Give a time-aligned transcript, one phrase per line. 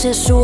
[0.00, 0.40] 结束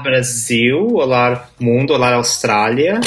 [0.00, 3.00] Brasil, olá mundo, olá Austrália,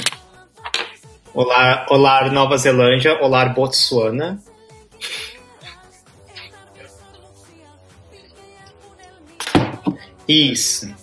[1.34, 4.40] olá, olá Nova Zelândia, olá Botsuana.
[10.28, 10.94] Isso.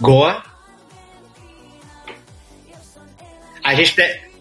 [0.00, 0.42] Goa.
[3.62, 4.31] A gente tem.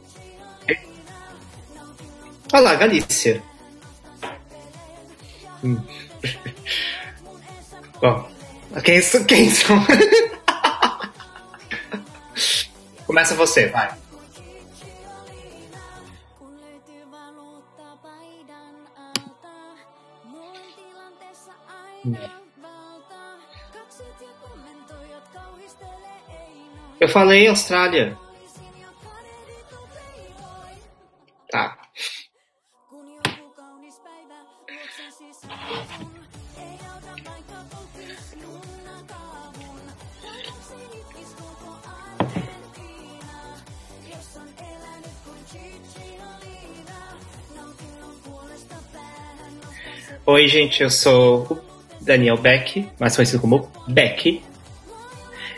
[2.54, 3.42] Olha lá, Galícia.
[5.64, 5.78] Hum.
[8.02, 8.28] Bom,
[8.84, 9.78] quem, são- quem são?
[13.06, 13.90] Começa você, vai.
[16.40, 18.76] Kun löytyy valuutta paidan
[50.24, 51.60] Oi, gente, eu sou o
[52.00, 54.44] Daniel Beck, mais conhecido como Beck.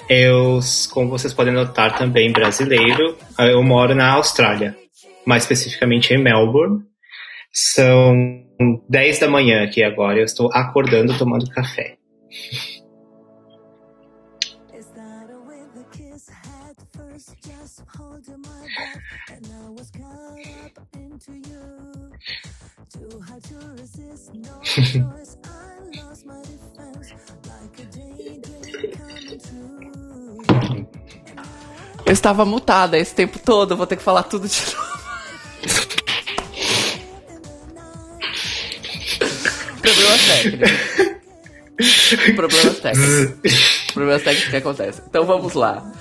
[0.08, 0.60] Eu,
[0.90, 3.18] como vocês podem notar, também brasileiro.
[3.38, 4.74] Eu moro na Austrália,
[5.26, 6.80] mais especificamente em Melbourne.
[7.52, 8.16] São
[8.90, 10.20] 10 da manhã aqui agora.
[10.20, 11.98] Eu estou acordando tomando café.
[32.06, 34.94] Eu estava mutada esse tempo todo, vou ter que falar tudo de novo.
[39.82, 40.72] Problemas técnicos.
[42.36, 43.92] Problemas técnicos.
[43.94, 45.04] Problemas técnicos que acontecem.
[45.08, 45.92] Então vamos lá.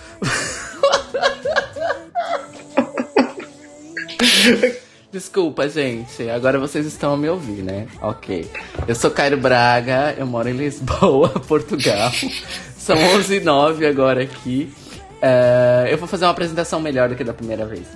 [5.13, 6.31] Desculpa, gente.
[6.31, 7.87] Agora vocês estão a me ouvir, né?
[8.01, 8.51] Ok.
[8.89, 12.11] Eu sou Cairo Braga, eu moro em Lisboa, Portugal.
[12.79, 14.73] São 11 h 09 agora aqui.
[15.21, 17.87] É, eu vou fazer uma apresentação melhor do que da primeira vez.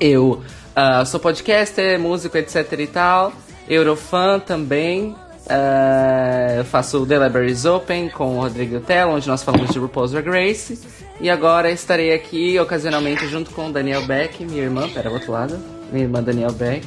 [0.00, 0.42] Eu
[0.74, 3.32] ah, sou podcaster, músico, etc e tal.
[3.68, 5.14] Eurofã também.
[5.48, 9.78] Ah, eu faço o The Libraries Open com o Rodrigo Tello, onde nós falamos de
[9.78, 10.80] RuPaul's Drag Race.
[11.20, 15.30] E agora estarei aqui ocasionalmente junto com o Daniel Beck, minha irmã, pera, do outro
[15.30, 15.77] lado.
[15.90, 16.86] Minha irmã Daniel Beck.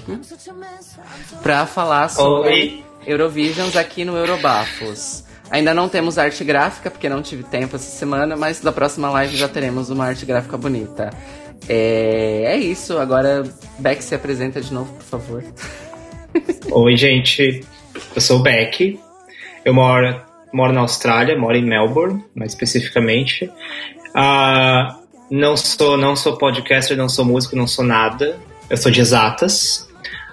[1.41, 2.83] Pra falar sobre Oi.
[3.05, 5.23] Eurovisions aqui no Eurobafos.
[5.49, 9.35] Ainda não temos arte gráfica, porque não tive tempo essa semana, mas da próxima live
[9.35, 11.09] já teremos uma arte gráfica bonita.
[11.67, 13.43] É, é isso, agora
[13.77, 15.43] Beck se apresenta de novo, por favor.
[16.71, 17.65] Oi, gente.
[18.15, 18.99] Eu sou o Beck.
[19.65, 20.21] Eu moro,
[20.53, 23.51] moro na Austrália, moro em Melbourne, mais especificamente.
[24.15, 24.97] Ah,
[25.29, 28.39] não sou não sou podcaster, não sou músico, não sou nada.
[28.71, 29.85] Eu sou de exatas.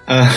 [0.06, 0.30] Ah,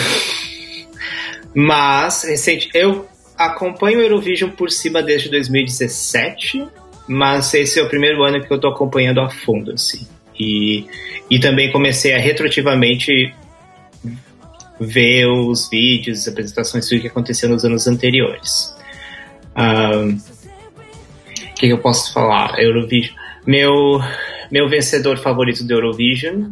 [1.54, 3.06] mas recente, eu
[3.38, 6.66] acompanho o Eurovision por cima desde 2017,
[7.06, 10.04] mas esse é o primeiro ano que eu tô acompanhando a fundo, assim.
[10.36, 10.84] E,
[11.30, 13.32] e também comecei a retroativamente
[14.80, 18.74] ver os vídeos, as apresentações tudo que aconteceu nos anos anteriores.
[19.54, 22.58] Ahn, O que, que eu posso falar?
[22.58, 23.14] Eurovision.
[23.46, 24.00] Meu,
[24.50, 26.50] meu vencedor favorito do Eurovision,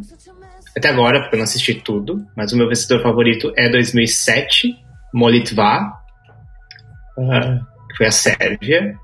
[0.75, 4.75] até agora, porque eu não assisti tudo, mas o meu vencedor favorito é 2007,
[5.13, 5.91] Molitva,
[7.17, 7.59] ah,
[7.89, 8.95] que foi a Sérvia.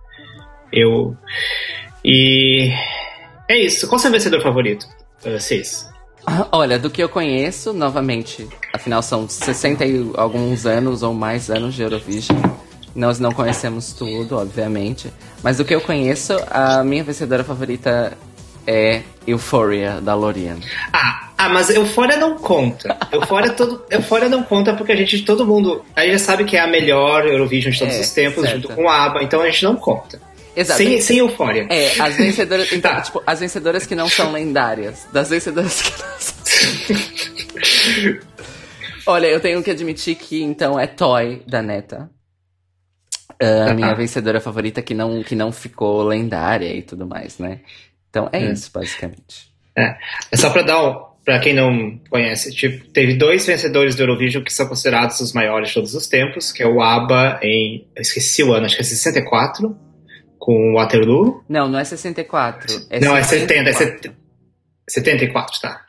[0.72, 1.16] Eu.
[2.04, 2.72] E.
[3.50, 3.88] É isso.
[3.88, 4.86] Qual o seu vencedor favorito,
[5.26, 5.90] uh, Cis?
[6.52, 11.74] Olha, do que eu conheço, novamente, afinal são 60 e alguns anos ou mais anos
[11.74, 12.38] de Eurovision.
[12.94, 15.12] Nós não conhecemos tudo, obviamente.
[15.42, 18.18] Mas do que eu conheço, a minha vencedora favorita
[18.66, 20.58] é Euphoria, da Lorian.
[20.94, 22.98] Ah, ah, mas Euphoria não conta.
[23.12, 26.56] Euphoria, todo, Euphoria não conta porque a gente, todo mundo, a gente já sabe que
[26.56, 28.62] é a melhor Eurovision de todos É, os tempos, certo.
[28.62, 30.20] junto com a ABBA, então a gente não conta.
[30.56, 30.78] Exato.
[30.78, 31.68] Sem, sem Euphoria.
[31.70, 32.72] É, as vencedoras.
[32.72, 33.02] Então, Tá.
[33.02, 35.06] tipo, as vencedoras que não são lendárias.
[35.14, 36.38] Das vencedoras que não são.
[39.06, 42.10] Olha, eu tenho que admitir que então é Toy da Neta.
[43.40, 47.60] Ah, A minha vencedora favorita que não, que não ficou lendária e tudo mais, né?
[48.18, 48.52] Então é Hum.
[48.54, 49.52] isso, basicamente.
[49.78, 49.96] É,
[50.32, 51.08] é só pra dar um.
[51.24, 55.68] Pra quem não conhece, tipo, teve dois vencedores do Eurovision que são considerados os maiores
[55.68, 57.86] de todos os tempos, que é o ABBA em.
[57.94, 59.78] Eu esqueci o ano, acho que é 64,
[60.40, 61.44] com Waterloo.
[61.50, 62.88] Não, não é 64.
[62.90, 64.16] É não, é 70, é 74.
[64.88, 65.82] 70, 74, tá.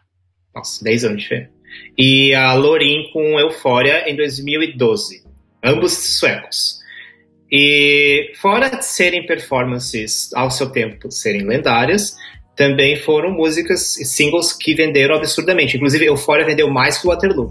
[0.53, 1.51] Nossa, 10 anos de diferença.
[1.97, 5.23] E a Lorin com Euphoria em 2012.
[5.63, 6.81] Ambos suecos.
[7.51, 12.15] E fora de serem performances ao seu tempo serem lendárias,
[12.55, 15.77] também foram músicas e singles que venderam absurdamente.
[15.77, 17.51] Inclusive, Euphoria vendeu mais que o Waterloo.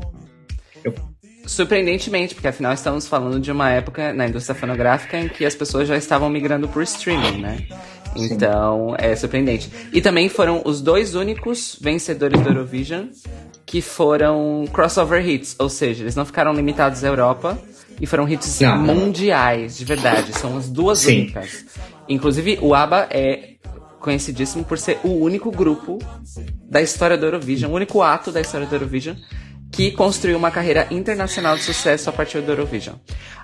[1.45, 5.87] Surpreendentemente, porque afinal estamos falando de uma época na indústria fonográfica em que as pessoas
[5.87, 7.65] já estavam migrando por streaming, né?
[8.17, 9.71] Então é surpreendente.
[9.93, 13.07] E também foram os dois únicos vencedores do Eurovision
[13.65, 17.57] que foram crossover hits, ou seja, eles não ficaram limitados à Europa
[17.99, 18.77] e foram hits Não.
[18.77, 20.33] mundiais, de verdade.
[20.37, 21.21] São as duas Sim.
[21.21, 21.65] únicas.
[22.07, 23.55] Inclusive, o ABBA é
[23.99, 25.97] conhecidíssimo por ser o único grupo
[26.69, 29.15] da história do Eurovision, o único ato da história do Eurovision
[29.69, 32.95] que construiu uma carreira internacional de sucesso a partir do Eurovision.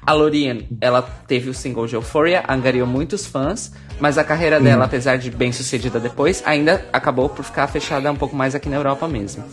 [0.06, 4.86] A Loreen, ela teve o single de Euphoria, angariou muitos fãs, mas a carreira dela,
[4.86, 8.78] apesar de bem sucedida depois, ainda acabou por ficar fechada um pouco mais aqui na
[8.78, 9.44] Europa mesmo.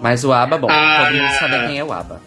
[0.00, 1.04] Mas o ABBA, bom, Ah.
[1.04, 2.20] todo mundo sabe quem é o ABBA.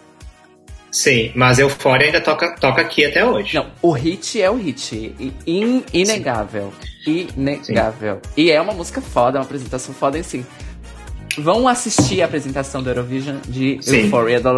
[0.94, 3.56] Sim, mas Euphoria ainda toca, toca aqui até hoje.
[3.56, 5.16] Não, o hit é o hit.
[5.48, 6.72] In- inegável.
[7.06, 8.22] Inegável.
[8.38, 10.46] E é uma música foda, uma apresentação foda em si.
[11.36, 14.02] Vão assistir a apresentação do Eurovision de Sim.
[14.04, 14.52] Euphoria da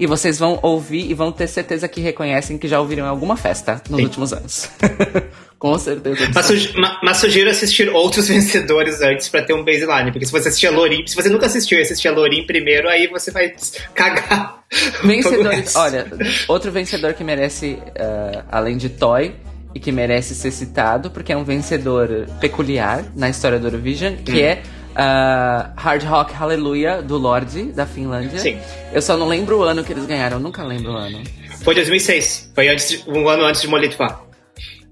[0.00, 3.36] e vocês vão ouvir e vão ter certeza que reconhecem que já ouviram em alguma
[3.36, 4.04] festa nos Sim.
[4.06, 4.70] últimos anos.
[5.58, 6.28] Com certeza.
[6.32, 10.12] Mas, sugi- ma- mas sugiro assistir outros vencedores antes pra ter um baseline.
[10.12, 12.88] Porque se você assistir a Lorin, se você nunca assistiu e assistir a Lorin primeiro,
[12.88, 13.52] aí você vai
[13.94, 14.62] cagar.
[15.02, 15.74] Vencedores.
[15.76, 16.06] Olha,
[16.46, 19.34] outro vencedor que merece, ah, além de Toy,
[19.74, 24.32] e que merece ser citado, porque é um vencedor peculiar na história do Eurovision, que
[24.32, 24.38] Hum.
[24.44, 24.62] é
[24.94, 28.38] ah, Hard Rock Hallelujah, do Lorde, da Finlândia.
[28.38, 28.58] Sim.
[28.92, 31.22] Eu só não lembro o ano que eles ganharam, nunca lembro o ano.
[31.62, 32.50] Foi 2006.
[32.54, 34.27] Foi antes de- um ano antes de Molitva.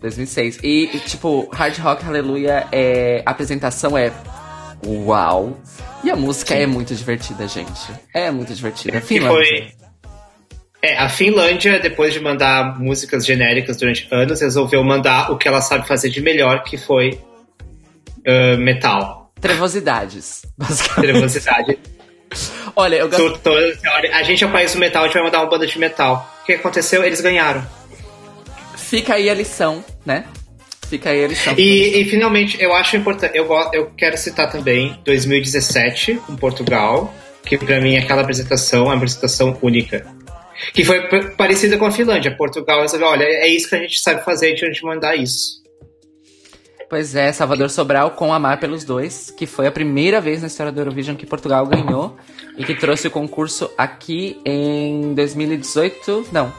[0.09, 0.61] 2006.
[0.63, 4.13] E, e, tipo, Hard Rock Hallelujah, é, a apresentação é
[4.85, 5.59] uau.
[6.05, 7.91] E a música é muito divertida, gente.
[8.15, 9.01] É muito divertida.
[9.01, 9.37] Finlândia.
[9.37, 9.73] foi.
[10.83, 15.61] É, a Finlândia, depois de mandar músicas genéricas durante anos, resolveu mandar o que ela
[15.61, 17.19] sabe fazer de melhor, que foi
[18.27, 19.33] ah, metal.
[19.41, 21.13] Trevosidades, basicamente.
[21.13, 21.79] Trevosidade.
[22.75, 23.51] Olha, eu gosto.
[24.13, 26.29] A gente é o país do metal, a gente vai mandar uma banda de metal.
[26.43, 27.05] O que aconteceu?
[27.05, 27.65] Eles ganharam.
[28.87, 30.25] Fica aí a lição, né?
[30.89, 31.55] Fica aí a lição.
[31.59, 33.37] E, e, finalmente, eu acho importante.
[33.37, 37.13] Eu, eu quero citar também 2017 com Portugal,
[37.45, 40.07] que pra mim aquela apresentação é uma apresentação única.
[40.73, 41.01] Que foi
[41.31, 42.37] parecida com a Finlândia.
[42.37, 45.67] Portugal resolveu, olha, é isso que a gente sabe fazer, a gente mandar isso.
[46.89, 50.71] Pois é, Salvador Sobral com Amar pelos Dois, que foi a primeira vez na história
[50.71, 52.17] do Eurovision que Portugal ganhou
[52.57, 56.29] e que trouxe o concurso aqui em 2018.
[56.31, 56.55] Não.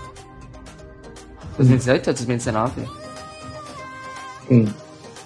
[1.58, 2.72] 2018 ou 2019?
[4.50, 4.66] Hum.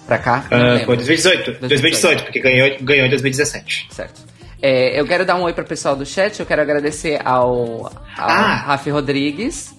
[0.06, 0.44] Pra cá?
[0.50, 0.84] Lembro.
[0.86, 1.60] foi 2018.
[1.60, 3.88] 2018, porque ganhou, ganhou em 2017.
[3.90, 4.20] Certo.
[4.60, 6.38] É, eu quero dar um oi pro pessoal do chat.
[6.38, 8.54] Eu quero agradecer ao, ao Ah.
[8.66, 9.74] Rafi Rodrigues,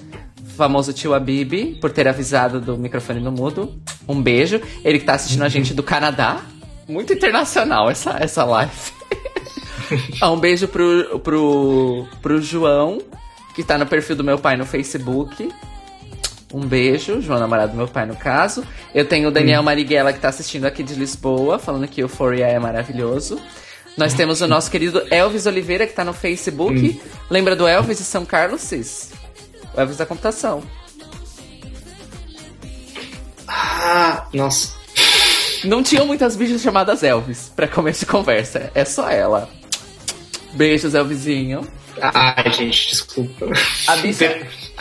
[0.58, 3.74] famoso tio Abib, por ter avisado do microfone no mudo.
[4.08, 4.62] Um beijo.
[4.84, 6.42] Ele que tá assistindo a gente do Canadá.
[6.88, 8.72] Muito internacional essa, essa live.
[10.22, 13.00] Ah, um beijo pro, pro, pro João,
[13.54, 15.52] que tá no perfil do meu pai no Facebook.
[16.54, 18.64] Um beijo, João, namorado do meu pai, no caso.
[18.94, 22.60] Eu tenho o Daniel Marighella, que tá assistindo aqui de Lisboa, falando que Euphoria é
[22.60, 23.42] maravilhoso.
[23.98, 27.02] Nós temos o nosso querido Elvis Oliveira, que tá no Facebook.
[27.28, 29.12] Lembra do Elvis de São Carlos, Cis?
[29.74, 30.64] O Elvis da computação.
[33.48, 34.76] Ah, nossa.
[35.64, 38.72] Não tinham muitas bichas chamadas Elvis pra começo de conversa.
[38.76, 39.50] É só ela.
[40.54, 41.68] Beijos, Elvisinho.
[42.02, 43.48] Ai, gente, desculpa.
[43.88, 43.96] A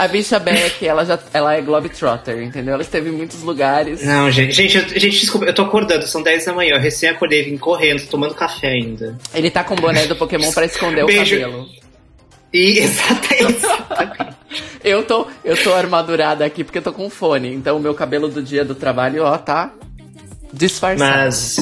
[0.08, 2.74] bicha, a Beck, ela já ela é Globetrotter, entendeu?
[2.74, 4.02] Ela esteve em muitos lugares.
[4.02, 7.08] Não, gente, gente, eu, gente, desculpa, eu tô acordando, são 10 da manhã, eu recém
[7.08, 9.18] acordei, vim correndo, tomando café ainda.
[9.34, 11.36] Ele tá com o boné do Pokémon pra esconder Beijo.
[11.36, 11.68] o cabelo.
[12.52, 13.66] E exatamente.
[14.82, 18.28] Eu tô, eu tô armadurada aqui porque eu tô com fone, então o meu cabelo
[18.28, 19.72] do dia do trabalho, ó, tá
[20.52, 20.98] disfarçado.
[20.98, 21.56] Mas.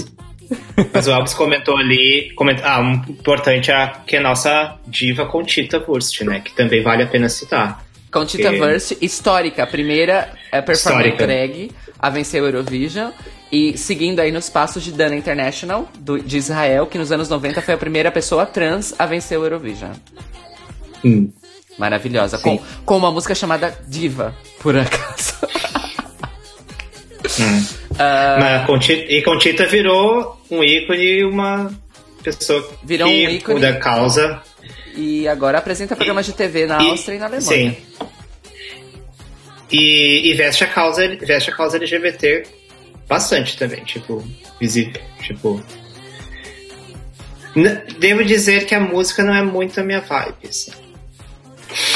[0.92, 2.32] Mas o Alves comentou ali.
[2.34, 6.40] Comenta, ah, um importante é que a nossa diva Contita Wurst, né?
[6.44, 7.84] Que também vale a pena citar.
[8.10, 11.24] Contita Porque- Verse, histórica, primeira é Histórica.
[11.26, 13.12] drag a vencer o Eurovision.
[13.52, 17.60] E seguindo aí nos passos de Dana International, do- de Israel, que nos anos 90
[17.62, 19.92] foi a primeira pessoa trans a vencer o Eurovision.
[21.04, 21.32] Hum.
[21.78, 22.36] Maravilhosa.
[22.38, 22.42] Sim.
[22.58, 25.34] Com, com uma música chamada Diva, por acaso.
[27.98, 28.36] Ah.
[28.40, 31.72] Mas Contita, e Contita virou um ícone e uma
[32.22, 33.60] pessoa Virou que um ícone.
[33.60, 34.42] da causa.
[34.94, 37.42] E agora apresenta programas de TV na E- Áustria e na Alemanha.
[37.72, 37.76] Sim.
[39.70, 42.42] E, e veste a causa, veste a causa LGBT
[43.08, 44.24] bastante também, tipo,
[44.60, 45.62] visível, tipo.
[47.98, 50.72] Devo dizer que a música não é muito a minha vibe, assim.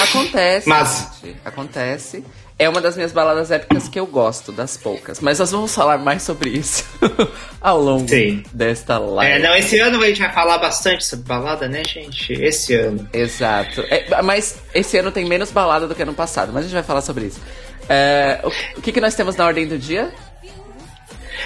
[0.01, 2.25] Acontece, Mas- gente, acontece.
[2.57, 5.19] É uma das minhas baladas épicas que eu gosto, das poucas.
[5.21, 6.85] Mas nós vamos falar mais sobre isso
[7.61, 8.45] ao longo Sim.
[8.53, 9.43] desta É, live.
[9.43, 12.33] não, esse ano a gente vai falar bastante sobre balada, né, gente?
[12.33, 13.09] Esse ano.
[13.13, 13.81] Exato.
[13.91, 16.85] É, mas esse ano tem menos balada do que ano passado, mas a gente vai
[16.85, 17.41] falar sobre isso.
[17.89, 20.13] É, o, o que, que nós temos na ordem do dia?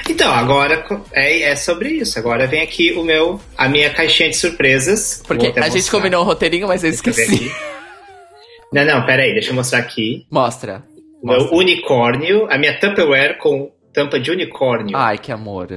[0.08, 2.18] Então, agora é, é sobre isso.
[2.18, 5.22] Agora vem aqui o meu, a minha caixinha de surpresas.
[5.26, 5.90] Porque a gente mostrar.
[5.98, 7.50] combinou um roteirinho, mas eu esqueci.
[8.70, 10.26] Não, não, pera aí, deixa eu mostrar aqui.
[10.30, 10.82] Mostra.
[11.22, 14.96] O meu unicórnio, a minha Tupperware com tampa de unicórnio.
[14.96, 15.68] Ai, que amor.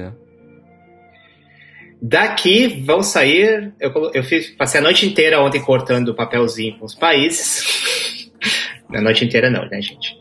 [2.00, 3.72] Daqui vão sair.
[3.80, 8.30] Eu, eu fiz, passei a noite inteira ontem cortando papelzinho com os países.
[8.90, 10.16] Na noite inteira não, né, gente?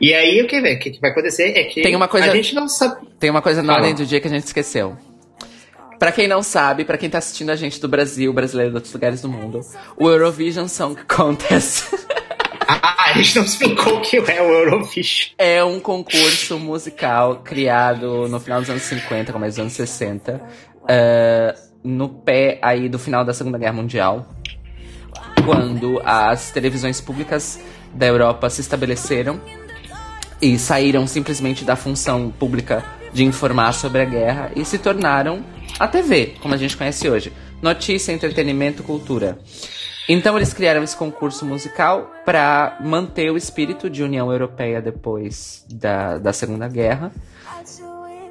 [0.00, 2.34] E aí o que, vai- o que vai acontecer é que Tem uma coisa- a
[2.34, 3.06] gente não sabe.
[3.18, 3.86] Tem uma coisa na Fala.
[3.86, 4.96] ordem do dia que a gente esqueceu.
[5.98, 8.92] Pra quem não sabe, pra quem tá assistindo a gente do Brasil, brasileiro de outros
[8.92, 9.60] lugares do mundo,
[9.96, 11.84] o Eurovision Song Contest
[13.14, 15.30] a gente não explicou o que é o Eurovision.
[15.38, 20.42] é um concurso musical criado no final dos anos 50, começo dos anos 60,
[20.88, 21.54] eh,
[21.84, 24.26] no pé aí do final da Segunda Guerra Mundial,
[25.44, 27.60] quando as televisões públicas
[27.94, 29.40] da Europa se estabeleceram
[30.42, 35.44] e saíram simplesmente da função pública de informar sobre a guerra e se tornaram
[35.78, 37.32] a TV, como a gente conhece hoje.
[37.62, 39.38] Notícia, entretenimento, cultura.
[40.08, 46.18] Então eles criaram esse concurso musical para manter o espírito de União Europeia depois da,
[46.18, 47.10] da Segunda Guerra.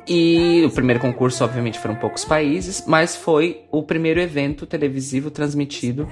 [0.07, 6.07] E o primeiro concurso, obviamente, foram poucos países, mas foi o primeiro evento televisivo transmitido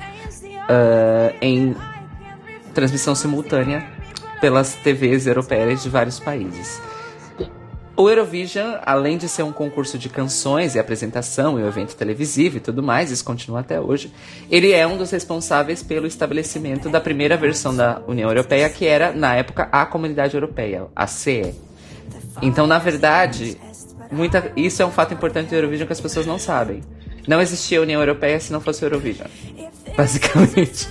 [0.70, 1.75] ah, em
[2.74, 3.86] transmissão simultânea
[4.39, 6.82] pelas TVs europeias de vários países.
[7.95, 12.57] O Eurovision, além de ser um concurso de canções e apresentação e um evento televisivo
[12.57, 14.12] e tudo mais, isso continua até hoje,
[14.50, 19.12] ele é um dos responsáveis pelo estabelecimento da primeira versão da União Europeia, que era,
[19.12, 21.53] na época, a Comunidade Europeia, a CE.
[22.41, 23.57] Então, na verdade,
[24.10, 26.81] muita, isso é um fato importante do Eurovision que as pessoas não sabem.
[27.27, 29.27] Não existia União Europeia se não fosse o Eurovision.
[29.95, 30.88] Basicamente.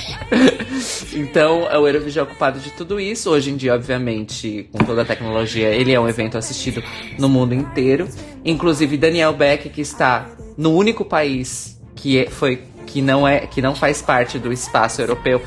[1.14, 3.30] então, o Eurovision é ocupado de tudo isso.
[3.30, 6.82] Hoje em dia, obviamente, com toda a tecnologia, ele é um evento assistido
[7.18, 8.08] no mundo inteiro.
[8.44, 13.60] Inclusive, Daniel Beck, que está no único país que é- foi que não é que
[13.62, 15.42] não faz parte do espaço europeu,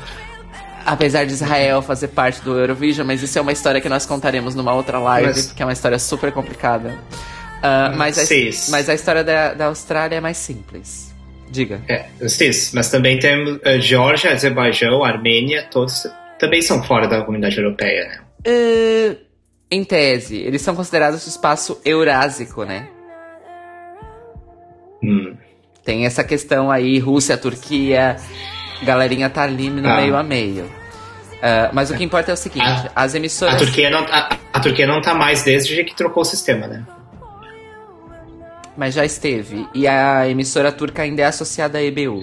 [0.84, 4.54] apesar de Israel fazer parte do Eurovision, mas isso é uma história que nós contaremos
[4.54, 6.98] numa outra live, Mas- que é uma história super complicada.
[7.62, 11.07] Ah, mas, a, mas a história da, da Austrália é mais simples.
[11.50, 11.80] Diga.
[11.88, 16.06] É, sim, mas também temos a Geórgia, Azerbaijão, Armênia, todos
[16.38, 18.20] também são fora da comunidade europeia, né?
[18.44, 19.16] Eh,
[19.70, 22.88] em tese, eles são considerados o espaço eurásico, né?
[25.02, 25.34] Hum.
[25.84, 28.16] Tem essa questão aí, Rússia, Turquia,
[28.82, 29.96] galerinha tá ali no Ah.
[29.96, 30.70] meio a meio.
[31.42, 32.64] Ah, mas o que importa é o seguinte,
[32.94, 33.54] Ah, as emissoras...
[33.54, 36.84] A Turquia, não, a, a Turquia não tá mais desde que trocou o sistema, né?
[38.78, 39.66] Mas já esteve.
[39.74, 42.22] E a emissora turca ainda é associada à EBU.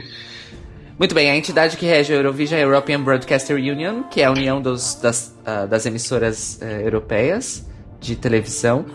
[0.98, 4.26] Muito bem, a entidade que rege a Eurovision é a European Broadcaster Union, que é
[4.26, 7.70] a união dos- das, ah, das emissoras eh, europeias
[8.00, 8.86] de televisão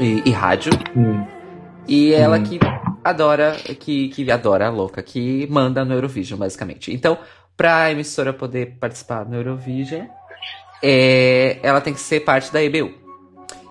[0.00, 0.72] e, e rádio.
[0.96, 1.22] Hum.
[1.86, 2.58] E ela que
[3.04, 6.90] adora, que, que adora a louca, que manda no Eurovision, basicamente.
[6.94, 7.18] Então,
[7.54, 10.06] pra emissora poder participar no Eurovision,
[10.82, 13.01] é, ela tem que ser parte da EBU.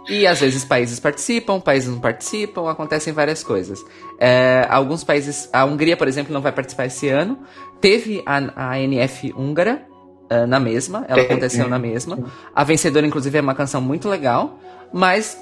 [0.09, 3.83] E às vezes países participam, países não participam, acontecem várias coisas.
[4.19, 7.39] É, alguns países, a Hungria, por exemplo, não vai participar esse ano.
[7.79, 9.85] Teve a, a NF húngara
[10.31, 12.17] uh, na mesma, ela aconteceu na mesma.
[12.55, 14.59] A vencedora, inclusive, é uma canção muito legal,
[14.91, 15.37] mas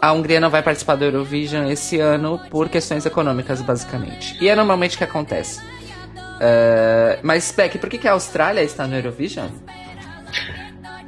[0.00, 4.36] a Hungria não vai participar do Eurovision esse ano por questões econômicas, basicamente.
[4.40, 5.60] E é normalmente o que acontece.
[5.60, 9.48] Uh, mas, Beck, por que, que a Austrália está no Eurovision?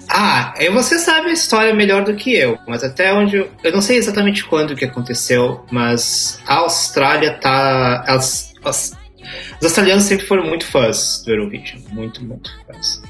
[0.08, 3.80] Ah, você sabe a história melhor do que eu, mas até onde eu, eu não
[3.80, 8.92] sei exatamente quando que aconteceu, mas a Austrália tá, as, as-
[9.58, 13.02] os australianos sempre foram muito fãs do Eurovision, muito, muito fãs.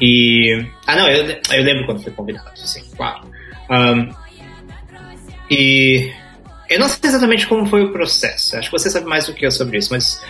[0.00, 3.28] E ah não, eu, eu lembro quando foi convidado, sim, claro.
[3.68, 4.08] Ahn,
[5.50, 6.10] e
[6.68, 8.56] eu não sei exatamente como foi o processo.
[8.56, 10.22] Acho que você sabe mais do que eu sobre isso, mas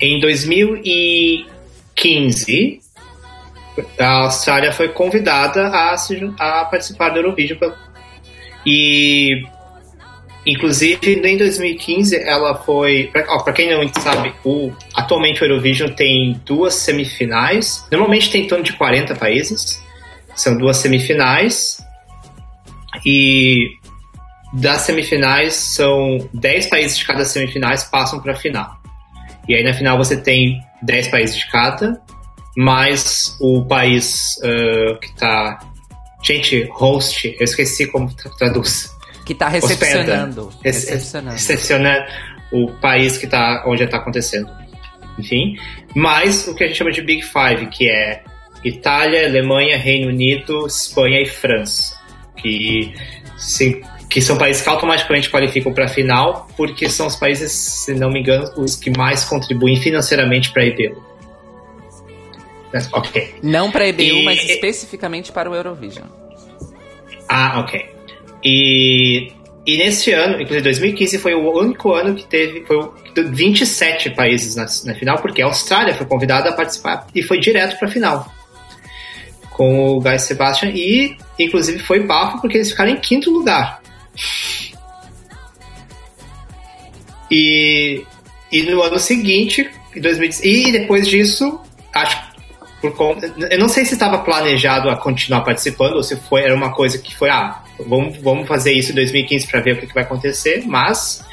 [0.00, 2.80] em 2015
[3.98, 7.58] a Austrália foi convidada a, se a participar do Eurovision.
[8.64, 9.42] E,
[10.46, 13.10] inclusive, em 2015, ela foi.
[13.12, 17.86] Para quem não sabe, o, atualmente o Eurovision tem duas semifinais.
[17.90, 19.82] Normalmente tem em torno de 40 países.
[20.34, 21.84] São duas semifinais.
[23.04, 23.68] E
[24.52, 28.80] das semifinais, são 10 países de cada semifinais passam para a final.
[29.48, 32.00] E aí na final você tem 10 países de cada
[32.56, 35.58] mais o país ah, que tá.
[36.24, 38.90] Gente, host, eu esqueci como tra- traduz.
[39.24, 39.66] Que tá Hospeda.
[39.68, 40.52] recepcionando.
[40.64, 41.32] Rece- Recepcionando.
[41.36, 42.06] Recepciona
[42.52, 44.50] o país que tá, onde está acontecendo.
[45.18, 45.56] Enfim.
[45.94, 48.22] Mais o que a gente chama de Big Five, que é
[48.64, 51.96] Itália, Alemanha, Reino Unido, Espanha e França.
[52.36, 52.92] Que,
[53.36, 57.94] se- que são países que automaticamente qualificam para a final, porque são os países, se
[57.94, 61.04] não me engano, os que mais contribuem financeiramente para a IBU.
[62.92, 63.34] Ok.
[63.42, 66.06] Não para EBU, E- mas especificamente para o Eurovision.
[67.28, 67.84] Ah, ok.
[68.44, 69.32] E,
[69.66, 74.54] e nesse ano, inclusive 2015, foi o único ano que teve foi o- 27 países
[74.56, 77.90] na, na final, porque a Austrália foi convidada a participar e foi direto para a
[77.90, 78.32] final.
[79.50, 83.80] Com o Guy Sebastian e, inclusive, foi bafo porque eles ficaram em quinto lugar.
[87.30, 88.04] E,
[88.52, 91.58] e no ano seguinte, em 2010, e depois disso,
[91.92, 92.25] acho que
[92.86, 96.54] por conta, eu não sei se estava planejado a continuar participando ou se foi era
[96.54, 99.86] uma coisa que foi ah vamos, vamos fazer isso em 2015 para ver o que,
[99.86, 101.24] que vai acontecer mas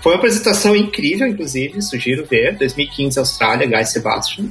[0.00, 4.46] foi uma apresentação incrível inclusive sugiro ver 2015 Austrália Guy Sebastian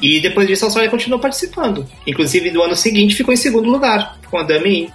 [0.00, 4.18] e depois disso a Austrália continuou participando inclusive no ano seguinte ficou em segundo lugar
[4.30, 4.90] com a Dami In.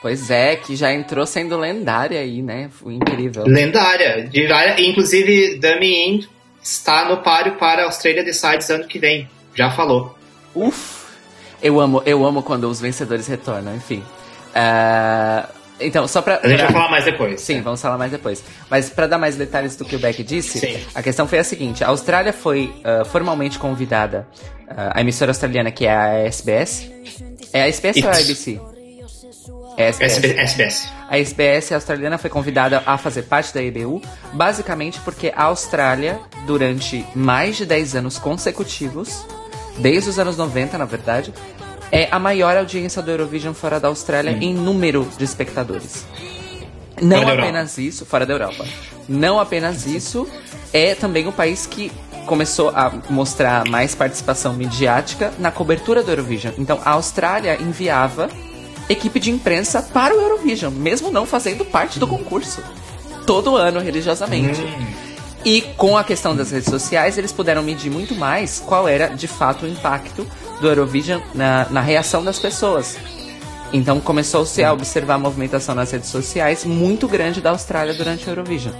[0.00, 2.70] Pois é, que já entrou sendo lendária aí, né?
[2.70, 3.42] Foi incrível.
[3.44, 6.37] lendária inclusive Dami In
[6.70, 10.16] está no páreo para a Australia Decides ano que vem já falou
[10.54, 11.06] Uf!
[11.62, 14.02] Eu amo, eu amo quando os vencedores retornam, enfim.
[14.54, 15.48] Ah,
[15.80, 16.40] então, só pra.
[16.42, 18.42] a gente pra- vai falar mais depois Sim, vamos falar mais depois.
[18.70, 20.78] Mas pra dar mais detalhes do que o Beck disse, Sim.
[20.94, 24.26] a questão foi a seguinte: a Austrália foi ah, formalmente convidada,
[24.68, 26.90] ah, a emissora australiana que é a SBS.
[27.52, 28.18] É a SBS ou é a.
[28.18, 28.60] ABC?
[29.78, 30.12] É a SBS.
[30.16, 35.44] SB, SBS A SBS australiana foi convidada a fazer parte da EBU, basicamente porque a
[35.44, 39.24] Austrália, durante mais de 10 anos consecutivos,
[39.78, 41.32] desde os anos 90, na verdade,
[41.92, 46.04] é a maior audiência do Eurovision fora da Austrália em número de espectadores.
[47.00, 48.66] Não Fora apenas isso, fora da Europa.
[49.08, 50.28] Não apenas isso,
[50.72, 51.92] é também o país que
[52.26, 56.52] começou a mostrar mais participação midiática na cobertura do Eurovision.
[56.58, 58.28] Então, a Austrália enviava
[58.88, 62.62] equipe de imprensa para o Eurovision, mesmo não fazendo parte do concurso.
[63.26, 64.60] Todo ano, religiosamente.
[65.44, 69.28] E com a questão das redes sociais, eles puderam medir muito mais qual era de
[69.28, 70.26] fato o impacto
[70.60, 72.96] do Eurovision na, na reação das pessoas.
[73.72, 78.30] Então começou-se a observar a movimentação nas redes sociais muito grande da Austrália durante o
[78.30, 78.72] Eurovision.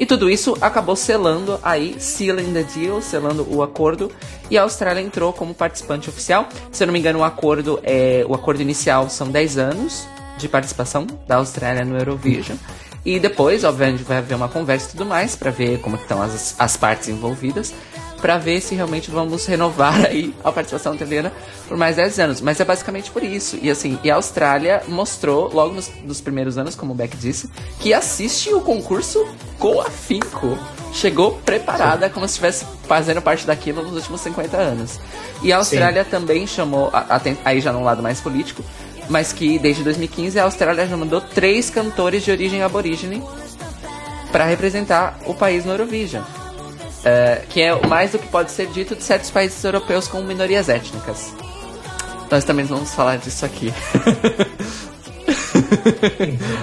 [0.00, 4.10] E tudo isso acabou selando aí, sealing the deal, selando o acordo,
[4.50, 6.48] e a Austrália entrou como participante oficial.
[6.72, 10.08] Se eu não me engano, o acordo é o acordo inicial são 10 anos
[10.38, 12.56] de participação da Austrália no Eurovision.
[13.04, 16.22] E depois, obviamente, vai haver uma conversa e tudo mais para ver como que estão
[16.22, 17.74] as, as partes envolvidas,
[18.20, 21.32] para ver se realmente vamos renovar aí a participação italiana
[21.66, 22.40] por mais 10 anos.
[22.40, 23.58] Mas é basicamente por isso.
[23.62, 27.48] E assim, e a Austrália mostrou logo nos, nos primeiros anos, como o Beck disse,
[27.78, 29.26] que assiste o concurso
[29.58, 30.58] com afinco.
[30.92, 34.98] Chegou preparada como se estivesse fazendo parte daquilo nos últimos 50 anos.
[35.42, 38.62] E a Austrália também chamou, a- aten- aí já num lado mais político,
[39.08, 43.22] mas que desde 2015 a Austrália já mandou três cantores de origem aborígene
[44.32, 46.22] para representar o país no Eurovision.
[47.04, 50.68] É, que é mais do que pode ser dito de certos países europeus com minorias
[50.68, 51.34] étnicas.
[52.30, 53.72] Nós também vamos falar disso aqui.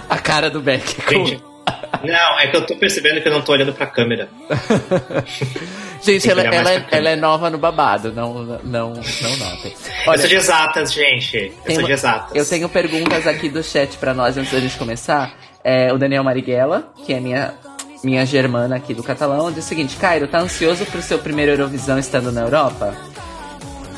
[0.10, 0.96] A cara do Beck.
[1.04, 1.58] com-
[2.04, 4.30] não, é que eu tô percebendo que eu não tô olhando pra câmera.
[6.02, 9.74] Gente, ela, ela, é, ela é nova no babado, não, não, não notem.
[10.06, 11.52] eu sou de exatas, gente.
[11.66, 12.36] Eu sou de exatas.
[12.36, 15.34] Eu tenho perguntas aqui do chat pra nós antes da gente começar.
[15.64, 17.56] É, o Daniel Marighella, que é minha,
[18.04, 21.98] minha germana aqui do catalão, diz o seguinte: Cairo, tá ansioso pro seu primeiro Eurovisão
[21.98, 22.96] estando na Europa?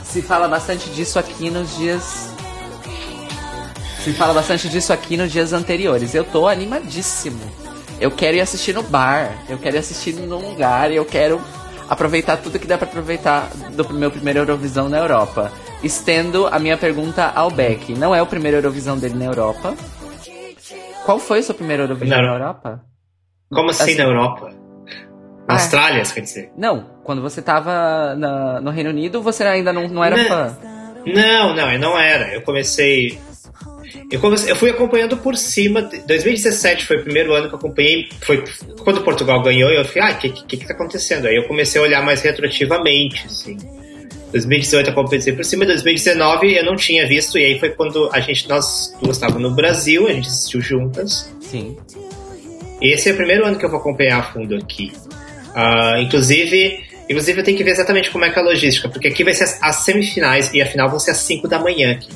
[0.04, 2.34] Se fala bastante disso aqui nos dias.
[4.04, 6.16] Se fala bastante disso aqui nos dias anteriores.
[6.16, 7.40] Eu tô animadíssimo.
[8.00, 11.42] Eu quero ir assistir no bar, eu quero ir assistir num lugar, eu quero
[11.90, 15.52] aproveitar tudo que dá pra aproveitar do meu primeiro Eurovisão na Europa.
[15.84, 17.94] Estendo a minha pergunta ao Beck.
[17.94, 19.76] Não é o primeiro Eurovisão dele na Europa.
[21.06, 22.89] Qual foi o seu primeiro Eurovisão na Europa?
[23.50, 24.52] Como assim Assim- na Europa?
[25.48, 26.52] Na Austrália, quer dizer?
[26.56, 30.26] Não, quando você tava na- no Reino Unido, você ainda não, não era Não.
[30.28, 30.58] fã.
[31.08, 32.34] Não, não, eu não era.
[32.34, 33.18] Eu comecei.
[34.12, 35.82] Eu, comecei, eu fui acompanhando por cima.
[36.06, 38.08] 2017 foi o primeiro ano que eu acompanhei.
[38.22, 38.44] Foi
[38.84, 41.26] quando Portugal ganhou, eu falei, ah, o que, que, que tá acontecendo?
[41.26, 43.58] Aí eu comecei a olhar mais retroativamente, assim.
[44.32, 48.20] 2018 eu acompanhei por cima, 2019 eu não tinha visto, e aí foi quando a
[48.20, 51.34] gente, nós duas estávamos no Brasil, a gente assistiu juntas.
[51.40, 51.76] Sim.
[52.82, 54.92] Esse é o primeiro ano que eu vou acompanhar a fundo aqui.
[55.54, 59.08] Ah, inclusive, inclusive, eu tenho que ver exatamente como é que é a logística, porque
[59.08, 61.92] aqui vai ser as, as semifinais e a final vão ser às 5 da manhã
[61.92, 62.10] aqui.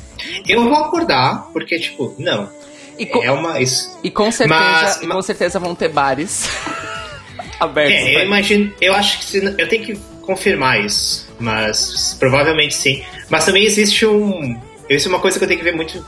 [0.47, 2.49] Eu vou acordar, porque, tipo, não.
[2.97, 3.59] E com, É uma.
[3.59, 6.47] Isso, e com certeza, Mas- e com certeza vão ter bares
[7.59, 7.93] abertos.
[7.95, 8.71] é, eu imagino.
[8.79, 9.25] Eu acho que.
[9.25, 13.03] se- eu tenho que confirmar isso, mas provavelmente sim.
[13.29, 14.59] Mas também existe um.
[14.89, 16.05] Isso é uma coisa que eu tenho que ver muito.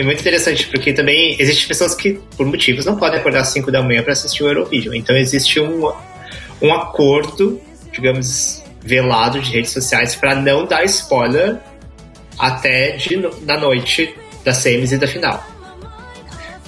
[0.00, 3.70] É muito interessante, porque também existem pessoas que, por motivos, não podem acordar às 5
[3.70, 4.94] da manhã para assistir o Eurovision.
[4.94, 5.92] Então existe um,
[6.62, 7.60] um acordo,
[7.92, 11.58] digamos, velado de redes sociais para não dar spoiler
[12.38, 15.46] até de, da noite das semis e da final.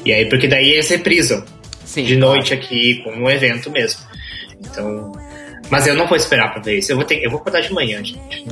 [0.05, 1.43] E aí, porque daí eles reprisam
[1.87, 2.35] Sim, de claro.
[2.35, 4.03] noite aqui, como um evento mesmo.
[4.61, 5.11] Então.
[5.71, 6.93] Mas eu não vou esperar pra ver isso.
[6.93, 8.45] Eu vou, ter, eu vou acordar de manhã, gente.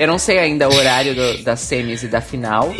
[0.00, 2.72] Eu não sei ainda o horário do- das semis e da final.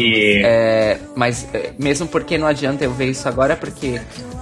[0.42, 4.00] É, mas é, mesmo porque não adianta eu ver isso agora, porque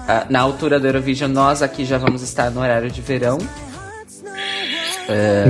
[0.08, 3.36] ah, na altura do Eurovision nós aqui já vamos estar no horário de verão
[5.08, 5.44] é,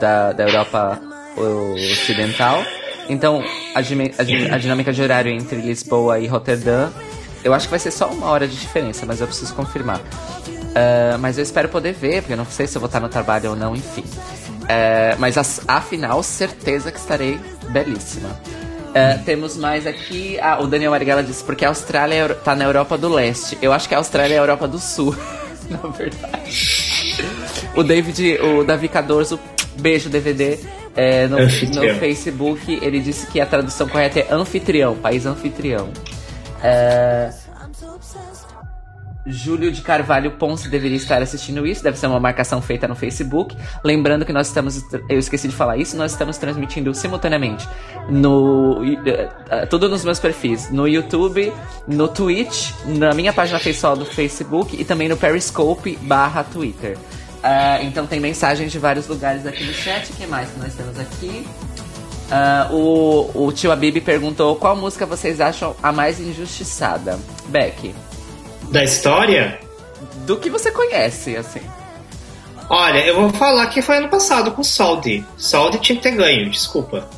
[0.00, 1.00] da, da Europa
[1.92, 2.62] Ocidental.
[3.08, 3.42] Então
[3.74, 6.90] a, a a dinâmica de horário entre Lisboa e Roterdã,
[7.44, 10.00] eu acho que vai ser só uma hora de diferença, mas eu preciso confirmar.
[10.74, 13.08] É, mas eu espero poder ver, porque eu não sei se eu vou estar no
[13.08, 14.04] trabalho ou não, enfim.
[14.68, 18.30] É, mas as- afinal, certeza que estarei belíssima.
[18.92, 20.38] É, temos mais aqui.
[20.40, 23.56] Ah, o Daniel Marigala disse, porque a Austrália é tá na Europa do Leste.
[23.62, 25.14] Eu acho que a Austrália é a Europa do Sul,
[25.70, 26.84] na verdade.
[27.76, 29.38] O David, o Davi Cardoso,
[29.78, 30.58] beijo DVD.
[30.96, 35.88] é, no, no Facebook, ele disse que a tradução correta é anfitrião, país anfitrião.
[36.62, 37.30] É,
[39.26, 43.56] Júlio de Carvalho Ponce deveria estar assistindo isso, deve ser uma marcação feita no Facebook.
[43.84, 47.68] Lembrando que nós estamos, eu esqueci de falar isso, nós estamos transmitindo simultaneamente
[48.08, 51.52] no eh, eh, tudo nos meus perfis, no YouTube,
[51.86, 56.96] no Twitch, na minha página pessoal do Facebook e também no Periscope barra Twitter.
[57.42, 60.10] Ah, então tem mensagens de vários lugares aqui no chat.
[60.10, 61.46] O que mais que nós temos aqui?
[62.30, 67.18] Ah, o, o tio Abib perguntou qual música vocês acham a mais injustiçada.
[67.48, 67.94] Beck.
[68.70, 69.60] Da história?
[70.26, 71.60] Do que você conhece, assim.
[72.68, 75.24] Olha, eu vou falar que foi ano passado com o Soldi.
[75.36, 77.08] Soldi tinha que ter ganho, desculpa.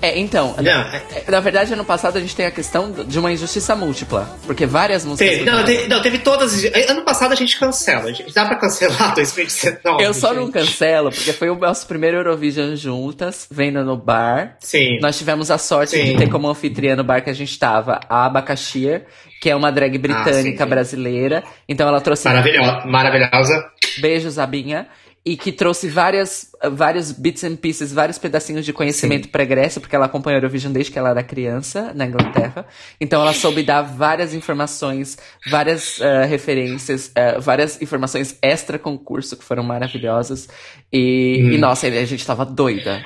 [0.00, 3.32] É, então, Não, na, na verdade, ano passado a gente tem a questão de uma
[3.32, 4.28] injustiça múltipla.
[4.46, 5.28] Porque várias músicas.
[5.38, 6.64] Teve, não, teve, não, teve todas.
[6.88, 8.08] Ano passado a gente cancela.
[8.08, 10.02] A gente, dá pra cancelar 2019.
[10.04, 10.52] Eu só não gente.
[10.52, 14.56] cancelo, porque foi o nosso primeiro Eurovision juntas, vendo no bar.
[14.60, 14.98] Sim.
[15.00, 16.04] Nós tivemos a sorte Sim.
[16.12, 19.04] de ter como anfitriã no bar que a gente tava a Abacaxir,
[19.40, 20.66] que é uma drag britânica Ah, sim, sim.
[20.66, 21.42] brasileira.
[21.68, 22.82] Então ela trouxe Maravilhosa.
[22.86, 23.64] Maravilhosa.
[24.00, 24.86] Beijos, Abinha.
[25.30, 30.06] E que trouxe várias, vários bits and pieces, vários pedacinhos de conhecimento pregresso, porque ela
[30.06, 32.64] acompanhou a Eurovision desde que ela era criança na Inglaterra.
[32.98, 35.18] Então ela soube dar várias informações,
[35.50, 40.48] várias eh, referências, eh, várias informações extra concurso que foram maravilhosas.
[40.90, 41.50] E, Hum.
[41.52, 43.02] e, nossa, a gente tava doida.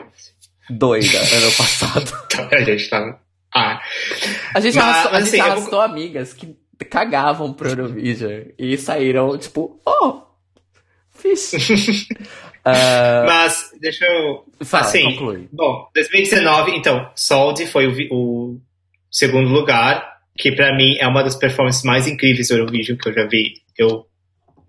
[0.70, 2.12] Doida ano passado.
[2.52, 3.18] A gente tá.
[3.54, 3.80] Ah.
[4.54, 6.56] A gente, Mas, arrastou, a gente assim, eu vou- arrastou amigas que
[6.88, 10.20] cagavam pro Eurovision e saíram, tipo, oh,
[11.22, 12.08] fish.
[12.64, 14.44] Ah, Mas, deixa eu.
[14.64, 15.48] Fala, assim, conclui.
[15.52, 18.60] Bom, 2019, então, Soldi foi o, o
[19.10, 23.14] segundo lugar, que pra mim é uma das performances mais incríveis do Eurovision que eu
[23.14, 23.54] já vi.
[23.76, 24.06] Eu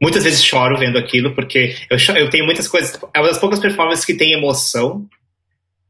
[0.01, 2.99] muitas vezes choro vendo aquilo, porque eu, eu tenho muitas coisas.
[3.13, 5.07] É uma das poucas performances que tem emoção,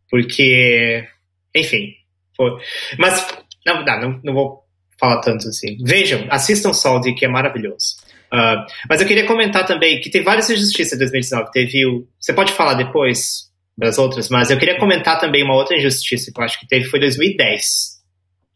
[0.09, 1.07] porque.
[1.55, 1.93] Enfim.
[2.35, 2.51] Foi.
[2.97, 3.25] Mas,
[3.65, 4.63] não, não, não, não vou
[4.99, 5.77] falar tanto assim.
[5.83, 7.95] Vejam, assistam Soldi, que é maravilhoso.
[8.35, 11.51] Ah, mas eu queria comentar também que tem várias injustiças em 2019.
[11.51, 12.07] Teve o.
[12.19, 16.39] Você pode falar depois das outras, mas eu queria comentar também uma outra injustiça que
[16.39, 18.01] eu acho que teve foi 2010.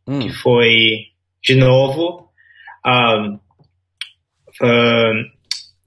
[0.08, 1.08] Hum, Que foi,
[1.44, 2.28] de novo.
[2.84, 3.38] ah,
[4.64, 5.12] ah,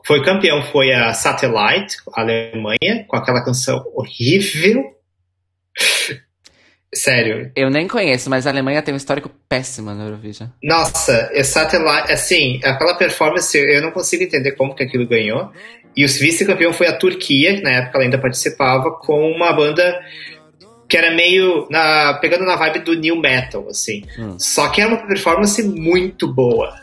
[0.06, 4.84] foi campeão, foi a Satellite, a Alemanha, com aquela canção horrível.
[6.92, 10.48] Sério, eu nem conheço, mas a Alemanha tem um histórico péssimo no Eurovision.
[10.62, 15.52] Nossa, é Satellite, assim, aquela performance, eu não consigo entender como que aquilo ganhou.
[15.96, 20.00] E o vice-campeão foi a Turquia, que na época ela ainda participava, com uma banda
[20.88, 24.02] que era meio na, pegando na vibe do new metal, assim.
[24.18, 24.36] Hum.
[24.36, 26.74] Só que é uma performance muito boa.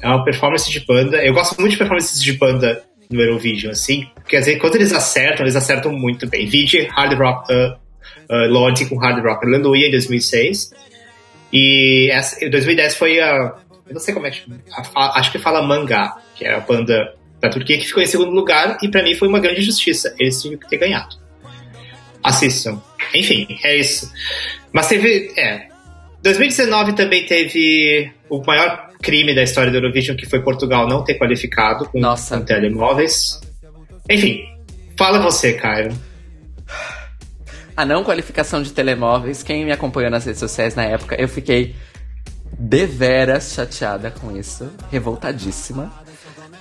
[0.00, 1.24] É uma performance de banda.
[1.24, 4.92] Eu gosto muito de performances de banda no Eurovision, assim, porque às vezes quando eles
[4.92, 6.46] acertam, eles acertam muito bem.
[6.46, 7.76] Vide Hard Rock, uh,
[8.30, 10.72] uh, Lorde com Hard Rock Aleluia em 2006.
[11.52, 13.54] E essa, em 2010 foi a.
[13.86, 14.42] Eu não sei como é que.
[14.72, 18.06] a- a- acho que fala Mangá, que é a banda da Turquia, que ficou em
[18.06, 20.14] segundo lugar, e pra mim foi uma grande injustiça.
[20.18, 21.16] Eles tinham que ter ganhado.
[22.22, 22.82] Assistam.
[23.14, 24.10] Enfim, é isso.
[24.72, 25.32] Mas teve.
[25.38, 25.68] É.
[26.22, 31.14] 2019 também teve o maior crime da história do Eurovision, que foi Portugal não ter
[31.14, 32.36] qualificado com, Nossa.
[32.38, 33.40] com telemóveis.
[34.10, 34.40] Enfim,
[34.98, 35.96] fala você, Caio.
[37.76, 41.76] A não qualificação de telemóveis, quem me acompanhou nas redes sociais na época, eu fiquei
[42.58, 45.92] deveras chateada com isso, revoltadíssima.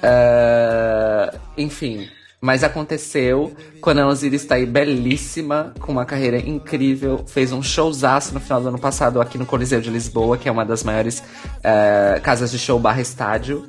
[0.03, 2.09] Ah, enfim,
[2.41, 8.33] mas aconteceu quando a Osiris está aí belíssima, com uma carreira incrível, fez um showzaço
[8.33, 11.23] no final do ano passado aqui no Coliseu de Lisboa, que é uma das maiores
[11.63, 13.65] ah, casas de show barra estádio,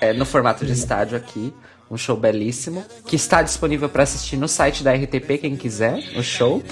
[0.00, 1.52] é, no formato de estádio aqui.
[1.92, 6.22] Um show belíssimo, que está disponível para assistir no site da RTP, quem quiser, o
[6.22, 6.62] show.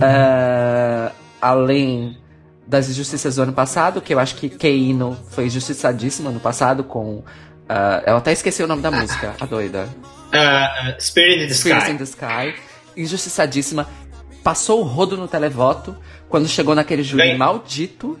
[0.00, 2.16] Ah, além
[2.64, 7.24] das injustiças do ano passado, que eu acho que Keino foi injustiçadíssima ano passado com.
[7.68, 9.88] ah, eu até esqueci o nome da música, a doida.
[10.32, 11.90] Uh, uh, Spirit in the Spirits Sky.
[11.90, 12.54] in the Sky.
[12.96, 13.88] Injustiçadíssima.
[14.44, 15.96] Passou o rodo no televoto
[16.28, 18.16] quando chegou naquele júri maldito.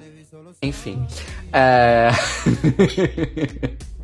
[0.60, 1.06] Enfim.
[1.52, 2.10] É...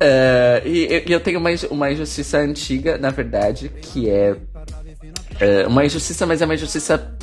[0.00, 4.36] É, e e eu tenho uma, uma injustiça antiga, na verdade, que é,
[5.40, 7.16] é, uma injustiça, mas é uma injustiça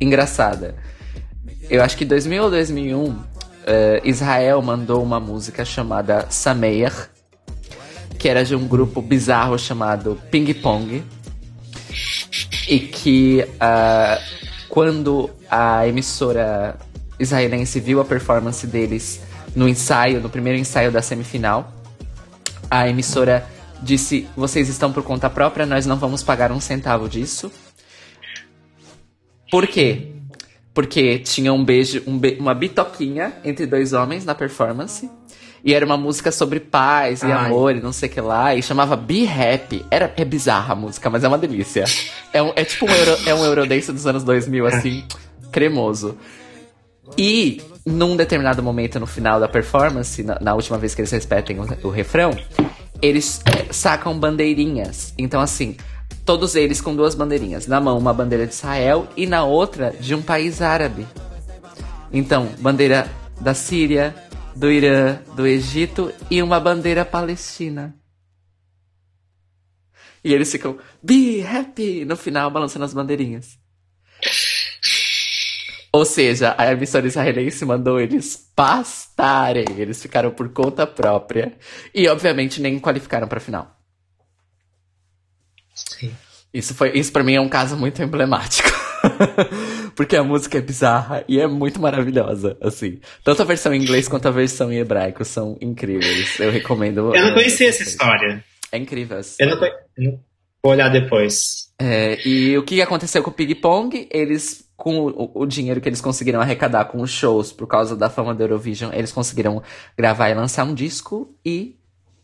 [0.00, 0.74] engraçada.
[1.70, 3.18] Eu acho que em 2000 ou 2001,
[3.66, 7.10] é, Israel mandou uma música chamada Sameir,
[8.18, 11.02] que era de um grupo bizarro chamado Ping Pong.
[12.68, 14.18] E que ah,
[14.68, 16.76] quando a emissora
[17.18, 19.20] israelense viu a performance deles
[19.54, 21.72] no ensaio, no primeiro ensaio da semifinal,
[22.72, 23.46] a emissora
[23.82, 27.52] disse: vocês estão por conta própria, nós não vamos pagar um centavo disso.
[29.50, 30.08] Por quê?
[30.72, 35.10] Porque tinha um beijo, um be- uma bitoquinha entre dois homens na performance.
[35.64, 37.46] E era uma música sobre paz e Ai.
[37.46, 38.52] amor e não sei o que lá.
[38.54, 39.84] E chamava Be Happy.
[39.90, 41.84] Era, é bizarra a música, mas é uma delícia.
[42.32, 45.04] É, um- é tipo um, Euro, é um Eurodance dos anos 2000, assim,
[45.52, 46.16] cremoso.
[47.16, 51.58] E num determinado momento no final da performance, na, na última vez que eles repetem
[51.58, 52.30] o, o refrão,
[53.00, 55.12] eles é, sacam bandeirinhas.
[55.18, 55.76] Então, assim,
[56.24, 57.66] todos eles com duas bandeirinhas.
[57.66, 61.06] Na mão, uma bandeira de Israel e na outra de um país árabe.
[62.12, 64.14] Então, bandeira da Síria,
[64.54, 67.94] do Irã, do Egito e uma bandeira palestina.
[70.24, 73.58] E eles ficam be happy no final, balançando as bandeirinhas.
[75.94, 79.66] Ou seja, a emissora israelense mandou eles pastarem.
[79.76, 81.52] Eles ficaram por conta própria.
[81.94, 83.78] E, obviamente, nem qualificaram pra final.
[85.74, 86.14] Sim.
[86.52, 88.68] Isso, foi, isso pra mim é um caso muito emblemático.
[89.96, 92.98] Porque a música é bizarra e é muito maravilhosa, assim.
[93.22, 96.38] Tanto a versão em inglês quanto a versão em hebraico são incríveis.
[96.40, 97.14] Eu recomendo.
[97.14, 98.42] Eu não conhecia essa história.
[98.70, 99.18] É incrível.
[99.18, 100.18] essa Eu não, conhe-
[100.62, 101.70] Vou olhar depois.
[101.78, 104.08] É, e o que aconteceu com o Ping Pong?
[104.10, 108.10] Eles, com o, o dinheiro que eles conseguiram arrecadar com os shows por causa da
[108.10, 109.62] fama do Eurovision, eles conseguiram
[109.96, 111.78] gravar e lançar um disco e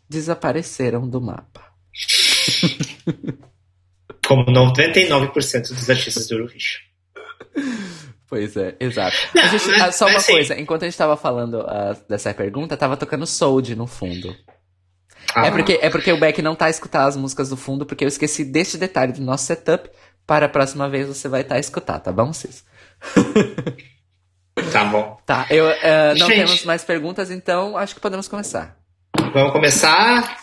[0.08, 1.62] desapareceram do mapa.
[4.26, 6.82] Como 99% dos artistas do Eurovision.
[8.28, 9.16] Pois é, exato.
[9.34, 11.96] Não, gente- mas- ah, só uma mas assim- coisa, enquanto a gente tava falando ah,
[12.08, 14.34] dessa pergunta, tava tocando Sold no fundo.
[15.36, 17.86] É, Ah, porque, é porque o Beck não tá a escutar as músicas do fundo,
[17.86, 19.88] porque eu esqueci deste detalhe do nosso setup.
[20.28, 22.62] Para a próxima vez você vai estar a escutar, tá bom, Cis?
[24.70, 25.16] Tá bom.
[25.24, 26.40] Tá, eu, ah, não Gente.
[26.40, 28.76] temos mais perguntas, então acho que podemos começar.
[29.32, 30.36] Vamos começar.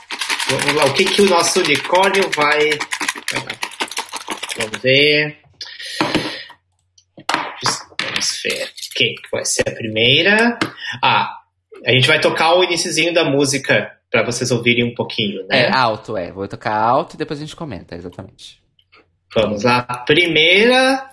[0.50, 0.86] Vamos lá.
[0.86, 2.80] O que, que o nosso unicórnio vai.
[4.58, 5.38] Vamos ver.
[8.02, 8.72] Vamos ver.
[8.96, 10.58] quem que vai ser a primeira?
[11.04, 11.30] Ah,
[11.86, 15.66] a gente vai tocar o iniciozinho da música pra vocês ouvirem um pouquinho, né?
[15.68, 16.32] É alto, é.
[16.32, 18.65] Vou tocar alto e depois a gente comenta, exatamente.
[19.34, 19.84] Vamos lá.
[20.06, 21.10] Primeira.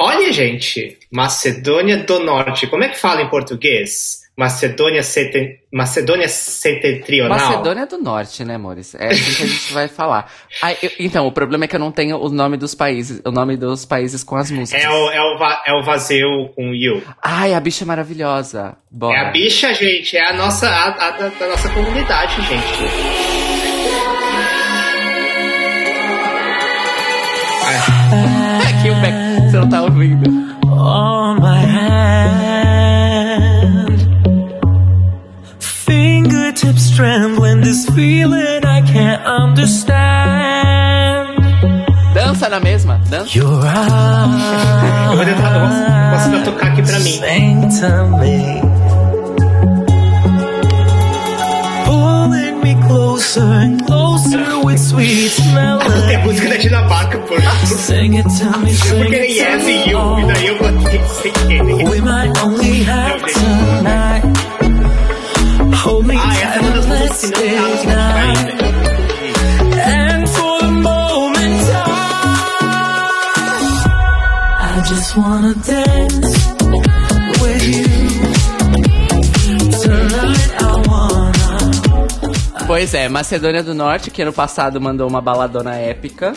[0.00, 2.68] Olha, gente, Macedônia do Norte.
[2.68, 4.20] Como é que fala em português?
[4.36, 5.58] Macedônia, seten...
[5.72, 7.36] Macedônia Setentrional.
[7.36, 8.94] Macedônia do Norte, né, amores?
[8.94, 10.30] É assim que a gente vai falar.
[10.62, 13.32] Ah, eu- então, o problema é que eu não tenho o nome dos países, o
[13.32, 14.80] nome dos países com as músicas.
[14.84, 17.02] É o, é, o, va- é o vazio com You.
[17.20, 18.76] Ai, a bicha é maravilhosa.
[18.88, 19.16] Bora.
[19.18, 20.16] É a bicha, gente.
[20.16, 23.37] É a nossa, a, a da, da nossa comunidade, gente.
[28.78, 29.12] Aqui o Beck,
[29.50, 30.48] você não tá ouvindo.
[30.68, 31.98] on my hand.
[35.58, 39.98] Fingertips trembling, this feeling I can't understand.
[42.14, 43.36] Dança na mesma, dança.
[43.36, 43.64] Your
[45.10, 47.18] eu vou tentar, posso tentar tocar aqui pra mim.
[53.18, 56.16] Closer and closer with sweet É melody.
[56.18, 59.70] música da Dinamarca, por Sing it to me, sing Porque nem it Yes to
[60.20, 61.88] e daí eu botei sem querer.
[61.90, 64.22] We might only have tonight.
[65.84, 67.98] Hold me Ah, essa é uma das tight, músicas let's que não tá no Spotify
[67.98, 68.38] ignite.
[68.38, 68.68] ainda.
[69.90, 71.64] And for the moment
[74.60, 76.54] I just wanna dance
[77.42, 77.97] with you.
[82.68, 86.34] Pois é, Macedônia do Norte, que ano passado mandou uma baladona épica.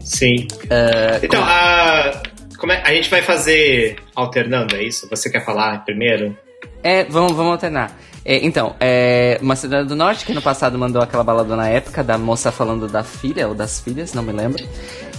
[0.00, 0.48] Sim.
[0.68, 2.20] É, Então, a,
[2.58, 5.08] como é, a gente vai fazer alternando, é isso?
[5.08, 6.36] Você quer falar primeiro?
[6.82, 7.96] É, vamos, vamos alternar.
[8.24, 12.50] É, então, é, Macedônia do Norte, que no passado mandou aquela baladona épica da moça
[12.50, 14.64] falando da filha ou das filhas, não me lembro.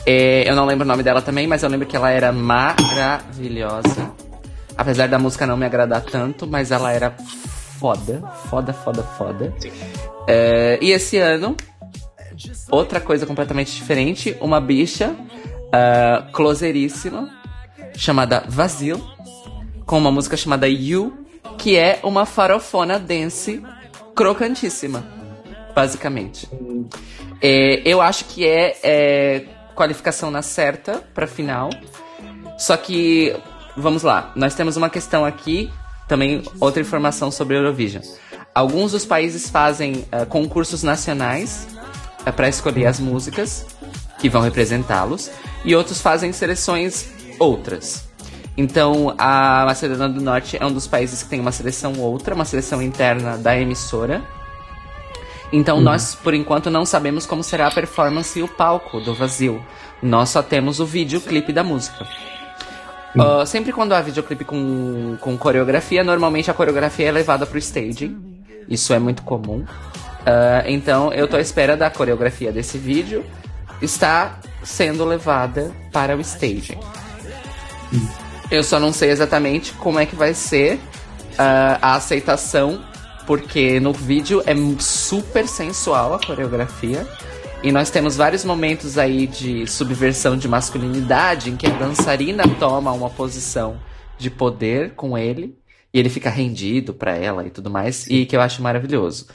[0.06, 4.12] É, eu não lembro o nome dela também, mas eu lembro que ela era maravilhosa.
[4.78, 7.16] Apesar da música não me agradar tanto, mas ela era
[7.80, 9.54] foda, foda, foda, foda.
[10.28, 11.56] É, e esse ano,
[12.70, 15.16] outra coisa completamente diferente, uma bicha
[15.72, 17.30] ah, closeríssima,
[17.96, 19.02] chamada Vazil,
[19.86, 21.26] com uma música chamada You,
[21.58, 23.62] que é uma farofona dance
[24.16, 25.04] crocantíssima,
[25.74, 26.48] basicamente.
[27.42, 31.70] É, eu acho que é, é qualificação na certa pra final.
[32.58, 33.36] Só que,
[33.76, 35.72] vamos lá, nós temos uma questão aqui,
[36.08, 38.04] também outra informação sobre a Eurovision.
[38.54, 41.68] Alguns dos países fazem ah, concursos nacionais
[42.24, 43.66] para pra escolher as músicas
[44.18, 45.30] que vão representá-los,
[45.64, 48.08] e outros fazem seleções outras.
[48.58, 52.46] Então, a Macedônia do Norte é um dos países que tem uma seleção outra, uma
[52.46, 54.24] seleção interna da emissora.
[55.54, 59.64] Então, nós, por enquanto, não sabemos como será a performance e o palco do vazio.
[60.02, 62.08] Nós só temos o videoclipe da música.
[63.16, 68.44] Ah, sempre quando há videoclipe com, com coreografia, normalmente a coreografia é levada pro staging.
[68.68, 69.66] Isso é muito comum.
[70.26, 73.24] Ah, então, eu tô à espera da coreografia desse vídeo
[73.82, 76.80] estar sendo levada para o staging.
[78.50, 80.80] Eu só não sei exatamente como é que vai ser
[81.38, 82.84] ah, a aceitação,
[83.26, 87.08] porque no vídeo é super sensual a coreografia.
[87.68, 92.94] E nós temos vários momentos aí de subversão de masculinidade, em que a dançarina toma
[92.94, 93.78] uma posição
[94.18, 95.54] de poder com ele,
[95.94, 99.28] e ele fica rendido pra ela e tudo mais, e que eu acho maravilhoso.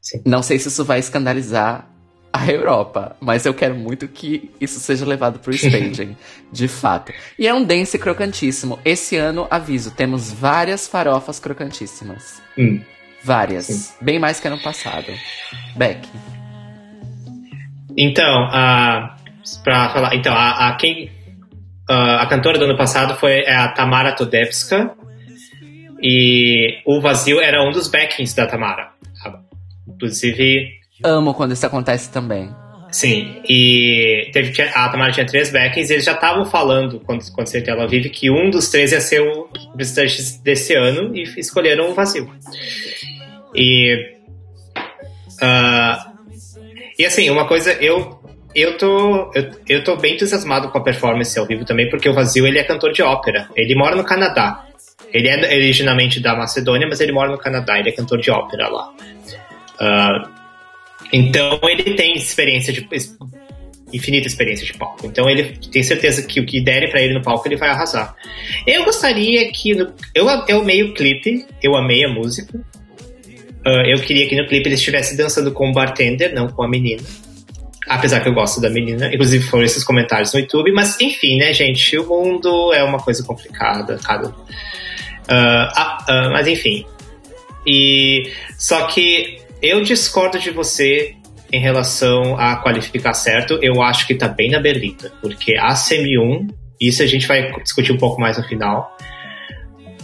[0.00, 0.20] Sim.
[0.26, 1.88] Não sei se isso vai escandalizar
[2.32, 6.16] a Europa, mas eu quero muito que isso seja levado pro staging,
[6.50, 7.12] de fato.
[7.38, 8.80] E é um dance crocantíssimo.
[8.84, 12.42] Esse ano, aviso, temos várias farofas crocantíssimas.
[12.58, 12.80] Hum.
[13.22, 13.66] Várias.
[13.66, 13.92] Sim.
[14.00, 15.12] Bem mais que ano passado.
[15.76, 16.08] Beck.
[17.96, 19.16] Então, a,
[19.64, 21.10] pra falar, então, a, a quem,
[21.88, 24.94] a, a cantora do ano passado foi a Tamara Todevska
[26.02, 28.90] e o Vazio era um dos backings da Tamara.
[29.88, 30.68] Inclusive,
[31.02, 32.50] Amo quando isso acontece também.
[32.90, 37.46] sim, e teve, a Tamara tinha três backings e eles já estavam falando, quando, quando
[37.46, 41.90] saiu Tel Aviv, que um dos três ia ser o representante desse ano e escolheram
[41.90, 42.30] o Vazio.
[43.54, 44.16] E
[45.40, 45.95] ah,
[46.98, 48.18] e assim, uma coisa, eu
[48.54, 52.14] eu tô eu, eu tô bem entusiasmado com a performance ao vivo também, porque o
[52.14, 53.48] Vazio ele é cantor de ópera.
[53.54, 54.64] Ele mora no Canadá.
[55.12, 57.78] Ele é originalmente da Macedônia, mas ele mora no Canadá.
[57.78, 58.92] Ele é cantor de ópera lá.
[59.78, 60.30] Ah,
[61.12, 62.88] então ele tem experiência de
[63.92, 65.06] infinita experiência de palco.
[65.06, 68.14] Então ele tem certeza que o que derem pra ele no palco ele vai arrasar.
[68.66, 69.70] Eu gostaria que
[70.14, 72.58] eu eu amei o clipe, eu amei a música.
[73.66, 76.68] Ah, eu queria que no clipe ele estivesse dançando com o bartender, não com a
[76.68, 77.02] menina.
[77.88, 81.52] Apesar que eu gosto da menina, inclusive foram esses comentários no YouTube, mas enfim, né,
[81.52, 81.98] gente?
[81.98, 84.32] O mundo é uma coisa complicada, cada.
[85.28, 86.86] Ah, ah, ah, mas enfim.
[87.66, 91.16] E só que eu discordo de você
[91.52, 93.58] em relação a qualificar certo.
[93.60, 96.48] Eu acho que tá bem na berlinda, porque a semi-1,
[96.80, 98.96] isso a gente vai discutir um pouco mais no final.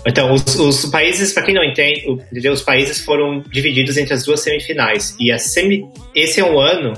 [0.07, 2.05] Então, os, os países, para quem não entende,
[2.49, 5.17] os países foram divididos entre as duas semifinais.
[5.19, 5.85] E a semi,
[6.15, 6.93] esse é um ano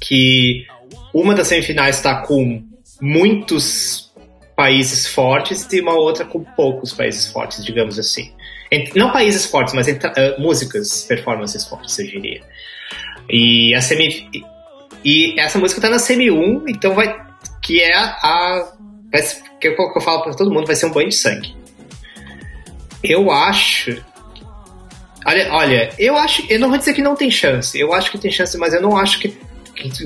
[0.00, 0.64] que
[1.12, 2.62] uma das semifinais está com
[3.00, 4.12] muitos
[4.56, 8.32] países fortes e uma outra com poucos países fortes, digamos assim.
[8.94, 12.42] Não países fortes, mas entra- eh, músicas, performances fortes, eu diria.
[13.30, 14.28] E a semi
[15.04, 17.16] e essa música tá na semi 1, então vai
[17.62, 18.72] que é a
[19.60, 21.54] que eu, que eu falo para todo mundo vai ser um banho de sangue.
[23.02, 24.02] Eu acho
[25.28, 27.78] Olha, olha, eu acho, eu não vou dizer que não tem chance.
[27.78, 29.36] Eu acho que tem chance, mas eu não acho que,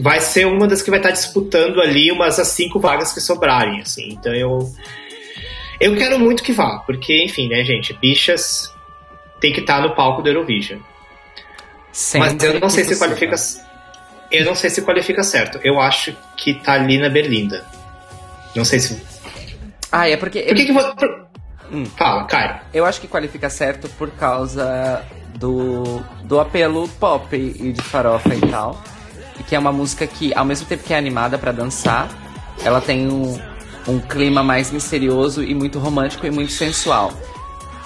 [0.01, 3.80] vai ser uma das que vai estar disputando ali umas as cinco vagas que sobrarem,
[3.80, 4.09] assim.
[4.11, 4.68] Então eu
[5.80, 8.72] eu quero muito que vá, porque enfim, né, gente, bichas
[9.40, 10.80] tem que estar no palco do Eurovision.
[11.93, 13.36] Sempre Mas eu não sei se qualifica.
[14.30, 15.61] Eu não sei se qualifica certo.
[15.62, 17.64] Eu acho que tá ali na Berlinda.
[18.57, 19.01] Não sei se.
[19.90, 20.43] Ah, é porque.
[20.43, 20.72] Por que que
[21.72, 21.86] Hum.
[21.96, 22.24] Fala.
[22.72, 25.02] Eu acho que qualifica certo por causa
[25.38, 28.80] do, do apelo pop e de farofa e tal.
[29.40, 32.08] E que é uma música que, ao mesmo tempo que é animada pra dançar,
[32.62, 33.40] ela tem um,
[33.88, 37.12] um clima mais misterioso e muito romântico e muito sensual.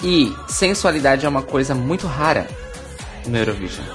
[0.03, 2.47] E sensualidade é uma coisa muito rara
[3.27, 3.87] no Eurovision.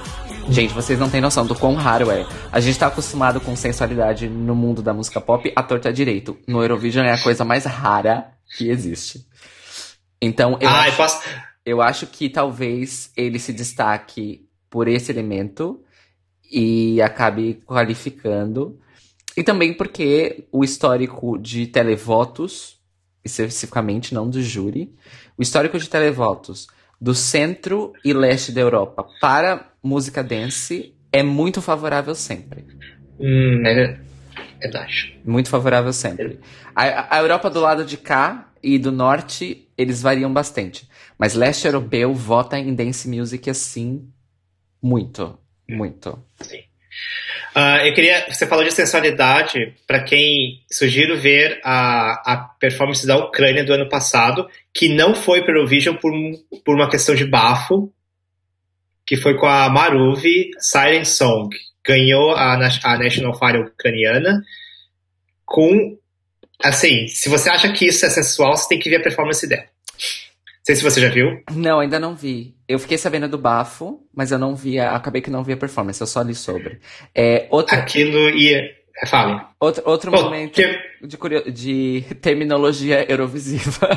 [0.48, 2.26] Gente, vocês não têm noção do quão raro é.
[2.50, 6.36] A gente tá acostumado com sensualidade no mundo da música pop, a torta direito.
[6.48, 8.26] No Eurovision é a coisa mais rara
[8.56, 9.24] que existe.
[10.22, 10.90] Então, eu ah, acho...
[10.90, 11.28] eu posso.
[11.64, 15.82] Eu acho que talvez ele se destaque por esse elemento
[16.50, 18.78] e acabe qualificando.
[19.36, 22.78] E também porque o histórico de televotos,
[23.24, 24.94] especificamente, não do júri,
[25.36, 26.66] o histórico de televotos
[27.00, 32.64] do centro e leste da Europa para música dance é muito favorável sempre.
[33.18, 33.98] Hum, é
[34.60, 35.20] verdade.
[35.24, 36.40] Muito favorável sempre.
[36.74, 40.88] A, a Europa do lado de cá e do norte, eles variam bastante.
[41.18, 44.08] Mas leste europeu vota em dance music assim,
[44.82, 45.38] muito.
[45.68, 46.18] Muito.
[47.54, 48.26] Ah, eu queria.
[48.28, 49.74] Você falou de sensualidade.
[49.86, 50.62] Pra quem.
[50.70, 55.58] Sugiro ver a, a performance da Ucrânia do ano passado, que não foi para o
[55.58, 56.12] Eurovision por,
[56.64, 57.92] por uma questão de bafo,
[59.06, 61.54] que foi com a Maruvi Silent Song.
[61.86, 64.42] Ganhou a, a National Fire ucraniana
[65.44, 65.98] com.
[66.62, 69.71] Assim, se você acha que isso é sensual, você tem que ver a performance dela.
[70.62, 71.42] Não sei se você já viu.
[71.50, 72.54] Não, ainda não vi.
[72.68, 75.56] Eu fiquei sabendo do bafo, mas eu não vi, a- acabei que não vi a
[75.56, 76.78] performance, eu só li sobre.
[77.12, 78.60] É, outra, Aquilo ia.
[79.02, 79.40] é, Fale.
[79.58, 83.88] outro, outro Bom, momento que- de, curio- de terminologia eurovisiva.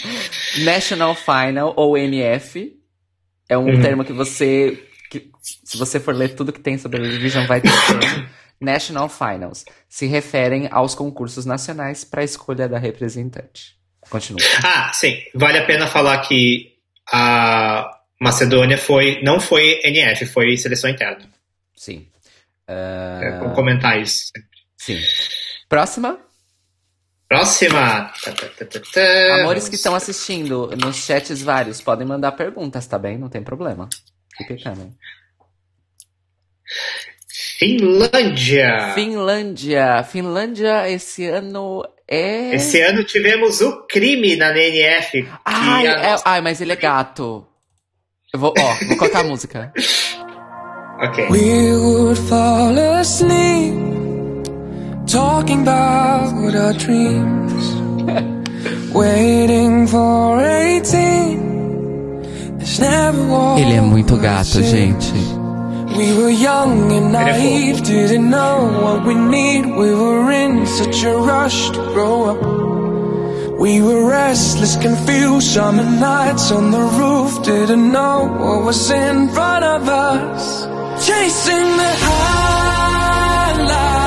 [0.64, 2.72] National Final, ou NF,
[3.48, 3.82] é um Uhum.
[3.82, 7.60] termo que você, que, se você for ler tudo que tem sobre a Eurovision, vai
[7.60, 7.68] ter.
[8.60, 13.73] National Finals se referem aos concursos nacionais para a escolha da representante.
[14.10, 14.40] Continua.
[14.64, 15.16] Ah, sim.
[15.34, 16.72] Vale a pena falar que
[17.12, 21.28] a Macedônia foi não foi NF, foi seleção interna.
[21.76, 22.06] Sim.
[22.66, 22.74] É,
[23.34, 23.38] Ah.
[23.40, 24.30] vou comentar isso.
[24.76, 24.98] Sim.
[25.68, 26.18] Próxima.
[27.28, 28.12] Próxima.
[28.24, 29.40] Tá, tá, tá.
[29.40, 33.18] Amores que estão assistindo nos chats vários, podem mandar perguntas, tá bem?
[33.18, 33.88] Não tem problema.
[34.36, 34.94] Fique calmo.
[37.58, 38.92] Finlândia.
[38.94, 40.02] Finlândia.
[40.04, 42.54] Finlândia esse ano é.
[42.54, 45.22] Esse ano tivemos o crime na NF.
[45.22, 47.46] que Ai, é- nossa- ai, mas ele é gato.
[48.32, 49.72] Eu vou, ó, vou colocar a música.
[50.96, 51.26] Ok.
[51.28, 53.74] We would fall asleep
[55.10, 57.74] talking about our dreams,
[58.94, 62.58] waiting for 18.
[62.58, 65.12] This never was Ele é muito gato, gente.
[65.96, 69.64] We were young and naive, didn't know what we need.
[69.66, 72.42] We were in such a rush to grow up.
[73.60, 79.64] We were restless, confused, summer nights on the roof, didn't know what was in front
[79.64, 80.66] of us.
[81.06, 84.03] Chasing the high life,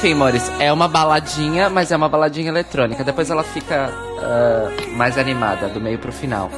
[0.00, 3.04] Enfim, Maurício, é uma baladinha, mas é uma baladinha eletrônica.
[3.04, 6.50] Depois ela fica ah, mais animada, do meio pro final.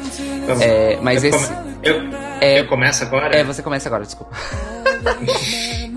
[0.46, 0.62] Vamos.
[0.62, 1.52] É, mas eu esse.
[1.52, 2.02] come- eu,
[2.40, 3.36] é- eu começo agora?
[3.36, 4.32] É, você começa agora, desculpa.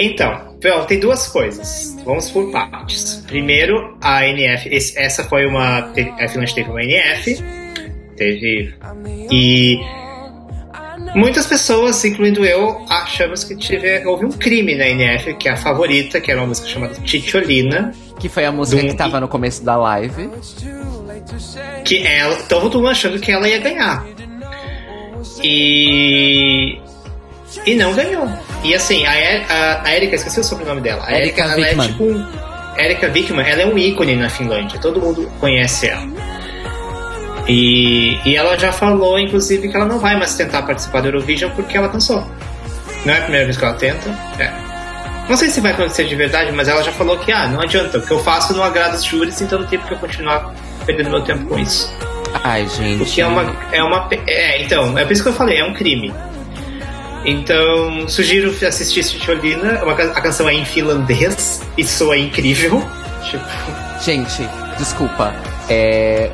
[0.00, 0.54] Então,
[0.86, 1.96] tem duas coisas.
[2.04, 3.16] Vamos por partes.
[3.26, 4.70] Primeiro, a NF.
[4.96, 5.78] essa foi uma.
[5.80, 7.42] A Finlândia teve uma NF.
[8.16, 8.74] Teve.
[9.28, 9.80] E.
[11.14, 15.56] Muitas pessoas, incluindo eu, achamos que tive, houve um crime na NF, que é a
[15.56, 19.64] favorita, que era uma música chamada Titiolina, Que foi a música que tava no começo
[19.64, 20.28] da live.
[21.84, 22.36] que ela.
[22.48, 24.04] Todo mundo achando que ela ia ganhar.
[25.42, 26.78] E.
[27.66, 28.28] E não ganhou.
[28.64, 31.02] E assim, a, E- a, a Erika, esqueci o sobrenome dela.
[31.06, 32.04] A Erika ela é tipo.
[32.76, 34.78] Erika Wickman, ela é um ícone na Finlândia.
[34.80, 36.06] Todo mundo conhece ela.
[37.48, 41.50] E, e ela já falou, inclusive, que ela não vai mais tentar participar do Eurovision
[41.56, 42.22] porque ela cansou.
[43.06, 44.10] Não é a primeira vez que ela tenta.
[44.38, 44.52] É.
[45.28, 47.98] Não sei se vai acontecer de verdade, mas ela já falou que, ah, não adianta.
[47.98, 50.52] O que eu faço não agrada os júris, então não tem porque eu continuar
[50.84, 51.90] perdendo meu tempo com isso.
[52.44, 53.02] Ai, gente.
[53.02, 53.56] O que é uma.
[53.72, 54.08] É uma.
[54.26, 56.12] É, então, é por isso que eu falei, é um crime.
[57.24, 59.04] Então, sugiro assistir.
[59.82, 62.82] Uma ca- A canção é em finlandês e soa incrível.
[63.30, 63.44] Tipo,
[64.02, 65.34] Gente, desculpa.
[65.68, 66.30] É.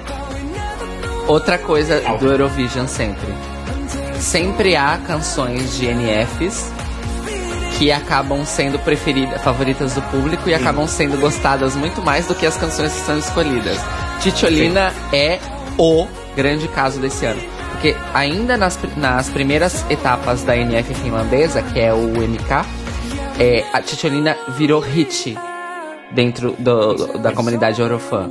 [1.27, 3.33] Outra coisa do Eurovision sempre.
[4.19, 6.71] Sempre há canções de NFs
[7.79, 12.47] que acabam sendo preferidas, favoritas do público e acabam sendo gostadas muito mais do que
[12.47, 13.79] as canções que são escolhidas.
[14.21, 15.39] Titiolina é
[15.79, 16.07] o
[16.37, 17.41] grande caso desse ano.
[17.73, 22.65] Porque ainda nas, nas primeiras etapas da NF finlandesa, que é o MK,
[23.41, 25.37] é, a Titiolina virou hit
[26.13, 28.29] dentro do- da comunidade Eurofã.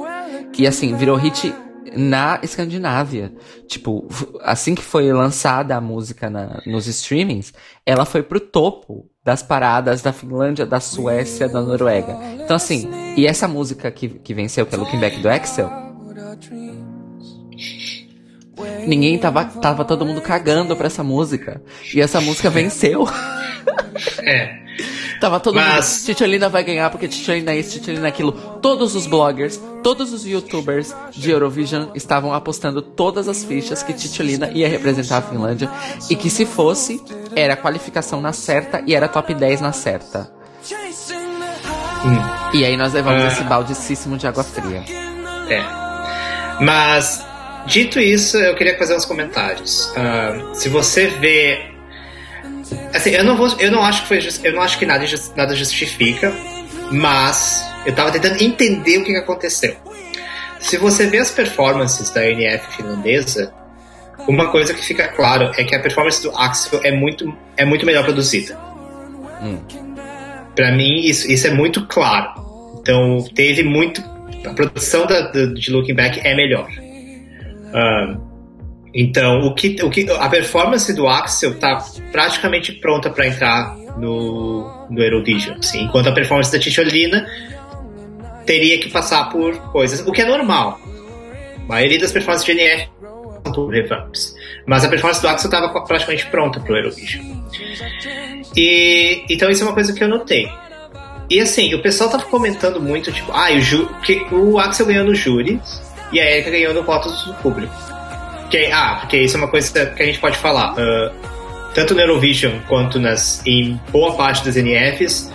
[0.57, 1.53] E assim, virou hit
[1.95, 3.31] na Escandinávia.
[3.67, 4.07] Tipo,
[4.41, 7.53] assim que foi lançada a música na- nos streamings,
[7.85, 12.17] ela foi pro topo das paradas da Finlândia, da Suécia, da Noruega.
[12.43, 15.69] Então assim, e essa música que, que venceu, que é Looking Back do Excel,
[18.85, 21.61] ninguém tava, tava todo mundo cagando pra essa música.
[21.93, 23.05] E essa música venceu.
[24.23, 24.61] é.
[25.23, 26.05] Tava todo Mas- mundo.
[26.07, 28.33] Titiolina vai ganhar porque Titiolina é isso, Titiolina é aquilo.
[28.61, 34.51] Todos os bloggers, todos os youtubers de Eurovision estavam apostando todas as fichas que Titiolina
[34.53, 35.71] ia representar a Finlândia.
[36.09, 37.01] E que se fosse,
[37.37, 40.29] era qualificação na certa e era top 10 na certa.
[42.53, 43.27] E aí nós levamos Ah.
[43.27, 44.83] esse baldicíssimo de água fria.
[45.49, 45.63] É.
[46.61, 47.25] Mas,
[47.65, 49.89] dito isso, eu queria fazer uns comentários.
[49.95, 51.71] Ah, se você vê.
[52.93, 55.05] Assim, eu não, vou, eu não acho que foi eu não acho que nada,
[55.35, 56.33] nada justifica,
[56.91, 59.75] mas eu tava tentando entender o que, que aconteceu.
[60.59, 63.53] Se você vê as performances da NF finlandesa,
[64.27, 67.85] uma coisa que fica claro é que a performance do Axel é muito, é muito
[67.85, 68.57] melhor produzida.
[69.41, 69.57] Hum.
[70.55, 72.31] Pra mim, isso, isso é muito claro.
[72.79, 74.01] Então, teve muito.
[74.45, 76.67] A produção da, da- de Looking Back é melhor.
[77.73, 78.15] Ah,
[78.93, 84.87] então, o que, o que, a performance do Axel tá praticamente pronta para entrar no,
[84.89, 85.57] no Eurovision.
[85.57, 87.27] Assim, enquanto a performance da Ticholina
[88.45, 90.05] teria que passar por coisas.
[90.05, 90.79] O que é normal.
[91.63, 92.89] A maioria das performances de NF
[93.53, 94.35] são revamps.
[94.67, 97.23] Mas a performance do Axel estava praticamente pronta para o Eurovision.
[98.55, 100.47] E, então isso é uma coisa que eu notei.
[101.29, 105.15] E assim, o pessoal tava comentando muito, tipo, ah, o, que o Axel ganhou no
[105.15, 105.59] júri
[106.11, 107.92] e a Erika ganhou no voto do público.
[108.53, 110.75] Que, ah, porque isso é uma coisa que a gente pode falar.
[110.77, 111.11] ah,
[111.73, 115.31] tanto no Eurovision quanto nas, em boa parte das NFs,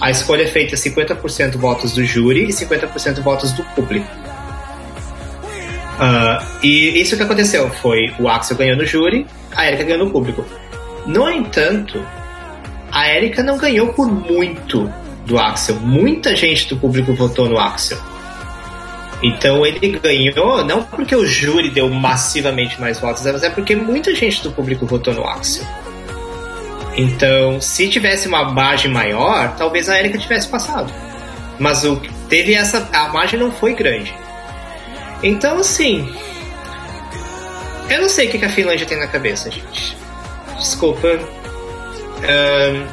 [0.00, 4.08] a escolha é feita 50% votos do júri e 50% votos do público.
[6.00, 10.10] Ah, e isso que aconteceu foi o Axel ganhou no júri, a Erika ganhou no
[10.10, 10.44] público.
[11.06, 12.04] No entanto,
[12.90, 14.92] a Erika não ganhou por muito
[15.24, 15.76] do Axel.
[15.76, 17.98] Muita gente do público votou no Axel.
[19.22, 24.14] Então ele ganhou não porque o júri deu massivamente mais votos, mas é porque muita
[24.14, 25.64] gente do público votou no Axel.
[26.96, 30.92] Então, se tivesse uma margem maior, talvez a Erika tivesse passado.
[31.58, 34.14] Mas o teve essa a margem não foi grande.
[35.22, 36.10] Então, assim,
[37.88, 39.96] eu não sei o que a Finlândia tem na cabeça, gente.
[40.58, 41.08] Desculpa.
[42.22, 42.86] Ahn,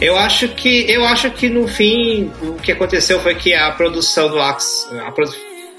[0.00, 4.28] eu acho que eu acho que no fim o que aconteceu foi que a produção
[4.28, 4.86] do Axe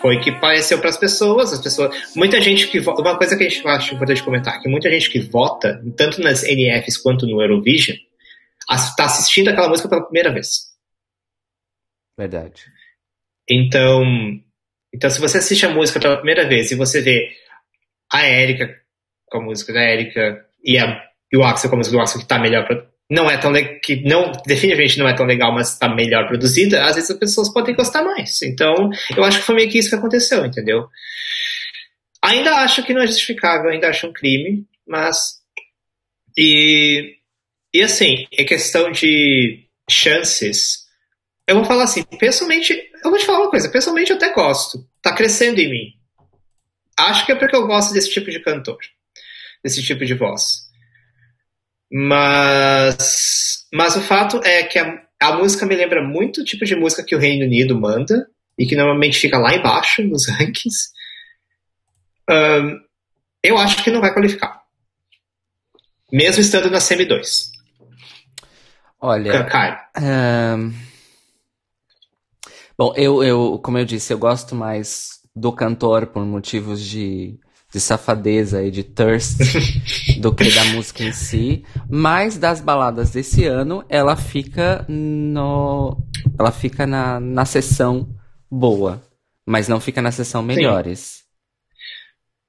[0.02, 3.50] foi que pareceu para as pessoas, as pessoas, muita gente que uma coisa que a
[3.50, 7.98] gente acho importante comentar, que muita gente que vota, tanto nas NFs quanto no Eurovision,
[8.70, 10.76] está assistindo aquela música pela primeira vez.
[12.18, 12.66] Verdade.
[13.50, 14.04] Então,
[14.94, 17.30] então se você assiste a música pela primeira vez e você vê
[18.12, 18.80] a Erika
[19.26, 22.22] com a música da Erika e, a, e o Axel com a música do Axel
[22.22, 22.68] que tá melhor
[23.10, 23.54] não é tão
[23.84, 27.54] que não definitivamente não é tão legal, mas tá melhor produzida, às vezes as pessoas
[27.54, 28.42] podem gostar mais.
[28.42, 30.88] Então, eu acho que foi meio que isso que aconteceu, entendeu?
[32.22, 35.40] Ainda acho que não é justificável, ainda acho um crime, mas
[36.38, 37.18] e
[37.74, 40.86] E assim, em questão de chances,
[41.48, 44.88] eu vou falar assim, pessoalmente, eu vou te falar uma coisa, pessoalmente eu até gosto.
[45.02, 45.94] Tá crescendo em mim.
[46.98, 48.80] Acho que é porque eu gosto desse tipo de cantor,
[49.64, 50.65] desse tipo de voz.
[51.92, 56.76] Mas, mas o fato é que a, a música me lembra muito o tipo de
[56.76, 58.28] música que o Reino Unido manda
[58.58, 60.92] e que normalmente fica lá embaixo nos rankings.
[62.30, 62.80] Ahn,
[63.44, 64.62] eu acho que não vai qualificar.
[66.12, 67.52] Mesmo estando na semi 2.
[69.00, 69.32] Olha.
[69.96, 70.72] Ahn,
[72.78, 77.40] Bom, eu, eu, como eu disse, eu gosto mais do cantor por motivos de,
[77.76, 79.38] de safadeza e de thirst
[80.22, 81.66] do que da música em si.
[81.90, 85.98] Mas das baladas desse ano, ela fica no.
[86.40, 88.16] Ela fica na, na sessão
[88.50, 89.04] boa.
[89.46, 91.26] Mas não fica na sessão melhores.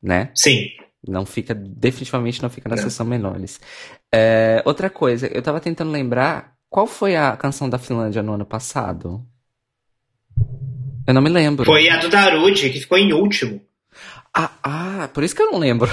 [0.00, 0.30] Né?
[0.32, 0.68] Sim.
[1.06, 2.82] Não fica, definitivamente não fica na Não.
[2.84, 3.60] sessão menores.
[4.14, 8.46] É, outra coisa, eu tava tentando lembrar qual foi a canção da Finlândia no ano
[8.46, 9.26] passado.
[11.06, 11.64] Eu não me lembro.
[11.64, 13.60] Foi a do Darude, que ficou em último.
[14.37, 15.91] Ah, ah, por isso que eu não lembro.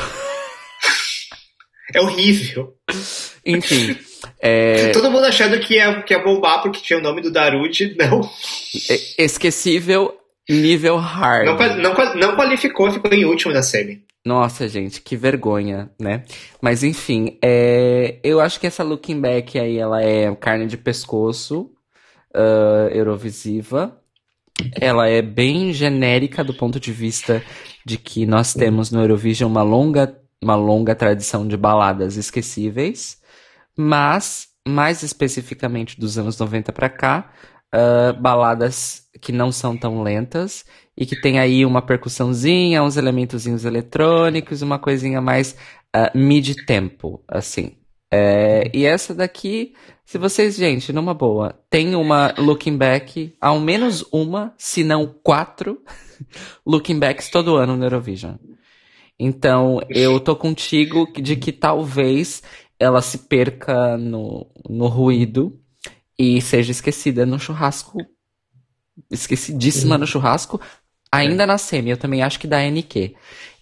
[1.93, 2.73] É horrível.
[3.45, 3.97] Enfim,
[4.39, 7.95] é, Todo mundo achando que ia, que ia bombar porque tinha o nome do Darude.
[7.97, 8.21] Não.
[8.89, 10.17] é- esquecível
[10.49, 11.45] nível hard.
[11.45, 14.03] Não, não, não qualificou, ficou em último na semi.
[14.25, 16.23] Nossa, gente, que vergonha, né?
[16.61, 21.71] Mas enfim, é, eu acho que essa Looking Back aí, ela é carne de pescoço,
[22.33, 23.97] ah, Eurovisiva.
[24.79, 27.43] Ela é bem genérica do ponto de vista
[27.85, 33.17] de que nós temos no Eurovision uma longa, uma longa tradição de baladas esquecíveis,
[33.77, 37.33] mas, mais especificamente dos anos 90 pra cá,
[37.73, 40.63] ah, baladas que não são tão lentas
[40.95, 45.57] e que tem aí uma percussãozinha, uns elementozinhos eletrônicos, uma coisinha mais
[45.91, 47.75] ah, mid-tempo, assim.
[48.15, 49.73] É, e essa daqui,
[50.05, 55.81] se vocês, gente, numa boa, tem uma looking back, ao menos uma, se não quatro,
[56.63, 58.35] looking backs todo ano no Eurovision.
[59.19, 62.43] Então, eu tô contigo de que talvez
[62.79, 65.59] ela se perca no, no ruído
[66.17, 67.97] e seja esquecida no churrasco.
[69.09, 70.61] Esquecidíssima no churrasco,
[71.11, 71.89] ainda na semi.
[71.89, 73.15] Eu também acho que da NQ.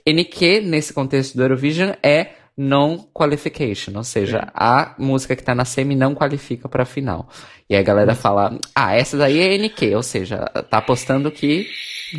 [0.05, 5.95] NQ, nesse contexto do Eurovision, é non-qualification, ou seja, a música que tá na semi
[5.95, 7.27] não qualifica pra final.
[7.69, 10.37] E aí a galera fala, ah, essa daí é NQ, ou seja,
[10.69, 11.67] tá apostando que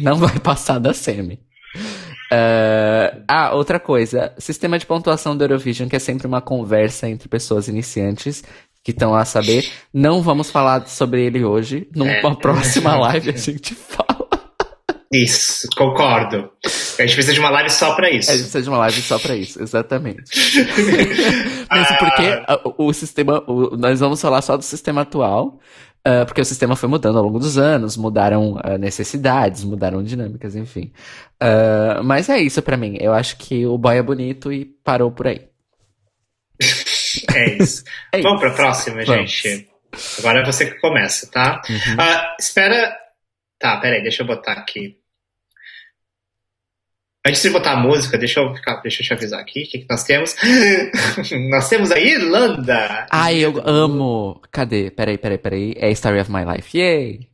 [0.01, 1.39] não vai passar da semi.
[2.31, 7.29] Ah, ah, outra coisa, sistema de pontuação do Eurovision, que é sempre uma conversa entre
[7.29, 8.43] pessoas iniciantes
[8.85, 9.71] que estão a saber.
[9.95, 11.89] Não vamos falar sobre ele hoje.
[11.95, 12.35] Numa É.
[12.35, 14.02] próxima live a gente fala.
[15.13, 16.51] Isso, concordo.
[16.99, 18.31] A gente precisa de uma live só pra isso.
[18.31, 20.23] A gente precisa de uma live só pra isso, exatamente.
[21.71, 25.61] Mesmo porque ah, o, o sistema, o- nós vamos falar só do sistema atual,
[26.05, 30.57] ah, porque o sistema foi mudando ao longo dos anos, mudaram ah, necessidades, mudaram dinâmicas,
[30.57, 30.91] enfim.
[31.41, 32.97] Ah, mas é isso pra mim.
[33.01, 35.47] Eu acho que o boy é bonito e parou por aí.
[37.35, 37.85] É isso.
[38.11, 39.31] É Vamos pra próxima, Vamos.
[39.31, 39.69] gente.
[40.19, 41.61] Agora é você que começa, tá?
[41.69, 41.97] Uhum.
[42.41, 42.97] Espera.
[43.59, 44.97] Tá, peraí, deixa eu botar aqui.
[47.25, 49.63] Antes de botar a música, deixa eu, ficar, deixa eu te avisar aqui.
[49.63, 50.35] O que, que nós temos?
[51.51, 53.07] nós temos a Irlanda!
[53.11, 54.41] Ai, eu amo.
[54.51, 54.91] Cadê?
[54.91, 55.75] Peraí, peraí, peraí.
[55.77, 56.77] É Story of My Life.
[56.77, 57.29] Yay!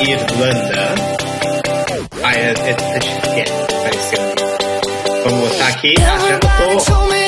[0.00, 0.94] Irlanda.
[2.22, 2.76] Ah, é, é,
[3.34, 3.44] é, é.
[5.24, 5.94] Vamos botar aqui.
[5.98, 7.25] Ah, já Everybody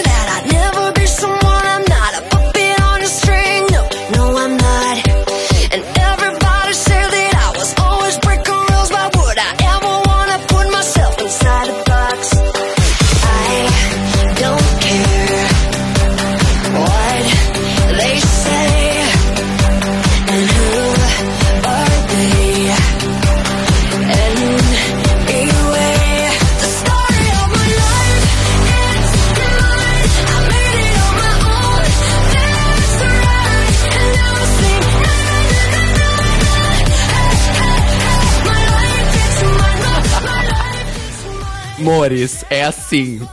[41.89, 41.99] mine.
[41.99, 43.27] Mores, é assim.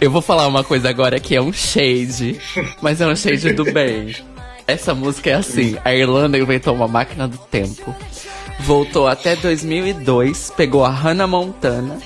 [0.00, 2.40] Eu vou falar uma coisa agora que é um shade,
[2.80, 4.16] mas é um shade do bem.
[4.66, 7.94] Essa música é assim: a Irlanda inventou uma máquina do tempo,
[8.60, 11.98] voltou até 2002, pegou a Hannah Montana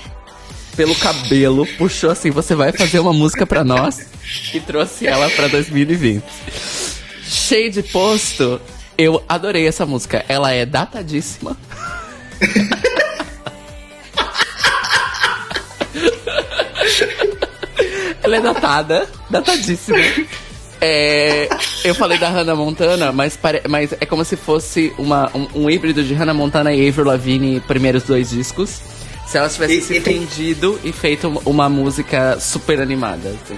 [0.75, 4.07] pelo cabelo, puxou assim: você vai fazer uma música pra nós,
[4.53, 6.23] e trouxe ela pra 2020.
[7.23, 8.61] Shade posto,
[8.97, 10.23] eu adorei essa música.
[10.29, 11.57] Ela é datadíssima.
[18.27, 19.97] Ela é datada, datadíssima.
[20.81, 21.47] É,
[21.83, 25.69] eu falei da Hannah Montana, mas, pare- mas é como se fosse uma, um, um
[25.69, 28.81] híbrido de Hannah Montana e Avril Lavigne, primeiros dois discos.
[29.25, 33.29] Se elas tivessem E- se e tem- entendido e feito uma música super animada.
[33.29, 33.57] assim.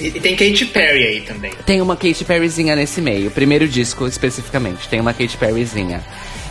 [0.00, 1.52] E, e tem Katy Perry aí também.
[1.66, 6.02] Tem uma Katy Perryzinha nesse meio, primeiro disco especificamente, tem uma Katy Perryzinha.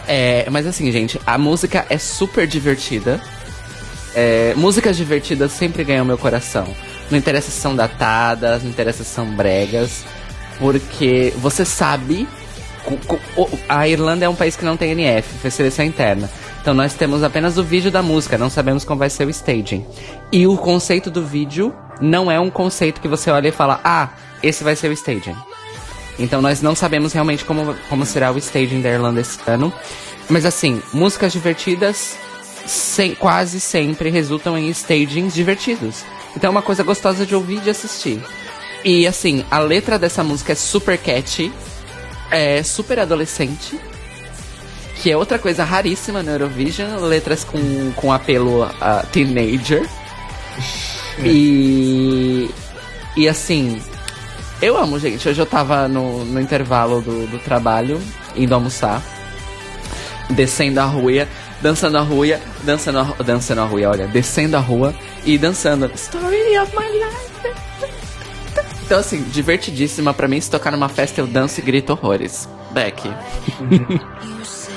[0.07, 3.21] É, mas assim, gente, a música é super divertida.
[4.13, 6.67] É, músicas divertidas sempre ganham meu coração.
[7.11, 10.03] Não interessa se são datadas, não interessa se são bregas,
[10.57, 12.27] porque você sabe.
[13.69, 16.29] A Irlanda é um país que não tem NF, fez seleção interna.
[16.61, 19.85] Então nós temos apenas o vídeo da música, não sabemos como vai ser o staging.
[20.31, 24.09] E o conceito do vídeo não é um conceito que você olha e fala, ah,
[24.41, 25.35] esse vai ser o staging.
[26.17, 29.71] Então nós não sabemos realmente como, como será o staging da Irlanda esse ano.
[30.29, 32.15] Mas assim, músicas divertidas
[32.65, 36.03] sem- quase sempre resultam em stagings divertidos.
[36.35, 38.21] Então é uma coisa gostosa de ouvir e de assistir.
[38.83, 41.51] E assim, a letra dessa música é super catchy,
[42.31, 43.79] é super adolescente,
[45.01, 49.87] que é outra coisa raríssima no Eurovision, letras com, com apelo a teenager.
[51.23, 52.49] E.
[53.15, 53.81] E assim,
[54.61, 55.27] eu amo, gente.
[55.27, 58.01] Hoje eu tava no, no intervalo do, do trabalho,
[58.35, 59.01] indo almoçar,
[60.29, 61.27] descendo a rua,
[61.61, 64.93] dançando a rua, dançando a, dançando a rua, olha, descendo a rua
[65.25, 67.31] e dançando Story of my life.
[68.85, 70.13] Então, assim, divertidíssima.
[70.13, 72.49] Pra mim, se tocar numa festa, eu danço e grito horrores.
[72.71, 73.03] Beck.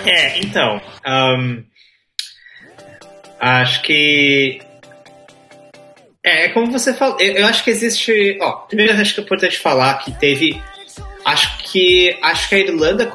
[0.07, 0.82] É, então.
[1.03, 1.64] ahn,
[3.41, 4.61] acho que.
[6.22, 7.18] É, é como você falou.
[7.18, 8.39] Eu, eu acho que existe.
[8.41, 10.62] Ó, primeiro acho que é importante falar que teve.
[11.24, 12.14] Acho que.
[12.22, 13.07] Acho que a Irlanda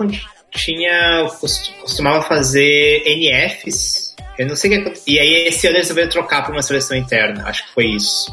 [0.51, 1.27] tinha.
[1.39, 4.15] cost- costumava fazer NFs.
[4.37, 5.01] Eu não sei o que.
[5.11, 7.43] E aí esse ano eles resolveram trocar pra uma seleção interna.
[7.47, 8.31] Acho que foi isso.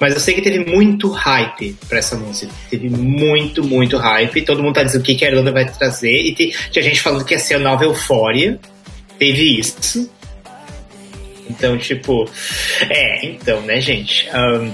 [0.00, 2.52] Mas eu sei que teve muito hype pra essa música.
[2.70, 4.42] Teve muito, muito hype.
[4.42, 6.20] Todo mundo tá dizendo o que, que a Irlanda vai trazer.
[6.22, 8.58] E tem- tinha gente falando que ia ser a nova Eufória.
[9.18, 10.10] Teve isso.
[11.48, 12.28] Então, tipo.
[12.90, 14.28] É, então, né, gente?
[14.30, 14.72] Ahn,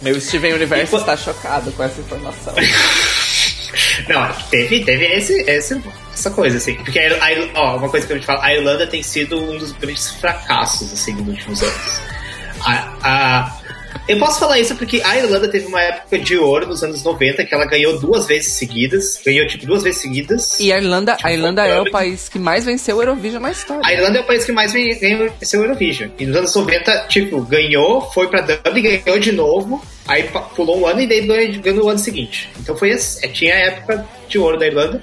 [0.00, 2.54] Meu Steven Universe E- está chocado com essa informação.
[4.08, 5.82] não, teve, teve esse, esse-
[6.12, 6.74] essa coisa, assim.
[6.74, 9.56] Porque, a, a ó, uma coisa que eu te falo: a Irlanda tem sido um
[9.58, 12.00] dos grandes fracassos, assim, nos últimos anos.
[12.60, 13.58] A, a-
[14.06, 17.44] eu posso falar isso porque a Irlanda teve uma época de ouro nos anos 90
[17.44, 19.20] que ela ganhou duas vezes seguidas.
[19.24, 20.58] Ganhou, tipo, duas vezes seguidas.
[20.58, 21.92] E a Irlanda, a Irlanda é o Dublin.
[21.92, 23.92] país que mais venceu o Eurovision na A história.
[23.92, 26.10] Irlanda é o país que mais ganhou esse Eurovision.
[26.18, 30.86] E nos anos 90, tipo, ganhou, foi pra Dublin, ganhou de novo, aí pulou um
[30.86, 31.26] ano e daí
[31.58, 32.50] ganhou, no ano seguinte.
[32.58, 35.02] Então foi é, tinha a época de ouro da Irlanda.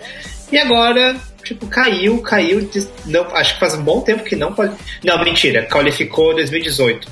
[0.51, 2.69] E agora, tipo, caiu, caiu.
[3.05, 4.75] Não, acho que faz um bom tempo que não pode.
[5.03, 7.07] Não, mentira, qualificou em 2018.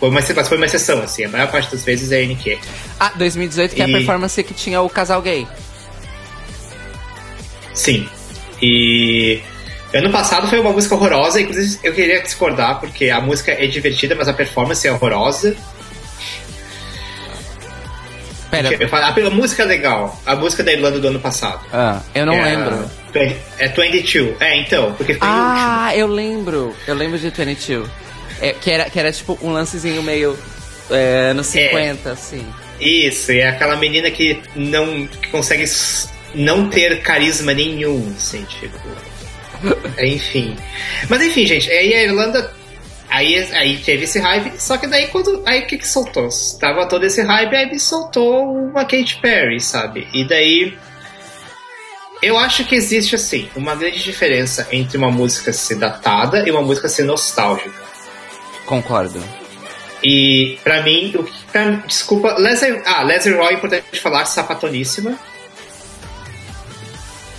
[0.00, 1.24] Foi uma, mas foi uma exceção, assim.
[1.24, 2.58] A maior parte das vezes é NQ.
[3.00, 5.46] Ah, 2018 que é a E- performance que tinha o casal gay.
[7.72, 8.06] Sim.
[8.62, 9.40] E
[9.92, 14.14] ano passado foi uma música horrorosa, inclusive eu queria discordar, porque a música é divertida,
[14.14, 15.56] mas a performance é horrorosa.
[18.62, 21.60] Pera, Eu A, a música é legal, a música da Irlanda do ano passado.
[21.72, 22.90] ah, eu não É lembro.
[23.58, 24.34] É 22.
[24.40, 25.20] É, então, porque foi.
[25.22, 26.74] Ah, eu lembro.
[26.86, 27.88] Eu lembro de 22.
[28.40, 30.36] É, que, era, que era tipo um lancezinho meio
[30.90, 32.44] é, nos 50, assim.
[32.80, 35.64] Isso, e é aquela menina que não que consegue
[36.34, 38.76] não ter carisma nenhum, assim, tipo.
[39.96, 40.56] É, enfim.
[41.08, 42.52] Mas enfim, gente, aí a Irlanda.
[43.14, 45.40] Aí, aí teve esse hype, só que daí quando.
[45.46, 46.28] Aí o que, que soltou?
[46.58, 50.08] Tava todo esse hype, aí me soltou uma Katy Perry, sabe?
[50.12, 50.76] E daí.
[52.20, 56.62] Eu acho que existe, assim, uma grande diferença entre uma música ser datada e uma
[56.62, 57.84] música ser nostálgica.
[58.66, 59.22] Concordo.
[60.02, 65.16] E pra mim, o que pra, desculpa, Leslie, ah, Leslie Roy, importante falar, sapatoníssima.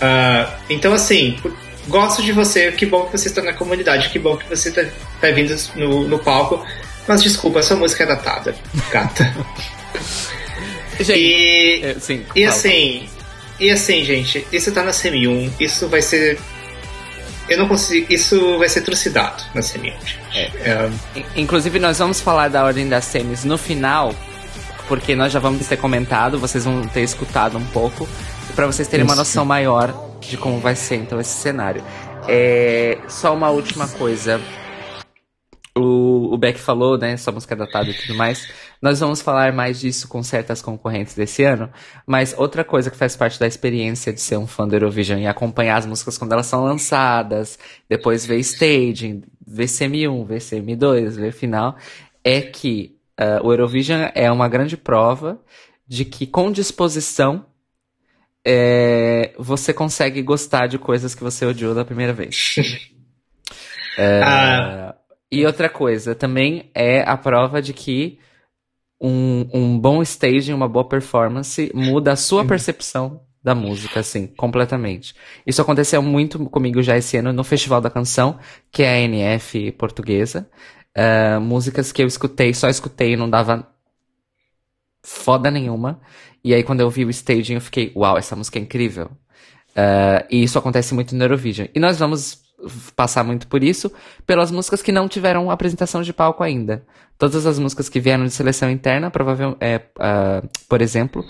[0.00, 1.36] Ah, então assim,
[1.88, 4.84] gosto de você, que bom que você está na comunidade, que bom que você tá,
[5.20, 6.64] tá vindo no, no palco.
[7.08, 8.54] Mas desculpa, sua música é datada,
[8.90, 9.32] gata.
[10.98, 13.08] Gente, e, é, sim, e assim,
[13.60, 16.38] e assim, gente, isso tá na semi-1, isso vai ser.
[17.48, 18.06] Eu não consigo.
[18.12, 20.18] Isso vai ser trucidado na semi-1, gente.
[20.64, 24.14] É, In- Inclusive, nós vamos falar da ordem das semis no final,
[24.88, 28.08] porque nós já vamos ter comentado, vocês vão ter escutado um pouco,
[28.54, 29.20] pra vocês terem uma Isso.
[29.20, 29.90] noção maior
[30.28, 31.82] de como vai ser então esse cenário.
[32.28, 34.40] É, só uma última coisa.
[35.76, 38.48] O, o Beck falou, né, sua música datada e tudo mais.
[38.80, 41.70] Nós vamos falar mais disso com certas concorrentes desse ano.
[42.06, 45.26] Mas outra coisa que faz parte da experiência de ser um fã do Eurovision e
[45.26, 47.58] acompanhar as músicas quando elas são lançadas,
[47.88, 51.76] depois ver staging, ver CM1, ver CM2, ver final,
[52.24, 55.40] é que ah, o Eurovision é uma grande prova
[55.86, 57.46] de que com disposição
[58.46, 62.54] é, você consegue gostar de coisas que você odiou da primeira vez.
[63.98, 64.94] É, Ah.
[65.32, 68.18] E outra coisa, também é a prova de que
[69.00, 75.14] um, um bom staging, uma boa performance muda a sua percepção da música, assim, completamente.
[75.46, 78.38] Isso aconteceu muito comigo já esse ano no Festival da Canção,
[78.70, 80.46] que é a NF portuguesa.
[80.94, 83.66] Ah, músicas que eu escutei, só escutei e não dava
[85.02, 86.00] foda nenhuma.
[86.46, 89.10] E aí quando eu vi o staging eu fiquei, uau, essa música é incrível.
[89.74, 91.66] Ah, e isso acontece muito no Eurovision.
[91.74, 92.40] E nós vamos
[92.94, 93.92] passar muito por isso
[94.26, 96.86] pelas músicas que não tiveram apresentação de palco ainda.
[97.18, 101.24] Todas as músicas que vieram de seleção interna, provavelmente, é, ah, por exemplo,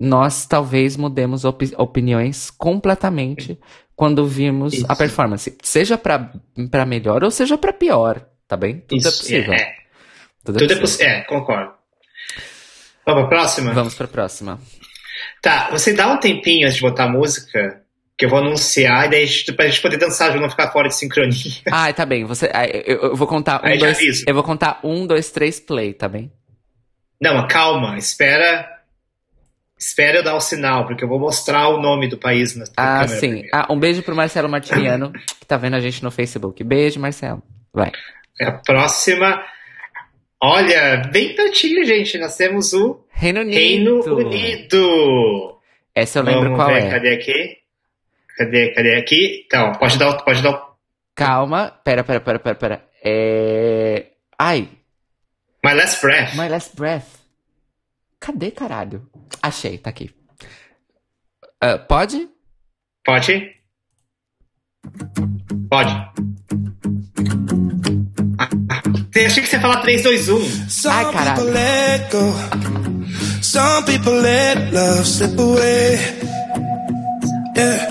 [0.00, 3.58] nós talvez mudemos opi- opiniões completamente
[3.94, 4.96] quando vimos a Isso.
[4.96, 5.56] performance.
[5.62, 6.32] Seja pra,
[6.70, 8.80] pra melhor ou seja pra pior, tá bem?
[8.88, 9.52] Tudo é Isso, possível.
[9.52, 9.74] É,
[10.44, 10.80] Tudo é tudo é possível.
[10.80, 11.06] possível.
[11.12, 11.75] É, concordo.
[13.06, 13.72] Vamos pra próxima?
[13.72, 14.58] Vamos pra próxima.
[15.40, 17.82] Tá, você dá um tempinho antes de botar a música,
[18.18, 20.72] que eu vou anunciar, e daí a gente- pra gente poder dançar junto, não ficar
[20.72, 21.34] fora de sincronia.
[21.70, 22.24] Ah, tá bem.
[22.24, 22.50] Você,
[22.84, 23.96] eu, eu vou contar um, Aí dois.
[23.96, 24.24] aviso.
[24.26, 26.32] Eu vou contar um, dois, três, play, tá bem?
[27.20, 28.68] Não, calma, espera.
[29.78, 33.00] Espera eu dar o sinal, porque eu vou mostrar o nome do país na Ah,
[33.00, 33.18] câmera sim.
[33.20, 33.48] primeiro.
[33.52, 36.64] Ah, um beijo pro Marcelo Martiniano, que tá vendo a gente no Facebook.
[36.64, 37.42] Beijo, Marcelo.
[37.74, 37.92] Vai.
[38.40, 39.42] A próxima.
[40.42, 42.18] Olha, bem pertinho, gente.
[42.18, 43.56] Nós temos o Reino Unido.
[43.56, 45.60] Reino Unido.
[45.94, 46.90] Essa eu lembro Vamos qual ver, é.
[46.90, 47.56] cadê aqui?
[48.36, 49.44] Cadê, cadê aqui?
[49.46, 50.62] Então, pode dar, pode dar.
[51.14, 51.70] Calma.
[51.82, 52.88] Pera, pera, pera, pera, pera.
[53.02, 54.06] É.
[54.38, 54.68] Ai,
[55.66, 56.36] My Last Breath.
[56.36, 57.08] My Last Breath.
[58.20, 59.10] Cadê, caralho?
[59.42, 60.14] Achei, tá aqui.
[61.60, 62.28] Ah, pode?
[63.04, 63.52] Pode?
[65.68, 65.92] Pode.
[69.18, 70.68] Ah, achei que você ia falar 3, 2, 1.
[70.68, 71.36] Some Ai, caralho.
[71.36, 72.34] people let go.
[73.42, 75.98] Some people let love slip away.
[77.56, 77.88] Yeah.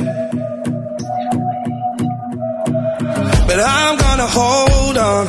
[3.47, 5.27] But I'm gonna hold on.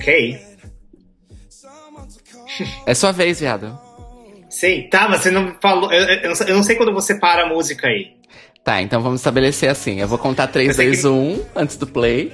[0.03, 0.39] Ok.
[2.85, 3.75] É sua vez, viado.
[4.49, 5.91] Sim, tá, mas você não falou.
[5.91, 8.11] Eu, eu- eu não sei- sei quando você para a música aí.
[8.63, 9.99] Tá, então vamos estabelecer assim.
[9.99, 12.31] Eu vou contar 3, Eu sei 2, que- 1 antes do play.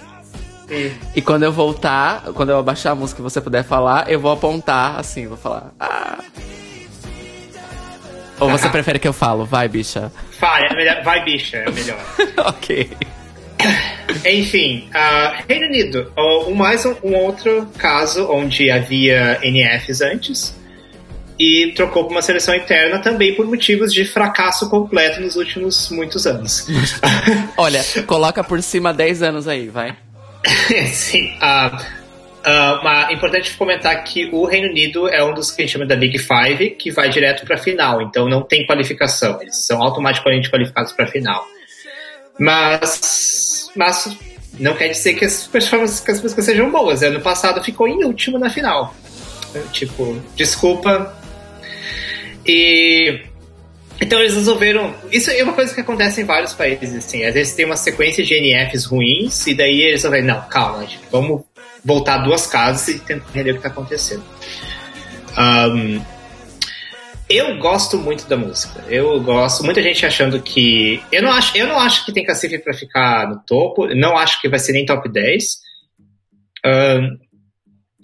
[1.15, 4.31] E quando eu voltar, quando eu abaixar a música e você puder falar, eu vou
[4.31, 5.73] apontar assim, vou falar.
[5.79, 6.19] Ah.
[8.41, 8.71] Ou você Ah.
[8.71, 9.45] prefere que eu falo?
[9.45, 10.11] Vai, bicha.
[10.39, 11.99] Vai, é melhor, vai bicha, é melhor.
[12.45, 12.89] ok.
[14.25, 16.11] Enfim, ah, Reino Unido,
[16.47, 20.55] um, mais um, um outro caso onde havia NFs antes
[21.37, 26.27] e trocou para uma seleção interna também por motivos de fracasso completo nos últimos muitos
[26.27, 26.67] anos.
[27.55, 29.95] Olha, coloca por cima 10 anos aí, vai.
[30.91, 31.81] Sim, ah,
[32.83, 35.85] mas é importante comentar que o Reino Unido é um dos que a gente chama
[35.85, 39.81] da Big Five, que vai direto para a final, então não tem qualificação, eles são
[39.81, 41.45] automaticamente qualificados para a final.
[42.39, 44.17] Mas, mas
[44.57, 47.03] não quer dizer que as performances que as músicas sejam boas.
[47.03, 48.95] Ano passado ficou em último na final.
[49.71, 51.15] Tipo, desculpa.
[52.45, 53.21] E
[54.01, 54.95] então eles resolveram.
[55.11, 57.25] Isso é uma coisa que acontece em vários países, assim.
[57.25, 61.01] Às vezes tem uma sequência de NFs ruins, e daí eles resolveram, não, calma, gente,
[61.11, 61.41] vamos
[61.83, 64.23] voltar duas casas e tentar entender o que está acontecendo.
[65.35, 65.99] Ahn,
[67.29, 68.83] eu gosto muito da música.
[68.89, 69.63] Eu gosto.
[69.63, 71.01] Muita gente achando que.
[71.11, 73.87] Eu não acho, eu não acho que tem cacife para ficar no topo.
[73.93, 75.59] Não acho que vai ser nem top 10.
[76.65, 77.17] Ahn,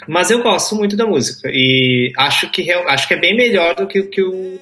[0.07, 1.49] mas eu gosto muito da música.
[1.51, 4.59] E acho que, acho que é bem melhor do que o que o,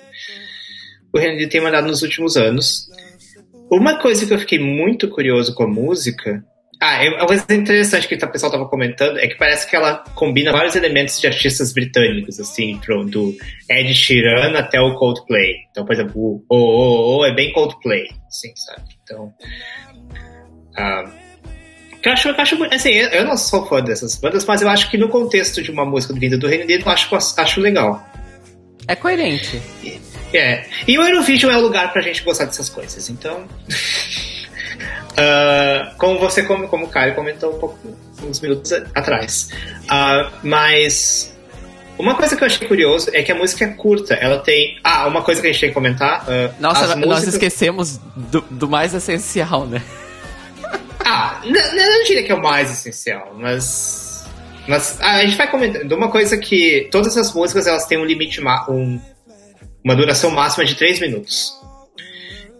[1.13, 2.87] o tem mandado nos últimos anos.
[3.69, 6.43] Uma coisa que eu fiquei muito curioso com a música.
[6.85, 10.03] Ah, é uma coisa interessante que o pessoal estava comentando é que parece que ela
[10.15, 12.77] combina vários elementos de artistas britânicos, assim,
[13.09, 13.33] do
[13.69, 15.53] Ed Sheeran até o Coldplay.
[15.71, 18.81] Então, por exemplo, o O, O, O é bem Coldplay, assim, sabe?
[19.01, 19.33] Então,
[20.75, 21.09] ah,
[22.03, 24.91] eu acho, eu acho assim, eu, eu não sou fã dessas bandas, mas eu acho
[24.91, 28.05] que no contexto de uma música vinda do Reino Unido, eu acho, acho legal.
[28.89, 29.61] É coerente.
[30.33, 30.65] É.
[30.85, 33.47] E o Eurovision é o lugar pra gente gostar dessas coisas, então.
[35.17, 37.77] Ah, como você, como, como o Caio comentou um pouco,
[38.23, 39.49] uns minutos atrás.
[39.89, 41.31] Ah, mas.
[41.95, 44.15] Uma coisa que eu achei curioso é que a música é curta.
[44.15, 44.79] Ela tem.
[44.83, 46.25] Ah, uma coisa que a gente tem que comentar.
[46.27, 49.81] ah, Nossa, as nós músicas- esquecemos do, do mais essencial, né?
[51.05, 54.25] Ah, n- n- eu não diria que é o mais essencial, mas.
[54.67, 55.91] Mas ah, a gente vai comentando.
[55.91, 56.87] Uma coisa que.
[56.91, 58.99] Todas as músicas elas têm um limite, um,
[59.83, 61.53] uma duração máxima de 3 minutos.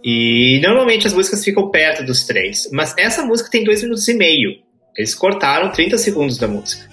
[0.04, 2.68] E normalmente as músicas ficam perto dos 3.
[2.72, 4.58] Mas essa música tem 2 minutos e meio.
[4.96, 6.92] Eles cortaram 30 segundos da música.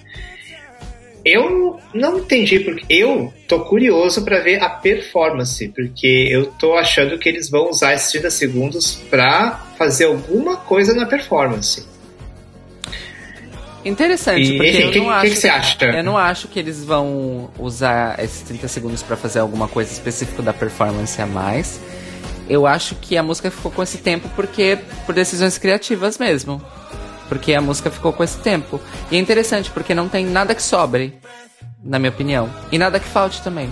[1.24, 7.16] Eu não entendi porque eu tô curioso pra ver a performance, porque eu tô achando
[7.18, 11.86] que eles vão usar esses 30 segundos pra fazer alguma coisa na performance.
[13.84, 15.30] Interessante, E, porque enfim, eu o que, não que acho.
[15.30, 15.84] que você acha?
[15.84, 20.40] Eu não acho que eles vão usar esses 30 segundos pra fazer alguma coisa específica
[20.42, 21.80] da performance a mais.
[22.52, 26.60] Eu acho que a música ficou com esse tempo porque por decisões criativas mesmo.
[27.26, 28.78] Porque a música ficou com esse tempo.
[29.10, 31.14] E é interessante porque não tem nada que sobre,
[31.82, 33.70] na minha opinião, e nada que falte também.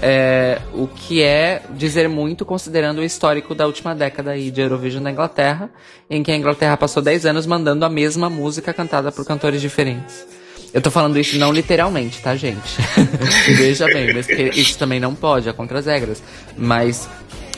[0.00, 5.02] É, o que é dizer muito considerando o histórico da última década aí de Eurovision
[5.02, 5.68] na Inglaterra,
[6.08, 10.24] em que a Inglaterra passou 10 anos mandando a mesma música cantada por cantores diferentes.
[10.72, 12.76] Eu tô falando isso não literalmente, tá, gente?
[13.58, 16.22] Veja bem, mas que isso também não pode, é contra as regras.
[16.56, 17.08] Mas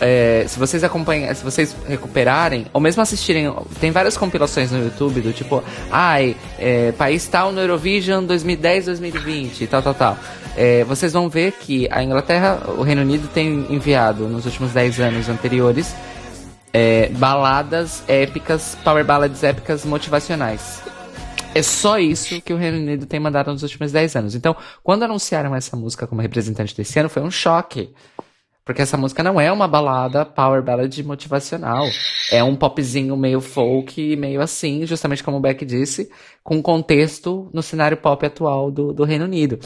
[0.01, 5.20] é, se vocês acompanham, se vocês recuperarem, ou mesmo assistirem, tem várias compilações no YouTube
[5.20, 10.18] do tipo, ai, é, país tal no Eurovision 2010, 2020, e tal, tal, tal.
[10.57, 15.01] É, vocês vão ver que a Inglaterra, o Reino Unido tem enviado nos últimos 10
[15.01, 15.94] anos anteriores
[16.72, 20.82] é, baladas épicas, power ballads épicas motivacionais.
[21.55, 24.34] É só isso que o Reino Unido tem mandado nos últimos 10 anos.
[24.34, 27.94] Então, quando anunciaram essa música como representante desse ano, foi um choque.
[28.67, 31.87] Porque essa música não é uma balada power ballad motivacional.
[32.33, 36.11] É um popzinho meio folk, meio assim, justamente como o Beck disse,
[36.43, 39.61] com contexto no cenário pop atual do, do Reino Unido.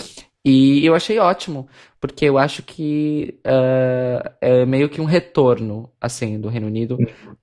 [0.44, 1.66] E eu achei ótimo,
[1.98, 6.98] porque eu acho que ah, é meio que um retorno, assim, do Reino Unido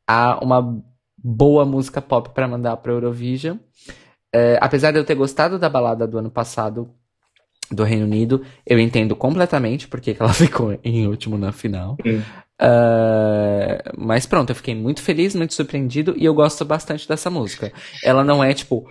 [0.08, 0.80] a uma
[1.18, 3.58] boa música pop para mandar para Eurovision.
[4.32, 6.94] É, apesar de eu ter gostado da balada do ano passado
[7.72, 11.98] do Reino Unido, eu entendo completamente porque que ela ficou em último na final.
[12.06, 12.22] Hum.
[12.60, 17.72] Ah, mas pronto, eu fiquei muito feliz, muito surpreendido e eu gosto bastante dessa música.
[18.04, 18.90] Ela não é tipo,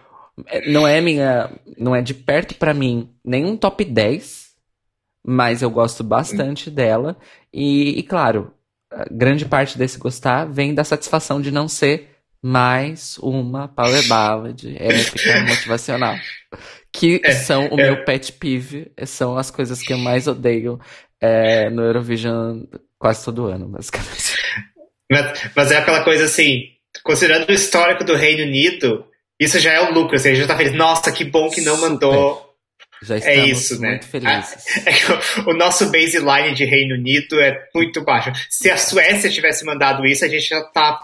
[0.68, 4.54] não é minha, não é de perto pra mim nenhum top 10,
[5.26, 7.16] mas eu gosto bastante dela
[7.52, 8.52] e, e claro,
[9.10, 12.10] grande parte desse gostar vem da satisfação de não ser
[12.40, 16.14] mais uma power ballad épica motivacional.
[16.98, 17.84] Que É, são o é.
[17.90, 20.78] meu pet peeve, são as coisas que eu mais odeio
[21.20, 22.62] é, no Eurovision
[22.98, 24.36] quase todo ano, basicamente.
[25.10, 26.62] Mas, mas é aquela coisa assim,
[27.04, 29.06] considerando o histórico do Reino Unido,
[29.40, 30.72] isso já é um lucro, assim, a gente já tá feliz.
[30.74, 31.90] Nossa, que bom que não Super.
[31.90, 32.46] mandou.
[33.04, 33.90] Já É estamos isso, né?
[33.90, 34.64] muito felizes.
[34.84, 38.32] É que o, o nosso baseline de Reino Unido é muito baixo.
[38.50, 40.98] Se a Suécia tivesse mandado isso, a gente já tá.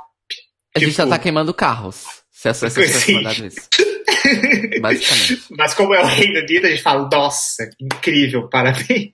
[0.74, 2.21] A gente já tipo- tá queimando carros.
[2.42, 3.14] Se a Suécia tivesse Sim.
[3.14, 3.68] mandado isso.
[4.80, 5.44] Basicamente.
[5.56, 9.12] Mas como é o Reino Unido, a gente fala, nossa, incrível, parabéns.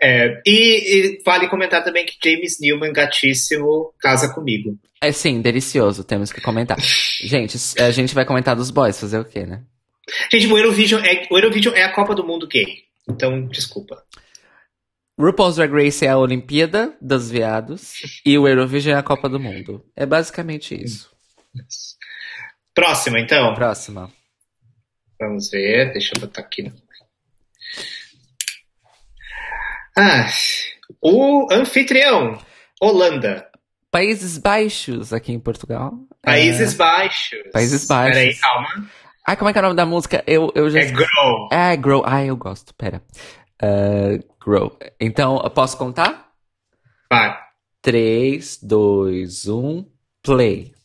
[0.00, 4.78] É, e, e vale comentar também que James Newman, gatíssimo, casa comigo.
[5.00, 6.78] É sim, delicioso, temos que comentar.
[6.78, 9.64] Gente, a gente vai comentar dos boys, fazer o quê, né?
[10.30, 12.84] Gente, o Eurovision é, o Eurovision é a Copa do Mundo gay.
[13.08, 14.04] Então, desculpa.
[15.18, 17.94] RuPaul's Drag Race é a Olimpíada dos Viados
[18.24, 19.84] e o Eurovision é a Copa do Mundo.
[19.96, 21.18] É basicamente isso.
[22.78, 23.54] Próxima, então.
[23.54, 24.08] Próxima.
[25.20, 26.72] Vamos ver, deixa eu botar aqui.
[29.98, 30.28] Ah,
[31.02, 32.38] o anfitrião,
[32.80, 33.50] Holanda.
[33.90, 35.92] Países Baixos aqui em Portugal.
[36.22, 37.50] Países Baixos.
[37.52, 38.16] Países Baixos.
[38.16, 38.88] Peraí, calma.
[39.26, 40.22] Ai, como é que é o nome da música?
[40.24, 40.78] Eu, eu já.
[40.78, 41.48] É Grow.
[41.50, 42.04] É, Grow.
[42.06, 42.72] Ah, eu gosto.
[42.74, 43.02] Pera.
[43.60, 44.78] Uh, grow.
[45.00, 46.30] Então, posso contar?
[47.10, 47.36] Vai.
[47.82, 49.84] 3, 2, 1,
[50.22, 50.77] play.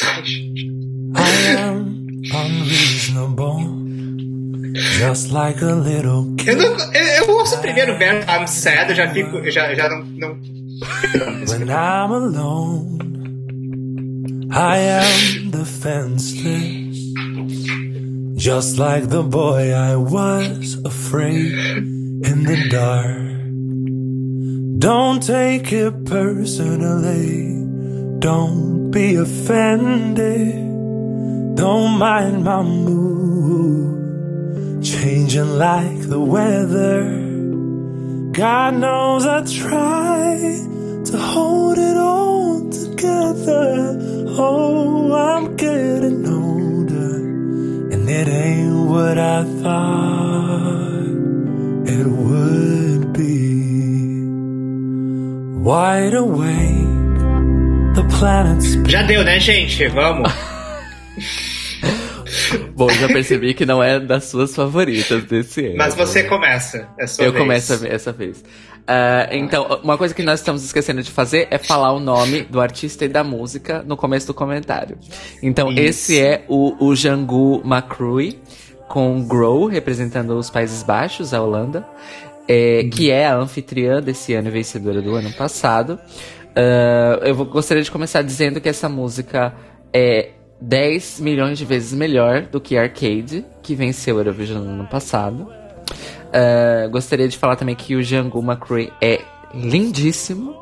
[0.00, 3.58] I am unreasonable,
[4.74, 8.96] just like a little Eu, não, eu, eu ouço o primeiro verso, I'm sad, eu
[8.96, 10.38] já fico, eu já, já não, não...
[11.48, 12.98] When I'm alone,
[14.52, 16.96] I am defenseless.
[18.36, 21.52] Just like the boy I was afraid
[22.22, 23.18] in the dark.
[24.78, 27.64] Don't take it personally.
[28.20, 30.54] Don't be offended.
[31.54, 33.94] Don't mind my mood,
[34.82, 36.98] changing like the weather.
[38.32, 40.24] God knows I try
[41.10, 43.70] to hold it all together.
[44.36, 47.14] Oh, I'm getting older,
[47.92, 51.06] and it ain't what I thought
[51.96, 54.24] it would be.
[55.62, 56.87] Wide awake.
[58.86, 59.86] Já deu, né, gente?
[59.88, 60.30] Vamos.
[62.74, 65.76] Bom, já percebi que não é das suas favoritas desse ano.
[65.76, 66.88] Mas você começa.
[66.98, 67.42] É sua Eu vez.
[67.42, 68.44] começo essa vez.
[68.86, 72.60] Ah, então, uma coisa que nós estamos esquecendo de fazer é falar o nome do
[72.60, 74.96] artista e da música no começo do comentário.
[75.42, 75.80] Então, Isso.
[75.80, 78.38] esse é o, o Jangu Macrui,
[78.88, 81.86] com Grow, representando os Países Baixos, a Holanda,
[82.48, 85.98] é, que é a anfitriã desse ano e vencedora do ano passado.
[86.60, 89.54] Ah, eu gostaria de começar dizendo que essa música
[89.92, 90.30] é
[90.60, 95.48] 10 milhões de vezes melhor do que Arcade, que venceu o Eurovision no ano passado.
[96.32, 99.20] Ah, gostaria de falar também que o Django McCrae é
[99.54, 100.52] lindíssimo.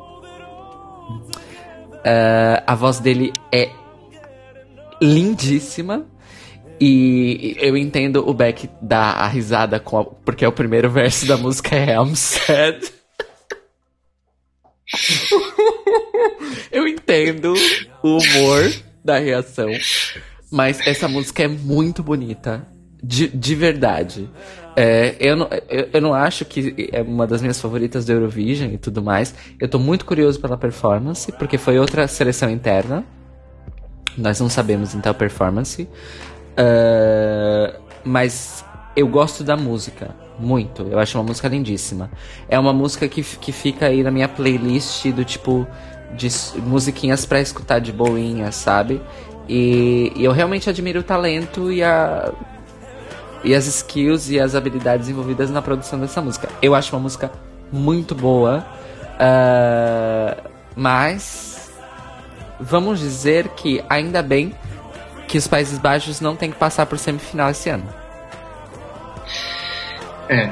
[2.05, 3.69] Ah, a voz dele é
[5.01, 6.05] lindíssima.
[6.79, 11.35] E eu entendo o Beck dar a risada a- porque é o primeiro verso da
[11.35, 12.96] música é I'm sad.
[16.71, 17.53] eu entendo
[18.03, 18.71] o humor
[19.03, 19.69] da reação,
[20.51, 22.67] mas essa música é muito bonita.
[23.03, 24.27] De, de verdade.
[24.75, 28.73] É, eu, não, eu, eu não acho que é uma das minhas favoritas do Eurovision
[28.73, 29.35] e tudo mais.
[29.59, 33.05] Eu tô muito curioso pela performance, porque foi outra seleção interna.
[34.17, 35.87] Nós não sabemos então a performance.
[36.57, 38.65] Ah, mas
[38.95, 40.15] eu gosto da música.
[40.39, 40.83] Muito.
[40.83, 42.11] Eu acho uma música lindíssima.
[42.47, 45.67] É uma música que, que fica aí na minha playlist do tipo
[46.15, 46.29] de
[46.61, 49.01] musiquinhas pra escutar de boinha, sabe?
[49.49, 52.31] E, e eu realmente admiro o talento e a.
[53.43, 56.49] E as skills e as habilidades envolvidas na produção dessa música.
[56.61, 57.31] Eu acho uma música
[57.71, 58.65] muito boa.
[59.19, 60.37] ah,
[60.75, 61.71] mas
[62.59, 64.53] vamos dizer que ainda bem
[65.27, 67.87] que os Países Baixos não tem que passar por semifinal esse ano.
[70.29, 70.47] É.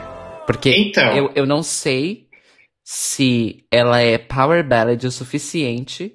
[0.45, 1.15] Porque Então.
[1.15, 2.27] eu, eu não sei
[2.83, 6.13] se ela é power ballad o suficiente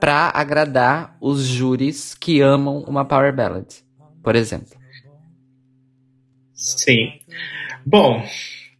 [0.00, 3.66] pra agradar os júris que amam uma power ballad,
[4.22, 4.68] por exemplo.
[6.52, 7.18] Sim.
[7.84, 8.24] Bom,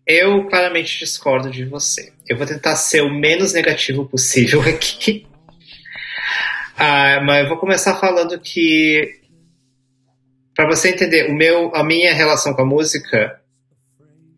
[0.07, 2.13] eu claramente discordo de você.
[2.29, 5.27] Eu vou tentar ser o menos negativo possível aqui.
[6.77, 9.21] Ah, mas eu vou começar falando que
[10.55, 13.41] para você entender o meu, a minha relação com a música,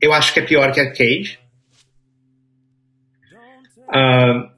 [0.00, 1.38] eu acho que é pior que Arcade.
[3.88, 4.50] Ah,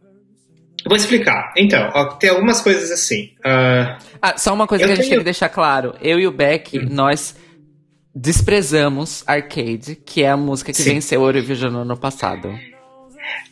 [0.86, 1.52] vou explicar.
[1.56, 3.32] Então, ó, tem algumas coisas assim.
[3.44, 5.94] Ah, Ah, só uma coisa que a gente tenho- tem que deixar claro.
[6.00, 7.36] Eu e o Beck, nós
[8.14, 10.94] desprezamos Arcade, que é a música que Sim.
[10.94, 12.52] venceu o Eurovision no ano passado.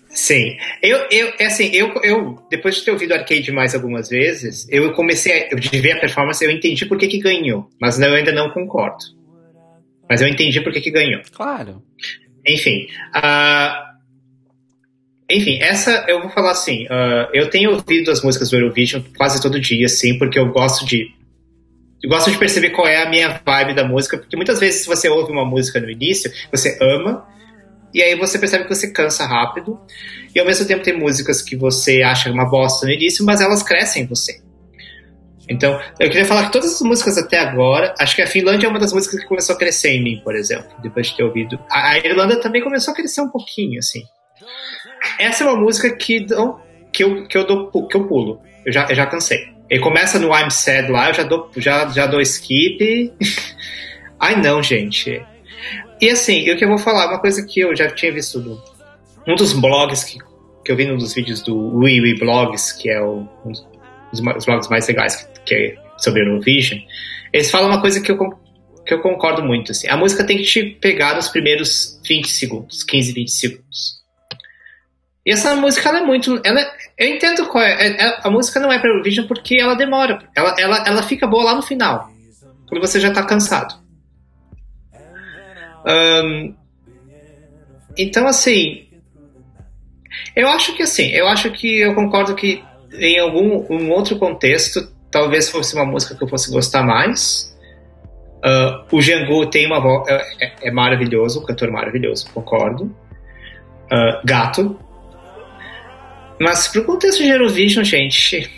[0.08, 4.66] Sim, eu, eu, é assim, eu, eu, depois de ter ouvido Arcade mais algumas vezes,
[4.70, 8.00] eu comecei, a, eu de ver a performance, eu entendi por que que ganhou, mas
[8.00, 9.04] eu ainda não concordo.
[10.09, 11.20] Mas eu entendi por que ganhou.
[11.33, 11.83] Claro.
[12.47, 13.95] Enfim, ah,
[15.28, 19.43] enfim, essa eu vou falar assim, ah, eu tenho ouvido as músicas do Eurovision quase
[19.43, 21.15] todo dia, assim, porque eu gosto de
[22.03, 24.87] eu gosto de perceber qual é a minha vibe da música, porque muitas vezes se
[24.87, 27.27] você ouve uma música no início, você ama,
[27.93, 29.81] e aí você percebe que você cansa rápido,
[30.35, 33.62] e ao mesmo tempo tem músicas que você acha uma bosta no início, mas elas
[33.62, 34.41] crescem em você.
[35.48, 38.70] Então, eu queria falar que todas as músicas até agora, acho que a Finlândia é
[38.70, 41.59] uma das músicas que começou a crescer em mim, por exemplo, depois de ter ouvido.
[41.70, 44.02] A, Irlanda também começou a crescer um pouquinho, assim.
[45.18, 46.60] Essa é uma música que, não-
[46.93, 48.40] que, eu, que, eu, dou, que eu pulo.
[48.64, 49.55] Eu já, eu já cansei.
[49.70, 53.12] Ele começa no I'm Sad lá, eu já dou, já, já dou skip.
[54.18, 55.24] Ai não, gente.
[56.01, 58.62] E assim, o que eu vou falar, uma coisa que eu já tinha visto no,
[59.27, 60.18] um dos blogs que,
[60.64, 63.52] que eu vi num dos vídeos do Wee Wee Blogs, que é o, um
[64.12, 66.81] dos blogs mais legais que, que é sobre Eurovision,
[67.32, 68.18] eles falam uma coisa que eu,
[68.85, 69.73] que eu concordo muito.
[69.73, 73.97] Assim, a música tem que te pegar nos primeiros 20 segundos, 15, 20 segundos.
[75.24, 76.40] E essa música, ela é muito.
[76.44, 79.56] Ela é- eu entendo qual é, é- é- A música não é para Eurovision porque
[79.56, 80.20] ela demora.
[80.36, 82.10] Ela, ela, ela fica boa lá no final.
[82.68, 83.74] Quando você já tá cansado.
[85.85, 86.55] Ahn,
[87.97, 88.86] então, assim.
[90.35, 91.10] Eu acho que assim.
[91.10, 92.62] Eu acho que eu concordo que
[92.93, 97.56] em algum um outro contexto, talvez fosse uma música que eu fosse gostar mais.
[98.44, 100.06] Ah, o Django tem uma voz.
[100.09, 102.94] É, é- é maravilhoso, um cantor maravilhoso, concordo.
[103.90, 104.78] Ah, gato.
[106.38, 108.51] Mas pro contexto de Eurovision, gente.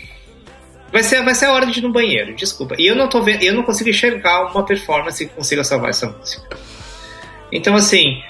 [0.91, 2.75] Vai ser, vai ser a hora de ir no banheiro, desculpa.
[2.77, 6.07] E eu não tô vendo, eu não consigo enxergar uma performance que consiga salvar essa
[6.07, 6.57] música.
[7.51, 8.21] Então, assim,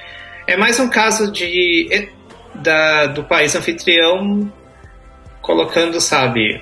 [0.46, 2.10] é mais um caso de é,
[2.54, 4.52] da, do país anfitrião
[5.42, 6.62] colocando, sabe?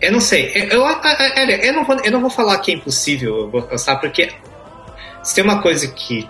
[0.00, 0.52] Eu não sei.
[0.54, 4.00] Eu, eu, eu, eu não, vou, eu não vou falar que é impossível, sabe?
[4.00, 4.28] Porque
[5.22, 6.28] se tem uma coisa que.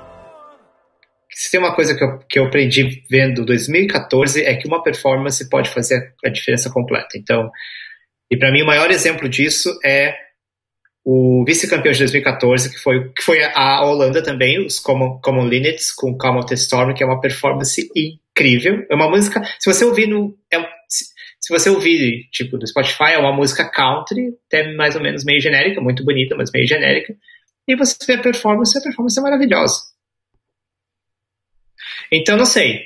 [1.31, 5.49] Se tem uma coisa que eu, que eu aprendi vendo 2014 é que uma performance
[5.49, 7.17] pode fazer a diferença completa.
[7.17, 7.51] Então,
[8.31, 10.17] e para mim o maior exemplo disso é
[11.05, 15.49] o vice-campeão de 2014, que foi, que foi a Holanda também, os Common, Common
[15.97, 18.85] com Calm the Storm, que é uma performance incrível.
[18.91, 20.37] É uma música, se você ouvir no.
[20.53, 20.59] É,
[21.49, 25.41] se você ouvir, tipo, do Spotify, é uma música country, até mais ou menos meio
[25.41, 27.17] genérica, muito bonita, mas meio genérica.
[27.67, 29.81] E você vê a performance, a performance é maravilhosa.
[32.13, 32.83] Então, não sei.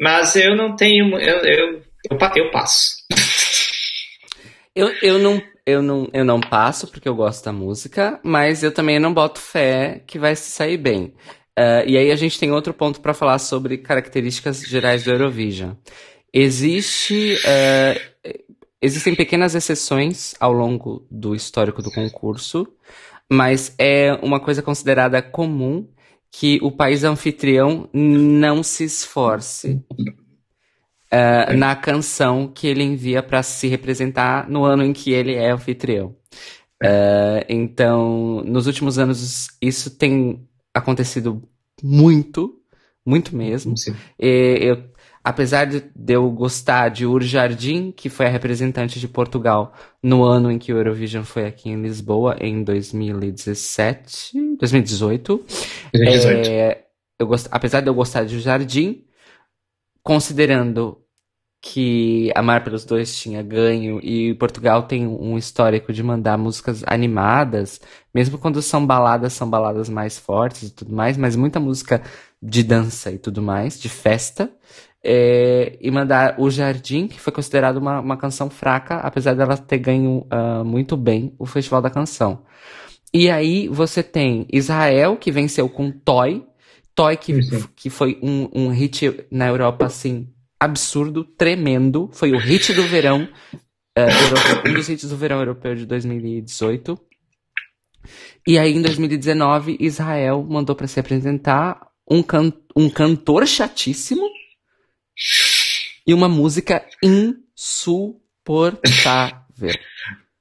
[0.00, 1.14] Mas eu não tenho.
[1.18, 2.96] Eu, eu, eu, eu passo.
[4.74, 8.72] Eu, eu, não, eu, não, eu não passo porque eu gosto da música, mas eu
[8.72, 11.12] também não boto fé que vai se sair bem.
[11.58, 15.74] Uh, e aí a gente tem outro ponto para falar sobre características gerais do Eurovision.
[16.32, 18.38] Existe, uh,
[18.80, 22.66] existem pequenas exceções ao longo do histórico do concurso,
[23.30, 25.86] mas é uma coisa considerada comum
[26.30, 29.82] que o país anfitrião não se esforce
[31.12, 35.50] uh, na canção que ele envia para se representar no ano em que ele é
[35.50, 36.16] anfitrião.
[36.82, 41.42] Uh, então, nos últimos anos, isso tem acontecido
[41.82, 42.58] muito,
[43.04, 43.74] muito mesmo.
[44.18, 44.82] Eu,
[45.24, 49.72] apesar de, eu gostar de Ur Jardim, que foi a representante de Portugal
[50.02, 55.44] no ano em que o Eurovision foi aqui em Lisboa, em 2017, 2018.
[55.94, 56.48] 2018.
[56.48, 56.84] É,
[57.18, 59.04] eu gost, apesar de eu gostar de Ur Jardim,
[60.02, 60.98] considerando
[61.64, 67.80] que Amar pelos Dois tinha ganho e Portugal tem um histórico de mandar músicas animadas,
[68.12, 72.02] mesmo quando são baladas, são baladas mais fortes e tudo mais, mas muita música
[72.42, 74.50] de dança e tudo mais, de festa.
[75.04, 79.78] É, e mandar O Jardim, que foi considerado uma, uma canção fraca, apesar dela ter
[79.78, 82.44] ganho uh, muito bem o Festival da Canção.
[83.12, 86.46] E aí você tem Israel, que venceu com Toy.
[86.94, 87.32] Toy, que,
[87.74, 92.08] que foi um, um hit na Europa, assim, absurdo, tremendo.
[92.12, 93.28] Foi o hit do verão,
[93.98, 96.98] uh, um dos hits do verão europeu de 2018.
[98.46, 104.28] E aí, em 2019, Israel mandou para se apresentar um, can um cantor chatíssimo
[106.06, 109.74] e uma música insuportável.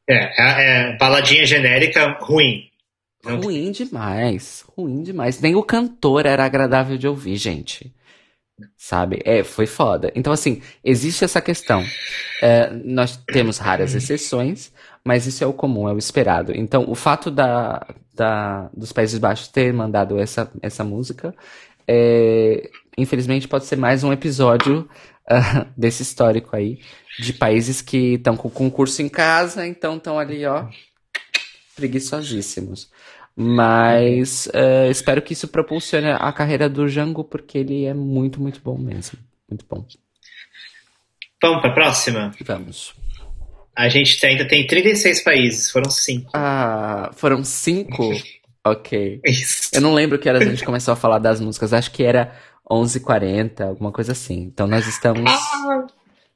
[0.09, 2.69] É, é, é baladinha genérica ruim.
[3.23, 5.39] Ruim demais, ruim demais.
[5.39, 7.93] Nem o cantor era agradável de ouvir, gente.
[8.75, 9.21] Sabe?
[9.23, 10.11] É, foi foda.
[10.15, 11.83] Então, assim, existe essa questão.
[12.41, 14.71] É, nós temos raras exceções,
[15.03, 16.51] mas isso é o comum, é o esperado.
[16.55, 21.33] Então, o fato da, da, dos Países Baixos ter mandado essa, essa música,
[21.87, 24.87] é, infelizmente, pode ser mais um episódio
[25.29, 26.79] uh, desse histórico aí,
[27.19, 30.67] de países que estão com o concurso em casa, então estão ali, ó,
[31.75, 32.89] preguiçosíssimos.
[33.35, 38.61] Mas uh, espero que isso propulsione a carreira do Django, porque ele é muito, muito
[38.61, 39.17] bom mesmo.
[39.49, 39.85] Muito bom.
[41.41, 42.31] Vamos para a próxima?
[42.41, 42.93] Vamos.
[43.75, 46.31] A gente ainda tem 36 países, foram 5.
[46.33, 48.11] Ah, foram 5?
[48.65, 49.21] ok.
[49.25, 49.69] Isso.
[49.73, 52.37] Eu não lembro que horas a gente começou a falar das músicas, acho que era
[52.71, 54.39] 11h40, alguma coisa assim.
[54.43, 55.85] Então nós estamos Ah,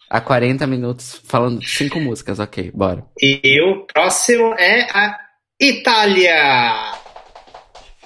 [0.10, 3.06] há 40 minutos falando de 5 músicas, ok, bora.
[3.22, 5.18] e o próximo é a
[5.60, 6.92] Itália!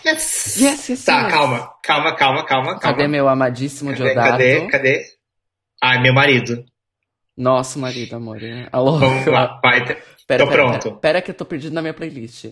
[0.05, 0.57] Yes!
[0.57, 1.31] Yes, yes, Tá, yes.
[1.33, 2.79] calma, calma, calma, calma, calma.
[2.79, 4.29] Cadê meu amadíssimo Cadê, Diodato?
[4.31, 5.05] cadê, cadê?
[5.81, 6.63] Ai, meu marido.
[7.35, 8.39] Nosso marido, amor.
[8.71, 8.97] Alô?
[8.99, 9.83] Vamos lá, vai.
[9.85, 9.99] Pera,
[10.45, 10.83] Tô pera, pronto.
[10.83, 12.45] Pera, pera que eu tô perdido na minha playlist.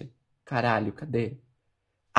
[0.46, 1.38] Caralho, cadê?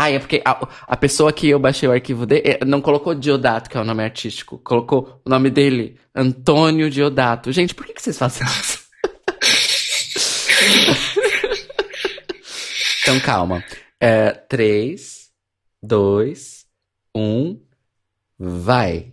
[0.01, 3.69] Ah, é porque a, a pessoa que eu baixei o arquivo dele não colocou Diodato,
[3.69, 4.57] que é o nome artístico.
[4.59, 7.51] Colocou o nome dele, Antônio Diodato.
[7.51, 8.79] Gente, por que, que vocês fazem isso?
[13.03, 13.65] então calma.
[14.01, 15.31] É, 3,
[15.83, 16.65] 2,
[17.17, 17.61] 1,
[18.39, 19.11] vai.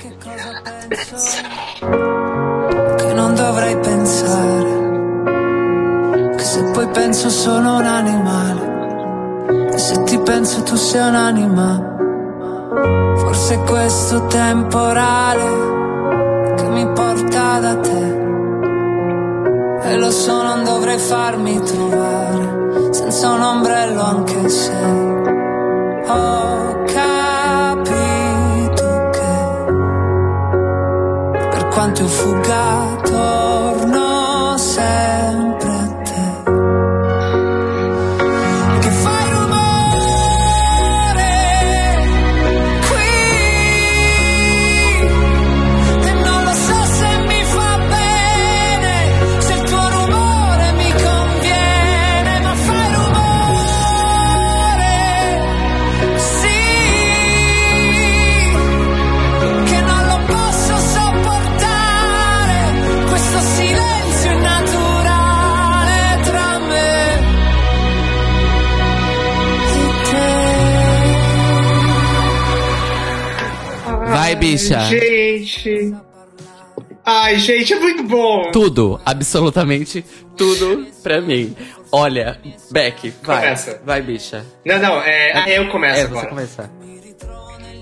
[0.00, 1.42] Che cosa penso?
[2.96, 4.70] Che non dovrei pensare.
[6.34, 8.69] Che se poi penso sono un animale.
[9.80, 11.96] Se ti penso tu sei un'anima.
[13.16, 18.18] Forse è questo temporale che mi porta da te.
[19.82, 24.70] E lo so, non dovrei farmi trovare senza un ombrello anche se
[26.06, 27.88] ho capito
[29.12, 29.32] che
[31.50, 32.98] per quanto io fugga
[74.34, 74.80] torno bicha.
[74.80, 75.94] Gente.
[77.04, 78.50] Ai, gente, é muito bom.
[78.52, 80.04] Tudo, absolutamente
[80.36, 81.54] tudo pra mim.
[81.92, 82.38] Olha,
[82.70, 83.42] Beck, vai.
[83.42, 83.82] Começa.
[83.84, 84.44] Vai, bicha.
[84.64, 86.20] Não, não, é, ah, eu começo é, agora.
[86.20, 86.70] você começar.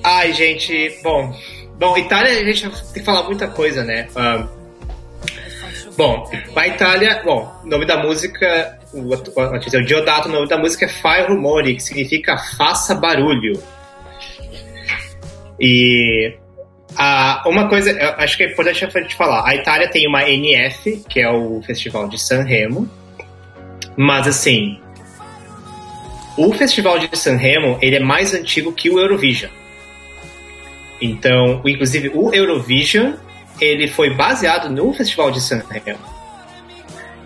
[0.02, 1.34] Ai, gente, bom.
[1.78, 4.08] Bom, Itália, a gente tem que falar muita coisa, né?
[4.16, 4.48] Ah,
[5.96, 10.58] bom, a Itália, bom, o nome da música, o, o, o Diodato, o nome da
[10.58, 13.62] música é Fai Rumori, que significa faça barulho.
[15.60, 16.34] E
[17.46, 21.20] uma coisa, acho que é importante a gente falar, a Itália tem uma NF, que
[21.20, 22.88] é o Festival de Sanremo,
[23.96, 24.80] mas assim,
[26.36, 29.50] o Festival de Sanremo, ele é mais antigo que o Eurovision.
[31.00, 33.14] Então, inclusive o Eurovision,
[33.60, 35.98] ele foi baseado no Festival de Sanremo.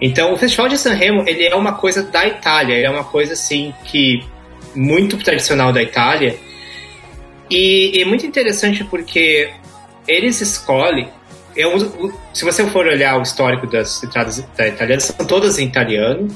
[0.01, 3.35] Então, o Festival de Sanremo, ele é uma coisa da Itália, ele é uma coisa
[3.35, 4.25] assim que
[4.75, 6.37] muito tradicional da Itália.
[7.53, 9.51] E é muito interessante porque
[10.09, 11.09] eles escolhem.
[11.55, 16.29] um- se você for olhar o histórico das entradas da italiana, são todas em italiano,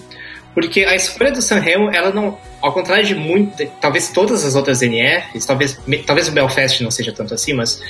[0.55, 4.83] porque a escolha do Sanremo, ela não, ao contrário de muito, talvez todas as outras
[4.83, 7.81] NFs, talvez, talvez o Belfast não seja tanto assim, mas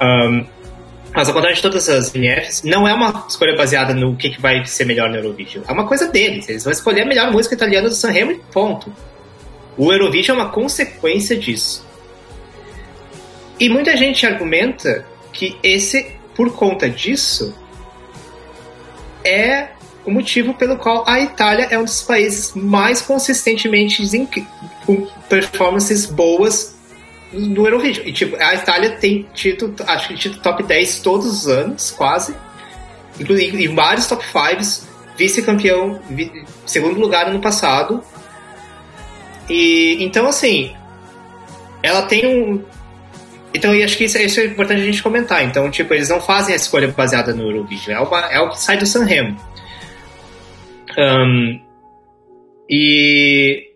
[0.00, 0.44] ahn,
[1.12, 4.40] mas ao contrário de todas as NFs, não é uma escolha baseada no que, que
[4.40, 5.64] vai ser melhor no Eurovision.
[5.66, 6.48] É uma coisa deles.
[6.48, 8.92] Eles vão escolher a melhor música italiana do Sanremo e ponto.
[9.76, 11.84] O Eurovision é uma consequência disso.
[13.60, 17.54] E muita gente argumenta que esse, por conta disso,
[19.22, 19.68] é
[20.04, 24.02] o motivo pelo qual a Itália é um dos países mais consistentemente
[24.86, 26.74] com performances boas
[27.32, 28.06] no Eurovision.
[28.06, 32.34] E, tipo, a Itália tem tido, acho que tido top 10 todos os anos, quase.
[33.20, 38.02] Inclusive em vários top 5, vice-campeão, vi- segundo lugar ano passado.
[39.48, 40.74] E então assim,
[41.82, 42.64] ela tem um.
[43.52, 45.44] Então eu acho que isso, é- isso é importante a gente comentar.
[45.44, 48.60] Então, tipo, eles não fazem a escolha baseada no Eurovision, é, uma, é o que
[48.60, 49.36] sai do Sanremo.
[50.96, 51.60] Ahn,
[52.68, 53.68] e.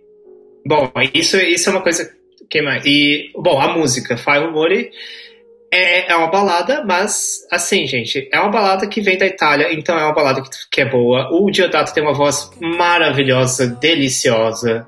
[0.67, 2.09] Bom, isso, isso é uma coisa.
[2.49, 2.85] Que mais?
[2.87, 4.91] E, bom, a música, Fire Rumori,
[5.71, 9.99] é, é uma balada, mas, assim, gente, é uma balada que vem da Itália, então
[9.99, 11.29] é uma balada que, que é boa.
[11.33, 14.87] O Diodato tem uma voz maravilhosa, deliciosa.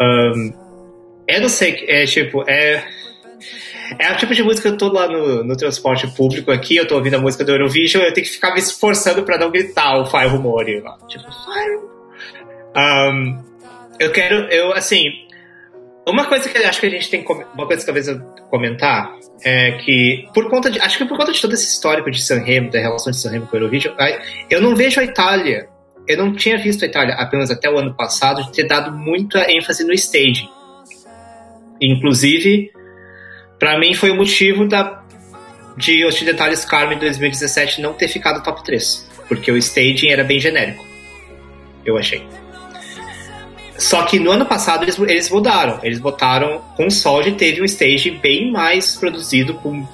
[0.00, 0.52] Ahn,
[1.26, 2.99] eu não sei, é tipo, é.
[3.98, 6.86] É o tipo de música que eu tô lá no, no transporte público aqui, eu
[6.86, 9.98] tô ouvindo a música do Eurovision, eu tenho que ficar me esforçando pra não gritar
[9.98, 10.82] o Fire Rumori.
[11.08, 11.80] Tipo, Fire.
[12.74, 13.42] Ahn,
[13.98, 15.04] eu quero, eu, assim,
[16.06, 18.20] uma coisa que eu acho que a gente tem que, uma coisa que talvez eu
[18.48, 19.12] comentar
[19.42, 22.70] é que por conta de, acho que por conta de todo esse histórico de Sanremo,
[22.70, 23.94] da relação de Sanremo com o Eurovision,
[24.48, 25.68] eu não vejo a Itália,
[26.06, 29.50] eu não tinha visto a Itália apenas até o ano passado de ter dado muita
[29.50, 30.48] ênfase no staging.
[31.80, 32.70] Inclusive,
[33.60, 35.00] pra mim foi o motivo da
[35.76, 40.84] de Occidentalis Carmen 2017 não ter ficado top 3, porque o staging era bem genérico.
[41.86, 42.26] Eu achei.
[43.78, 45.80] Só que no ano passado eles, eles mudaram.
[45.82, 49.86] Eles botaram com Soldi teve um stage bem mais produzido com,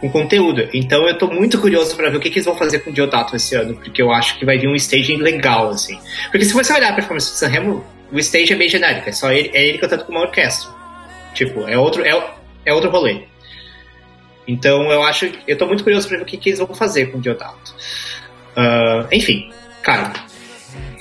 [0.00, 0.68] com conteúdo.
[0.74, 2.92] Então eu tô muito curioso pra ver o que, que eles vão fazer com o
[2.92, 6.00] Diodato esse ano, porque eu acho que vai vir um staging legal, assim.
[6.32, 9.30] Porque se você olhar a performance do Sanremo, o stage é bem genérico, é só
[9.30, 10.68] ele, é ele cantando com uma orquestra.
[11.32, 12.12] Tipo, é outro, é,
[12.64, 13.22] é outro rolê.
[14.46, 15.30] Então eu acho.
[15.46, 17.74] Eu tô muito curioso pra ver o que, que eles vão fazer com o Diodato.
[18.56, 19.50] Ah, enfim,
[19.82, 20.12] cara.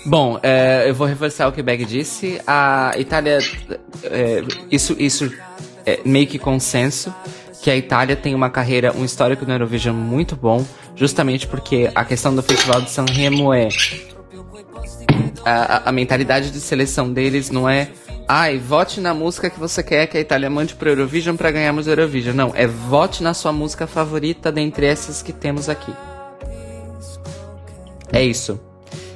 [0.06, 2.40] Bom, é, eu vou reforçar o que o Beg disse.
[2.48, 3.40] A Itália.
[4.04, 5.32] é, isso isso
[5.86, 7.14] é meio que consenso.
[7.62, 10.66] Que a Itália tem uma carreira, um histórico no Eurovision muito bom,
[10.98, 13.70] justamente porque a questão do Festival de Sanremo é.
[15.46, 17.90] A, a- a mentalidade de seleção deles não é.
[18.28, 21.88] Ai, vote na música que você quer que a Itália mande pro Eurovision pra ganharmos
[21.88, 22.36] o Eurovision.
[22.36, 25.94] Não, é vote na sua música favorita dentre essas que temos aqui.
[28.12, 28.60] É isso.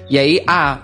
[0.09, 0.81] E aí, ah,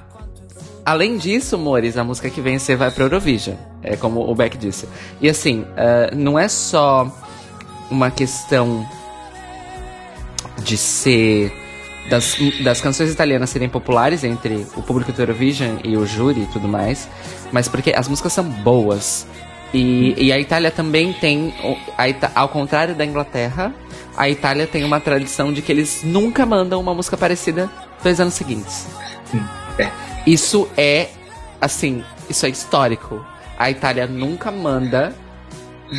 [0.85, 3.57] além disso, Mores, a música que vencer vai pro Eurovision.
[3.81, 4.87] É como o Beck disse.
[5.19, 7.11] E assim, eh, não é só
[7.91, 8.87] uma questão
[10.63, 11.51] de ser.
[12.09, 16.45] Das, das canções italianas serem populares entre o público do Eurovision e o júri e
[16.47, 17.07] tudo mais,
[17.53, 19.25] mas porque as músicas são boas.
[19.73, 21.53] E, e a Itália também tem,
[22.07, 23.73] Ita- ao contrário da Inglaterra,
[24.17, 27.69] a Itália tem uma tradição de que eles nunca mandam uma música parecida
[28.03, 28.85] dois anos seguintes.
[29.79, 29.89] É.
[30.27, 31.09] Isso é,
[31.61, 33.25] assim, isso é histórico.
[33.57, 35.15] A Itália nunca manda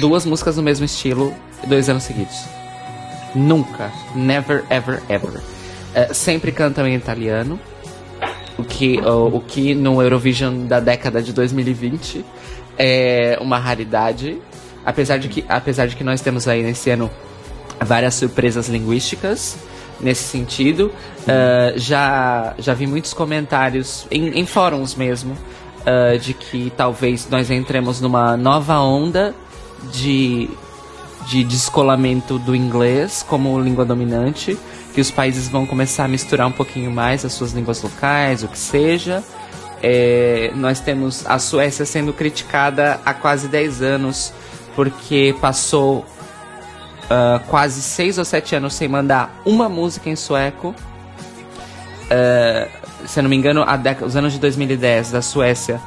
[0.01, 1.35] duas músicas no mesmo estilo
[1.67, 2.45] dois anos seguidos.
[3.35, 3.91] Nunca.
[4.15, 5.41] Never, ever, ever.
[5.95, 7.59] É, sempre cantam em italiano.
[8.59, 12.25] O que, o, o que no Eurovision da década de 2020
[12.79, 14.39] é uma raridade.
[14.85, 17.11] Apesar de que, apesar de que nós temos aí nesse ano
[17.81, 19.57] várias surpresas linguísticas
[20.01, 20.93] nesse sentido.
[21.21, 27.51] Uh, já, já vi muitos comentários em, em fóruns mesmo uh, de que talvez nós
[27.51, 29.35] entremos numa nova onda
[29.93, 30.49] de,
[31.27, 34.59] de descolamento do inglês como língua dominante,
[34.95, 38.49] que os países vão começar a misturar um pouquinho mais as suas línguas locais, o
[38.49, 39.23] que seja.
[39.83, 44.33] É, nós temos a Suécia sendo criticada há quase 10 anos
[44.75, 50.75] porque passou uh, quase 6 ou 7 anos sem mandar uma música em sueco.
[52.05, 53.65] Uh, se eu não me engano,
[54.07, 55.81] os anos de 2010 da Suécia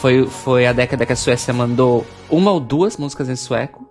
[0.00, 3.89] foi, foi a década que a Suécia mandou uma ou duas músicas em sueco.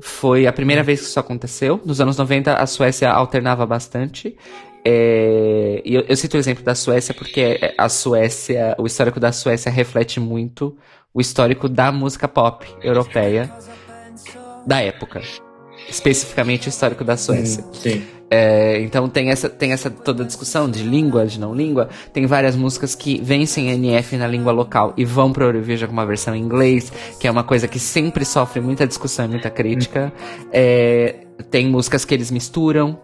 [0.00, 1.80] Foi a primeira vez que isso aconteceu.
[1.84, 4.36] Nos anos 90, a Suécia alternava bastante.
[4.84, 9.32] É, e eu, eu cito o exemplo da Suécia porque a Suécia, o histórico da
[9.32, 10.76] Suécia reflete muito
[11.12, 13.50] o histórico da música pop europeia
[14.66, 15.22] da época.
[15.88, 17.64] Especificamente o histórico da Suécia.
[17.72, 18.04] Sim.
[18.36, 21.88] É, então tem essa, tem essa toda a discussão de língua, de não língua.
[22.12, 26.04] Tem várias músicas que vencem NF na língua local e vão pro Eurovision com uma
[26.04, 30.12] versão em inglês, que é uma coisa que sempre sofre muita discussão e muita crítica.
[30.52, 31.14] É,
[31.48, 32.98] tem músicas que eles misturam.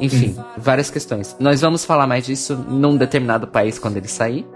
[0.00, 1.34] Enfim, várias questões.
[1.40, 4.46] Nós vamos falar mais disso num determinado país quando ele sair.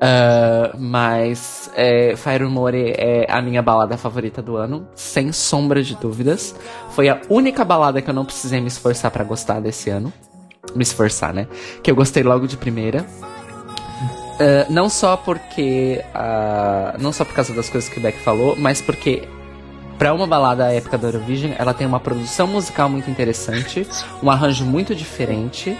[0.00, 5.96] Ah, mas é, Fire Rumore é a minha balada favorita do ano, sem sombra de
[5.96, 6.54] dúvidas.
[6.90, 10.12] Foi a única balada que eu não precisei me esforçar pra gostar desse ano.
[10.74, 11.48] Me esforçar, né?
[11.82, 13.04] Que eu gostei logo de primeira.
[14.38, 16.02] Ah, não só porque.
[16.14, 19.26] ah, não só por causa das coisas que o Beck falou, mas porque.
[19.98, 23.84] Pra uma balada à época da Eurovision, ela tem uma produção musical muito interessante,
[24.22, 25.76] um arranjo muito diferente,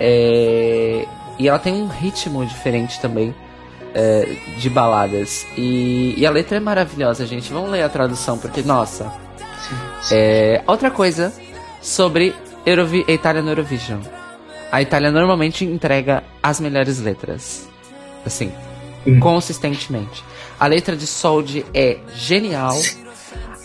[0.00, 1.04] é,
[1.38, 3.34] e ela tem um ritmo diferente também
[3.94, 5.46] é, de baladas.
[5.56, 7.52] E, e a letra é maravilhosa, gente.
[7.52, 9.12] Vamos ler a tradução, porque, nossa.
[10.10, 11.32] É, outra coisa
[11.80, 12.34] sobre
[12.64, 14.00] Eurovi a Itália no Eurovision.
[14.70, 17.68] A Itália normalmente entrega as melhores letras.
[18.24, 18.52] Assim,
[19.20, 20.22] consistentemente.
[20.58, 22.76] A letra de Soldi é genial.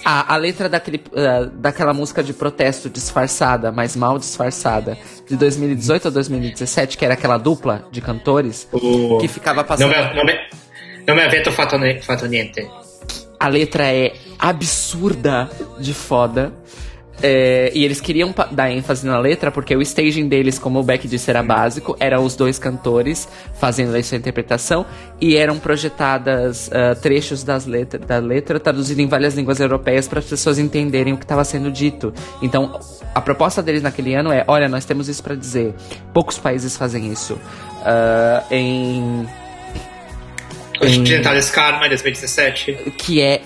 [0.07, 4.95] A, a letra daquele, ah, daquela música de protesto disfarçada, mas mal disfarçada,
[5.27, 9.89] de 2018 ou 2017, que era aquela dupla de cantores, O- que ficava Não passando.
[9.89, 10.33] me, não me,
[11.07, 12.67] não me avento fatto, ne- fatto niente.
[13.39, 15.49] A letra é absurda
[15.79, 16.53] de foda.
[17.21, 21.07] É, e eles queriam dar ênfase na letra porque o staging deles, como o Beck
[21.07, 21.95] disse, era básico.
[21.99, 23.27] Eram os dois cantores
[23.59, 24.85] fazendo a sua interpretação.
[25.19, 30.19] E eram projetadas ah, trechos das letra, da letra traduzido em várias línguas europeias para
[30.19, 32.13] as pessoas entenderem o que estava sendo dito.
[32.41, 32.79] Então,
[33.13, 35.73] a proposta deles naquele ano é: olha, nós temos isso para dizer.
[36.13, 37.39] Poucos países fazem isso.
[37.83, 39.27] Ah, em
[40.81, 42.93] Occidentalis Karma, 2017.
[42.97, 43.41] que é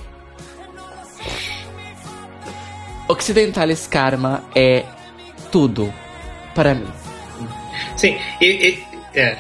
[3.10, 4.86] Occidentalis Karma é
[5.52, 5.94] tudo
[6.56, 6.88] para mim.
[7.98, 8.84] Sim, e, e-
[9.20, 9.38] é.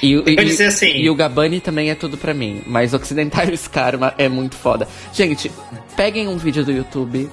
[0.00, 2.94] E, o- Eu e- dizer assim- e o Gabani também é tudo pra mim, mas
[2.94, 4.86] Occidentalis Karma é muito foda.
[5.12, 5.50] Gente,
[5.96, 7.28] peguem um vídeo do YouTube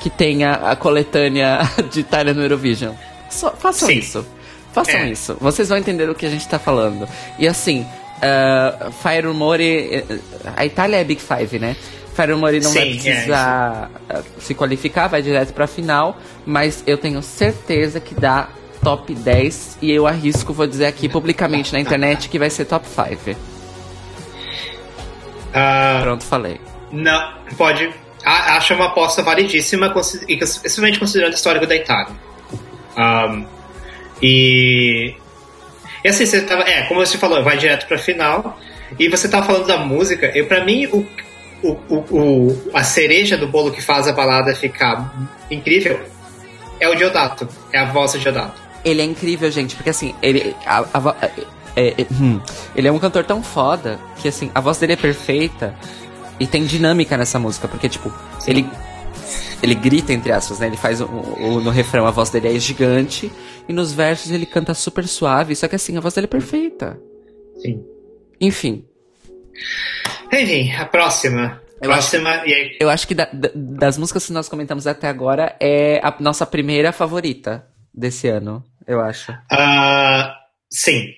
[0.00, 1.58] que tenha a coletânea
[1.92, 2.94] de Itália no Eurovision.
[3.28, 3.98] Só, façam Sim.
[3.98, 4.26] isso.
[4.72, 5.10] Façam É.
[5.10, 5.36] isso.
[5.40, 7.06] Vocês vão entender o que a gente tá falando.
[7.38, 9.64] E assim, uh, Fire Rumore.
[9.64, 10.04] eh,
[10.56, 11.76] A Itália é Big Five, né?
[12.14, 16.16] Fire Rumore não vai Sim, é, precisar uh, se qualificar, vai direto pra final.
[16.44, 18.48] Mas eu tenho certeza que dá
[18.82, 19.78] top 10.
[19.80, 23.38] E eu arrisco, vou dizer aqui publicamente na internet, que vai ser top 5.
[25.52, 26.60] Ah, Pronto, falei.
[26.92, 27.90] Não, pode.
[28.24, 29.92] A- Acho uma aposta validíssima,
[30.28, 32.14] e principalmente considerando o histórico da Itália.
[32.96, 33.44] Ahm,
[34.22, 35.14] e.
[36.04, 36.62] E assim, você tava.
[36.62, 38.58] É, como você falou, vai direto pra final.
[38.98, 41.06] E você tava falando da música, e pra mim, o,
[41.62, 45.14] o, o, a cereja do bolo que faz a balada ficar
[45.50, 46.00] incrível
[46.78, 47.48] é o Diodato.
[47.72, 48.60] É a voz do Diodato.
[48.84, 50.56] Ele é incrível, gente, porque assim, ele.
[50.64, 51.32] a- a é-
[51.76, 52.40] é- é- hum,
[52.74, 55.74] ele é um cantor tão foda que assim, a voz dele é perfeita
[56.38, 58.12] e tem dinâmica nessa música, porque, tipo,
[58.46, 58.66] ele.
[59.62, 60.68] Ele grita, entre aspas, né?
[60.68, 63.30] Ele faz o, o- no refrão a voz dele é gigante
[63.68, 66.98] e nos versos ele canta super suave, só que assim, a voz dele é perfeita.
[67.60, 67.84] Sim.
[68.40, 68.82] Enfim,
[70.32, 71.60] Enfim, a próxima.
[71.82, 72.76] Eu próxima, e aí.
[72.78, 76.44] eu acho que da- da- das músicas que nós comentamos até agora é a nossa
[76.46, 79.32] primeira favorita desse ano, eu acho.
[79.50, 80.36] Ah,
[80.70, 81.14] sim.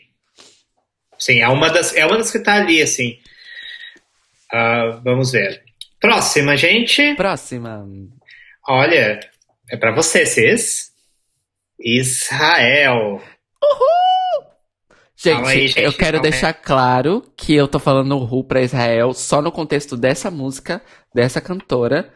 [1.18, 3.18] Sim, é uma das, é uma das que tá ali, assim.
[4.52, 5.62] Ah, vamos ver.
[6.00, 7.14] Próxima, gente.
[7.16, 7.84] Próxima.
[8.68, 9.18] Olha,
[9.70, 10.92] é pra vocês,
[11.78, 13.20] Israel.
[15.22, 16.32] Gente, aí, gente, eu quero também.
[16.32, 20.82] deixar claro que eu tô falando Ru pra Israel só no contexto dessa música,
[21.14, 22.12] dessa cantora.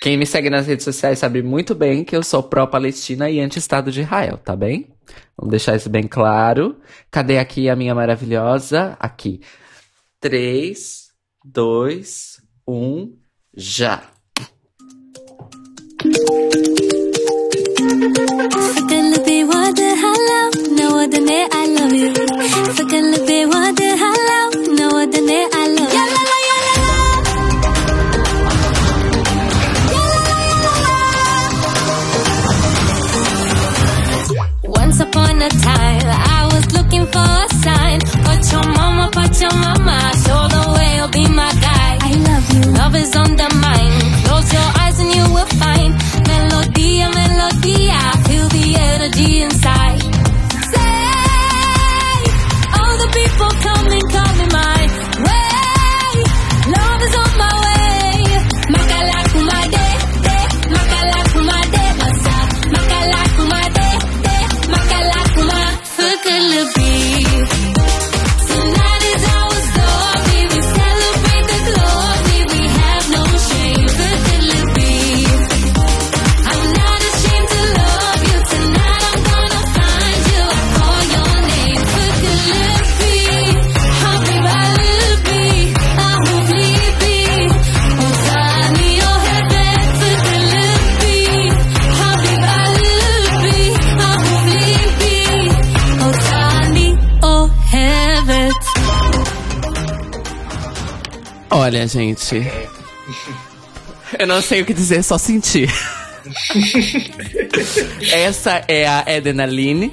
[0.00, 3.92] Quem me segue nas redes sociais sabe muito bem que eu sou pró-Palestina e anti-Estado
[3.92, 4.88] de Israel, tá bem?
[5.36, 6.80] Vamos deixar isso bem claro.
[7.10, 8.96] Cadê aqui a minha maravilhosa?
[8.98, 9.42] Aqui.
[10.18, 11.08] 3,
[11.44, 13.18] 2, 1,
[13.54, 14.02] já!
[16.02, 16.70] Música
[21.02, 22.12] I love you.
[22.12, 23.18] Forget the
[25.50, 26.04] I love you.
[34.68, 38.00] Once upon a time, I was looking for a sign.
[38.22, 40.12] But your mama, but your mama,
[40.48, 41.50] the way you'll be my.
[42.02, 42.60] I love you.
[42.72, 44.26] Love is on the mind.
[44.26, 45.94] Close your eyes and you will find
[48.28, 50.19] feel the energy inside.
[101.70, 102.42] Olha, gente.
[104.18, 105.72] Eu não sei o que dizer, só sentir.
[108.12, 109.92] Essa é a Eden Aline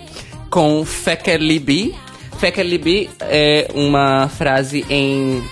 [0.50, 1.94] com Fekelibi.
[2.40, 5.48] Fekelibi é uma frase em.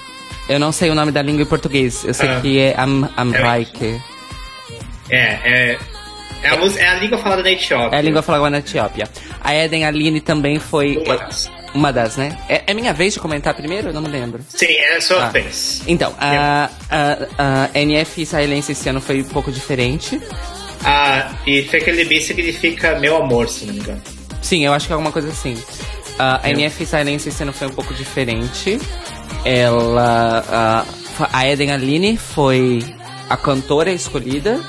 [0.50, 2.04] Eu não sei o nome da língua em português.
[2.04, 2.40] Eu sei Ah.
[2.42, 4.02] que é Am Amraike.
[5.12, 5.80] É, é.
[6.42, 7.96] É a, música- é a língua falada na Etiópia.
[7.96, 9.08] É a língua falada na Etiópia.
[9.42, 10.98] A Eden Aline também foi.
[11.06, 11.65] É.
[11.76, 12.38] uma das, né?
[12.50, 13.90] É, é minha vez de comentar primeiro?
[13.90, 14.42] Eu não me lembro.
[14.50, 15.30] Sim, é a sua Ah.
[15.30, 15.82] vez.
[15.88, 20.20] Então, a, a, a NF israelense esse ano foi um pouco diferente.
[20.84, 24.02] Ah, e Fekelibi significa meu amor, se não me engano.
[24.42, 25.58] Sim, eu acho que é alguma coisa assim.
[26.18, 28.80] A Eu- NF israelense esse ano foi um pouco diferente.
[29.44, 30.44] Ela.
[30.50, 30.86] A,
[31.40, 32.84] a Eden Aline foi
[33.30, 34.60] a cantora escolhida.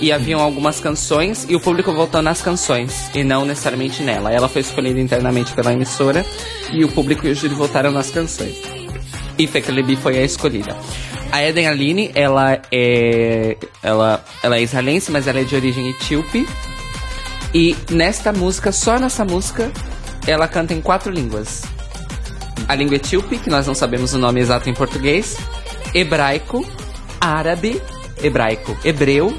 [0.00, 4.32] E haviam algumas canções e o público votou nas canções e não necessariamente nela.
[4.32, 6.24] Ela foi escolhida internamente pela emissora
[6.72, 8.56] e o público e o júri votaram nas canções.
[9.36, 10.76] E Fekelebi foi a escolhida.
[11.30, 13.56] A Eden Aline, ela é.
[13.82, 16.48] Ela, ela é israelense, mas ela é de origem etíope.
[17.54, 19.70] E nesta música, só nessa música,
[20.26, 21.62] ela canta em quatro línguas:
[22.66, 25.36] a língua etíope, que nós não sabemos o nome exato em português,
[25.94, 26.66] hebraico,
[27.20, 27.80] árabe,
[28.22, 29.36] hebraico, hebreu,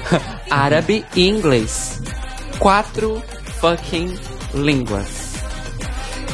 [0.50, 2.00] árabe e inglês.
[2.58, 3.22] Quatro
[3.60, 4.14] fucking
[4.54, 5.34] línguas.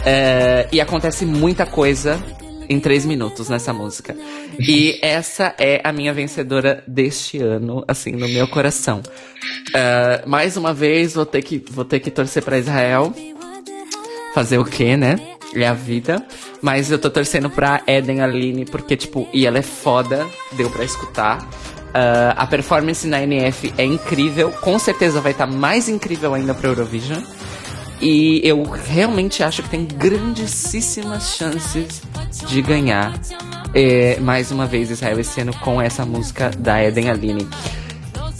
[0.04, 2.22] É, e acontece muita coisa
[2.68, 4.16] em três minutos nessa música.
[4.58, 9.02] E essa é a minha vencedora deste ano, assim, no meu coração.
[9.74, 13.14] É, mais uma vez, vou ter que, vou ter que torcer pra Israel.
[14.34, 15.16] Fazer o quê, né?
[15.54, 16.24] É a vida.
[16.60, 20.84] Mas eu tô torcendo pra Eden Aline, porque, tipo, e ela é foda, deu pra
[20.84, 21.48] escutar.
[21.98, 26.68] Ah, a performance na NF é incrível, com certeza vai estar mais incrível ainda pra
[26.68, 27.22] Eurovision.
[28.02, 32.02] E eu realmente acho que tem grandíssimas chances
[32.46, 33.18] de ganhar
[33.72, 37.48] é, mais uma vez Israel esse ano com essa música da Eden Aline.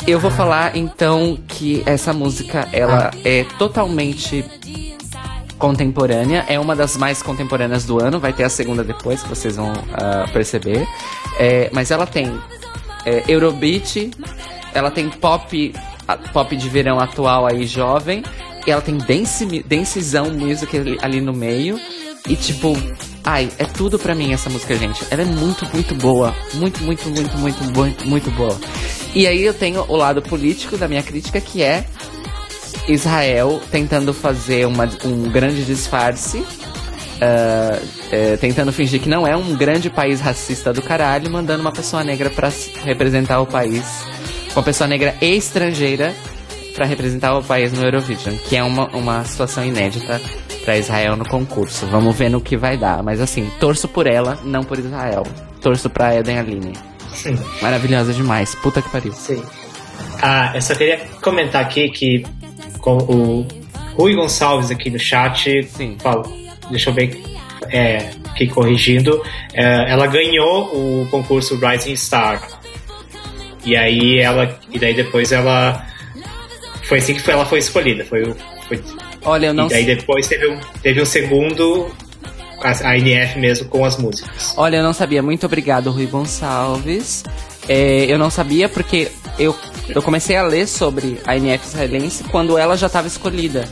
[0.06, 4.44] Eu vou falar então que essa música ela é totalmente
[5.58, 9.56] contemporânea, é uma das mais contemporâneas do ano, vai ter a segunda depois que vocês
[9.56, 10.86] vão ah, perceber.
[11.38, 12.38] É, mas ela tem
[13.06, 14.10] é, Eurobeat,
[14.74, 15.72] ela tem pop,
[16.32, 18.22] pop de verão atual aí jovem,
[18.66, 21.80] e ela tem dance, dancezão music ali, ali no meio,
[22.28, 22.76] e tipo,
[23.24, 25.02] ai, é tudo pra mim essa música, gente.
[25.10, 28.58] Ela é muito, muito boa, muito, muito, muito, muito, muito, muito boa.
[29.14, 31.86] E aí eu tenho o lado político da minha crítica, que é
[32.88, 36.44] Israel tentando fazer uma- um grande disfarce,
[37.20, 37.78] ah,
[38.10, 42.02] é, tentando fingir que não é um grande país racista do caralho, mandando uma pessoa
[42.04, 43.84] negra pra s- representar o país,
[44.54, 46.14] uma pessoa negra estrangeira
[46.74, 50.20] pra representar o país no Eurovision, que é uma, uma situação inédita
[50.64, 51.86] pra Israel no concurso.
[51.86, 55.22] Vamos ver no que vai dar, mas assim, torço por ela, não por Israel.
[55.62, 56.72] Torço pra Eden Aline.
[57.14, 57.38] Sim.
[57.62, 59.12] Maravilhosa demais, puta que pariu.
[59.12, 59.42] Sim.
[60.20, 62.24] Ah, eu só queria comentar aqui que
[62.80, 63.46] com o
[63.96, 65.96] Rui Gonçalves aqui no chat Sim.
[65.98, 66.24] falou,
[66.70, 67.22] deixa eu ver,
[67.68, 69.22] é, aqui corrigindo,
[69.52, 70.64] é, ela ganhou
[71.02, 72.42] o concurso Rising Star.
[73.64, 75.84] E aí ela, e daí depois ela,
[76.82, 78.36] foi assim que foi, ela foi escolhida, foi, o-
[78.68, 78.80] foi
[79.24, 81.90] Olha, eu não e daí depois teve um, teve um segundo,
[82.62, 84.54] a, a NF mesmo com as músicas.
[84.56, 85.20] Olha, eu não sabia.
[85.20, 87.24] Muito obrigado, Rui Gonçalves.
[87.68, 89.52] É, eu não sabia porque eu,
[89.88, 93.68] eu comecei a ler sobre a NF israelense quando ela já estava escolhida.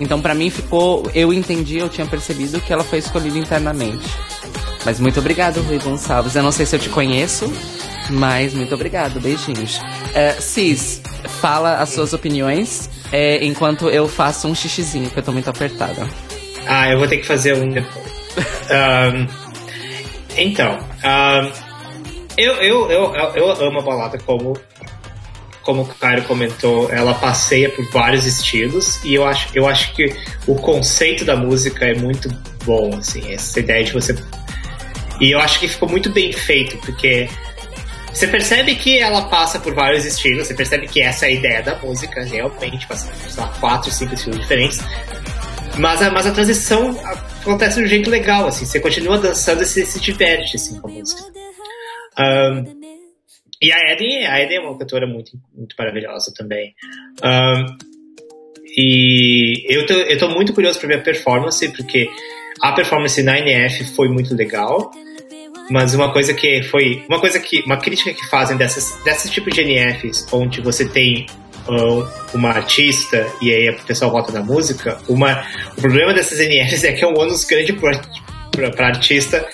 [0.00, 1.10] Então, pra mim, ficou.
[1.14, 4.08] Eu entendi, eu tinha percebido que ela foi escolhida internamente.
[4.84, 6.36] Mas muito obrigado, Rui Gonçalves.
[6.36, 7.52] Eu não sei se eu te conheço,
[8.10, 9.20] mas muito obrigado.
[9.20, 9.80] Beijinhos.
[10.14, 11.02] É, Cis,
[11.40, 16.08] fala as suas opiniões é, enquanto eu faço um xixizinho, que eu tô muito apertada.
[16.66, 18.06] Ah, eu vou ter que fazer um depois.
[18.70, 19.26] Ahn,
[20.36, 21.50] então, ahn,
[22.36, 24.56] eu, eu, eu, eu amo a balada como,
[25.66, 30.14] como o Caio comentou, ela passeia por vários estilos e eu acho, eu acho que
[30.46, 32.28] o conceito da música é muito
[32.64, 34.16] bom, assim, essa ideia de você.
[35.20, 37.28] E eu acho que ficou muito bem feito, porque
[38.12, 41.62] você percebe que ela passa por vários estilos, você percebe que essa é a ideia
[41.62, 44.78] da música, realmente, passa por quatro, cinco estilos diferentes.
[45.78, 46.96] Mas a, mas a transição
[47.42, 48.64] acontece de um jeito legal, assim.
[48.64, 51.22] Você continua dançando e você se diverte, assim, com a música.
[52.18, 52.64] Ahn,
[53.60, 56.74] e a Eden, a Eden é uma cantora muito, muito maravilhosa também.
[57.22, 57.76] Ahn,
[58.76, 62.10] e eu tô, eu tô muito curioso pra ver a performance, porque
[62.60, 64.90] a performance na NF foi muito legal.
[65.70, 67.04] Mas uma coisa que foi.
[67.08, 67.62] Uma coisa que.
[67.62, 71.26] Uma crítica que fazem dessas, desses tipos de NFs, onde você tem
[71.68, 75.44] ah, uma artista e aí o pessoal volta na música, uma,
[75.76, 78.00] o problema dessas NFs é que é um ônus grande para
[78.70, 79.46] para artista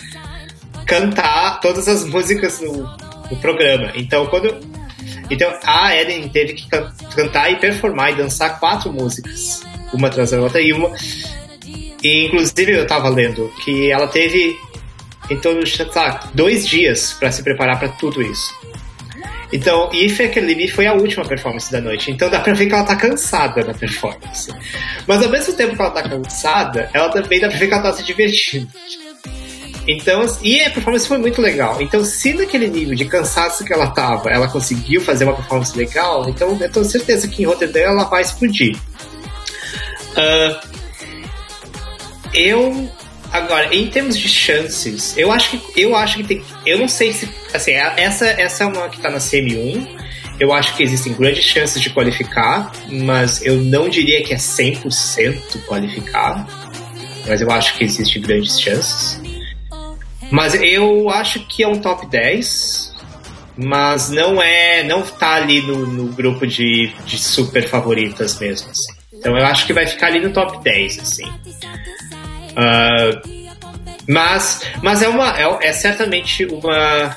[0.87, 2.89] cantar todas as músicas no,
[3.33, 3.93] no programa.
[3.95, 4.55] Então, quando.
[5.31, 10.31] Então, a Eden teve que can- cantar e performar e dançar quatro músicas, uma atrás
[10.31, 10.93] da outra, e uma.
[12.03, 14.57] E, inclusive, eu tava lendo que ela teve
[15.31, 15.73] em torno de,
[16.35, 18.53] dois dias para se preparar para tudo isso.
[19.53, 22.11] Então, e Fekelibi foi a última performance da noite.
[22.11, 24.51] Então dá pra ver que ela tá cansada na performance.
[25.07, 27.83] Mas ao mesmo tempo que ela tá cansada, ela também dá pra ver que ela
[27.83, 28.69] tá se divertindo.
[29.87, 31.81] Então, e a performance foi muito legal.
[31.83, 36.29] Então, se naquele nível de cansaço que ela tava, ela conseguiu fazer uma performance legal,
[36.29, 38.77] então eu tenho certeza que em Rotterdam ela vai explodir.
[40.17, 40.61] Ah,
[42.35, 42.91] eu
[43.31, 47.13] agora, em termos de chances, eu acho que eu acho que tem, eu não sei
[47.13, 50.01] se assim, a- essa essa é uma que tá na CM1.
[50.41, 55.59] Eu acho que existem grandes chances de qualificar, mas eu não diria que é 100%
[55.67, 56.47] qualificar.
[57.29, 59.22] Mas eu acho que existem grandes chances.
[60.33, 62.95] Mas eu acho que é um top 10,
[63.55, 68.93] mas não é, não tá ali no, no grupo de, de super favoritas mesmo, assim.
[69.13, 71.31] Então eu acho que vai ficar ali no top 10, assim.
[72.57, 73.21] Ah,
[74.09, 77.15] mas, mas é uma, é, é certamente uma,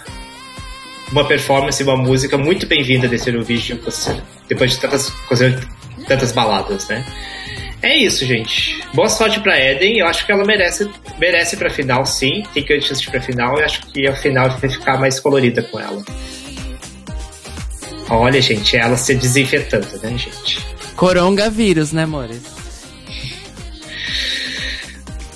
[1.10, 3.80] uma performance, uma música muito bem-vinda desse Eurovision
[4.50, 5.10] depois de tantas,
[6.06, 7.06] tantas baladas, né?
[7.86, 8.84] É isso, gente.
[8.96, 10.00] Boa sorte pra Eden.
[10.00, 10.90] Eu acho que ela merece,
[11.20, 12.42] merece pra final, sim.
[12.52, 13.60] Tem que antes de pra final.
[13.60, 16.04] Eu acho que a final vai ficar mais colorida com ela.
[18.10, 20.66] Olha, gente, ela se desinfetando, né, gente?
[20.96, 22.42] Coronga vírus, né, amores?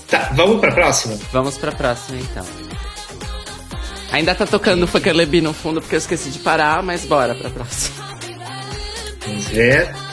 [0.08, 1.20] Tá, vamos pra próxima?
[1.32, 2.46] Vamos pra próxima, então.
[4.12, 8.18] Ainda tá tocando Fakelebi no fundo porque eu esqueci de parar, mas bora pra próxima.
[9.24, 10.09] Vamos ver.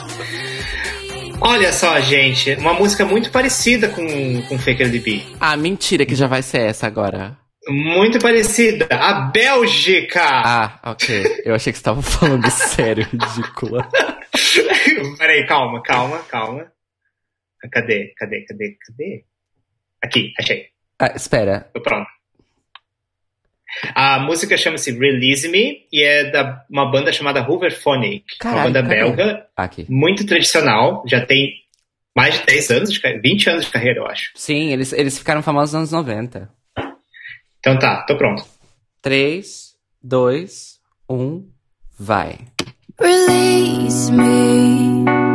[1.39, 5.23] Olha só, gente, uma música muito parecida com, com Faker DB.
[5.39, 7.37] Ah, mentira que já vai ser essa agora.
[7.67, 8.87] Muito parecida.
[8.91, 10.21] A Bélgica!
[10.23, 11.41] Ah, ok.
[11.45, 13.87] Eu achei que você tava falando sério, ridícula.
[15.17, 16.71] Peraí, calma, calma, calma.
[17.71, 18.13] Cadê?
[18.17, 18.45] Cadê?
[18.45, 18.77] Cadê?
[18.85, 19.25] Cadê?
[20.03, 20.67] Aqui, achei.
[20.99, 21.69] Ah, espera.
[21.73, 22.07] Tô pronto.
[23.93, 28.23] A música chama-se Release Me e é da uma banda chamada Hooverphonic.
[28.35, 28.95] uma Caralho, banda cadê?
[28.95, 29.85] belga, Aqui.
[29.89, 31.53] muito tradicional, já tem
[32.15, 34.31] mais de 10 anos, de, ca- 20 anos de carreira, eu acho.
[34.35, 36.49] Sim, eles, eles ficaram famosos nos anos 90.
[37.59, 38.43] Então tá, tô pronto.
[39.01, 40.79] 3, 2,
[41.09, 41.47] 1,
[41.99, 42.37] vai.
[42.99, 45.26] Release me.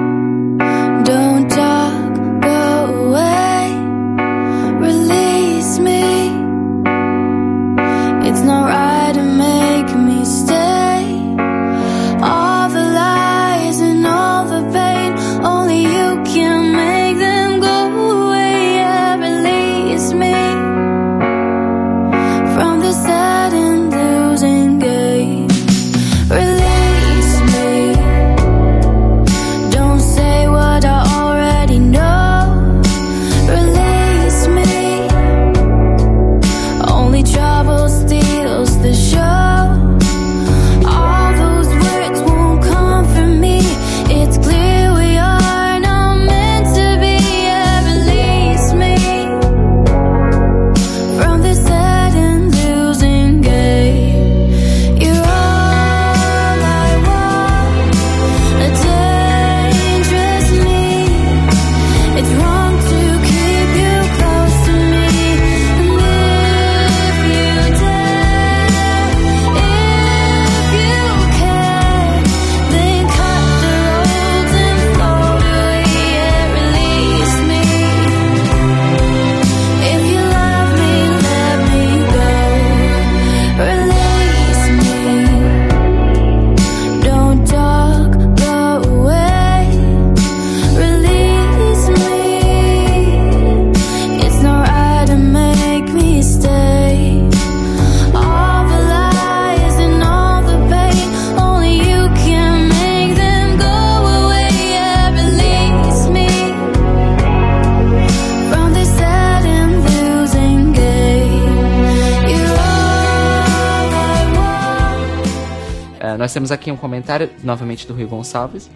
[116.33, 118.71] Nós temos aqui um comentário, novamente do Rui Gonçalves.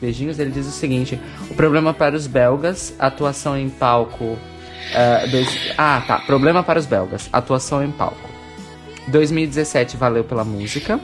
[0.00, 1.20] Beijinhos, ele diz o seguinte:
[1.50, 4.38] o problema para os belgas, atuação em palco.
[4.94, 6.18] ah, dois- ah, tá.
[6.20, 8.30] Problema para os belgas, atuação em palco.
[9.08, 10.98] 2017 valeu pela música.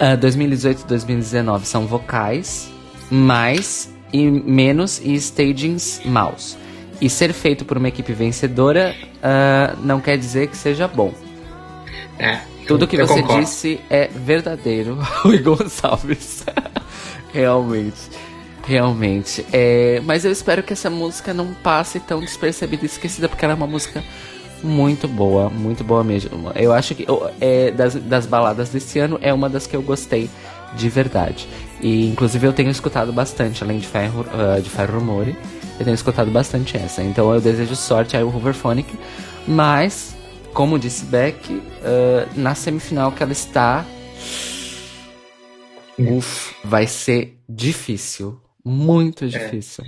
[0.00, 2.68] Ah, 2018 e 2019 são vocais,
[3.08, 6.56] mais e menos e stagings maus.
[7.00, 8.92] E ser feito por uma equipe vencedora
[9.22, 11.14] ah, não quer dizer que seja bom.
[12.18, 13.44] É, Tudo que você concordo.
[13.44, 16.44] disse é verdadeiro, Rui Gonçalves.
[17.32, 18.00] realmente.
[18.66, 19.44] Realmente.
[19.52, 23.52] É, mas eu espero que essa música não passe tão despercebida e esquecida, porque ela
[23.52, 24.02] é uma música
[24.62, 26.50] muito boa, muito boa mesmo.
[26.54, 27.06] Eu acho que
[27.40, 30.30] é, das, das baladas desse ano é uma das que eu gostei
[30.74, 31.46] de verdade.
[31.80, 35.36] E inclusive eu tenho escutado bastante, além de Fire, ah, de Fire Rumore,
[35.78, 37.02] eu tenho escutado bastante essa.
[37.02, 38.88] Então eu desejo sorte ao Hooverphonic.
[39.46, 40.16] Mas,
[40.54, 43.84] como disse Beck, ah, na semifinal que ela está.
[45.98, 48.40] Uf, vai ser difícil.
[48.64, 49.84] Muito difícil.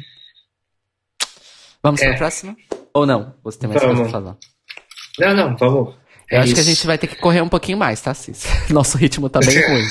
[1.82, 2.08] Vamos É.
[2.08, 2.56] pra próxima?
[2.94, 3.34] Ou não?
[3.42, 4.36] Você tem mais coisa pra falar?
[5.18, 5.94] Não, não, vamos.
[6.30, 6.70] Eu É acho que a isso.
[6.70, 8.44] gente vai ter que correr um pouquinho mais, tá, Cis?
[8.70, 9.84] Nosso ritmo tá bem ruim.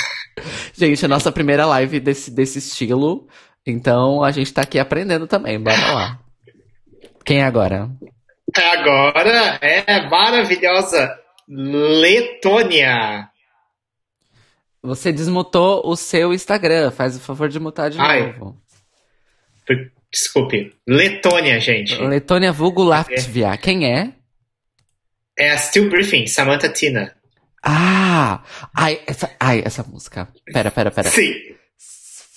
[0.74, 3.28] Gente, é a nossa primeira live desse, desse estilo.
[3.66, 5.60] Então a gente tá aqui aprendendo também.
[5.60, 6.20] Bora lá.
[7.26, 7.90] Quem é agora?
[8.74, 11.10] Agora é maravilhosa
[11.48, 13.30] Letônia.
[14.82, 16.92] Você desmutou o seu Instagram.
[16.92, 18.38] Faz o favor de mutar de Ai.
[18.38, 18.62] novo.
[20.12, 20.74] Desculpe.
[20.88, 21.96] Letônia, gente.
[21.96, 23.58] Letônia Vulgo Latvia.
[23.58, 24.14] Quem é?
[25.38, 27.14] É a Still Briefing, Samantha Tina.
[27.62, 28.44] Ah!
[28.74, 30.30] Ai, essa, ai, essa música.
[30.54, 31.10] Pera, pera, pera.
[31.10, 31.34] Sim.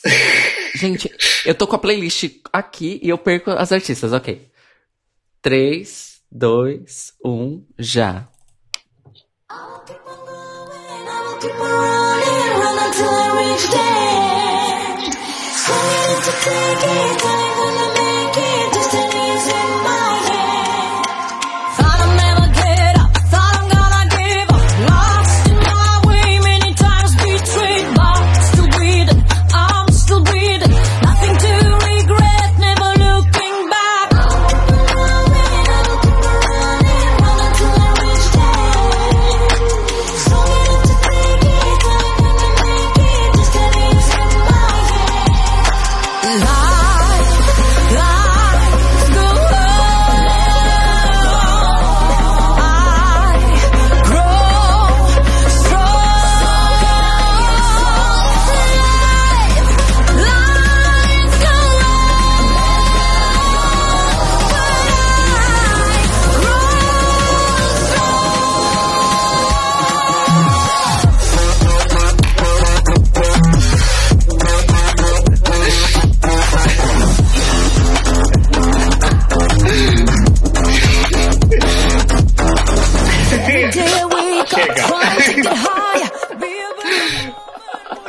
[0.75, 1.11] Gente,
[1.45, 4.49] eu tô com a playlist aqui e eu perco as artistas, ok.
[5.43, 8.29] 3, 2, 1, já.
[13.51, 13.79] Until I reach the
[14.99, 15.15] end.
[15.63, 17.48] Swinging to take it,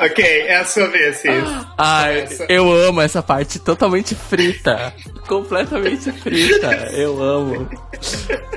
[0.01, 1.31] Ok, é a sua vez, Cis.
[1.77, 4.93] Ai, Essa- eu amo essa parte totalmente frita.
[5.27, 6.67] Completamente frita.
[6.93, 7.69] Eu amo.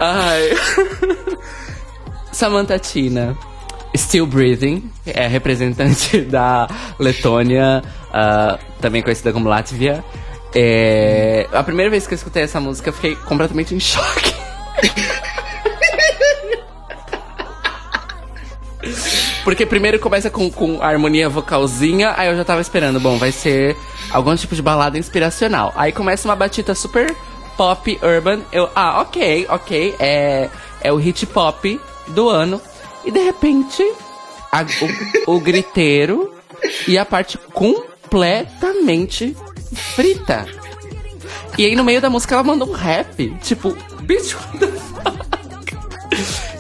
[0.01, 0.51] Ai.
[2.32, 3.36] Samantha Tina.
[3.94, 6.66] Still Breathing, é representante da
[6.98, 10.02] Letônia, ah, também conhecida como Latvia.
[10.55, 14.32] É, a primeira vez que eu escutei essa música, eu fiquei completamente em choque.
[19.44, 23.32] Porque primeiro começa com, com a harmonia vocalzinha, aí eu já tava esperando, bom, vai
[23.32, 23.77] ser
[24.10, 25.73] algum tipo de balada inspiracional.
[25.77, 27.12] Aí começa uma batida super
[27.56, 28.40] pop urban.
[28.52, 30.48] Eu, ah, ok, ok, é,
[30.81, 32.60] é o hit pop do ano.
[33.05, 33.82] E de repente,
[34.52, 34.64] a-
[35.27, 36.32] o, o griteiro
[36.86, 39.36] e a parte completamente
[39.97, 40.47] frita.
[41.59, 45.77] E aí no meio da música ela mandou um rap, tipo, the fuck?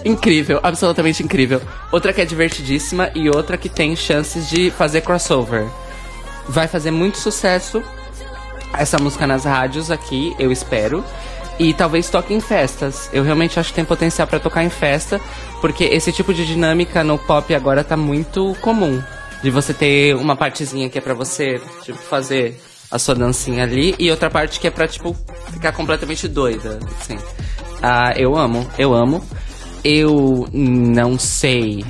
[0.04, 1.60] Incrível, absolutamente incrível.
[1.90, 5.66] Outra que é divertidíssima e outra que tem chances de fazer crossover.
[6.48, 7.82] Vai fazer muito sucesso
[8.74, 11.04] essa música nas rádios aqui, eu espero.
[11.58, 13.08] E talvez toque em festas.
[13.12, 15.20] Eu realmente acho que tem potencial pra tocar em festa,
[15.60, 19.02] porque esse tipo de dinâmica no pop agora tá muito comum.
[19.42, 22.60] De você ter uma partezinha que é pra você, tipo, fazer
[22.90, 25.16] a sua dancinha ali, e outra parte que é pra, tipo,
[25.52, 27.18] ficar completamente doida, assim.
[27.82, 29.24] Ah, eu amo, eu amo.
[29.84, 31.84] Eu não sei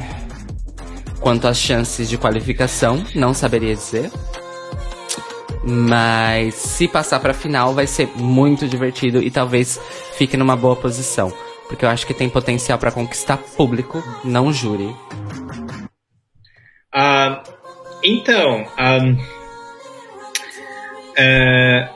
[1.20, 4.10] quanto às chances de qualificação, não saberia dizer.
[5.64, 9.81] Mas se passar pra final vai ser muito divertido e talvez
[10.16, 11.32] fique numa boa posição,
[11.69, 14.94] porque eu acho que tem potencial pra conquistar público, não júri.
[16.93, 17.43] Ah,
[18.02, 18.98] então, ah,
[21.16, 21.90] ah,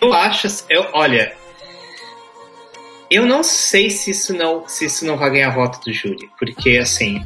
[0.00, 1.32] eu acho, eu, olha,
[3.14, 6.78] eu não sei se isso não, se isso não vai ganhar voto do júri, porque
[6.78, 7.24] assim,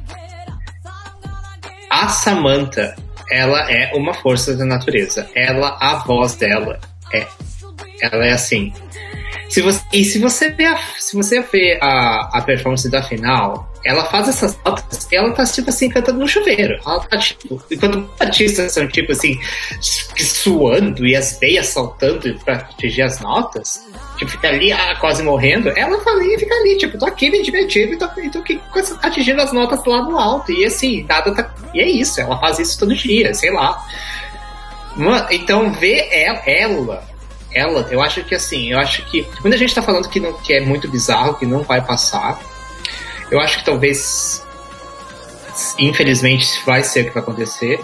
[1.90, 2.94] a Samantha,
[3.30, 5.28] ela é uma força da natureza.
[5.34, 6.80] Ela, a voz dela
[7.12, 7.26] é,
[8.00, 8.72] ela é assim.
[9.48, 13.72] Se você, e se você vê a, se você vê a, a performance da final,
[13.86, 16.78] ela faz essas notas e ela tá tipo assim cantando no chuveiro.
[16.84, 19.38] Ela tá tipo, enquanto os artistas são tipo assim
[19.80, 23.86] suando e as veias saltando pra atingir as notas,
[24.18, 27.30] tipo fica ali ah, quase morrendo, ela tá ali e fica ali, tipo, tô aqui
[27.30, 28.60] me divertindo e tô, e tô aqui
[29.02, 30.50] atingindo as notas lá no alto.
[30.50, 31.54] E assim, nada tá.
[31.72, 33.84] E é isso, ela faz isso todo dia, sei lá.
[35.30, 37.04] Então ver ela, ela,
[37.52, 39.26] ela, eu acho que assim, eu acho que.
[39.42, 42.40] Muita gente tá falando que, não, que é muito bizarro, que não vai passar.
[43.30, 44.44] Eu acho que talvez.
[45.78, 47.80] Infelizmente vai ser o que vai acontecer.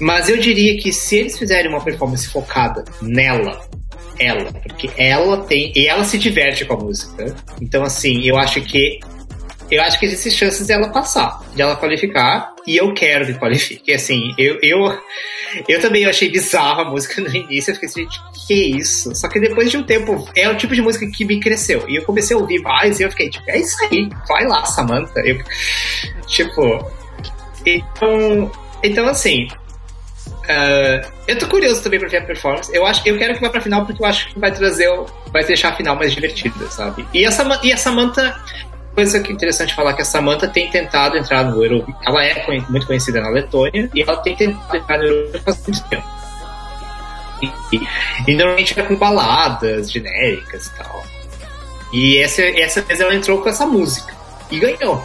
[0.00, 3.68] Mas eu diria que se eles fizerem uma performance focada nela,
[4.18, 5.72] ela, porque ela tem.
[5.76, 7.34] E ela se diverte com a música.
[7.60, 9.00] Então, assim, eu acho que.
[9.70, 13.92] Eu acho que existem chances dela passar, de ela qualificar, e eu quero que qualifique.
[13.92, 14.98] Assim, eu, eu,
[15.68, 19.14] eu também achei bizarra a música no início, eu fiquei assim, gente, que isso?
[19.14, 21.88] Só que depois de um tempo, é o tipo de música que me cresceu.
[21.88, 24.64] E eu comecei a ouvir mais e eu fiquei, tipo, é isso aí, vai lá,
[24.64, 25.20] Samantha.
[25.20, 25.38] Eu,
[26.26, 26.90] tipo.
[27.64, 28.50] Então.
[28.82, 29.46] Então, assim.
[30.48, 32.74] ah, eu tô curioso também pra ver a performance.
[32.74, 34.88] Eu, acho, eu quero que vá pra final porque eu acho que vai trazer.
[35.32, 37.06] Vai deixar a final mais divertida, sabe?
[37.12, 38.34] E a, Sama- e a Samantha.
[38.94, 41.96] Coisa que é interessante falar que a Samantha tem tentado entrar no Eurovision.
[42.06, 45.82] Ela é muito conhecida na Letônia e ela tem tentado entrar no Eurovision faz muito
[45.88, 46.08] tempo.
[47.72, 47.80] E,
[48.28, 51.04] e- normalmente é com baladas genéricas e tal.
[51.92, 54.12] E essa, essa vez ela entrou com essa música
[54.50, 55.02] e ganhou.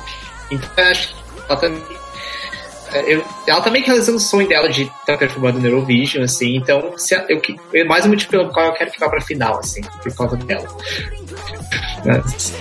[0.52, 1.16] Então eu acho que
[1.48, 1.84] ela também.
[3.08, 7.16] eu- ela também realizando o sonho dela de estar performando no Eurovision, assim, então se
[7.16, 7.42] eu,
[7.74, 10.68] é mais um motivo pelo qual eu quero ficar pra final, assim, por causa dela.
[12.06, 12.54] Mas-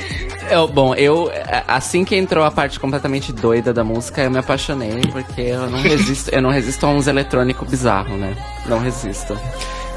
[0.50, 1.30] Eu, bom, eu
[1.66, 5.80] assim que entrou a parte completamente doida da música, eu me apaixonei, porque eu não
[5.82, 8.36] resisto, eu não resisto a uns eletrônicos bizarros, né?
[8.66, 9.38] Não resisto.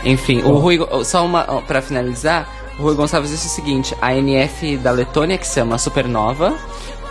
[0.04, 2.48] Enfim, o Rui, só uma ó, pra finalizar,
[2.80, 6.56] o Rui Gonçalves disse o seguinte: a NF da Letônia, que se chama Supernova,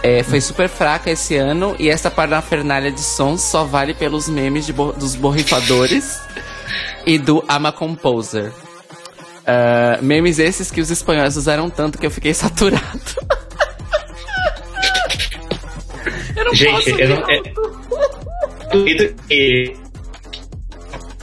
[0.03, 4.69] é, foi super fraca esse ano e essa parafernália de sons só vale pelos memes
[4.71, 6.21] bo- dos borrifadores
[7.05, 8.53] e do Ama Composer.
[9.47, 12.82] Ah, memes esses que os espanhóis usaram tanto que eu fiquei saturado.
[16.36, 17.31] eu não Gente, posso eu não.
[17.31, 17.43] É,
[18.73, 19.77] duvido que.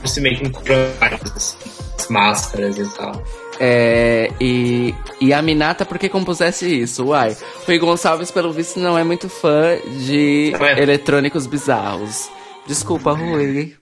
[0.05, 3.23] Se meio que as máscaras e tal.
[3.59, 7.05] É, e, e a Minata, por que compusesse isso?
[7.07, 10.81] Uai, Rui Gonçalves, pelo visto, não é muito fã de é.
[10.81, 12.29] eletrônicos bizarros.
[12.67, 13.75] Desculpa, Rui.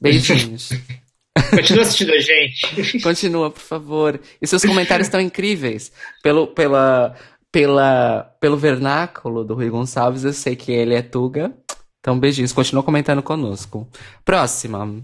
[0.00, 0.70] Beijinhos.
[1.50, 3.00] Continua assistindo a gente.
[3.02, 4.20] Continua, por favor.
[4.40, 5.92] E seus comentários estão incríveis.
[6.22, 7.16] Pelo, pela,
[7.50, 11.52] pela, pelo vernáculo do Rui Gonçalves, eu sei que ele é Tuga.
[12.00, 12.52] Então, beijinhos.
[12.52, 13.88] Continua comentando conosco.
[14.24, 15.02] Próxima.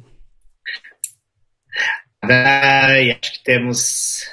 [2.23, 4.25] Ai, acho que temos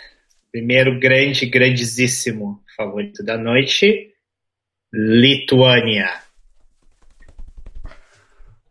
[0.51, 4.11] primeiro grande, grandíssimo favorito da noite,
[4.93, 6.09] Lituânia.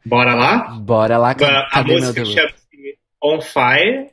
[0.05, 0.59] Bora lá?
[0.81, 2.64] Bora lá, A, ca- a cadê meu música chama-se
[3.25, 4.11] On Fire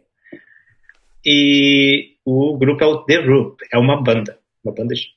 [1.25, 5.07] e o grupo é o The Roop, é uma banda, uma banda de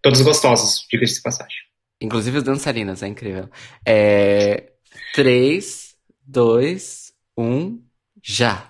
[0.00, 1.58] todos gostosos, diga-se de passagem.
[2.00, 3.48] Inclusive os dançarinos, é incrível.
[3.86, 4.70] É.
[5.14, 5.94] 3,
[6.26, 7.82] 2, 1,
[8.22, 8.68] já.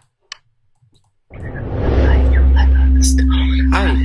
[3.73, 3.97] Ai.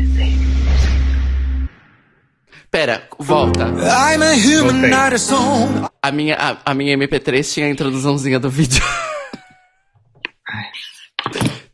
[2.70, 3.66] Pera, volta.
[3.66, 4.90] I'm a human, Okay.
[4.90, 5.88] not a song.
[6.02, 8.84] A minha, a, a minha MP3 tinha a introduçãozinha do vídeo.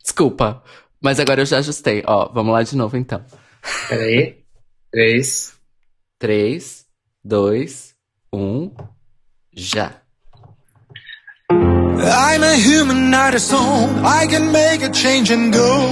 [0.02, 0.62] Desculpa.
[1.00, 2.02] Mas agora eu já ajustei.
[2.06, 3.24] Ó, vamos lá de novo então.
[3.88, 4.44] Peraí.
[4.90, 5.54] Três.
[6.18, 6.86] 3,
[7.24, 7.94] 2,
[8.32, 8.70] 1,
[9.52, 9.92] já.
[11.50, 14.04] I'm a human, not a song.
[14.04, 15.90] I can make a change and go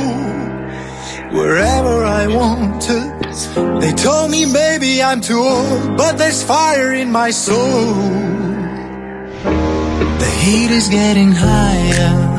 [1.33, 3.79] wherever I want to.
[3.81, 7.95] They told me maybe I'm too old, but there's fire in my soul.
[10.19, 12.32] The heat is getting higher.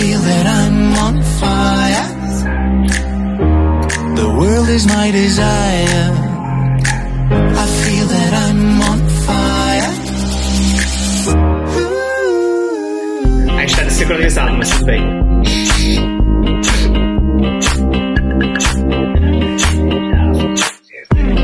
[0.00, 2.08] I feel that I'm on fire.
[4.16, 6.06] The world is my desire.
[7.62, 9.92] I feel that I'm on fire.
[13.50, 15.02] A gente tá desincronizado, mas tudo bem.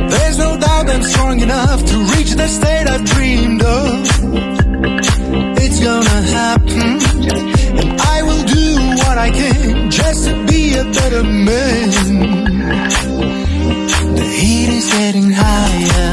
[0.08, 4.08] There's no doubt I'm strong enough to reach the state I've dreamed of.
[5.58, 6.98] It's gonna happen,
[9.16, 11.90] what I can just to be a better man.
[14.16, 16.12] The heat is getting higher.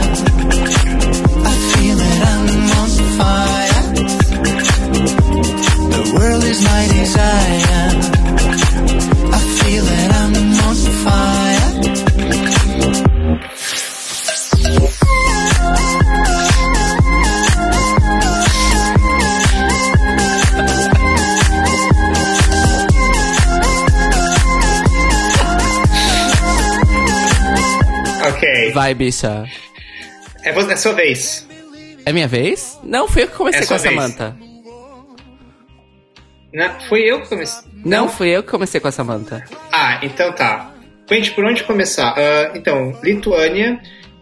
[1.52, 2.48] I feel that I'm
[2.80, 2.90] on
[3.20, 3.84] fire.
[5.96, 7.90] The world is my desire.
[9.34, 10.53] I feel that I'm
[28.74, 29.46] Vai, bicha.
[30.44, 31.48] É, é sua vez.
[32.06, 32.80] É minha vez?
[32.84, 33.94] Não, fui eu que comecei É com sua a vez.
[33.94, 34.36] Samantha.
[36.54, 37.64] Não, foi eu que comecei.
[37.84, 39.44] Não, fui eu que comecei com a Samantha.
[39.72, 40.72] Ah, então tá.
[41.10, 42.14] Gente, por onde começar?
[42.18, 43.80] Ah, então, Lituânia,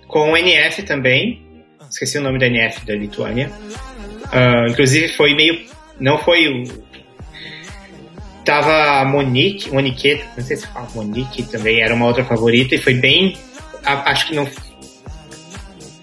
[0.07, 1.45] com NF também.
[1.90, 3.52] Esqueci o nome da NF da Lituânia.
[4.32, 5.65] Ah, inclusive foi meio.
[5.99, 6.91] Não foi o.
[8.45, 12.80] Tava a Monique, Monique, não sei se fala Monique também, era uma outra favorita e
[12.80, 13.38] foi bem.
[13.86, 14.48] Acho que não.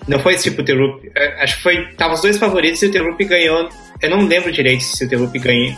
[0.06, 1.02] Não foi tipo o Terup.
[1.40, 1.86] Acho que foi.
[1.96, 3.68] Tava os dois favoritos e o Terup ganhou.
[4.00, 5.74] Eu não lembro direito se o Terup ganhou,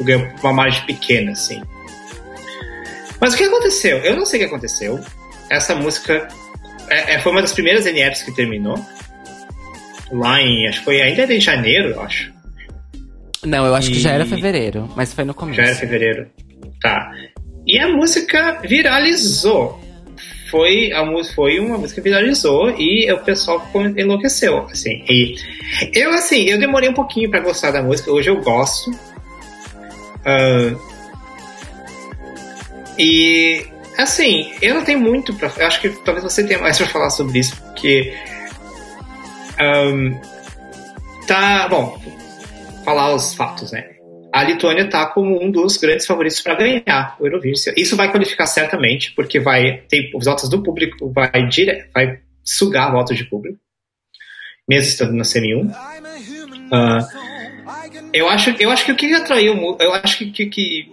[0.00, 1.62] ganhou uma margem pequena, assim.
[3.20, 3.98] Mas o que aconteceu?
[3.98, 5.00] Eu não sei o que aconteceu.
[5.50, 6.28] Essa música
[6.88, 8.76] é, é- foi uma das primeiras NFs que terminou.
[10.12, 10.68] Lá em.
[10.68, 12.32] Acho que foi ainda em janeiro, eu acho.
[13.44, 15.56] Não, eu acho que já era E- fevereiro, mas foi no começo.
[15.60, 16.28] Já era fevereiro.
[16.80, 17.10] Tá.
[17.66, 19.80] E a música viralizou.
[20.52, 23.66] Foi, a, mu- foi uma música que viralizou e o pessoal
[23.96, 25.02] enlouqueceu, assim.
[25.08, 25.34] E
[25.94, 28.12] eu, assim, eu demorei um pouquinho pra gostar da música.
[28.12, 28.90] Hoje eu gosto.
[30.26, 30.76] Ah,
[32.98, 33.64] e,
[33.96, 35.34] assim, eu não tenho muito.
[35.56, 38.12] Eu acho que talvez você tenha mais pra falar sobre isso, porque...
[39.58, 40.14] ahn,
[41.26, 41.98] tá, bom,
[42.84, 43.86] falar os fatos, né?
[44.32, 47.74] A Lituânia tá como um dos grandes favoritos para ganhar o Eurovision.
[47.76, 52.90] Isso vai qualificar certamente, porque vai ter os votos do público vai dire, vai sugar
[52.90, 53.58] votos de público,
[54.68, 55.70] mesmo estando na CM1.
[56.72, 57.06] Ah,
[58.12, 60.88] eu acho, eu acho que o que atraiu, eu acho que, que, que-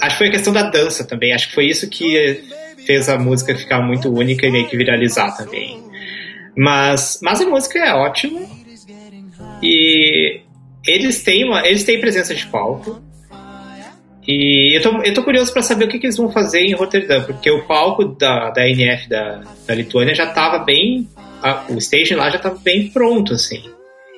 [0.00, 1.32] acho que foi a questão da dança também.
[1.32, 2.42] Acho que foi isso que
[2.84, 5.80] fez a música ficar muito única e meio que viralizar também.
[6.56, 8.40] Mas, mas a música é ótima
[9.62, 10.33] e
[10.86, 13.02] eles têm uma, eles têm presença de palco.
[14.26, 16.72] E eu tô, eu tô curioso para saber o que, que eles vão fazer em
[16.74, 21.06] Roterdã, porque o palco da, da NF da, da Lituânia já tava bem.
[21.42, 23.62] a- o stage lá já tava bem pronto, assim.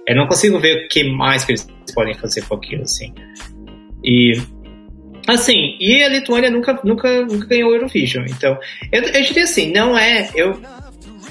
[0.06, 3.12] Eu não consigo ver o que mais que eles podem fazer com aquilo, assim.
[4.04, 4.40] E.
[5.26, 8.24] Assim, e a Lituânia nunca, nunca, nunca ganhou Eurovision.
[8.28, 8.56] Então,
[8.92, 10.30] eu, eu diria assim, não é.
[10.36, 10.60] Eu,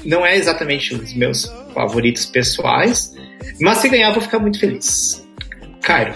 [0.04, 3.16] não é exatamente os meus favoritos pessoais,
[3.62, 5.25] mas se ganhar eu vou ficar muito feliz.
[5.86, 6.16] Cairo.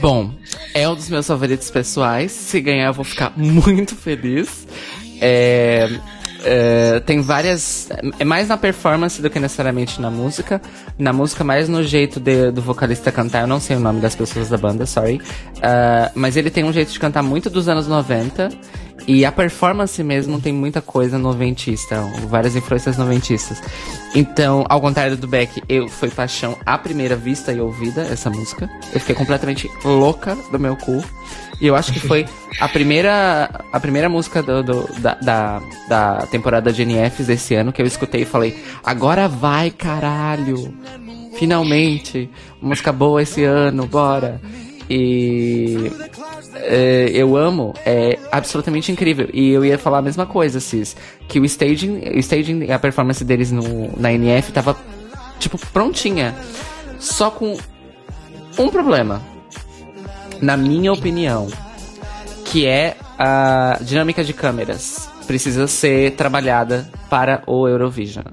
[0.00, 0.32] Bom,
[0.72, 2.32] é um dos meus favoritos pessoais.
[2.32, 4.66] Se ganhar, eu vou ficar muito feliz.
[5.20, 5.88] É,
[6.46, 7.88] é, tem várias.
[8.18, 10.60] É mais na performance do que necessariamente na música.
[10.98, 13.42] Na música, mais no jeito de- do vocalista cantar.
[13.42, 15.20] Eu não sei o nome das pessoas da banda, sorry.
[15.62, 18.48] Ah, mas ele tem um jeito de cantar muito dos anos 90.
[19.08, 23.62] E a performance mesmo tem muita coisa noventista, várias influências noventistas.
[24.14, 28.68] Então, ao contrário do Beck, eu foi paixão à primeira vista e ouvida essa música.
[28.92, 31.04] Eu fiquei completamente louca do meu cu.
[31.60, 32.26] E eu acho que foi
[32.60, 37.72] a primeira, a primeira música do, do- da, da, da temporada de NFs desse ano
[37.72, 40.74] que eu escutei e falei: agora vai, caralho!
[41.38, 42.30] Finalmente!
[42.60, 44.40] Música boa esse ano, bora!
[44.88, 45.90] E
[46.54, 49.28] é, eu amo, é absolutamente incrível.
[49.32, 50.96] E eu ia falar a mesma coisa, Cis.
[51.28, 54.76] Que o staging, o staging a performance deles no, na NF tava,
[55.38, 56.34] tipo, prontinha.
[56.98, 57.56] Só com
[58.58, 59.20] um problema.
[60.40, 61.48] Na minha opinião.
[62.44, 65.08] Que é a dinâmica de câmeras.
[65.26, 68.24] Precisa ser trabalhada para o Eurovision.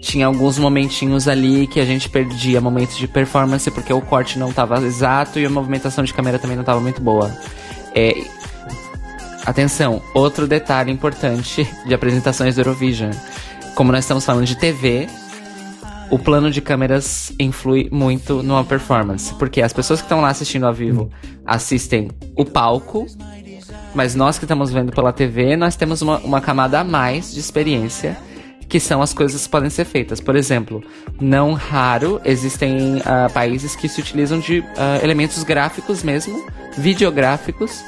[0.00, 4.50] Tinha alguns momentinhos ali que a gente perdia momentos de performance porque o corte não
[4.50, 7.34] estava exato e a movimentação de câmera também não estava muito boa.
[7.94, 8.12] É,
[9.44, 13.10] Atenção, outro detalhe importante de apresentações do Eurovision.
[13.74, 15.06] Como nós estamos falando de TV,
[16.10, 19.34] o plano de câmeras influi muito numa performance.
[19.34, 21.10] Porque as pessoas que estão lá assistindo ao vivo
[21.44, 23.06] assistem o palco,
[23.94, 27.40] mas nós que estamos vendo pela TV, nós temos uma, uma camada a mais de
[27.40, 28.16] experiência,
[28.68, 30.20] que são as coisas que podem ser feitas.
[30.20, 30.82] Por exemplo,
[31.20, 36.44] não raro existem ah, países que se utilizam de ah, elementos gráficos mesmo,
[36.76, 37.84] videográficos,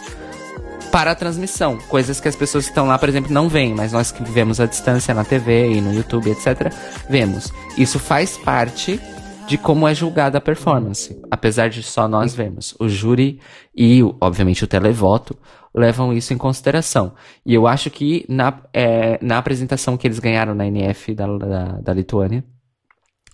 [0.96, 1.76] para a transmissão.
[1.90, 4.58] Coisas que as pessoas que estão lá, por exemplo, não veem, mas nós que vivemos
[4.60, 6.72] à distância na TV e no YouTube, etc.,
[7.06, 7.52] vemos.
[7.76, 8.98] Isso faz parte
[9.46, 12.74] de como é julgada a performance, apesar de só nós vemos.
[12.80, 13.42] O júri
[13.76, 15.36] e, obviamente, o televoto
[15.74, 17.12] levam isso em consideração.
[17.44, 21.64] E eu acho que na, é, na apresentação que eles ganharam na NF da, da,
[21.82, 22.42] da Lituânia,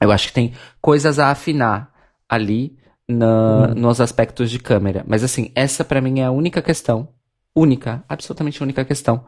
[0.00, 1.92] eu acho que tem coisas a afinar
[2.28, 2.76] ali
[3.08, 5.04] na- nos aspectos de câmera.
[5.06, 7.06] Mas assim, essa pra mim é a única questão.
[7.54, 9.24] Única, absolutamente única questão.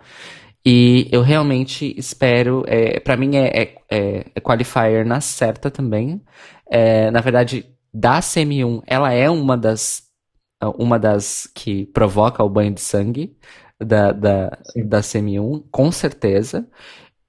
[0.64, 2.64] E eu realmente espero.
[2.66, 6.22] É, para mim é, é, é, é qualifier na certa também.
[6.70, 10.04] É, na verdade, da CM1, ela é uma das.
[10.78, 13.36] Uma das que provoca o banho de sangue
[13.78, 14.86] da, da, Sim.
[14.86, 16.66] da CM1, com certeza.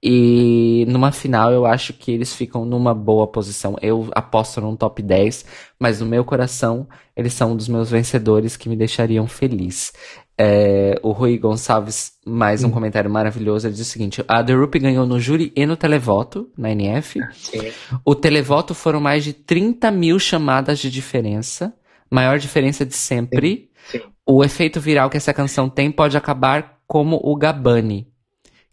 [0.02, 3.76] E numa final eu acho que eles ficam numa boa posição.
[3.82, 5.44] Eu aposto num top 10,
[5.78, 9.92] mas no meu coração eles são um dos meus vencedores que me deixariam feliz.
[10.38, 14.74] É, o Rui Gonçalves, mais um comentário maravilhoso, ele diz o seguinte: a The Rup
[14.74, 17.20] ganhou no júri e no televoto, na NF.
[17.32, 17.72] Sim.
[18.04, 21.74] O televoto foram mais de 30 mil chamadas de diferença,
[22.10, 23.70] maior diferença de sempre.
[23.86, 24.02] Sim.
[24.26, 28.06] O efeito viral que essa canção tem pode acabar como o Gabani.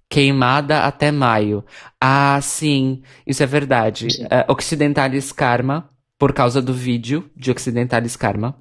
[0.10, 1.64] Queimada até maio.
[1.99, 4.07] Ah, sim, isso é verdade.
[4.30, 8.57] É, Occidentalis Karma, por causa do vídeo de Occidentalis Karma,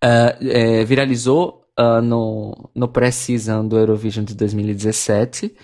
[0.00, 1.61] ah, é, viralizou
[2.02, 5.54] no, no pré-season do Eurovision de 2017.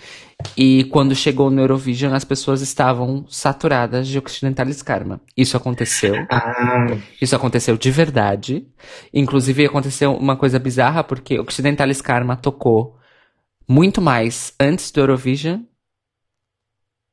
[0.57, 5.21] E quando chegou no Eurovision, as pessoas estavam saturadas de Occidentalis Karma.
[5.35, 6.27] Isso aconteceu.
[6.31, 8.67] Ah, Isso aconteceu de verdade.
[9.13, 12.97] Inclusive, aconteceu uma coisa bizarra, porque Occidentalis Karma tocou
[13.67, 15.61] muito mais antes do Eurovision,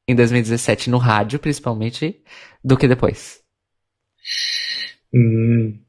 [0.09, 2.23] em 2017, no rádio, principalmente,
[2.65, 3.41] do que depois.
[5.13, 5.86] hum,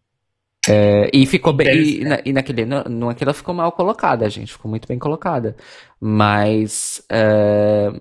[0.70, 2.02] É, e ficou bem.
[2.02, 4.52] E, na- e naquele, no, ficou mal colocada, gente.
[4.54, 5.56] Ficou muito bem colocada.
[6.00, 7.92] Mas é,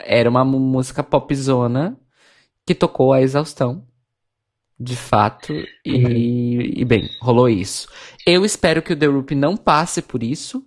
[0.00, 1.98] era uma música popzona
[2.66, 3.84] que tocou a exaustão.
[4.78, 5.54] De fato.
[5.84, 7.88] E, e bem, rolou isso.
[8.26, 10.62] Eu espero que o The Roop não passe por isso.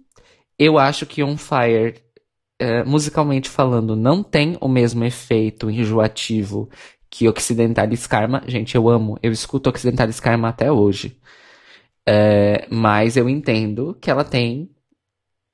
[0.58, 1.96] Eu acho que On Fire,
[2.60, 6.70] é, musicalmente falando, não tem o mesmo efeito enjoativo
[7.10, 8.44] que Occidentalis Karma.
[8.48, 9.20] Gente, eu amo.
[9.24, 11.19] Eu escuto Occidentalis Karma até hoje.
[12.08, 14.70] É, mas eu entendo que ela tem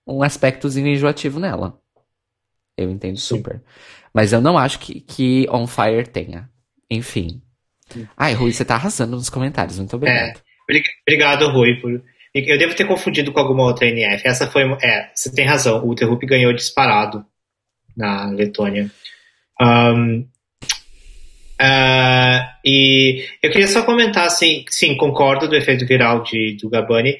[0.07, 1.79] um aspectozinho enjoativo nela.
[2.77, 3.37] Eu entendo Sim.
[3.37, 3.63] super.
[4.13, 6.49] Mas eu não acho que, que On Fire tenha.
[6.89, 7.41] Enfim.
[8.15, 9.77] Ai, Rui, você tá arrasando nos comentários.
[9.77, 10.41] Muito obrigado.
[10.67, 11.75] bri- obrigado, Rui.
[11.81, 12.03] Por...
[12.33, 14.27] Eu devo ter confundido com alguma outra NF.
[14.27, 14.63] Essa foi.
[14.81, 15.83] É, você tem razão.
[15.85, 17.25] O Hoop ganhou disparado
[17.95, 18.91] na Letônia.
[19.59, 20.25] Ahn,
[21.59, 27.17] ah, e eu queria só comentar, assim, sim, concordo do efeito viral de, do Gabani,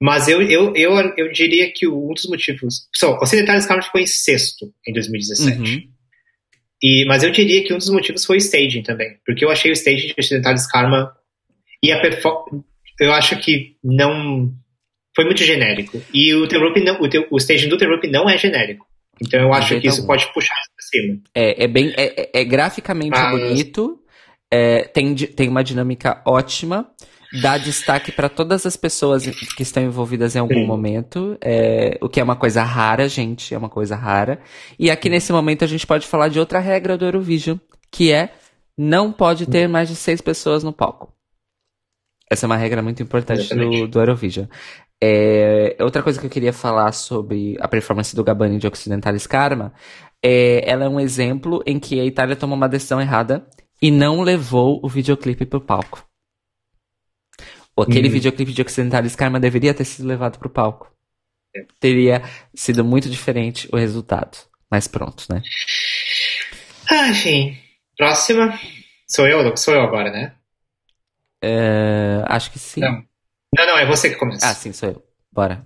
[0.00, 2.88] mas eu, eu, eu, eu diria que um dos motivos.
[2.94, 5.58] Só, o Ocidentais Karma ficou em sexto em 2017.
[5.58, 5.82] Uhum.
[6.82, 9.16] E, mas eu diria que um dos motivos foi o staging também.
[9.24, 11.14] Porque eu achei o staging de Occidentalis Karma
[11.82, 12.64] e a performance.
[13.00, 14.52] Eu acho que não.
[15.14, 16.02] Foi muito genérico.
[16.12, 18.86] E o, não, o, o staging do The Roop não é genérico.
[19.20, 20.06] Então eu acho que isso algum.
[20.08, 21.20] pode puxar isso pra cima.
[21.34, 21.92] É, é bem.
[21.96, 24.00] É, é- é graficamente Mas- bonito.
[24.52, 26.88] é, tem, tem uma dinâmica ótima.
[27.42, 30.66] Dá destaque para todas as pessoas que estão envolvidas em algum Sim.
[30.66, 31.36] momento.
[31.42, 33.52] é, o que é uma coisa rara, gente.
[33.52, 34.40] É uma coisa rara.
[34.78, 37.58] E aqui nesse momento a gente pode falar de outra regra do Eurovision,
[37.90, 38.32] que é
[38.78, 41.12] não pode ter mais de seis pessoas no palco.
[42.30, 44.46] Essa é uma regra muito importante do, do Eurovision.
[45.02, 49.74] É, outra coisa que eu queria falar sobre a performance do Gabani de Occidentalis Karma
[50.22, 53.46] é, ela é um exemplo em que a Itália tomou uma decisão errada
[53.80, 56.04] e não levou o videoclipe pro palco.
[57.78, 58.12] Aquele Hum.
[58.12, 60.90] videoclipe de Occidentalis Karma deveria ter sido levado pro palco.
[61.78, 62.22] Teria
[62.54, 64.38] sido muito diferente o resultado.
[64.70, 65.42] Mas pronto, né?
[66.90, 67.56] Ah, enfim.
[67.96, 68.58] Próxima.
[69.06, 69.56] Sou eu?
[69.56, 70.34] Sou eu agora, né?
[71.42, 72.80] É, acho que sim.
[72.80, 73.04] Não.
[73.54, 74.46] Não, não, é você que começa.
[74.48, 75.02] Ah, sim, sou eu.
[75.32, 75.64] Bora.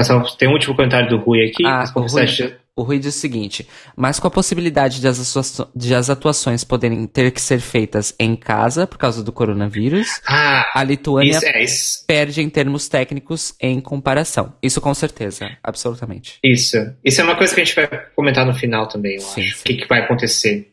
[0.00, 1.64] Só tem um último comentário do Rui aqui.
[1.64, 5.60] Ah, o Rui- acha- O Rui diz o seguinte: mas com a possibilidade de as,
[5.76, 10.64] de as atuações poderem ter que ser feitas em casa por causa do coronavírus, Ah,
[10.74, 12.04] a Lituânia isso, é isso.
[12.06, 14.56] perde em termos técnicos em comparação.
[14.62, 16.38] Isso com certeza, absolutamente.
[16.42, 16.78] Isso.
[17.04, 17.86] Isso é uma coisa que a gente vai
[18.16, 19.54] comentar no final também, eu Sim, acho.
[19.56, 19.60] sim.
[19.60, 20.72] O que, que vai acontecer.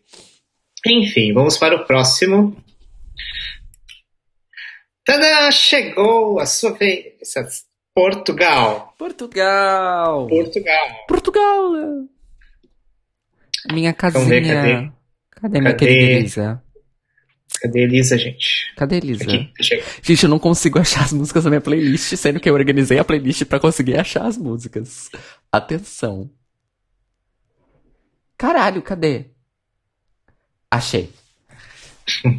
[0.87, 2.55] Enfim, vamos para o próximo.
[5.05, 5.51] Tadã!
[5.51, 7.13] Chegou a sua vez.
[7.95, 8.93] Portugal.
[8.97, 10.27] Portugal!
[10.27, 11.05] Portugal.
[11.07, 11.71] Portugal!
[13.73, 14.55] Minha Vamos ver, casinha.
[14.55, 14.91] cadê?
[15.31, 15.85] Cadê minha Cadê?
[15.85, 16.63] querida Elisa?
[17.61, 18.73] Cadê Elisa, gente?
[18.75, 19.23] Cadê Elisa?
[19.23, 19.83] Aqui, chega.
[20.01, 23.03] Gente, eu não consigo achar as músicas da minha playlist, sendo que eu organizei a
[23.03, 25.09] playlist pra conseguir achar as músicas.
[25.51, 26.29] Atenção.
[28.37, 29.25] Caralho, cadê?
[30.71, 31.11] Achei.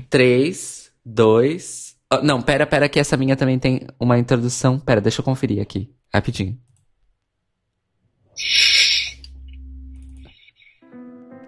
[0.09, 1.97] Três, dois.
[2.11, 4.79] ah, não, pera, pera, que essa minha também tem uma introdução.
[4.79, 6.59] Pera, deixa eu conferir aqui, rapidinho.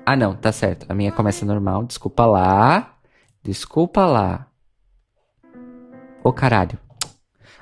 [0.04, 0.86] Ah, não, tá certo.
[0.88, 1.84] A minha começa normal.
[1.84, 2.96] Desculpa lá.
[3.42, 4.48] Desculpa lá.
[6.24, 6.78] Ô caralho.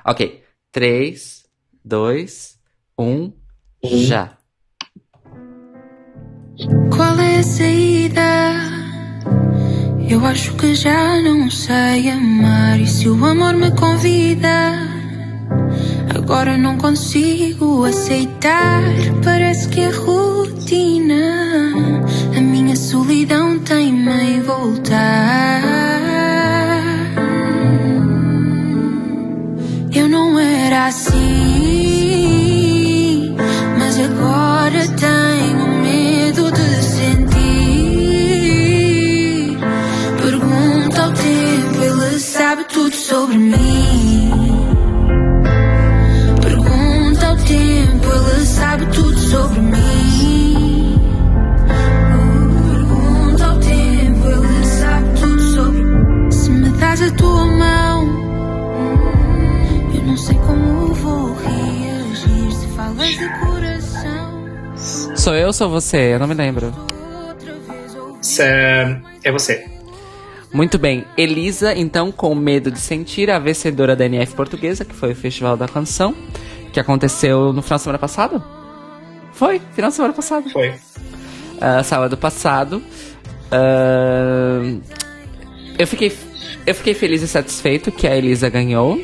[0.05, 0.43] Ok.
[0.71, 1.45] 3,
[1.83, 2.59] 2,
[2.97, 3.33] 1,
[3.83, 4.37] já.
[6.95, 8.50] Qual é a saída?
[10.11, 12.77] Eu acho que já não sei amar.
[12.81, 14.77] E se o amor me convida?
[16.13, 18.81] Agora não consigo aceitar.
[19.23, 21.15] Parece que é rotina.
[22.35, 25.80] A minha solidão tem-me em voltar.
[57.21, 58.07] Tua mão.
[59.95, 65.15] Eu não sei como vou reagir se falas de coração.
[65.15, 66.13] Sou eu ou sou você?
[66.15, 66.73] Eu não me lembro.
[68.21, 69.65] Cê- É você.
[70.53, 71.05] Muito bem.
[71.17, 75.55] Elisa, então, com medo de sentir, a vencedora da NF Portuguesa, que foi o Festival
[75.55, 76.13] da Canção,
[76.73, 78.43] que aconteceu no final de semana passado?
[79.33, 80.49] Foi, final de semana passado.
[80.51, 80.73] Foi.
[81.59, 82.81] Ah, sábado passado.
[83.51, 84.61] Ah,
[85.79, 86.15] eu, fiquei,
[86.65, 89.01] eu fiquei feliz e satisfeito que a Elisa ganhou.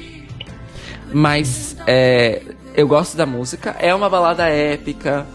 [1.14, 2.42] Mas é,
[2.76, 3.76] eu gosto da música.
[3.80, 5.26] É uma balada épica,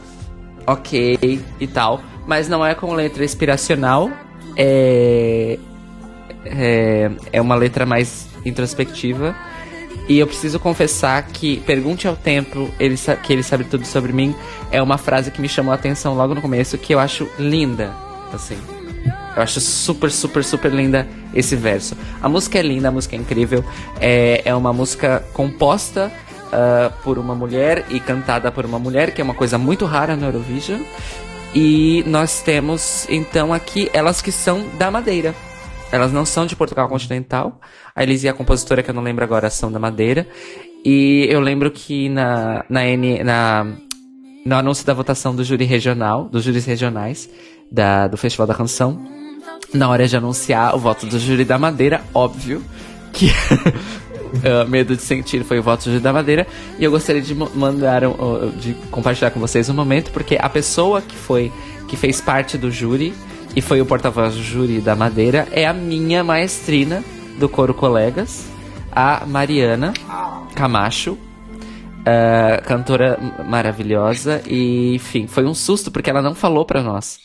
[0.66, 2.02] ok e tal.
[2.26, 4.10] Mas não é com letra inspiracional.
[4.56, 5.58] É,
[6.44, 9.34] é, é uma letra mais introspectiva.
[10.08, 14.34] E eu preciso confessar que Pergunte ao Tempo, ele, que ele sabe tudo sobre mim,
[14.70, 17.94] é uma frase que me chamou a atenção logo no começo, que eu acho linda,
[18.32, 18.58] assim.
[19.34, 21.96] Eu acho super, super, super linda esse verso.
[22.20, 23.64] A música é linda, a música é incrível.
[24.00, 26.12] É, é uma música composta
[26.52, 30.14] ah, por uma mulher e cantada por uma mulher, que é uma coisa muito rara
[30.14, 30.82] no Eurovision.
[31.54, 35.34] E nós temos, então, aqui elas que são da Madeira.
[35.90, 37.58] Elas não são de Portugal continental.
[37.94, 40.26] A Elise e a compositora, que eu não lembro agora, são da Madeira.
[40.84, 43.66] E eu lembro que na, na, N, na
[44.44, 47.30] no anúncio da votação do júri regional, dos júris regionais
[47.70, 49.00] da, do Festival da Canção,
[49.72, 52.62] na hora de anunciar o voto do júri da Madeira, óbvio
[53.12, 53.26] que
[54.42, 56.46] uh, Medo de Sentir foi o voto do júri da Madeira,
[56.78, 61.00] e eu gostaria de mandar, uh, de compartilhar com vocês um momento, porque a pessoa
[61.00, 61.52] que foi,
[61.88, 63.14] que fez parte do júri,
[63.54, 67.04] e foi o porta-voz do júri da Madeira, é a minha maestrina
[67.38, 68.46] do Coro Colegas,
[68.90, 69.92] a Mariana
[70.54, 71.18] Camacho,
[72.04, 73.16] ah, cantora
[73.46, 77.20] maravilhosa e enfim, foi um susto porque ela não falou pra nós.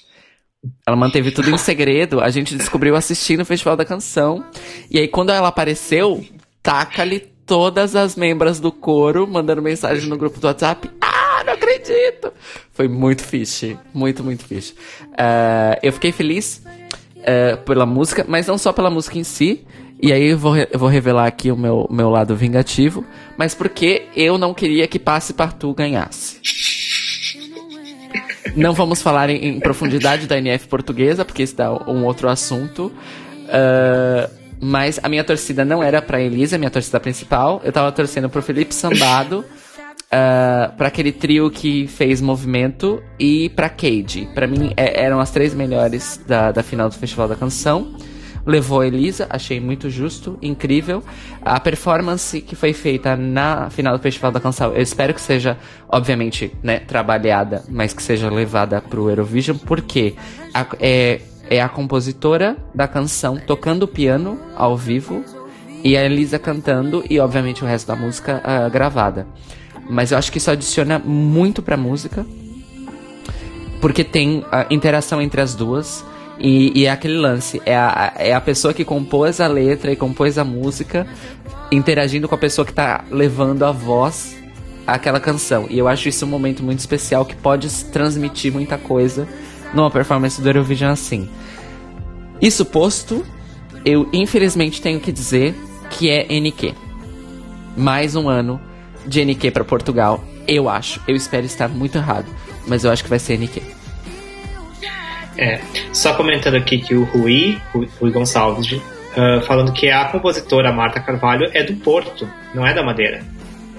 [0.86, 4.44] Ela manteve tudo em segredo, a gente descobriu assistindo o Festival da Canção.
[4.90, 6.26] E aí quando ela apareceu,
[6.62, 10.90] taca-lhe todas as membras do coro mandando mensagem no grupo do WhatsApp.
[11.00, 12.34] Ah, não acredito!
[12.74, 14.76] Foi muito fixe, muito, muito fixe.
[15.18, 16.62] Ah, eu fiquei feliz
[17.24, 19.66] é, pela música, mas não só pela música em si.
[20.00, 23.04] E aí eu vou, eu vou revelar aqui o meu, meu lado vingativo,
[23.36, 26.40] mas porque eu não queria que Passe Partout ganhasse.
[28.58, 32.92] Não vamos falar em, em profundidade da NF portuguesa, porque isso dá um outro assunto.
[33.50, 34.30] Ah,
[34.60, 37.62] mas a minha torcida não era pra Elisa, minha torcida principal.
[37.64, 39.46] Eu tava torcendo pro Felipe Sambado,
[40.12, 44.28] ah, pra aquele trio que fez movimento e pra Cade.
[44.34, 47.96] Pra mim é- eram as três melhores da, da final do Festival da Canção.
[48.48, 51.04] Levou a Elisa, achei muito justo, incrível.
[51.42, 55.58] A performance que foi feita na final do Festival da Canção, eu espero que seja,
[55.90, 60.16] obviamente, né, trabalhada, mas que seja levada pro Eurovision, porque
[60.54, 61.20] a- é,
[61.50, 65.26] é a compositora da canção tocando piano ao vivo
[65.84, 69.28] e a Elisa cantando e, obviamente, o resto da música ah, gravada.
[69.90, 72.26] Mas eu acho que isso adiciona muito pra música
[73.82, 76.04] porque tem a interação entre as duas.
[76.40, 79.96] E, e é aquele lance, é a, é a pessoa que compôs a letra e
[79.96, 81.08] compôs a música
[81.72, 84.36] interagindo com a pessoa que tá levando a voz
[84.86, 85.66] àquela canção.
[85.70, 89.28] E eu acho isso um momento muito especial que pode transmitir muita coisa
[89.74, 91.28] numa performance do Eurovision assim.
[92.40, 93.26] Isso posto,
[93.84, 95.56] eu infelizmente tenho que dizer
[95.90, 96.74] que é NQ.
[97.76, 98.62] Mais um ano
[99.06, 101.02] de NQ pra Portugal, eu acho.
[101.08, 102.28] Eu espero estar muito errado,
[102.68, 103.77] mas eu acho que vai ser NQ.
[105.38, 105.60] É,
[105.94, 108.82] só comentando aqui que o Rui, Rui, Gonçalves,
[109.16, 113.22] ah, falando que a compositora Marta Carvalho é do Porto, não é da Madeira.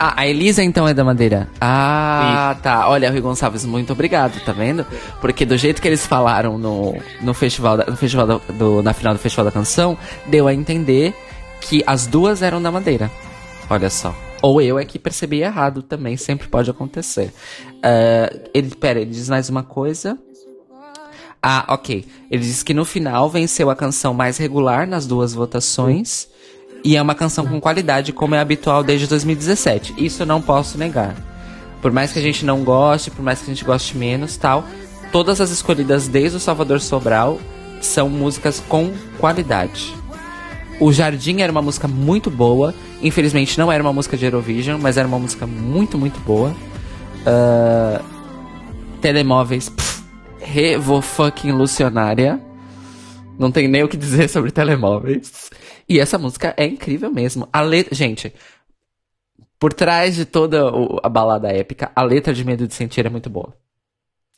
[0.01, 1.49] Ah, a Elisa então é da Madeira.
[1.61, 2.89] Ah, tá.
[2.89, 4.87] Olha, Rui Gonçalves, muito obrigado, tá vendo?
[5.21, 8.93] Porque do jeito que eles falaram no, no festival, da, no festival do, do- na
[8.93, 11.13] final do Festival da Canção, deu a entender
[11.61, 13.11] que as duas eram da Madeira.
[13.69, 14.15] Olha só.
[14.41, 17.33] Ou eu é que percebi errado também, sempre pode acontecer.
[17.83, 20.17] Ah, ele, pera, ele diz mais uma coisa.
[21.43, 22.05] Ah, ok.
[22.31, 26.29] Ele diz que no final venceu a canção mais regular nas duas votações.
[26.85, 29.95] E é uma canção com qualidade, como é habitual desde 2017.
[29.99, 31.15] Isso eu não posso negar.
[31.83, 34.65] Por mais que a gente não goste, por mais que a gente goste menos, tal,
[35.13, 37.39] todas as escolhidas desde o Salvador Sobral
[37.81, 39.95] são músicas com qualidade.
[40.81, 42.75] O Jardim era uma música muito boa.
[43.03, 46.55] Infelizmente não era uma música de Eurovision, mas era uma música muito, muito boa.
[47.27, 48.01] Ah,
[49.01, 49.98] telemóveis, pff,
[50.41, 52.41] revo fucking Lucionária.
[53.39, 55.51] Não tem nem o que dizer sobre telemóveis.
[55.89, 57.49] E essa música é incrível mesmo.
[57.53, 58.33] A letra, gente,
[59.59, 60.71] por trás de toda
[61.03, 63.57] a balada épica, a letra de Medo de Sentir é muito boa.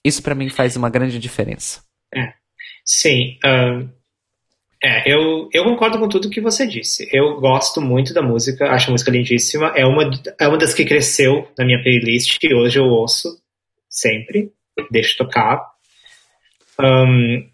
[0.04, 1.82] Isso pra mim faz uma grande diferença.
[2.84, 3.86] Sim, ah,
[4.82, 7.06] é, eu, eu concordo com tudo que você disse.
[7.12, 9.72] Eu gosto muito da música, acho a música lindíssima.
[9.76, 13.38] É uma, é uma das que cresceu na minha playlist e hoje eu ouço
[13.88, 14.50] sempre,
[14.90, 15.62] deixo tocar.
[16.84, 17.44] Ahn,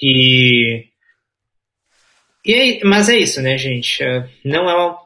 [0.00, 0.84] e,
[2.44, 4.02] e é- mas é isso, né, gente?
[4.02, 4.98] Ah, Não é uma,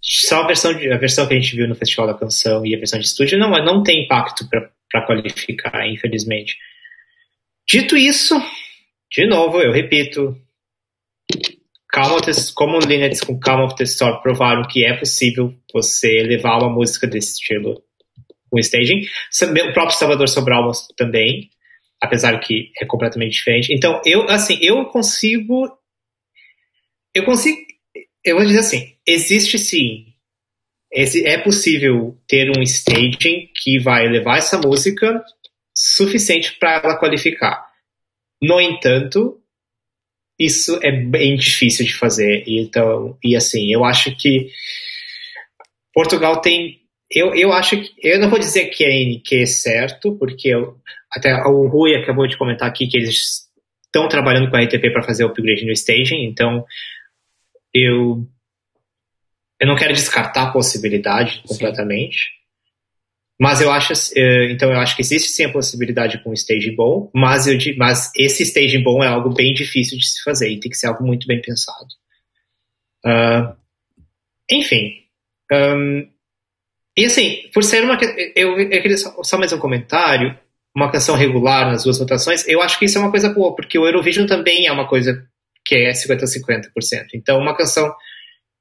[0.00, 2.74] só a versão, de, a versão que a gente viu no Festival da Canção e
[2.74, 6.56] a versão de estúdio não, não tem impacto para qualificar, infelizmente.
[7.68, 8.40] Dito isso,
[9.10, 10.40] de novo, eu repito,
[11.92, 16.70] the, como Lineage com Calm of the Storm provaram que é possível você levar uma
[16.70, 17.82] música desse estilo
[18.50, 19.00] com staging.
[19.68, 21.50] O próprio Salvador Sobral também,
[22.00, 23.72] apesar que é completamente diferente.
[23.72, 25.68] Então, eu, assim, eu consigo.
[27.14, 27.58] Eu consigo.
[28.24, 30.06] Eu vou dizer assim: existe sim.
[30.92, 35.22] É possível ter um staging que vai levar essa música
[35.74, 37.66] suficiente para ela qualificar.
[38.40, 39.42] No entanto,
[40.38, 42.44] isso é bem difícil de fazer.
[42.46, 44.50] Então, e assim, eu acho que
[45.92, 46.80] Portugal tem.
[47.10, 47.94] Eu, eu acho que.
[48.02, 50.76] Eu não vou dizer que é NQ certo, porque eu,
[51.10, 53.46] até o Rui acabou de comentar aqui que eles
[53.84, 56.64] estão trabalhando com a RTP para fazer o upgrade no staging, então
[57.72, 58.26] eu.
[59.58, 62.36] Eu não quero descartar a possibilidade completamente.
[63.38, 66.70] Mas eu acho, eh, então eu acho que existe sim a possibilidade com um stage
[66.70, 70.58] bom, mas, eu, mas esse stage bom é algo bem difícil de se fazer e
[70.58, 71.88] tem que ser algo muito bem pensado.
[73.04, 73.56] Ah,
[74.50, 74.92] enfim.
[75.52, 76.08] Ahn,
[76.96, 77.98] e assim, por ser uma.
[78.34, 80.38] Eu, eu queria só, só mais um comentário.
[80.74, 83.78] Uma canção regular nas duas votações, eu acho que isso é uma coisa boa, porque
[83.78, 85.26] o Eurovision também é uma coisa
[85.64, 86.68] que é 50-50%.
[87.14, 87.90] Então, uma canção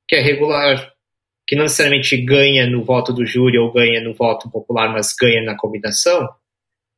[0.08, 0.94] que é regular,
[1.46, 5.44] que não necessariamente ganha no voto do júri ou ganha no voto popular, mas ganha
[5.44, 6.30] na combinação,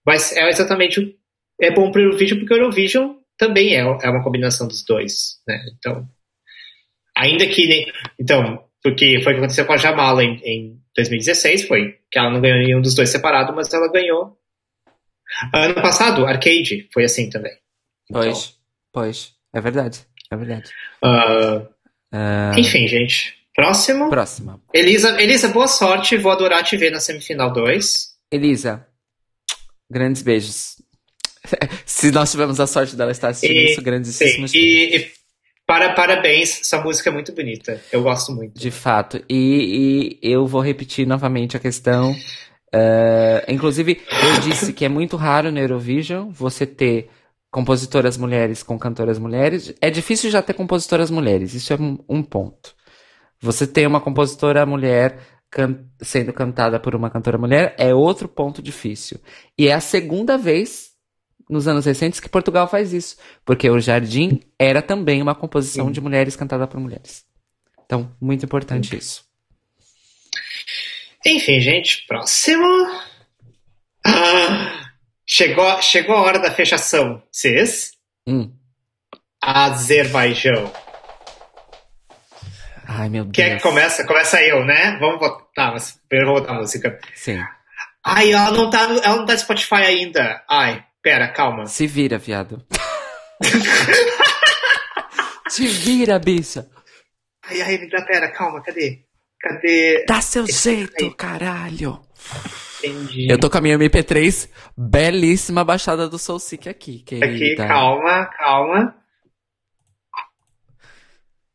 [0.06, 1.18] mas é exatamente
[1.60, 5.42] é bom para o Eurovision porque o Eurovision também é, é uma combinação dos dois,
[5.48, 5.66] né?
[5.76, 6.08] Então,
[7.16, 11.98] ainda que então, porque foi o que aconteceu com a Jamala em, em 2016, foi
[12.12, 14.38] que ela não ganhou nenhum dos dois separado, mas ela ganhou.
[15.54, 17.54] Ano passado, Arcade foi assim também.
[18.12, 18.54] Pois,
[18.92, 19.34] pois.
[19.54, 20.00] É verdade.
[20.32, 20.70] É verdade.
[21.04, 21.62] Ah,
[22.12, 23.36] Ah, enfim, gente.
[23.56, 24.10] Próximo.
[24.10, 24.62] próxima.
[24.74, 26.16] Elisa, Elisa, boa sorte.
[26.18, 28.10] Vou adorar te ver na semifinal 2.
[28.32, 28.86] Elisa,
[29.90, 30.76] grandes beijos.
[31.86, 35.12] Se nós tivermos a sorte dela estar assistindo E- isso, grandíssimos Sim, e, e
[35.68, 37.80] para, parabéns, essa música é muito bonita.
[37.92, 38.58] Eu gosto muito.
[38.60, 39.22] De fato.
[39.30, 42.16] E, e eu vou repetir novamente a questão.
[42.74, 47.10] eh, inclusive, eu disse que é muito raro no Eurovision você ter
[47.52, 49.74] compositoras mulheres com cantoras mulheres.
[49.82, 52.76] É difícil já ter compositoras mulheres, isso é um, um ponto.
[53.42, 55.20] Você ter uma compositora mulher
[55.52, 59.20] can- sendo cantada por uma cantora mulher é outro ponto difícil.
[59.58, 60.87] E é a segunda vez
[61.50, 63.18] nos anos recentes que Portugal faz isso.
[63.46, 65.92] Porque o Jardim era também uma composição Sim.
[65.92, 67.26] de mulheres cantada por mulheres.
[67.86, 69.24] Então, muito importante isso.
[71.26, 72.66] Enfim, gente, próximo.
[74.06, 74.92] Ah,
[75.26, 77.22] chegou, chegou a hora da fechação.
[77.32, 77.94] Cis?
[78.28, 78.52] Hum.
[79.42, 80.72] Azerbaijão.
[82.88, 83.36] Ai, meu Deus.
[83.36, 84.06] Quer que começa?
[84.06, 84.98] Começa eu, né?
[85.00, 85.48] Vamos votar.
[85.54, 87.00] Tá, mas primeiro eu vou botar a música.
[87.16, 87.44] Sim.
[88.04, 90.44] Ai, ela não tá, ela não tá no Spotify ainda.
[90.50, 91.66] Ai, pera, calma.
[91.68, 92.62] Se vira, viado.
[95.50, 96.70] Se vira, bicha.
[97.46, 99.06] Ai, ai, me dá pera, calma, cadê?
[99.40, 100.04] Cadê?
[100.06, 101.14] Dá seu Esse jeito, aí.
[101.16, 102.02] caralho.
[102.84, 103.32] Entendi.
[103.32, 107.66] Eu tô com a minha MP3 belíssima baixada do Soul Seek aqui, Aqui, querida.
[107.68, 108.94] calma, calma.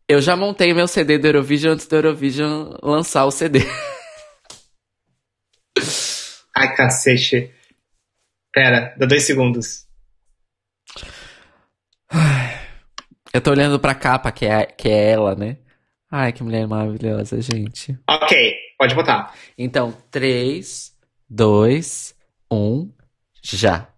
[0.08, 3.58] Eu já montei meu CD do Eurovision antes do Eurovision lançar o CD.
[6.56, 7.52] Ai, cacete.
[8.52, 9.86] Pera, dá dois segundos.
[13.32, 15.56] Eu tô olhando pra capa, que é, que é ela, né?
[16.10, 17.98] Ai, que mulher maravilhosa, gente.
[18.06, 19.32] Ok, pode botar.
[19.56, 20.92] Então, 3,
[21.30, 22.14] 2,
[22.52, 22.92] 1,
[23.42, 23.88] já.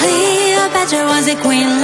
[0.00, 1.80] Cleopatra was a queen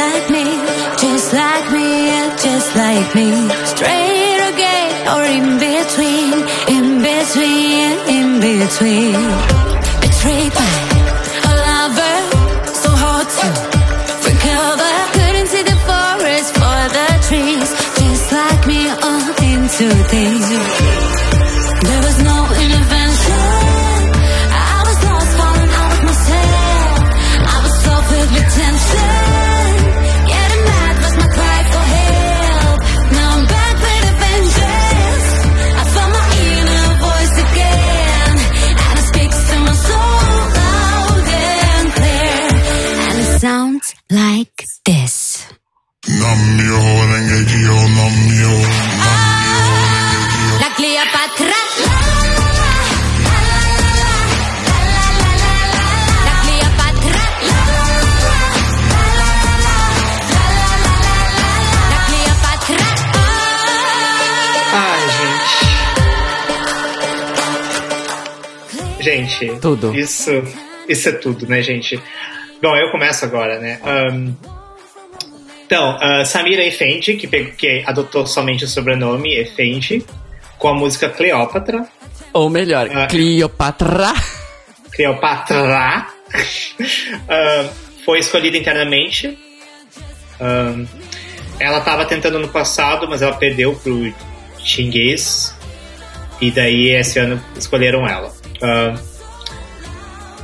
[2.66, 3.30] just like me.
[3.64, 6.34] Straight or gay or in between,
[6.68, 9.14] in between, in between.
[10.00, 10.74] Betrayed by
[11.44, 12.16] a lover,
[12.82, 13.48] so hard to
[14.26, 14.92] recover.
[15.16, 21.05] Couldn't see the forest for the trees, just like me, all into things.
[69.38, 69.60] Gente.
[69.60, 69.94] Tudo.
[69.94, 70.30] Isso,
[70.88, 72.00] isso é tudo, né, gente?
[72.62, 73.78] Bom, eu começo agora, né?
[73.84, 74.32] Ahn,
[75.66, 80.04] então, ah, Samira Efendi, que, pe- que adotou somente o sobrenome Efendi,
[80.58, 81.86] com a música Cleópatra.
[82.32, 83.06] Ou melhor, Ah.
[83.06, 84.12] Cleopatra.
[84.92, 86.06] Cleopatra.
[87.28, 87.68] Ah,
[88.04, 89.36] foi escolhida internamente.
[91.58, 94.12] Ela estava tentando no passado, mas ela perdeu pro
[94.58, 95.54] Chinguês.
[96.40, 98.32] E daí esse ano escolheram ela.
[98.62, 98.94] Ah,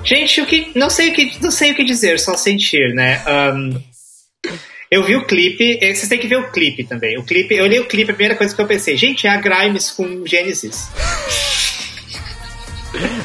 [0.05, 3.23] gente, o que não sei o que não sei o que dizer, só sentir, né?
[3.27, 3.55] Ah,
[4.91, 7.19] eu vi o clipe, eh, vocês têm que ver o clipe também.
[7.19, 9.39] O clipe, eu olhei o clipe, a primeira coisa que eu pensei, gente, é a
[9.39, 10.91] Grimes com Genesis.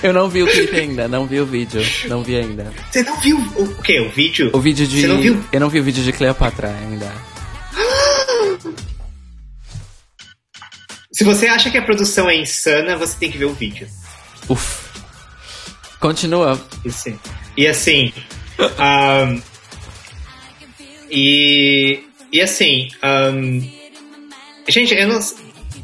[0.01, 1.81] Eu não vi o clipe ainda, não vi o vídeo.
[2.07, 2.71] Não vi ainda.
[2.89, 3.99] Você não viu o, quê?
[3.99, 4.49] O vídeo?
[4.53, 5.01] O vídeo de.
[5.01, 5.43] Você não viu?
[5.51, 7.11] Eu não vi o vídeo de Cleopatra ainda.
[11.11, 13.89] Se você acha que a produção é insana, você tem que ver o vídeo.
[14.47, 14.86] Uf.
[15.99, 16.59] Continua.
[16.85, 17.19] E assim,
[17.57, 18.13] e, assim
[18.77, 19.39] ahn,
[21.09, 21.99] e,
[22.31, 23.61] e assim, ahn,
[24.67, 25.19] gente, eu não.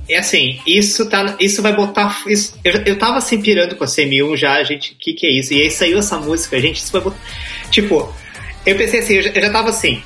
[0.10, 1.36] É assim, isso tá.
[1.40, 2.22] Isso vai botar.
[2.28, 5.32] Isso, eu, eu tava assim pirando com a CM1 já, gente, o que, que é
[5.32, 5.54] isso?
[5.54, 7.20] E aí saiu essa música, gente, isso vai botar.
[7.72, 8.14] Tipo,
[8.66, 10.04] eu pensei assim, eu já, eu já tava assim.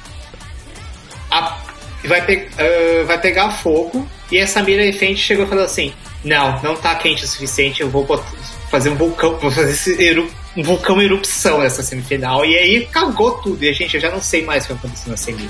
[1.31, 1.57] a-
[2.05, 4.07] vai, pe- ah, vai pegar fogo.
[4.31, 5.91] E essa Mira Efendi chegou e falou assim:
[6.23, 8.23] Não, não tá quente o suficiente, eu vou bot-
[8.69, 12.43] fazer um vulcão, fazer esse eru- um vulcão erupção nessa semifinal.
[12.45, 13.63] E aí cagou tudo.
[13.63, 15.49] E, gente, eu já não sei mais o que aconteceu na semi.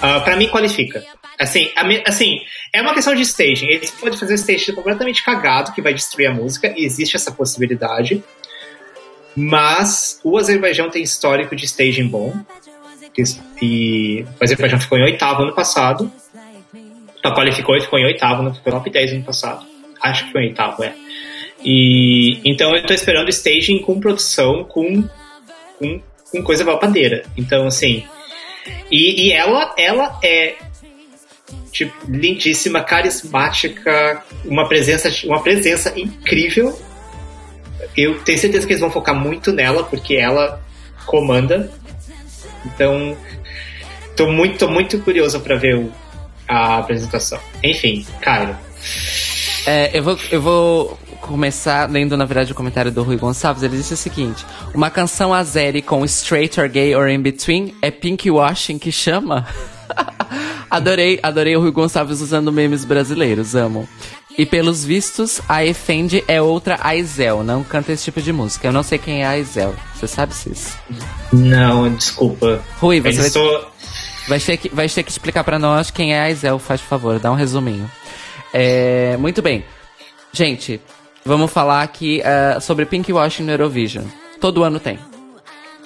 [0.00, 1.02] Ah, pra mim, qualifica.
[1.38, 2.38] Assim, a assim,
[2.72, 3.66] é uma questão de staging.
[3.66, 7.30] Eles podem fazer um staging completamente cagado, que vai destruir a música, e existe essa
[7.30, 8.22] possibilidade.
[9.34, 12.34] Mas o Azerbaijão tem histórico de staging bom.
[13.60, 16.10] E o Azerbaijão ficou em oitavo ano passado.
[17.22, 19.66] Só qualificou e ficou em oitavo, ficou top 10 ano passado.
[20.00, 20.94] Acho que foi em oitavo, é.
[21.68, 25.02] E então eu tô esperando staging com produção, com,
[25.80, 27.24] com, com coisa babadeira.
[27.36, 28.04] Então, assim.
[28.88, 30.54] E, e ela, ela é
[31.72, 36.80] tipo, lindíssima, carismática, uma presença, uma presença incrível.
[37.96, 40.62] Eu tenho certeza que eles vão focar muito nela, porque ela
[41.04, 41.70] comanda.
[42.64, 43.16] Então,
[44.16, 45.92] tô muito, tô muito curioso para ver o-
[46.46, 47.40] a apresentação.
[47.62, 48.56] Enfim, Cairo.
[49.66, 53.62] É, eu, vou, eu vou começar lendo, na verdade, o comentário do Rui Gonçalves.
[53.62, 54.44] Ele disse o seguinte:
[54.74, 59.46] Uma canção azeri com straight or gay or in between é pink washing que chama?
[60.70, 63.88] adorei, adorei o Rui Gonçalves usando memes brasileiros, amo.
[64.38, 68.68] E pelos vistos, a Efendi é outra Aizel, não canta esse tipo de música.
[68.68, 69.74] Eu não sei quem é a Aizel.
[69.94, 70.76] Você sabe, Cis?
[71.32, 72.62] Não, desculpa.
[72.78, 73.72] Rui, você vai, estou.
[74.28, 77.18] vai, ter que, vai ter que explicar pra nós quem é a Aizel, faz favor,
[77.18, 77.90] dá um resuminho.
[78.52, 79.64] É, muito bem.
[80.32, 80.82] Gente,
[81.26, 84.04] Vamos falar aqui eh, sobre Pink Washing no Eurovision.
[84.40, 84.96] Todo ano tem.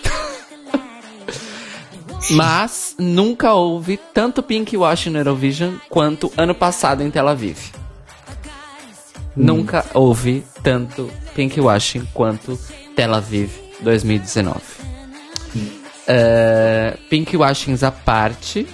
[2.33, 7.73] Mas nunca houve tanto Pink Washing no Eurovision quanto ano passado em Tel Aviv.
[9.35, 12.61] Nunca houve tanto Pink Washing quanto
[12.95, 13.51] Tel Aviv
[13.81, 14.61] 2019.
[16.07, 18.67] Eh, Pink Washings à parte,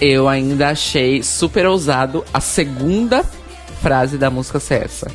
[0.00, 3.22] eu ainda achei super ousado a segunda
[3.80, 5.10] frase da música ser essa.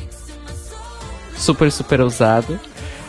[1.36, 2.58] Super, super ousado.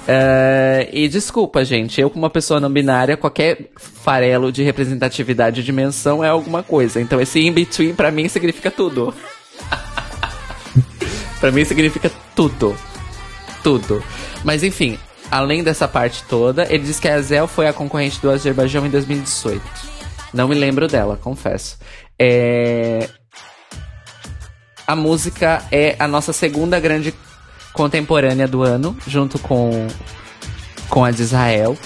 [0.08, 5.64] É, e desculpa, gente, eu como uma pessoa não binária, qualquer farelo de representatividade de
[5.64, 7.02] dimensão é alguma coisa.
[7.02, 9.14] Então esse in-between pra mim significa tudo.
[11.42, 12.76] pra mim significa tudo.
[13.62, 14.02] Tudo.
[14.46, 14.98] Mas enfim,
[15.30, 18.90] além dessa parte toda, ele diz que a Azel foi a concorrente do Azerbaijão em
[18.90, 19.62] 2018.
[20.34, 21.78] Não me lembro dela, confesso.
[22.18, 23.10] É,
[24.88, 27.14] a música é a nossa segunda grande
[27.74, 29.88] contemporânea do ano, junto com,
[30.90, 31.78] com a de Israel.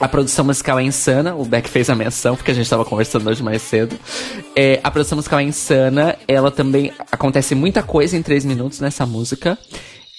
[0.00, 3.28] A produção musical é insana, o Beck fez a menção, porque a gente estava conversando
[3.28, 3.98] hoje mais cedo.
[4.56, 6.90] É, a produção musical é insana, ela também.
[7.12, 9.58] Acontece muita coisa em três minutos nessa música.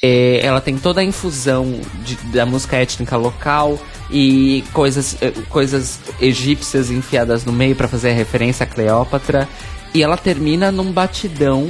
[0.04, 3.80] É, ela tem toda a infusão de- da música étnica local
[4.10, 9.48] e coisas, eh, coisas egípcias enfiadas no meio para fazer referência a Cleópatra.
[9.94, 11.70] E ela termina num batidão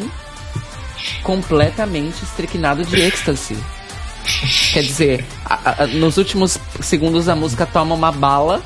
[1.23, 3.57] completamente estricnado de êxtase.
[4.73, 8.61] Quer dizer, a- a- nos últimos segundos a música toma uma bala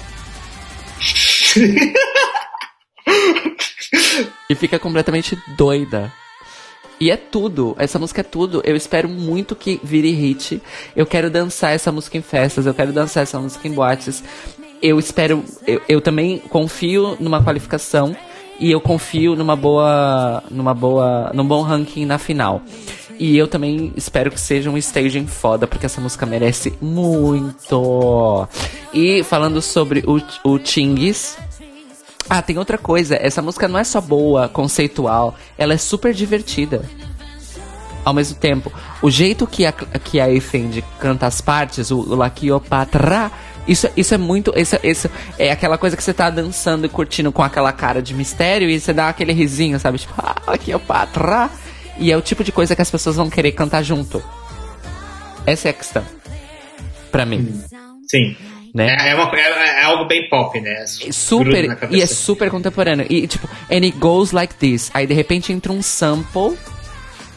[4.49, 6.11] e fica completamente doida.
[6.99, 8.61] E é tudo, essa música é tudo.
[8.64, 10.61] Eu espero muito que vire hit.
[10.95, 14.23] Eu quero dançar essa música em festas, eu quero dançar essa música em boates.
[14.82, 18.15] Eu espero, eu, eu também confio numa qualificação
[18.60, 22.61] e eu confio numa boa, numa boa, num bom ranking na final.
[23.18, 28.48] E eu também espero que seja um staging foda, porque essa música merece muito.
[28.94, 31.38] E falando sobre o, o Chingis,
[32.30, 33.15] ah, tem outra coisa.
[33.15, 36.84] Essa música não é só boa, conceitual, ela é super divertida.
[38.03, 38.72] Ao mesmo tempo,
[39.02, 43.32] o jeito que a, que a Efendi canta as partes, o, o La Cleopatra,
[43.67, 44.53] isso, isso é muito.
[44.55, 45.09] Isso, isso
[45.39, 48.79] é aquela coisa que você tá dançando e curtindo com aquela cara de mistério e
[48.79, 49.97] você dá aquele risinho, sabe?
[49.97, 51.49] Tipo, ah, La Cleopatra.
[51.97, 54.21] E é o tipo de coisa que as pessoas vão querer cantar junto.
[55.45, 56.03] Essa é a questão.
[57.11, 57.61] Pra mim.
[58.09, 58.35] Sim.
[58.73, 58.87] Né?
[58.89, 60.83] É, é uma- é- é algo bem pop, né?
[60.83, 65.13] É super e é super contemporâneo e tipo and it goes like this aí de
[65.13, 66.57] repente entra um sample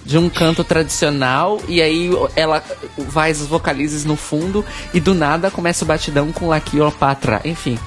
[0.05, 2.63] de um canto tradicional e aí ela
[2.97, 4.65] vai as vocalizes no fundo
[4.95, 7.79] e do nada começa o batidão com La Cleopatra enfim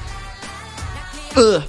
[1.36, 1.64] Ugh.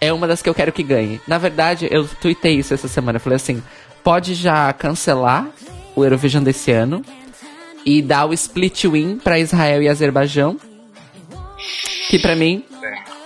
[0.00, 3.16] é uma das que eu quero que ganhe na verdade eu tuitei isso essa semana
[3.16, 3.62] eu falei assim
[4.02, 5.46] pode já cancelar
[5.96, 7.02] o Eurovision desse ano
[7.86, 10.58] e dar o split win pra Israel e Azerbaijão
[12.10, 12.64] que pra mim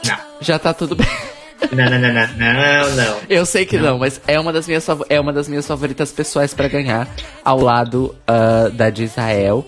[0.06, 0.16] Não.
[0.40, 1.06] já tá tudo bem.
[1.72, 3.16] Não, não, não, não, não, não.
[3.28, 6.54] Eu sei que não, mas é uma das minhas, é uma das minhas favoritas pessoais
[6.54, 7.08] pra ganhar
[7.44, 9.66] ao lado ah, da de Israel.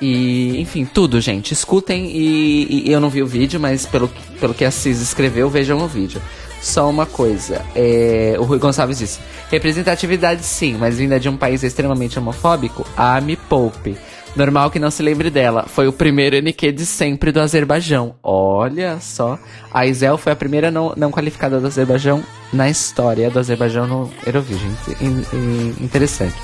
[0.00, 1.52] E, enfim, tudo, gente.
[1.52, 5.48] Escutem e, eu não vi o vídeo, mas pelo, que- pelo que a Cis escreveu,
[5.48, 6.20] vejam o vídeo.
[6.60, 9.18] Só uma coisa, é, o Rui Gonçalves disse:
[9.50, 13.96] representatividade sim, mas vinda de um país extremamente homofóbico, ah, me poupe.
[14.34, 15.66] Normal que não se lembre dela.
[15.68, 18.14] Foi o primeiro NQ de sempre do Azerbaijão.
[18.22, 19.38] Olha só.
[19.70, 24.10] A Isel foi a primeira não, não qualificada do Azerbaijão na história do Azerbaijão no
[24.26, 24.72] Eurovision.
[25.02, 26.34] In- in- interessante.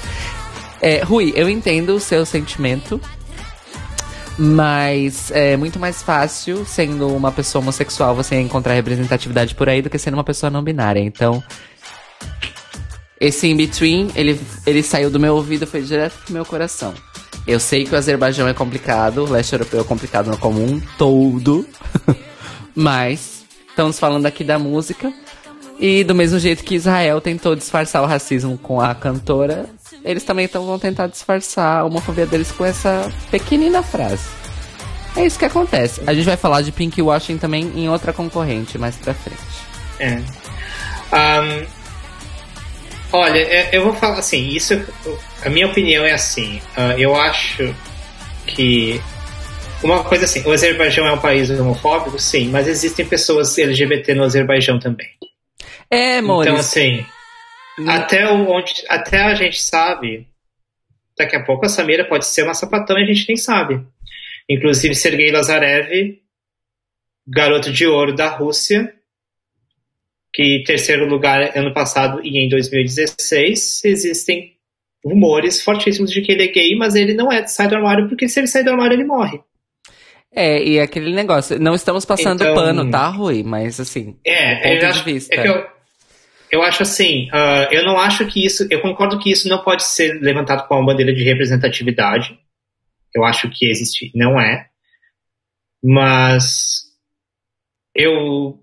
[0.82, 3.00] É, Rui, eu entendo o seu sentimento.
[4.40, 9.90] Mas é muito mais fácil, sendo uma pessoa homossexual, você encontrar representatividade por aí do
[9.90, 11.00] que sendo uma pessoa não binária.
[11.00, 11.42] Então,
[13.20, 16.94] esse in-between, ele, ele saiu do meu ouvido e foi direto pro meu coração.
[17.48, 21.66] Eu sei que o Azerbaijão é complicado, o leste europeu é complicado no comum todo.
[22.76, 25.10] Mas, estamos falando aqui da música.
[25.80, 29.64] E do mesmo jeito que Israel tentou disfarçar o racismo com a cantora,
[30.04, 34.28] eles também tão, vão tentar disfarçar a homofobia deles com essa pequenina frase.
[35.16, 36.02] É isso que acontece.
[36.06, 39.40] A gente vai falar de Pink Washing também em outra concorrente mais pra frente.
[39.98, 40.20] É.
[41.12, 41.64] Ahn,
[43.12, 44.74] olha, é- eu vou falar assim, isso,
[45.44, 47.74] a minha opinião é assim, ah, eu acho
[48.46, 49.00] que
[49.82, 54.24] uma coisa assim, o Azerbaijão é um país homofóbico, sim, mas existem pessoas LGBT no
[54.24, 55.08] Azerbaijão também.
[55.90, 56.58] É, Então, Maurício.
[56.58, 57.06] assim,
[57.86, 60.26] até, onde, até a gente sabe,
[61.16, 63.80] daqui a pouco a Samira pode ser uma sapatão e a gente nem sabe.
[64.48, 66.18] Inclusive, Sergei Lazarev,
[67.26, 68.92] garoto de ouro da Rússia,
[70.38, 74.52] que terceiro lugar ano passado e em 2016, existem
[75.04, 78.28] rumores fortíssimos de que ele é gay, mas ele não é sai do armário, porque
[78.28, 79.40] se ele sair do armário, ele morre.
[80.32, 83.42] É, e aquele negócio, não estamos passando Então- pano, tá, Rui?
[83.42, 85.34] Mas assim, É, do ponto eu de acho, vista.
[85.34, 85.66] é que eu,
[86.52, 89.82] eu acho assim, ah, eu não acho que isso, eu concordo que isso não pode
[89.82, 92.38] ser levantado como uma bandeira de representatividade.
[93.12, 94.68] Eu acho que existe, não é.
[95.82, 96.82] Mas
[97.92, 98.60] eu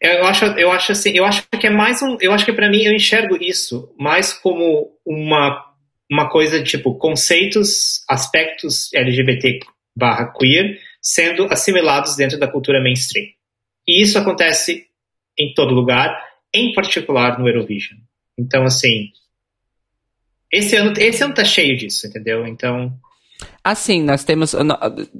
[0.00, 2.68] eu acho, eu acho assim, eu acho que é mais um, eu acho que para
[2.68, 5.64] mim eu enxergo isso mais como uma
[6.10, 9.60] uma coisa tipo conceitos, aspectos LGBT
[9.96, 13.26] barra queer sendo assimilados dentro da cultura mainstream.
[13.86, 14.86] E isso acontece
[15.38, 16.16] em todo lugar,
[16.52, 17.98] em particular no Eurovision.
[18.38, 19.10] Então, assim,
[20.52, 22.46] esse ano, esse ano tá cheio disso, entendeu?
[22.46, 22.92] Então,
[23.62, 24.54] Assim, nós temos.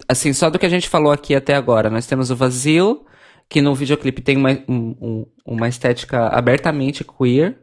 [0.08, 3.04] Assim, só do que a gente falou aqui até agora, nós temos o Vazio,
[3.48, 7.58] que no videoclipe tem uma, um- um- uma estética abertamente queer.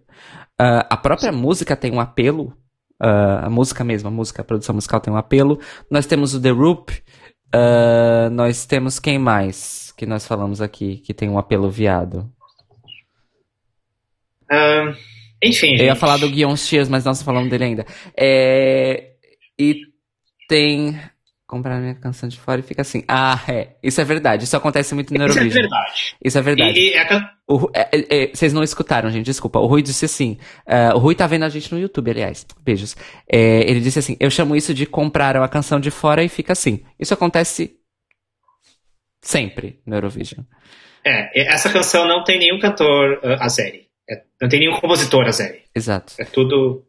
[0.58, 2.56] Ah, a própria música tem um apelo.
[3.00, 5.60] ah, a música mesmo, a música, a produção musical tem um apelo.
[5.92, 6.94] Nós temos o The Roop.
[7.54, 12.32] ah, nós temos quem mais que nós falamos aqui que tem um apelo viado?
[15.44, 15.72] enfim.
[15.76, 16.00] Eu ia gente.
[16.00, 17.86] falar do Guion Cheers, mas nós não falamos dele ainda.
[18.18, 19.12] É,
[19.60, 19.82] E
[20.48, 21.00] tem.
[21.54, 23.04] Comprar minha canção de fora e fica assim.
[23.08, 23.76] Ah, é.
[23.84, 24.44] Isso é verdade.
[24.46, 25.62] Isso acontece muito no Isso é Eurovision.
[25.62, 26.16] verdade.
[26.24, 26.80] Isso é verdade.
[26.80, 29.60] E, e a can- O é, é, é, vocês não escutaram, gente, desculpa.
[29.60, 30.40] O Rui disse assim.
[30.66, 32.44] ah, o Rui tá vendo a gente no YouTube, aliás.
[32.64, 32.96] Beijos.
[33.32, 36.54] É, ele disse assim: Eu chamo isso de comprar a canção de fora e fica
[36.54, 36.84] assim.
[37.00, 37.76] Isso acontece
[39.22, 40.44] sempre no Eurovision.
[41.06, 43.88] é, essa canção não tem nenhum cantor uh, azeri.
[44.10, 45.62] É, não tem nenhum compositor azeri.
[45.76, 46.14] Exato.
[46.18, 46.84] É tudo.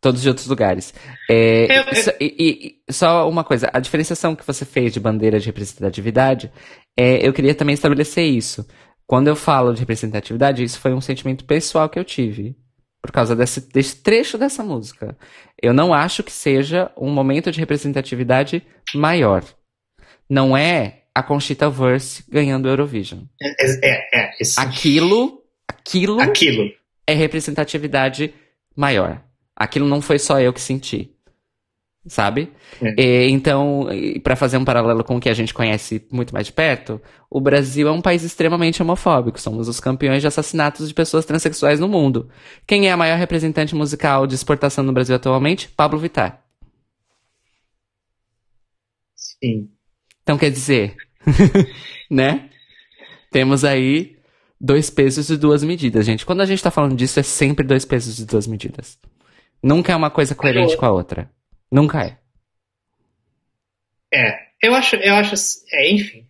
[0.00, 0.94] Todos de outros lugares.
[1.30, 5.00] É, Eu- eu- e, e- e só uma coisa, a diferenciação que você fez de
[5.00, 6.50] bandeira de representatividade,
[6.96, 8.66] é, eu queria também estabelecer isso.
[9.06, 12.56] Quando eu falo de representatividade, isso foi um sentimento pessoal que eu tive.
[13.02, 15.16] Por causa desse, desse trecho dessa música.
[15.62, 18.62] Eu não acho que seja um momento de representatividade
[18.94, 19.42] maior.
[20.28, 23.20] Não é a Conchita Verse ganhando o Eurovision.
[23.42, 26.70] É, é, é, esse- Aquilo, aquilo aquilo.
[27.06, 28.32] é representatividade
[28.76, 29.22] maior.
[29.60, 31.14] Aquilo não foi só eu que senti.
[32.08, 32.50] Sabe?
[32.80, 32.94] É.
[32.96, 33.86] E, então,
[34.22, 36.98] para fazer um paralelo com o que a gente conhece muito mais de perto,
[37.28, 39.38] o Brasil é um país extremamente homofóbico.
[39.38, 42.30] Somos os campeões de assassinatos de pessoas transexuais no mundo.
[42.66, 45.68] Quem é a maior representante musical de exportação no Brasil atualmente?
[45.68, 46.42] Pablo Vittar.
[49.14, 49.68] Sim.
[50.22, 50.96] Então quer dizer,
[52.10, 52.48] né?
[53.30, 54.16] Temos aí
[54.58, 56.24] dois pesos e duas medidas, gente.
[56.24, 58.98] Quando a gente tá falando disso, é sempre dois pesos e duas medidas.
[59.62, 61.30] Nunca é uma coisa coerente com a outra.
[61.70, 62.16] Nunca é.
[64.12, 65.34] É, eu acho, eu acho,
[65.72, 66.26] é, enfim,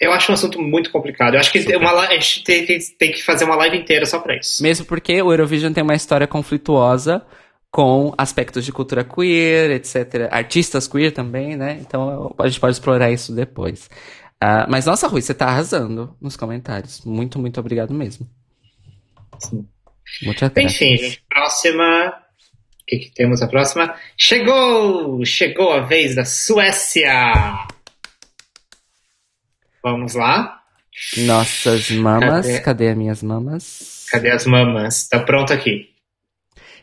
[0.00, 1.34] eu acho um assunto muito complicado.
[1.34, 4.18] Eu acho que uma, a gente tem, tem- tem que fazer uma live inteira só
[4.18, 4.62] pra isso.
[4.62, 7.24] Mesmo porque o Eurovision tem uma história conflituosa
[7.70, 10.28] com aspectos de cultura queer, etc.
[10.32, 11.78] Artistas queer também, né?
[11.80, 13.88] Então a gente pode explorar isso depois.
[14.40, 17.04] Ah, mas nossa, Rui, você tá arrasando nos comentários.
[17.04, 18.26] Muito, muito obrigado mesmo.
[19.38, 19.68] Sim.
[20.22, 20.44] Muito.
[20.58, 22.19] Enfim, gente, próxima.
[22.90, 23.94] O que, que temos a próxima?
[24.16, 25.24] Chegou!
[25.24, 27.22] Chegou a vez da Suécia!
[29.80, 30.60] Vamos lá?
[31.18, 32.60] Nossas mamas, Cadê?
[32.60, 34.06] cadê as minhas mamas?
[34.10, 35.06] Cadê as mamas?
[35.06, 35.88] Tá pronto aqui.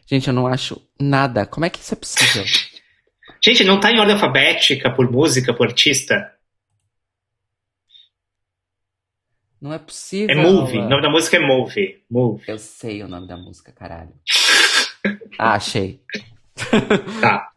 [0.09, 1.45] Gente, eu não acho nada.
[1.45, 2.45] Como é que isso é possível?
[3.43, 6.33] Gente, não tá em ordem alfabética, por música, por artista.
[9.59, 10.29] Não é possível.
[10.29, 10.77] É Move.
[10.77, 12.01] O nome da música é Move.
[12.09, 12.45] Move.
[12.47, 14.13] Eu sei o nome da música, caralho.
[15.39, 15.99] Ah, achei.
[17.21, 17.49] Tá.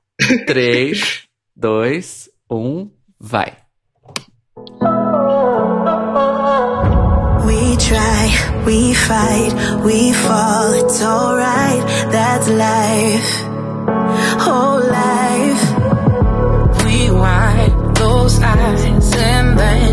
[0.47, 0.93] 3,
[1.59, 3.57] 2, 1, vai.
[7.47, 8.31] We try,
[8.67, 9.53] we fight,
[9.85, 13.45] we fall, it's alright, that's life,
[14.39, 15.65] whole life.
[16.85, 19.90] Rewind those eyes and then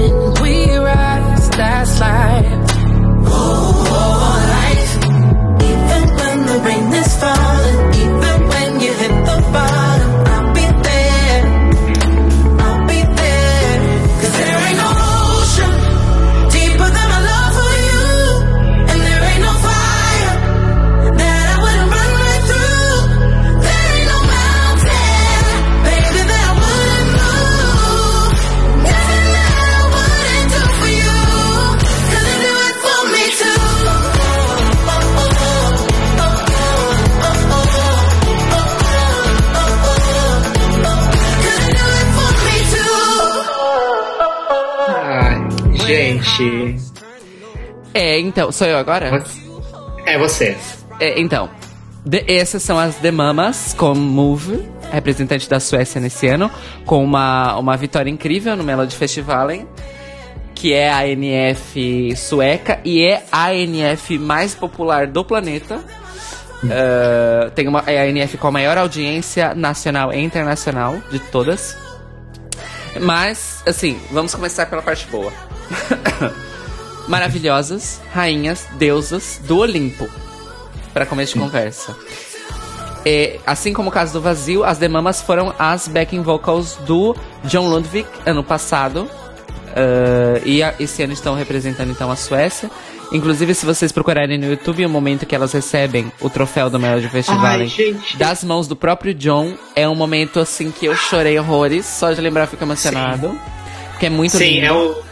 [47.97, 49.23] É, então, sou eu agora?
[50.05, 50.55] É você.
[50.99, 51.49] É, então,
[52.05, 56.49] De- essas são as The Mamas com Move, representante da Suécia nesse ano,
[56.85, 59.67] com uma, uma vitória incrível no Melody Festivalen,
[60.53, 65.79] que é a NF sueca e é a NF mais popular do planeta.
[66.63, 71.75] Uh, tem uma, é a NF com a maior audiência nacional e internacional de todas.
[73.01, 75.31] Mas, assim, vamos começar pela parte boa.
[77.07, 80.07] Maravilhosas, rainhas, deusas do Olimpo.
[80.93, 81.95] Para começo de conversa.
[83.05, 87.15] É, assim como o caso do Vazio, as The Mamas foram as backing vocals do
[87.45, 89.09] John Lundvik ano passado.
[89.77, 92.69] Uh, e a- esse ano estão representando então a Suécia.
[93.11, 97.07] Inclusive, se vocês procurarem no YouTube o momento que elas recebem o troféu do Melody
[97.07, 97.71] Festival Ai,
[98.17, 101.85] das mãos do próprio John, é um momento assim que eu chorei horrores.
[101.85, 103.39] Só de lembrar fico emocionado.
[103.91, 104.65] Porque é muito Sim, lindo.
[104.65, 105.06] é o.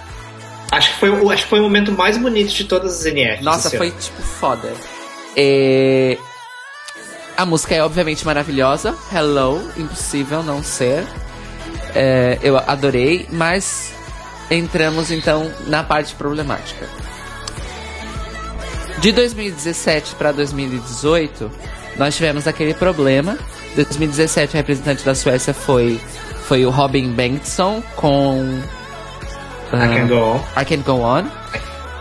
[0.72, 3.44] Acho que, foi, o- acho que foi o momento mais bonito de todas as NFs.
[3.44, 4.74] Nossa, foi tipo foda.
[5.38, 6.18] É,
[7.38, 8.96] A música é obviamente maravilhosa.
[9.14, 11.06] Hello, impossível não ser.
[11.94, 13.94] É, Eu adorei, mas
[14.52, 16.88] entramos então na parte problemática.
[19.00, 21.52] De 2017 para 2018,
[21.98, 23.38] nós tivemos aquele problema.
[23.76, 26.00] 2017, o representante da Suécia foi,
[26.48, 28.62] foi o Robin Bengtsson com.
[29.78, 30.40] I can go on.
[30.56, 31.26] I Can't Go On.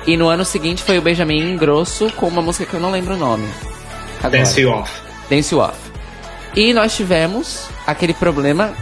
[0.07, 3.15] E no ano seguinte foi o Benjamin Ingrosso com uma música que eu não lembro
[3.15, 3.49] o nome.
[4.19, 4.39] Agora.
[4.39, 4.93] Dance You Off.
[5.31, 5.79] Dance You Off.
[6.55, 8.75] E nós tivemos aquele problema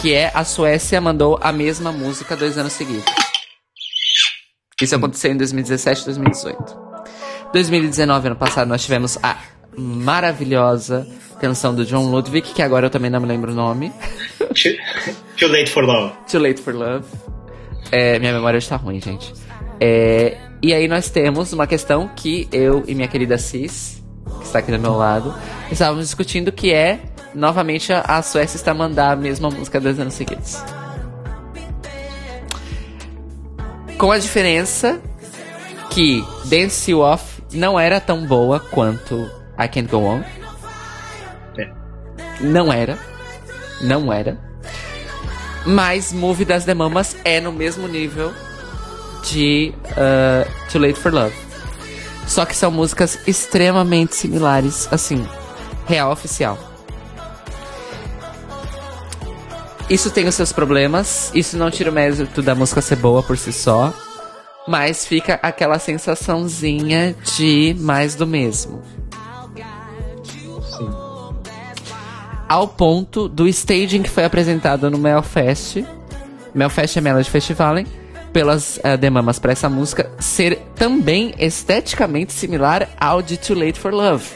[0.00, 3.04] que é a Suécia mandou a mesma música dois anos seguidos.
[4.80, 6.76] Isso aconteceu em 2017 e 2018.
[7.52, 9.38] 2019, ano passado, nós tivemos a
[9.76, 11.06] maravilhosa
[11.40, 13.92] canção do John Ludwig, que agora eu também não me lembro o nome.
[14.38, 14.72] Too,
[15.38, 16.12] too Late for Love.
[16.30, 17.06] Too Late for Love.
[17.90, 19.32] É, minha memória está ruim, gente.
[19.80, 24.02] É, e aí nós temos uma questão que eu e minha querida Cis,
[24.38, 25.34] que está aqui do meu lado,
[25.70, 27.00] estávamos discutindo que é,
[27.34, 30.62] novamente, a, Suécia está a mandar a mesma música dois anos seguidos.
[33.98, 35.00] Com a diferença
[35.90, 40.22] que Dance You Off não era tão boa quanto I Can't Go On.
[41.58, 41.70] É.
[42.40, 42.98] Não era.
[43.80, 44.45] Não era.
[45.66, 48.32] Mas Move das The Mamas é no mesmo nível
[49.24, 51.34] de uh, Too Late for Love.
[52.26, 55.26] Só que são músicas extremamente similares, assim,
[55.86, 56.58] real oficial.
[59.88, 63.38] Isso tem os seus problemas, isso não tira o mérito da música ser boa por
[63.38, 63.94] si só,
[64.66, 68.82] mas fica aquela sensaçãozinha de mais do mesmo.
[72.48, 75.84] Ao ponto do staging que foi apresentado no Melfest,
[76.54, 77.86] Melfest é Melody Festivalen,
[78.32, 83.92] pelas uh, demamas para essa música ser também esteticamente similar ao de Too Late for
[83.92, 84.26] Love.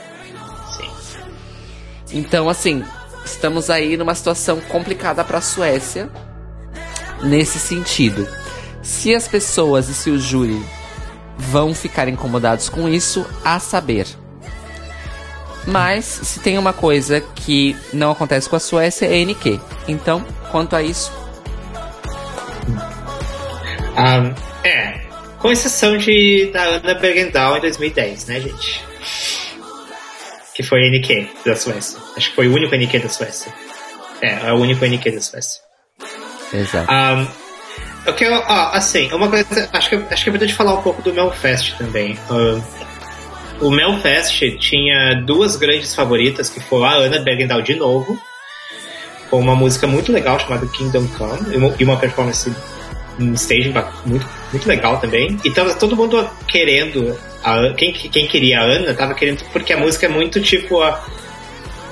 [0.76, 2.18] Sim.
[2.18, 2.82] Então, assim,
[3.24, 6.10] estamos aí numa situação complicada para a Suécia
[7.22, 8.26] nesse sentido.
[8.82, 10.64] Se as pessoas e se o júri
[11.36, 14.06] vão ficar incomodados com isso, a saber.
[15.70, 19.60] Mas se tem uma coisa que não acontece com a Suécia é NQ.
[19.86, 21.12] Então, quanto a isso,
[23.97, 24.32] Ah,
[24.65, 25.00] é,
[25.39, 28.84] com exceção de da Ana Bergendahl em 2010, né, gente?
[30.55, 31.99] Que foi NQ da Suécia.
[32.16, 33.52] Acho que foi o único NQ da Suécia.
[34.23, 35.60] É, é o único NQ da Suécia.
[36.52, 36.90] exato.
[36.92, 37.28] Um,
[38.07, 41.02] eu quero, ó, assim, uma coisa, acho que, acho que é importante falar um pouco
[41.02, 42.18] do Melfest também.
[42.31, 42.62] Um,
[43.60, 48.18] o Melfest tinha duas grandes favoritas, que foi a Ana Bergendahl de novo,
[49.28, 52.50] com uma música muito legal chamada Kingdom Come, e uma, e uma performance
[53.18, 53.72] um stage
[54.06, 55.39] muito, muito legal também.
[55.44, 59.76] E tava todo mundo querendo, a, quem, quem queria a Ana, tava querendo, porque a
[59.76, 61.05] música é muito tipo a,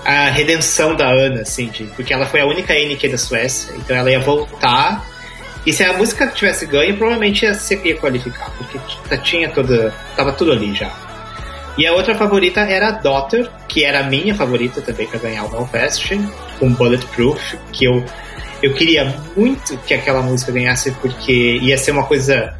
[0.04, 3.94] a redenção da Ana, assim, de, porque ela foi a única NQ da Suécia, então
[3.94, 5.06] ela ia voltar.
[5.66, 8.78] E se a música tivesse ganho, provavelmente ia se ia qualificar, porque
[9.18, 9.92] tinha toda.
[10.16, 11.07] tava tudo ali já.
[11.78, 15.44] E a outra favorita era a Daughter, que era a minha favorita também para ganhar
[15.44, 16.10] o Belfast,
[16.58, 18.04] com Bulletproof, que eu,
[18.60, 19.04] eu queria
[19.36, 22.58] muito que aquela música ganhasse, porque ia ser uma coisa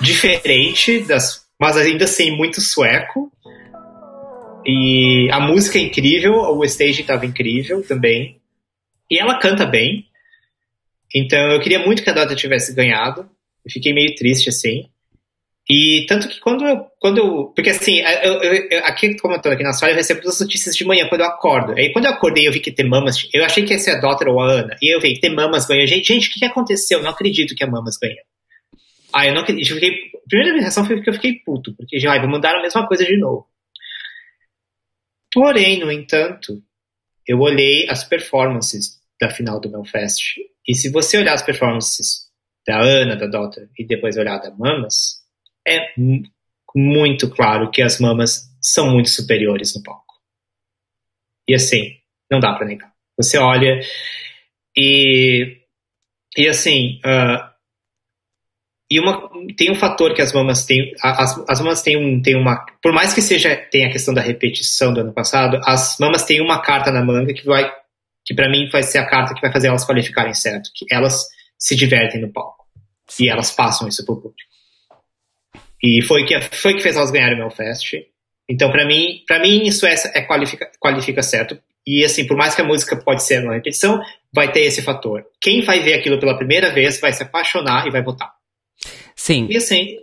[0.00, 3.32] diferente, das, mas ainda assim muito sueco.
[4.64, 8.40] E a música é incrível, o stage estava incrível também.
[9.10, 10.06] E ela canta bem.
[11.12, 13.28] Então eu queria muito que a Dota tivesse ganhado.
[13.68, 14.88] Fiquei meio triste assim.
[15.70, 16.86] E tanto que quando eu.
[16.98, 20.40] Quando eu porque assim, eu, eu, eu, aqui comentando aqui na sala, eu recebo as
[20.40, 21.74] notícias de manhã quando eu acordo.
[21.76, 23.28] Aí quando eu acordei eu vi que Temamas.
[23.34, 24.76] Eu achei que ia ser a Dota ou a Ana.
[24.80, 25.86] E eu vi, Temamas ganhou.
[25.86, 26.98] Gente, gente, o que, que aconteceu?
[26.98, 28.16] Eu não acredito que a Mamas ganhou.
[29.12, 29.70] Ah, eu não acredito.
[29.70, 32.62] Eu fiquei, a primeira reação foi que eu fiquei puto, porque já, vou mandar a
[32.62, 33.46] mesma coisa de novo.
[35.32, 36.62] Porém, no entanto,
[37.26, 40.40] eu olhei as performances da final do Melfest.
[40.66, 42.28] E se você olhar as performances
[42.66, 45.17] da Ana, da Dota, e depois olhar da Mamas,
[45.68, 46.22] é mu-
[46.74, 50.14] muito claro que as Mamas são muito superiores no palco.
[51.48, 51.96] E assim,
[52.30, 52.92] não dá pra negar.
[53.16, 53.80] Você olha
[54.76, 55.56] e.
[56.36, 57.00] E assim.
[57.04, 57.54] ah,
[58.90, 60.94] e uma, tem um fator que as mamas têm.
[61.02, 62.64] As, as mamas têm, um, uma.
[62.82, 66.40] Por mais que seja tenha a questão da repetição do ano passado, as mamas têm
[66.40, 67.70] uma carta na manga que vai.
[68.24, 70.70] Que pra mim vai ser a carta que vai fazer elas qualificarem certo.
[70.74, 71.26] Que elas
[71.58, 72.66] se divertem no palco.
[73.18, 74.47] E elas passam isso pro público.
[75.82, 77.94] E foi que, foi que fez elas ganharem o Melfest.
[78.48, 81.58] Então, pra mim, para mim, isso é, é qualifica, qualifica certo.
[81.86, 84.00] E assim, por mais que a música pode ser uma repetição,
[84.32, 85.24] vai ter esse fator.
[85.40, 88.30] Quem vai ver aquilo pela primeira vez vai se apaixonar e vai votar.
[89.14, 89.96] Sim, E assim,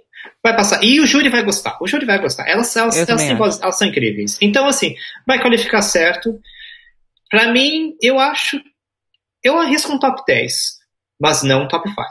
[0.43, 0.83] vai passar.
[0.83, 1.77] E o júri vai gostar.
[1.81, 2.47] O júri vai gostar.
[2.47, 4.37] Elas, elas, elas, têm elas são incríveis.
[4.41, 4.95] Então, assim,
[5.25, 6.39] vai qualificar certo.
[7.29, 8.59] Pra mim, eu acho.
[9.43, 10.79] Eu arrisco um top 10,
[11.19, 12.01] mas não um top 5.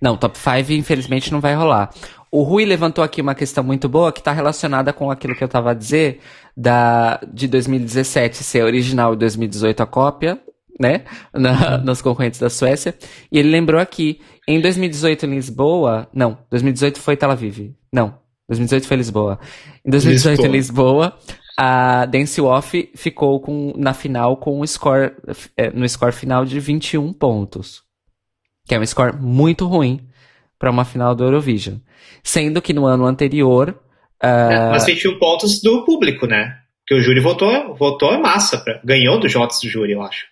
[0.00, 1.90] Não, top 5 infelizmente não vai rolar.
[2.30, 5.46] O Rui levantou aqui uma questão muito boa que está relacionada com aquilo que eu
[5.46, 6.20] estava a dizer
[6.56, 10.38] da, de 2017 ser original e 2018 a cópia,
[10.78, 11.04] né?
[11.32, 12.94] Na- nas concorrentes da Suécia.
[13.32, 16.08] E ele lembrou aqui, em 2018 em Lisboa.
[16.12, 17.74] Não, 2018 foi Tel Aviv.
[17.92, 18.14] Não,
[18.48, 19.38] 2018 foi Lisboa.
[19.84, 21.18] Em 2018 em Lisboa,
[21.56, 25.12] a Dance Off ficou com, na final com um score,
[25.56, 27.82] eh, no score final de 21 pontos
[28.66, 29.98] que é um score muito ruim
[30.58, 31.76] para uma final do Eurovision.
[32.22, 33.78] Sendo que no ano anterior.
[34.22, 36.56] ah, Mas 21 pontos do público, né?
[36.86, 38.58] Porque o júri votou, votou em massa.
[38.58, 40.24] Pra, ganhou dos votos do júri, eu acho.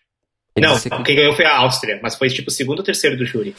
[0.56, 3.16] eles não, se- quem ganhou foi a Áustria, mas foi tipo o segundo ou terceiro
[3.16, 3.54] do júri.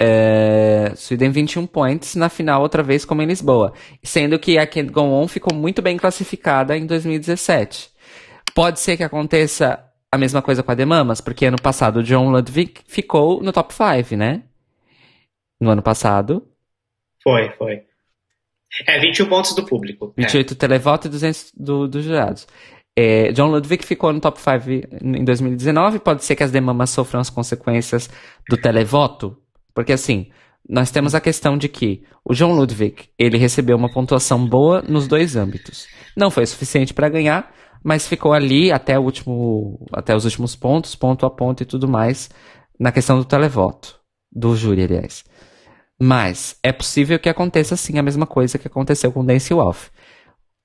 [0.00, 3.72] é, Sweden 21 points na final outra vez como em Lisboa.
[4.02, 7.88] Sendo que a Can't Go On ficou muito bem classificada em 2017.
[8.54, 9.80] Pode ser que aconteça
[10.12, 13.52] a mesma coisa com a The Mamas, porque ano passado o John Ludwig ficou no
[13.52, 14.42] top 5, né?
[15.64, 16.46] No ano passado.
[17.22, 17.82] Foi, foi.
[18.86, 20.12] É, 21 pontos do público.
[20.16, 20.22] É.
[20.22, 22.46] 28 televoto e 200 do, dos jurados.
[22.94, 26.00] É, John Ludwig ficou no top 5 em 2019.
[26.00, 28.10] Pode ser que as demandas sofram as consequências
[28.46, 29.38] do televoto.
[29.74, 30.30] Porque assim,
[30.68, 35.08] nós temos a questão de que o John Ludwig, ele recebeu uma pontuação boa nos
[35.08, 35.86] dois âmbitos.
[36.14, 40.94] Não foi suficiente para ganhar, mas ficou ali até, o último, até os últimos pontos,
[40.94, 42.28] ponto a ponto e tudo mais,
[42.78, 43.98] na questão do televoto.
[44.30, 45.24] Do júri, aliás.
[46.00, 49.90] Mas é possível que aconteça sim a mesma coisa que aconteceu com Dance Off.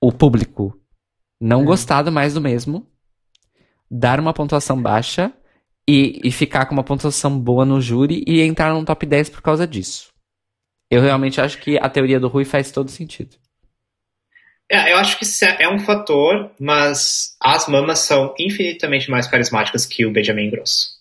[0.02, 0.80] O público
[1.40, 2.86] não gostar do mais do mesmo,
[3.90, 5.32] dar uma pontuação baixa
[5.88, 9.42] e, e ficar com uma pontuação boa no júri e entrar no top 10 por
[9.42, 10.10] causa disso.
[10.90, 13.38] Eu realmente acho que a teoria do Rui faz todo sentido.
[14.72, 19.28] É, eu acho que isso é é um fator, mas as mamas são infinitamente mais
[19.28, 21.00] carismáticas que o Benjamin Grosso.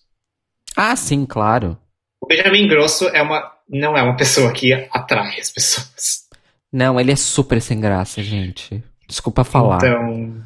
[0.75, 1.77] Ah, sim, claro.
[2.21, 6.27] O Benjamin Grosso é uma, não é uma pessoa que atrai as pessoas.
[6.71, 8.83] Não, ele é super sem graça, gente.
[9.07, 9.77] Desculpa falar.
[9.77, 10.43] Então.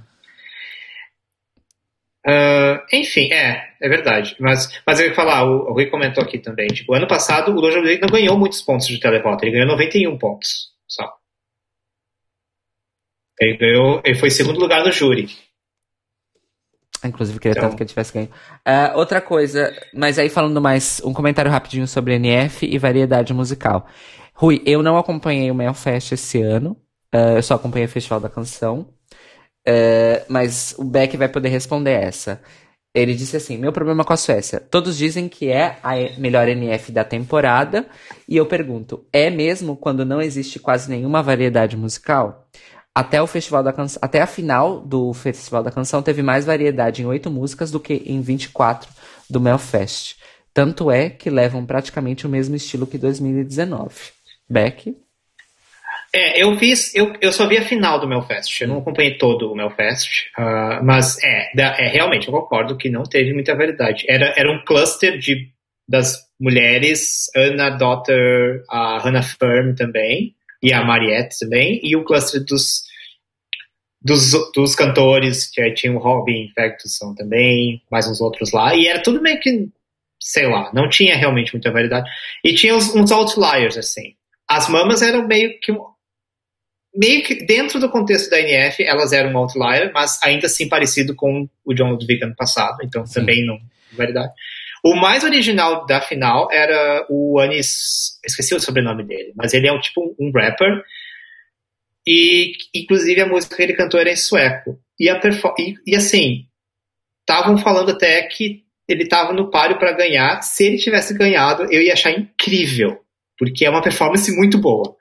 [2.26, 4.36] ah, enfim, é, é verdade.
[4.40, 6.68] Mas, mas eu ia falar, o, o Rui comentou aqui também.
[6.68, 10.72] Tipo, ano passado o Dojo não ganhou muitos pontos de televoto, ele ganhou 91 pontos
[10.88, 11.12] só.
[13.40, 15.28] Ele ganhou, ele foi segundo lugar no júri.
[17.08, 18.30] Inclusive, queria Então- tanto que ele tivesse ganho.
[18.66, 23.88] Ah, outra coisa, mas aí falando mais, um comentário rapidinho sobre NF e variedade musical.
[24.34, 26.76] Rui, eu não acompanhei o Melfest esse ano,
[27.14, 28.88] ah, eu só acompanhei o Festival da Canção,
[29.66, 32.42] Ah, mas o Beck vai poder responder essa.
[32.96, 34.60] Ele disse assim: Meu problema com a Suécia.
[34.60, 37.88] Todos dizem que é a melhor NF da temporada,
[38.28, 42.46] e eu pergunto: é mesmo quando não existe quase nenhuma variedade musical?
[42.96, 47.02] Até o Festival da Canção, até a final do Festival da Canção teve mais variedade
[47.02, 48.90] em oito músicas do que em 24
[49.30, 50.16] do Melfest.
[50.54, 53.96] Tanto é que levam praticamente o mesmo estilo que 2019.
[54.48, 54.96] Beck?
[56.16, 59.52] É, eu fiz, eu, eu só vi a final do Melfest, eu não acompanhei todo
[59.52, 64.06] o Melfest, ah, mas é, é, realmente, eu concordo que não teve muita variedade.
[64.08, 65.50] Era, era um cluster de,
[65.90, 72.42] das mulheres, Anna Daughter, a Hannah Firm também, e a Mariette também, e o cluster
[72.46, 72.84] dos,
[74.02, 78.88] dos, dos cantores, que aí tinha o Robin Ferguson também, mais uns outros lá, e
[78.88, 79.68] era tudo meio que,
[80.22, 82.10] sei lá, não tinha realmente muita variedade.
[82.46, 84.16] E tinha uns, uns outliers, assim.
[84.50, 85.74] As mamas eram meio que
[86.96, 91.16] meio que dentro do contexto da NF, elas eram um outlier, mas ainda assim parecido
[91.16, 93.16] com o John Ludwig ano passado, então Sim.
[93.16, 93.60] também não
[93.98, 94.32] variedade.
[94.84, 99.72] O mais original da final era o Anis, esqueci o sobrenome dele, mas ele é
[99.72, 100.84] um tipo um rapper
[102.06, 104.78] e inclusive a música que ele cantou era em sueco.
[105.00, 105.20] e, a
[105.58, 106.46] e, e assim,
[107.22, 110.42] estavam falando até que ele estava no páreo para ganhar.
[110.42, 113.00] Se ele tivesse ganhado, eu ia achar incrível,
[113.38, 114.96] porque é uma performance muito boa.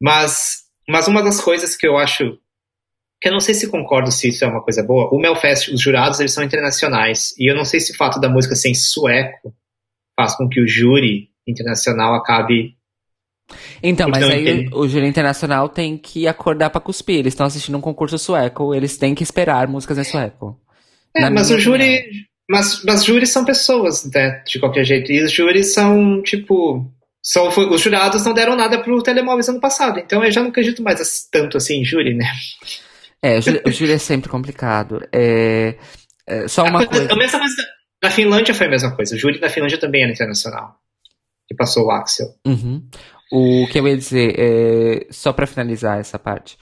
[0.00, 2.38] Mas, mas uma das coisas que eu acho
[3.28, 5.08] eu não sei se concordo se isso é uma coisa boa.
[5.12, 7.34] O Melfest, os jurados, eles são internacionais.
[7.38, 9.54] E eu não sei se o fato da música ser em sueco
[10.18, 12.74] faz com que o júri internacional acabe.
[13.82, 17.18] Então, mas Então, aí o, júri internacional tem que acordar pra cuspir.
[17.18, 20.60] Eles estão assistindo um concurso sueco, eles têm que esperar músicas em sueco.
[21.16, 21.98] É, mas o júri.
[21.98, 22.26] opinião.
[22.48, 24.42] Mas, mas júris são pessoas, né?
[24.46, 25.10] De qualquer jeito.
[25.10, 26.88] E os júris são, tipo.
[27.22, 29.98] São, foi- os jurados não deram nada pro Telemóveis ano passado.
[29.98, 32.30] Então eu já não acredito mais tanto assim em júri, né?
[33.22, 35.00] É, o júri, o júri é sempre complicado.
[35.12, 35.76] É,
[36.26, 37.12] é, só uma a, coisa, coisa.
[37.12, 37.62] a mesma coisa.
[38.02, 39.14] Na Finlândia foi a mesma coisa.
[39.14, 40.76] O júri da Finlândia também era internacional.
[41.48, 42.26] Que passou o Axel.
[42.46, 42.86] Uhum.
[43.32, 46.56] O que eu ia dizer, é, só pra finalizar essa parte.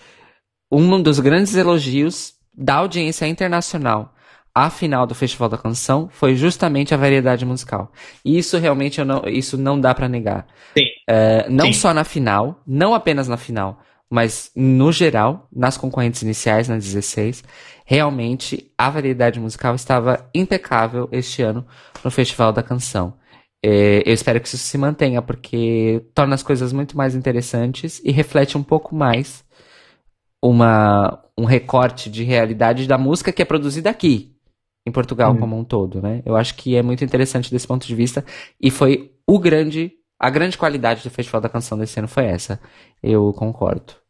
[0.70, 4.14] Um dos grandes elogios da audiência internacional
[4.54, 7.92] à final do Festival da Canção foi justamente a variedade musical.
[8.24, 10.46] E isso realmente não, isso não dá pra negar.
[10.76, 10.86] Sim.
[11.08, 11.72] É, não Sim.
[11.72, 13.80] só na final, não apenas na final,
[14.14, 17.42] mas no geral, nas concorrentes iniciais, nas 16,
[17.84, 21.66] realmente a variedade musical estava impecável este ano
[22.04, 23.14] no Festival da Canção.
[23.60, 28.12] É, eu espero que isso se mantenha, porque torna as coisas muito mais interessantes e
[28.12, 29.44] reflete um pouco mais
[30.40, 34.32] uma, um recorte de realidade da música que é produzida aqui,
[34.86, 35.40] em Portugal Uhum.
[35.40, 36.22] como um todo, né?
[36.24, 38.24] Eu acho que é muito interessante desse ponto de vista
[38.60, 42.60] e foi o grande, a grande qualidade do Festival da Canção desse ano foi essa.
[43.02, 44.03] Eu concordo.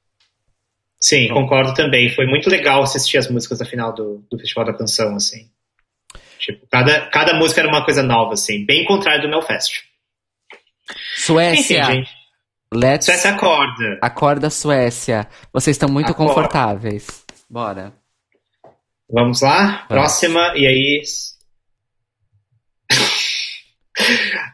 [1.06, 2.08] Sim, concordo também.
[2.08, 5.50] Foi muito legal assistir as músicas da final do, do Festival da Canção, assim.
[6.38, 8.64] Tipo, cada, cada música era uma coisa nova, assim.
[8.64, 9.82] Bem contrário do Melfest.
[11.14, 12.10] Suécia, Enfim, gente.
[12.72, 13.98] let's Suécia acorda.
[14.00, 15.28] acorda Suécia.
[15.52, 16.32] Vocês estão muito Acorda.
[16.32, 17.06] confortáveis.
[17.50, 17.92] Bora.
[19.10, 19.84] Vamos lá?
[19.86, 21.02] Próxima, e aí.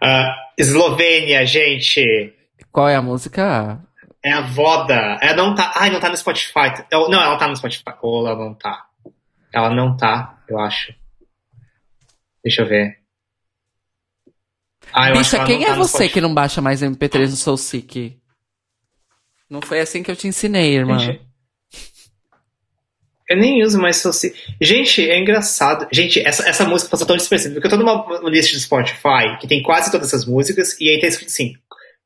[0.02, 2.34] Ah, Eslovênia, gente.
[2.70, 3.80] Qual é a música?
[4.22, 5.18] É a Voda.
[5.22, 5.72] Ela não tá.
[5.76, 6.84] Ai, não tá no Spotify.
[6.90, 7.84] Eu- Não, ela tá no Spotify.
[8.02, 8.86] Ou ela não tá.
[9.52, 10.94] Ela não tá, eu acho.
[12.44, 12.98] Deixa eu ver.
[14.92, 18.18] Ah, eu Bicha, quem é tá você que não baixa mais MP3 no SoulSeek?
[19.48, 20.98] Não foi assim que eu te ensinei, irmã.
[20.98, 21.20] Gente,
[23.28, 24.36] Eu nem uso mais Soulseek.
[24.60, 25.86] Gente, é engraçado.
[25.92, 29.38] Gente, essa, essa música passou tão despercebida, porque eu tô numa uma lista de Spotify
[29.40, 31.54] que tem quase todas essas músicas, e aí tá escrito assim: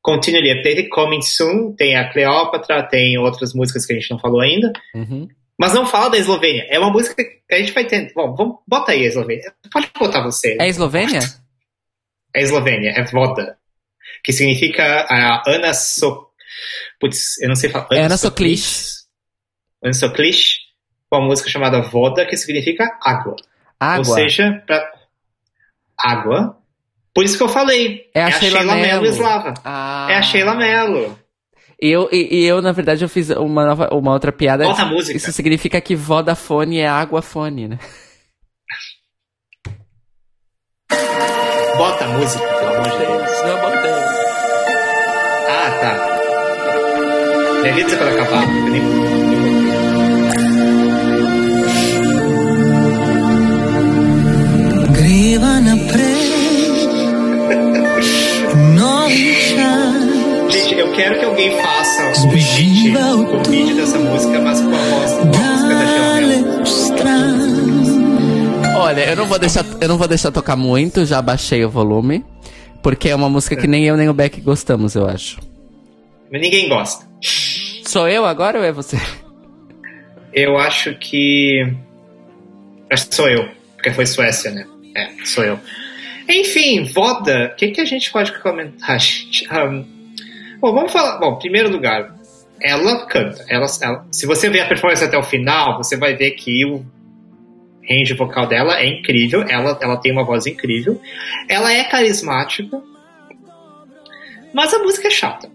[0.05, 1.73] Continually updated, coming soon.
[1.75, 4.71] Tem a Cleópatra, tem outras músicas que a gente não falou ainda.
[4.93, 5.27] Uhum.
[5.57, 6.67] Mas não fala da Eslovênia.
[6.69, 8.13] É uma música que a gente vai ter.
[8.13, 9.51] Bom, vamos, bota aí a Eslovênia.
[9.71, 10.57] Pode botar você.
[10.61, 11.21] É Eslovênia?
[12.35, 13.57] É Eslovênia, é Voda.
[14.23, 16.27] Que significa a Ana So.
[16.99, 17.87] Putz, eu não sei falar.
[17.93, 18.61] É Ana Soklic.
[19.81, 20.57] Ana Soklic,
[21.09, 23.35] com uma música chamada Voda, que significa água.
[23.79, 24.07] Água.
[24.07, 24.87] Ou seja, pra...
[25.97, 26.61] água.
[27.15, 28.09] Por isso que eu falei.
[28.13, 28.81] É a Sheila Mello.
[28.81, 29.53] Mello eslava.
[29.63, 30.07] Ah.
[30.09, 31.17] É a Sheila Mello.
[31.79, 34.65] Eu, e, eu, na verdade, eu fiz uma, nova, uma outra piada.
[34.65, 35.15] Bota a música.
[35.15, 37.79] Isso significa que Vodafone é água-fone, né?
[41.77, 43.41] Bota a música, pelo amor de Deus.
[43.45, 43.91] Não botei.
[45.49, 47.61] Ah, tá.
[47.61, 48.43] Me avisa quando acabar.
[48.43, 49.14] eu
[59.07, 64.77] Gente, eu quero que alguém faça um edit o vídeo dessa música, mas com a
[64.77, 67.35] voz, com a música da stran.
[68.77, 72.25] Olha, eu não vou deixar, eu não vou deixar tocar muito, já baixei o volume.
[72.81, 75.39] Porque é uma música que nem eu nem o Beck gostamos, eu acho.
[76.31, 77.05] Mas ninguém gosta.
[77.83, 78.97] Sou eu agora ou é você?
[80.33, 81.61] Eu acho que.
[82.89, 84.67] Acho que sou eu, porque foi Suécia, né?
[84.95, 85.59] É, sou eu.
[86.27, 89.45] Enfim, Voda, o que, que a gente pode comentar, gente?
[89.51, 89.83] Ahn,
[90.59, 91.19] bom, vamos falar.
[91.19, 92.15] Bom, em primeiro lugar,
[92.61, 93.45] ela canta.
[93.47, 96.83] Ela, ela- se você ver a performance até o final, você vai ver que o
[97.87, 99.43] range vocal dela é incrível.
[99.47, 100.99] Ela, ela tem uma voz incrível.
[101.47, 102.81] Ela é carismática.
[104.53, 105.49] Mas a música é chata.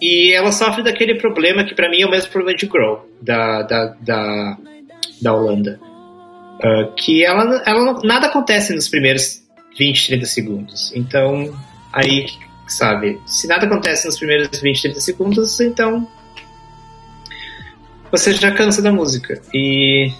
[0.00, 3.62] E ela sofre daquele problema que pra mim é o mesmo problema de Grow, da,
[3.62, 4.58] da, da,
[5.22, 5.78] da Holanda.
[6.60, 9.41] Ah, que ela, ela nada acontece nos primeiros
[9.78, 10.92] 20, 30 segundos.
[10.94, 11.52] Então,
[11.92, 12.26] aí,
[12.66, 16.06] sabe, se nada acontece nos primeiros 20, 30 segundos, então
[18.10, 19.40] você já cansa da música.
[19.54, 20.12] E.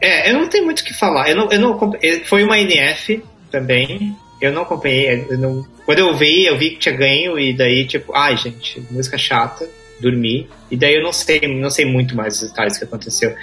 [0.00, 1.30] É, eu não tenho muito o que falar.
[1.30, 1.78] Eu não, eu não,
[2.24, 4.14] foi uma NF também.
[4.40, 5.26] Eu não acompanhei.
[5.30, 8.80] eu não- quando eu vi, eu vi que tinha ganho, e daí, tipo, ai, gente,
[8.90, 9.68] música chata.
[10.00, 10.48] dormi.
[10.70, 13.34] E daí eu não sei, não sei muito mais os detalhes que aconteceu.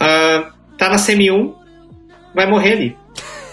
[0.00, 1.54] Ah, tá na semi-1,
[2.34, 2.96] vai morrer ali.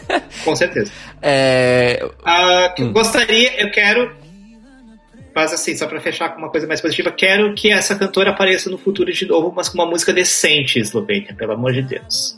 [0.44, 0.92] Com certeza.
[1.22, 4.12] É, Ah, eu Gostaria, eu quero.
[5.36, 8.70] Mas assim, só pra fechar com uma coisa mais positiva, quero que essa cantora apareça
[8.70, 12.38] no futuro de novo, mas com uma música decente, Eslovênia, pelo amor de Deus.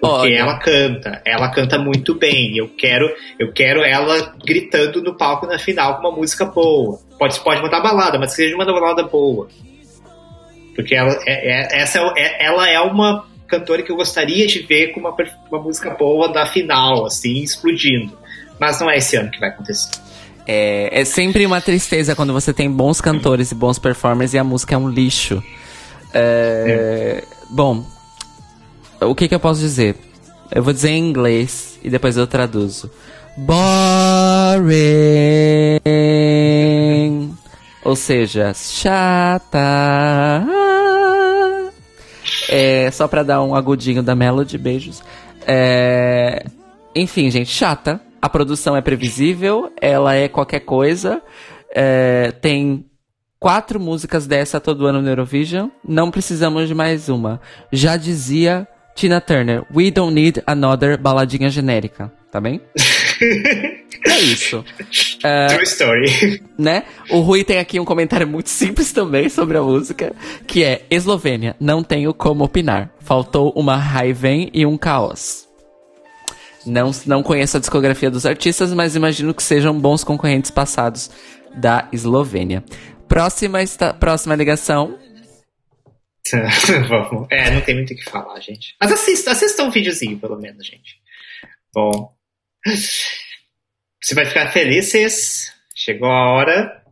[0.00, 0.38] Porque Olha.
[0.38, 2.56] ela canta, ela canta muito bem.
[2.56, 6.98] Eu quero, eu quero ela gritando no palco na final com uma música boa.
[7.18, 9.48] Pode, pode botar balada, mas que seja uma balada boa.
[10.74, 14.60] Porque ela é, é- essa é, é- ela é uma cantora que eu gostaria de
[14.60, 15.14] ver com uma,
[15.50, 18.16] uma música boa da final, assim, explodindo.
[18.58, 19.90] Mas não é esse ano que vai acontecer.
[20.46, 24.44] é, é sempre uma tristeza quando você tem bons cantores e bons performers e a
[24.44, 25.42] música é um lixo.
[26.14, 27.84] É, Bom,
[29.00, 29.96] o que, que eu posso dizer?
[30.52, 32.90] Eu vou dizer em inglês e depois eu traduzo.
[33.36, 34.60] Boring.
[37.84, 39.58] Ou seja, chata.
[42.52, 45.04] É, só pra dar um agudinho da Melody, beijos.
[45.46, 46.44] É,
[46.96, 48.00] enfim, gente, chata.
[48.20, 51.22] A produção é previsível, ela é qualquer coisa.
[51.72, 52.84] É, tem
[53.38, 55.68] quatro músicas dessa todo ano no Eurovision.
[55.86, 57.40] Não precisamos de mais uma.
[57.72, 62.12] Já dizia Tina Turner, we don't need another baladinha genérica.
[62.32, 62.60] Tá bem?
[63.20, 64.64] é isso.
[65.20, 66.42] True story.
[66.58, 66.84] né?
[67.10, 70.14] O Rui tem aqui um comentário muito simples também sobre a música,
[70.46, 72.90] que é Eslovênia, não tenho como opinar.
[73.00, 75.48] Faltou uma Raiven e um caos.
[76.66, 81.10] Não, não conheço a discografia dos artistas, mas imagino que sejam bons concorrentes passados
[81.54, 82.62] da Eslovênia.
[83.08, 84.98] Próxima, esta, próxima ligação.
[86.88, 87.26] Vamos.
[87.30, 88.76] É, não tem muito o que falar, gente.
[88.80, 91.00] Mas assista, assista um videozinho, pelo menos, gente.
[91.74, 92.14] Bom.
[92.66, 95.52] Você vai ficar felizes.
[95.74, 96.84] Chegou a hora.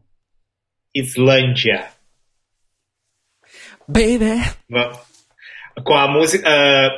[0.94, 1.90] Islândia.
[3.86, 4.42] Baby!
[5.84, 6.46] Com a música.
[6.48, 6.90] ah,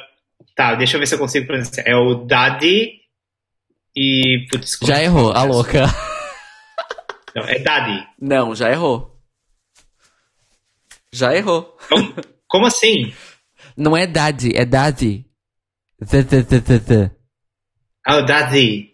[0.55, 1.86] tá, deixa eu ver se eu consigo pronunciar.
[1.86, 3.00] É o Daddy
[3.97, 4.47] e.
[4.50, 5.84] Putz, Já errou, a louca.
[7.34, 8.07] Não, é Daddy.
[8.20, 9.16] Não, já errou.
[11.12, 11.76] Já errou.
[11.89, 12.15] Como,
[12.49, 13.12] como assim?
[13.76, 15.26] Não é daddy, é daddy.
[16.08, 17.10] The, the, the, the, the.
[18.07, 18.91] Ah, o Daddy.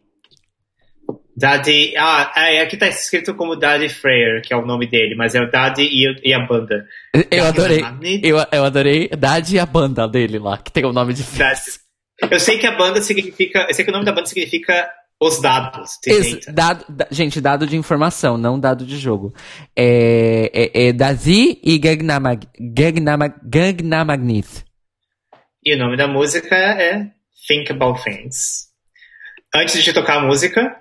[1.37, 1.95] Daddy.
[1.97, 5.41] Ah, é, aqui tá escrito como Daddy Freyer, que é o nome dele, mas é
[5.41, 6.87] o Daddy e, e a banda.
[7.31, 7.85] Eu adorei.
[8.23, 11.61] Eu, eu adorei Daddy e a banda dele lá, que tem o nome de Daddy.
[12.31, 13.67] Eu sei que a banda significa.
[13.69, 15.99] Eu sei que o nome da banda significa os dados.
[16.07, 16.53] Eita.
[16.53, 19.35] dado, da- gente, dado de informação, não dado de jogo.
[19.77, 24.65] É, é, é Dazi e Gagnamag, Gagnamag, Gagnamagnith.
[25.65, 27.11] E o nome da música é
[27.47, 28.66] Think About Things.
[29.55, 30.77] Antes de tocar a música,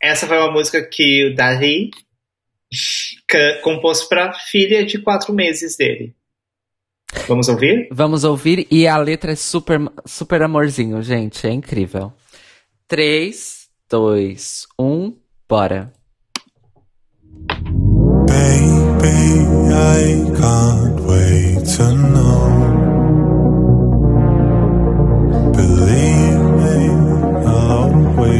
[0.00, 1.90] essa foi uma música que o Daddy
[3.26, 6.14] ca- compôs pra filha de quatro meses dele.
[7.26, 7.88] Vamos ouvir?
[7.90, 12.12] Vamos ouvir e a letra é super, super amorzinho, gente, é incrível.
[12.88, 15.16] 3, 2, 1,
[15.48, 15.92] bora.
[18.26, 19.16] Baby,
[19.72, 22.85] I can't wait to know.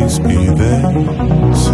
[0.06, 0.82] Always be there.
[1.54, 1.72] So.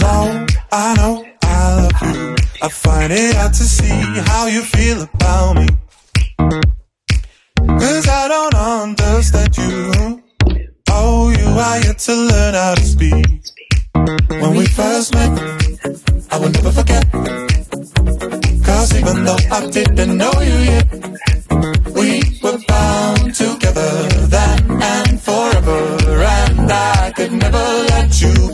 [0.00, 2.36] know, I know I love you.
[2.62, 5.87] I find it hard to see how you feel about me.
[9.18, 10.22] Understand you.
[10.90, 13.26] Oh, you are yet to learn how to speak.
[14.42, 15.32] When we first met,
[16.30, 17.04] I will never forget.
[18.62, 20.86] Cause even though I didn't know you yet,
[21.98, 23.90] we were bound together
[24.34, 25.80] then and forever.
[26.38, 28.47] And I could never let you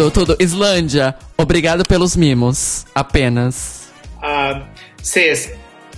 [0.00, 0.36] Tudo, tudo.
[0.40, 2.86] Islândia, obrigado pelos mimos.
[2.94, 3.90] Apenas.
[4.22, 4.62] Ah,
[5.02, 5.52] Cês,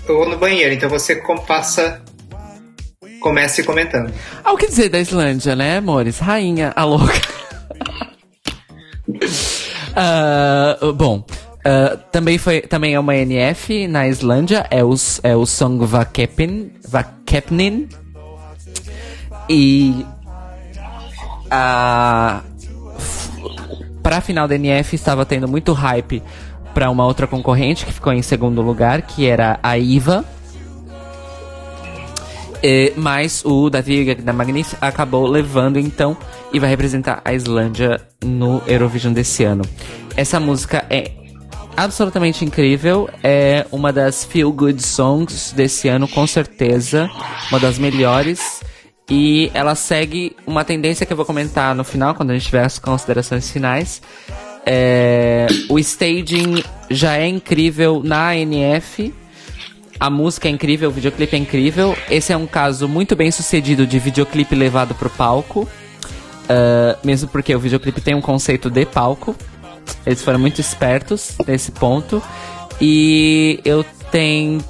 [0.08, 2.02] eu vou no banheiro, então você passa.
[3.20, 4.12] Comece comentando.
[4.42, 6.18] Ah, o que dizer da Islândia, né, amores?
[6.18, 7.12] Rainha, a louca.
[9.94, 11.22] Ah, bom,
[11.64, 16.72] Ah, também, foi, também é uma NF na Islândia, é o, é o Song Vakepin,
[16.88, 17.88] Vakepnin.
[19.50, 20.04] E
[21.50, 22.42] a
[24.02, 26.22] para a final da NF estava tendo muito hype
[26.74, 30.24] para uma outra concorrente que ficou em segundo lugar, que era a Iva.
[32.62, 36.16] E, mas o Davi da Magnif acabou levando então
[36.52, 39.62] e vai representar a Islândia no Eurovision desse ano.
[40.16, 41.10] Essa música é
[41.76, 47.10] absolutamente incrível, é uma das feel good songs desse ano com certeza,
[47.50, 48.62] uma das melhores.
[49.12, 52.64] E ela segue uma tendência que eu vou comentar no final, quando a gente tiver
[52.64, 54.00] as considerações finais.
[54.64, 59.12] É, o staging já é incrível na NF.
[60.00, 61.94] A música é incrível, o videoclipe é incrível.
[62.10, 65.68] Esse é um caso muito bem sucedido de videoclipe levado pro palco.
[66.48, 69.36] Ah, mesmo porque o videoclipe tem um conceito de palco.
[70.06, 72.22] Eles foram muito espertos nesse ponto.
[72.80, 74.64] E eu tenho.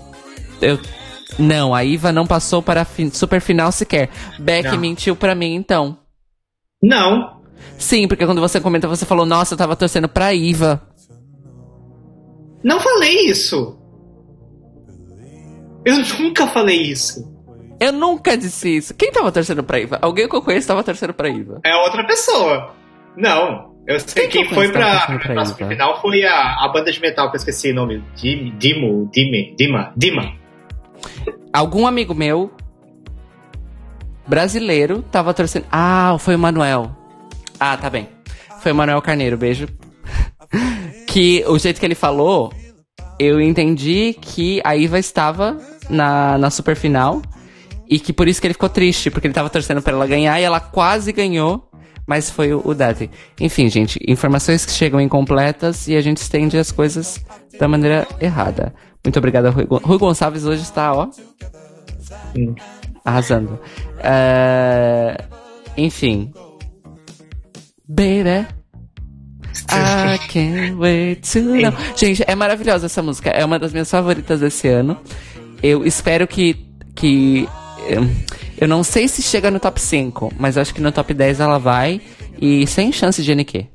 [0.61, 0.81] Eu,
[1.39, 4.09] não, a Iva não passou para a fin- super final sequer.
[4.39, 4.78] Beck Não.
[4.78, 5.99] mentiu pra mim então.
[6.83, 7.41] Não,
[7.78, 10.83] Sim, porque quando você comentou, você falou, nossa, eu tava torcendo pra Iva.
[12.65, 13.78] não falei isso.
[15.85, 17.31] Eu nunca falei isso.
[17.81, 18.94] Eu nunca disse isso.
[18.94, 19.99] Quem tava torcendo pra Iva?
[20.01, 21.61] Alguém que eu conheço tava torcendo pra Iva.
[21.65, 22.73] É outra pessoa.
[23.17, 23.73] Não.
[23.86, 25.55] Eu sei Quem que quem, eu foi pra, pra pra Iva?
[25.69, 28.02] final foi a, a banda de metal que eu esqueci o nome.
[28.15, 30.33] Dim, Dimo, Dime, Dima, Dima.
[31.52, 32.50] Algum amigo meu,
[34.26, 35.66] brasileiro, tava torcendo.
[35.70, 36.90] Ah, foi o Manuel.
[37.58, 38.08] Ah, tá bem.
[38.60, 39.68] Foi o Manuel Carneiro, beijo.
[41.06, 42.52] que o jeito que ele falou,
[43.18, 45.58] eu entendi que a Iva estava
[45.89, 47.22] na, na super final.
[47.89, 50.40] E que por isso que ele ficou triste, porque ele tava torcendo pra ela ganhar
[50.40, 51.68] e ela quase ganhou.
[52.06, 53.10] Mas foi o, Dati.
[53.40, 57.24] Enfim, gente, informações que chegam incompletas e a gente estende as coisas
[57.58, 58.74] da maneira errada.
[59.05, 61.08] Muito obrigado, Rui, Rui Gonçalves hoje está, ó,
[62.36, 62.55] Hum.
[63.05, 63.58] arrasando.
[63.98, 65.16] É,
[65.76, 66.32] Enfim.
[67.89, 68.47] Baby.
[69.70, 71.72] I can't wait to know.
[71.97, 73.31] Gente, é maravilhosa essa música.
[73.31, 74.97] É uma das minhas favoritas desse ano.
[75.62, 76.56] Eu espero que.
[76.94, 77.48] que
[77.98, 78.14] hum,
[78.62, 81.58] eu não sei se chega no top 5, mas acho que no top 10 ela
[81.58, 82.00] vai.
[82.41, 83.66] E sem chance de NQ.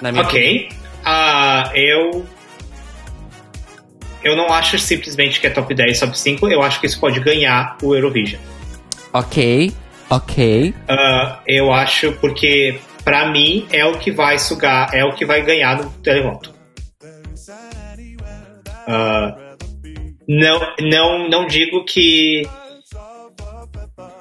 [0.00, 0.70] Na minha Ok.
[1.04, 2.24] Ah, eu.
[4.24, 6.48] Eu não acho simplesmente que é top 10, top 5.
[6.48, 8.40] Eu acho que isso pode ganhar o Eurovision.
[9.12, 9.70] Ok,
[10.08, 10.74] ok.
[10.88, 15.42] Ah, eu acho porque, pra mim, é o que vai sugar, é o que vai
[15.42, 16.54] ganhar no televoto.
[18.86, 19.48] Ah,
[20.28, 22.48] não, não, não digo que.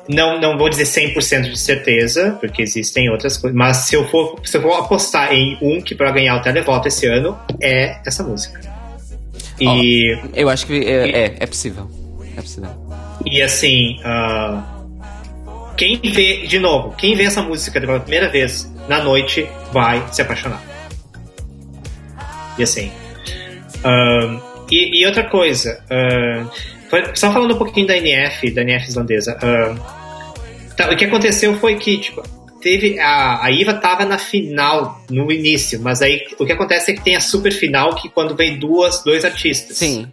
[0.09, 4.39] Não, não vou dizer 100% de certeza, porque existem outras coisas, mas se eu for,
[4.43, 8.23] se eu for apostar em um que para ganhar o televoto esse ano, é essa
[8.23, 8.59] música.
[9.59, 10.17] E.
[10.33, 11.89] Eu acho que é, é, é possível.
[12.37, 12.69] É possível.
[13.25, 14.63] E assim, ah,
[15.75, 20.21] quem vê, de novo, quem vê essa música pela primeira vez na noite vai se
[20.21, 20.61] apaixonar.
[22.57, 22.91] E assim.
[23.83, 24.39] ah,
[24.71, 25.81] e, e outra coisa,
[26.89, 29.37] foi- só falando um pouquinho da NF, da NF islandesa.
[29.41, 29.96] ah,
[30.77, 32.23] tá, o que aconteceu foi que, tipo,
[32.61, 32.99] teve.
[32.99, 37.03] A, a Iva tava na final no início, mas aí o que acontece é que
[37.03, 39.77] tem a super final que quando vem duas, dois artistas.
[39.77, 40.09] Sim.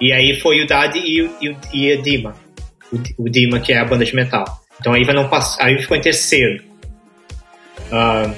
[0.00, 2.34] E aí foi o Daddy e o, e o, e a Dima.
[2.92, 4.44] O, o Dima, que é a banda de metal.
[4.80, 5.64] Então a Iva não passou.
[5.64, 6.62] A Iva ficou em terceiro.
[7.90, 8.30] Ah,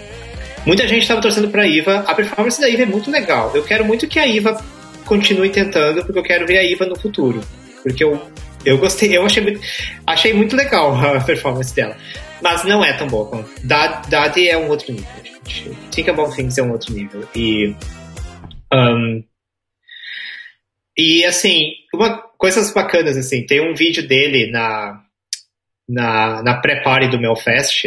[0.64, 2.04] muita gente estava torcendo pra Iva.
[2.06, 3.50] A performance da Iva é muito legal.
[3.54, 4.62] Eu quero muito que a Iva
[5.04, 7.40] continue tentando, porque eu quero ver a Iva no futuro.
[7.82, 8.20] Porque eu,
[8.64, 9.60] eu gostei, eu achei, muito-
[10.06, 11.96] achei muito legal a performance dela.
[12.42, 13.26] Mas não é tão boa.
[13.28, 15.70] quanto- Da- Daddy é um outro nível, gente.
[15.90, 17.28] Think About Things é um outro nível.
[17.34, 17.74] E.
[18.72, 19.22] ahn,
[20.96, 25.00] e assim, uma, coisas bacanas, assim, tem um vídeo dele na,
[25.88, 27.84] na, na pré-party do Melfest,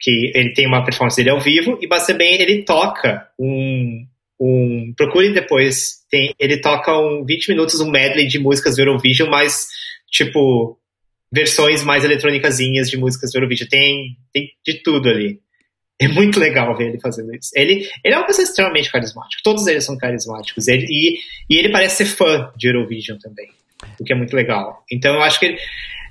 [0.00, 4.04] que ele tem uma performance dele ao vivo, e mas também ele toca um.
[4.40, 9.28] um procure depois, tem, ele toca um 20 minutos, um medley de músicas do Eurovision,
[9.30, 9.68] mas
[10.12, 10.78] tipo,
[11.32, 13.68] versões mais eletrônicazinhas de músicas do Eurovision.
[13.68, 15.40] Tem, tem de tudo ali.
[15.98, 17.50] É muito legal ver ele fazendo isso.
[17.54, 19.40] Ele, ele é uma pessoa extremamente carismática.
[19.42, 20.68] Todos eles são carismáticos.
[20.68, 21.18] Ele, e,
[21.48, 23.48] e ele parece ser fã de Eurovision também.
[23.98, 24.84] O que é muito legal.
[24.90, 25.58] Então eu acho que ele,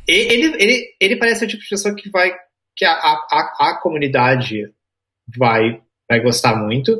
[0.07, 2.33] ele, ele, ele parece o tipo de pessoa que vai.
[2.75, 4.71] que a, a, a comunidade
[5.37, 6.99] vai, vai gostar muito.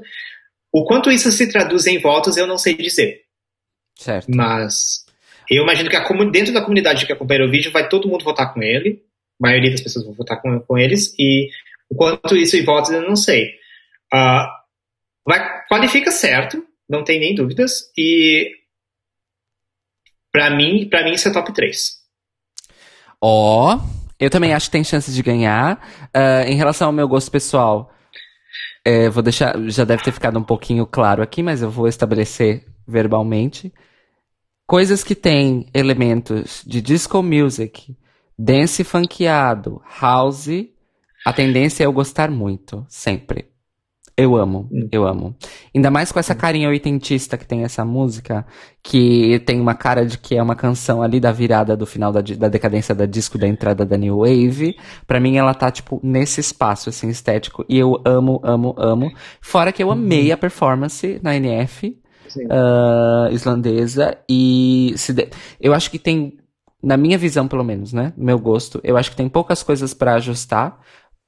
[0.72, 3.22] O quanto isso se traduz em votos, eu não sei dizer.
[3.98, 4.28] Certo.
[4.34, 5.01] Mas
[5.58, 5.98] eu imagino que
[6.32, 9.04] dentro da comunidade que acompanha o vídeo vai todo mundo votar com ele.
[9.42, 11.14] A maioria das pessoas vão votar com, com eles.
[11.20, 11.50] E
[11.90, 13.52] o quanto isso em votos eu não sei.
[14.14, 14.50] Ah,
[15.26, 17.92] vai, qualifica certo, não tem nem dúvidas.
[17.98, 18.50] E
[20.32, 22.00] pra mim, para mim isso é top 3.
[23.20, 23.78] Ó,
[24.18, 26.10] eu também acho que tem chances de ganhar.
[26.14, 27.94] Ah, em relação ao meu gosto pessoal,
[28.86, 29.60] é, vou deixar.
[29.70, 33.72] Já deve ter ficado um pouquinho claro aqui, mas eu vou estabelecer verbalmente.
[34.72, 37.94] Coisas que têm elementos de disco music,
[38.40, 40.48] dance funkeado, house,
[41.26, 43.50] a tendência é eu gostar muito, sempre.
[44.16, 45.36] Eu amo, eu amo.
[45.76, 48.46] Ainda mais com essa carinha oitentista que tem essa música,
[48.82, 52.22] que tem uma cara de que é uma canção ali da virada do final da,
[52.22, 54.78] da decadência da disco, da entrada da New Wave.
[55.06, 57.66] Pra mim ela tá, tipo, nesse espaço, assim, estético.
[57.68, 59.12] E eu amo, amo, amo.
[59.42, 62.01] Fora que eu amei a performance na NF
[62.50, 64.18] Ah, islandesa.
[64.30, 65.30] E de-
[65.60, 66.38] eu acho que tem,
[66.84, 68.14] na minha visão pelo menos, né?
[68.18, 70.80] Meu gosto, eu acho que tem poucas coisas pra ajustar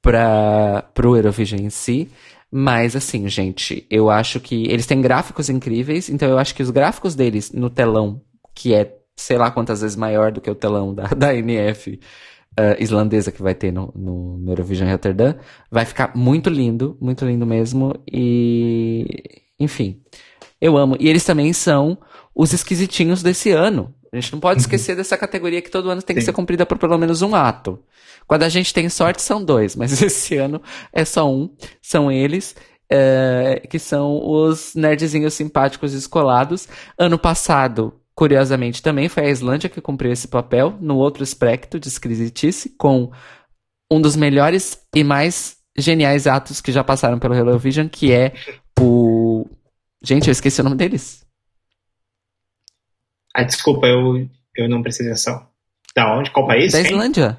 [0.02, 2.10] para pro Eurovision em si.
[2.50, 6.70] Mas assim, gente, eu acho que eles têm gráficos incríveis, então eu acho que os
[6.70, 8.20] gráficos deles no telão,
[8.54, 11.98] que é sei lá quantas vezes maior do que o telão da, da NF
[12.56, 15.34] ah, islandesa que vai ter no, no, no Eurovision Rotterdam,
[15.70, 17.94] vai ficar muito lindo, muito lindo mesmo.
[18.10, 20.02] E enfim,
[20.64, 20.96] eu amo.
[20.98, 21.98] E eles também são
[22.34, 23.94] os esquisitinhos desse ano.
[24.10, 26.26] A gente não pode esquecer dessa categoria que todo ano tem que Sim.
[26.26, 27.78] ser cumprida por pelo menos um ato.
[28.26, 31.50] Quando a gente tem sorte, são dois, mas esse ano é só um.
[31.82, 32.56] São eles,
[32.90, 36.66] é, que são os nerdzinhos simpáticos descolados.
[36.98, 41.88] Ano passado, curiosamente, também foi a Islândia que cumpriu esse papel, no outro espectro de
[41.88, 43.10] esquisitice, com
[43.92, 48.32] um dos melhores e mais geniais atos que já passaram pelo Eurovision, que é
[48.80, 49.13] o.
[50.04, 51.24] Gente, eu esqueci o nome deles.
[53.34, 55.48] Ah, desculpa, eu, eu não prestei atenção.
[55.96, 56.30] Da onde?
[56.30, 56.72] Qual país?
[56.72, 56.90] Da Quem?
[56.92, 57.38] Islândia.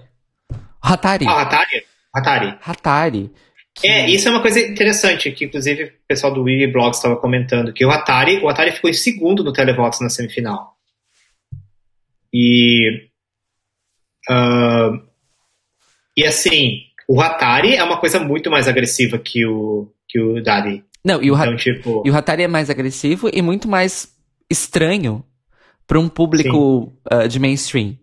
[0.81, 1.25] Hatari.
[1.27, 1.85] Ah, Atari.
[2.13, 2.57] Atari.
[2.61, 3.31] Hatari.
[3.73, 7.15] que- É, isso é uma coisa interessante, que inclusive o pessoal do Wii Blogs estava
[7.17, 10.75] comentando, que o Atari, o Atari ficou em segundo no Televox na semifinal.
[12.33, 13.09] E.
[14.29, 14.91] ah,
[16.17, 20.83] e assim, o Atari é uma coisa muito mais agressiva que o, que o Daddy.
[21.05, 22.01] Não, e o, Então, tipo.
[22.05, 24.13] e o Hatari é mais agressivo e muito mais
[24.49, 25.23] estranho
[25.87, 27.95] para um público ah, de mainstream.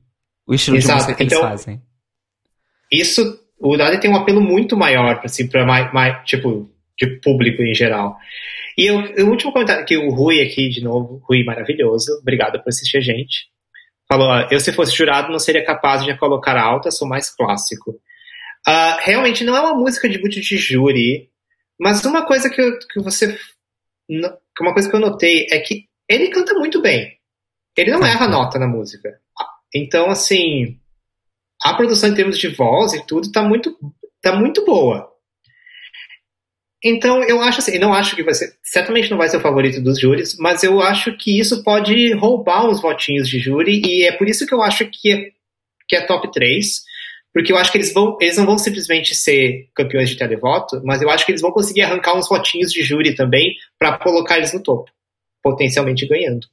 [0.46, 1.82] O estilo de Exato, música que então- eles fazem.
[2.90, 7.62] isso o Daddy tem um apelo muito maior assim para mais, mais tipo de público
[7.62, 8.16] em geral
[8.76, 12.68] e eu, o último comentário que o Rui aqui de novo Rui maravilhoso obrigado por
[12.68, 13.46] assistir a gente
[14.08, 17.30] falou ó, eu se fosse jurado não seria capaz de a colocar alta sou mais
[17.30, 17.94] clássico
[18.66, 21.28] Ah, realmente não é uma música de boot de júri
[21.82, 23.36] mas uma coisa que, eu- que você
[24.60, 27.16] uma coisa que eu notei é que ele canta muito bem.
[27.76, 29.18] Ele não erra nota na música.
[29.74, 30.78] Então assim
[31.64, 33.76] a produção em termos de voz e tudo tá muito,
[34.20, 35.10] tá muito boa.
[36.84, 39.80] Então eu acho assim, não acho que vai ser, certamente não vai ser o favorito
[39.80, 44.12] dos júris, mas eu acho que isso pode roubar uns votinhos de júri e é
[44.12, 45.30] por isso que eu acho que é,
[45.88, 46.82] que é top 3,
[47.32, 51.00] porque eu acho que eles vão, eles não vão simplesmente ser campeões de televoto, mas
[51.00, 54.52] eu acho que eles vão conseguir arrancar uns votinhos de júri também para colocar eles
[54.52, 54.90] no topo,
[55.42, 56.46] potencialmente ganhando.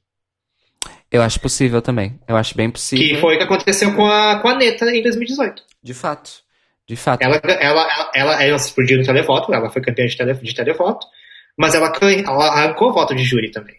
[1.10, 2.18] Eu acho possível também.
[2.26, 3.04] Eu acho bem possível.
[3.04, 5.62] Que foi o que aconteceu com a, com a Neta em 2018.
[5.82, 6.30] De fato.
[6.88, 7.20] De fato.
[7.22, 11.06] Ela, ela, ela, ela, ela explodiu no televoto, ela foi campeã de, tele, de televoto,
[11.56, 13.76] mas ela, ela arrancou voto de júri também.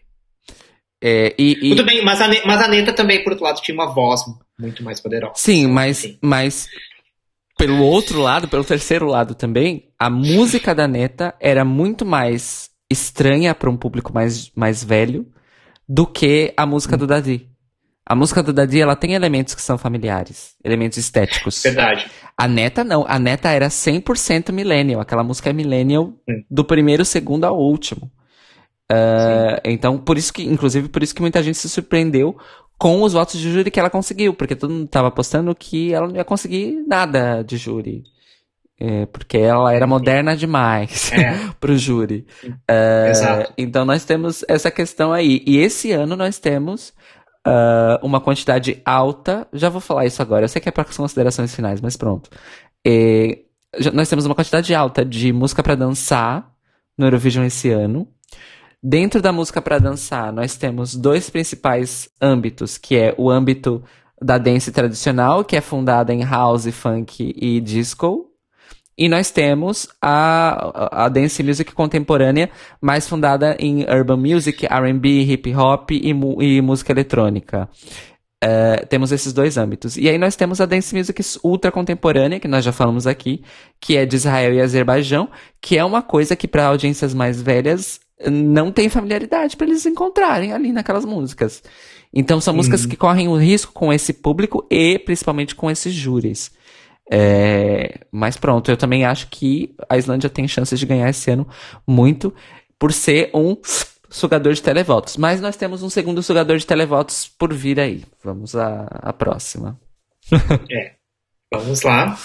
[1.03, 3.73] É, e, e- Tudo bem, mas a, mas a Neta também, por outro lado, tinha
[3.73, 4.21] uma voz
[4.59, 5.33] muito mais poderosa.
[5.35, 6.19] Sim, mas, Sim.
[6.21, 6.69] mas
[7.61, 13.53] pelo outro lado, pelo terceiro lado também, a música da Neta era muito mais estranha
[13.53, 15.27] para um público mais, mais velho
[15.87, 17.47] do que a música do Dadi.
[18.03, 21.61] A música do Dadi, ela tem elementos que são familiares, elementos estéticos.
[21.61, 22.09] Verdade.
[22.35, 26.13] A Neta não, a Neta era 100% millennial, aquela música é millennial
[26.49, 28.11] do primeiro segundo ao último.
[28.91, 32.35] Ah, então, por isso que, inclusive, por isso que muita gente se surpreendeu
[32.81, 36.07] com os votos de júri que ela conseguiu, porque todo mundo tava apostando que ela
[36.07, 38.03] não ia conseguir nada de júri.
[38.79, 41.37] É, porque ela era moderna demais É.
[41.61, 42.25] pro júri.
[42.67, 43.53] Ah, Exato.
[43.55, 45.43] então nós temos essa questão aí.
[45.45, 46.91] E esse ano nós temos
[47.45, 49.47] ah, uma quantidade alta.
[49.53, 50.45] Já vou falar isso agora.
[50.45, 52.31] Eu sei que é para as considerações finais, mas pronto.
[52.83, 53.41] É,
[53.77, 56.51] já- nós temos uma quantidade alta de música para dançar
[56.97, 58.07] no Eurovision esse ano.
[58.83, 63.83] Dentro da música para dançar, nós temos dois principais âmbitos, que é o âmbito
[64.19, 68.31] da dance tradicional, que é fundada em house, funk e disco.
[68.97, 72.49] E nós temos a, a dance music contemporânea,
[72.81, 77.69] mais fundada em urban music, R&B, hip hop e, e música eletrônica.
[78.43, 79.95] É, temos esses dois âmbitos.
[79.95, 83.43] E aí nós temos a dance music ultra contemporânea, que nós já falamos aqui,
[83.79, 85.29] que é de Israel e Azerbaijão,
[85.61, 90.53] que é uma coisa que para audiências mais velhas não tem familiaridade pra eles encontrarem
[90.53, 91.63] ali naquelas músicas.
[92.13, 96.51] Então são músicas que correm o risco com esse público e principalmente com esses júris.
[97.09, 101.47] É, mas pronto, eu também acho que a Islândia tem chances de ganhar esse ano
[101.85, 102.33] muito
[102.77, 103.55] por ser um
[104.09, 105.17] sugador de televotos.
[105.17, 108.03] Mas nós temos um segundo sugador de televotos por vir aí.
[108.23, 109.79] Vamos à, à próxima.
[110.71, 110.93] É.
[111.53, 112.17] Vamos lá.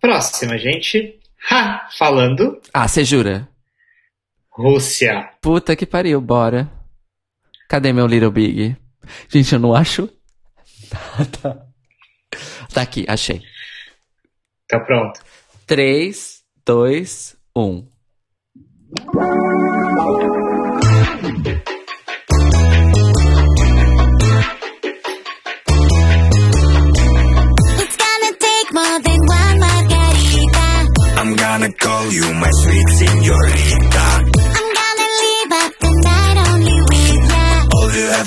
[0.00, 1.18] Próxima, gente.
[1.50, 1.88] Ha!
[1.96, 2.60] Falando.
[2.74, 3.47] Ah, você jura?
[4.58, 5.30] Rússia.
[5.40, 6.68] Puta que pariu, bora.
[7.68, 8.76] Cadê meu Little Big?
[9.28, 10.08] Gente, eu não acho
[10.92, 11.64] nada.
[12.74, 13.40] Tá aqui, achei.
[14.68, 15.20] Tá pronto.
[15.66, 17.88] 3, 2, 1.
[27.80, 30.66] It's gonna take more than one margarita.
[31.20, 34.27] I'm gonna call you my sweet señorita.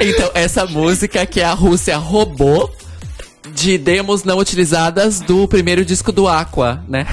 [0.00, 2.72] Então, essa música que a Rússia roubou
[3.52, 7.06] de demos não utilizadas do primeiro disco do Aqua, né?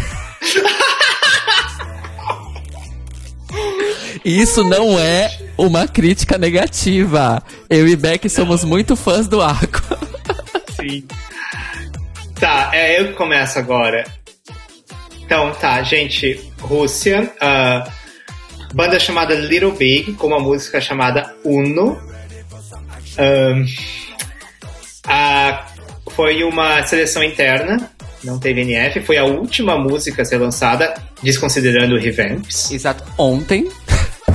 [4.23, 7.43] Isso não é uma crítica negativa.
[7.69, 9.99] Eu e Beck somos muito fãs do Aqua.
[10.75, 11.05] Sim.
[12.39, 14.03] Tá, é eu que começo agora.
[15.21, 16.51] Então, tá, gente.
[16.59, 17.31] Rússia.
[17.39, 17.87] ah,
[18.73, 21.97] banda chamada Little Big, com uma música chamada Uno.
[25.07, 25.65] A-
[26.11, 27.91] foi uma seleção interna,
[28.23, 29.01] não teve NF.
[29.01, 32.71] Foi a última música a ser lançada, desconsiderando Revamps.
[32.71, 33.03] Exato.
[33.17, 33.69] Ontem.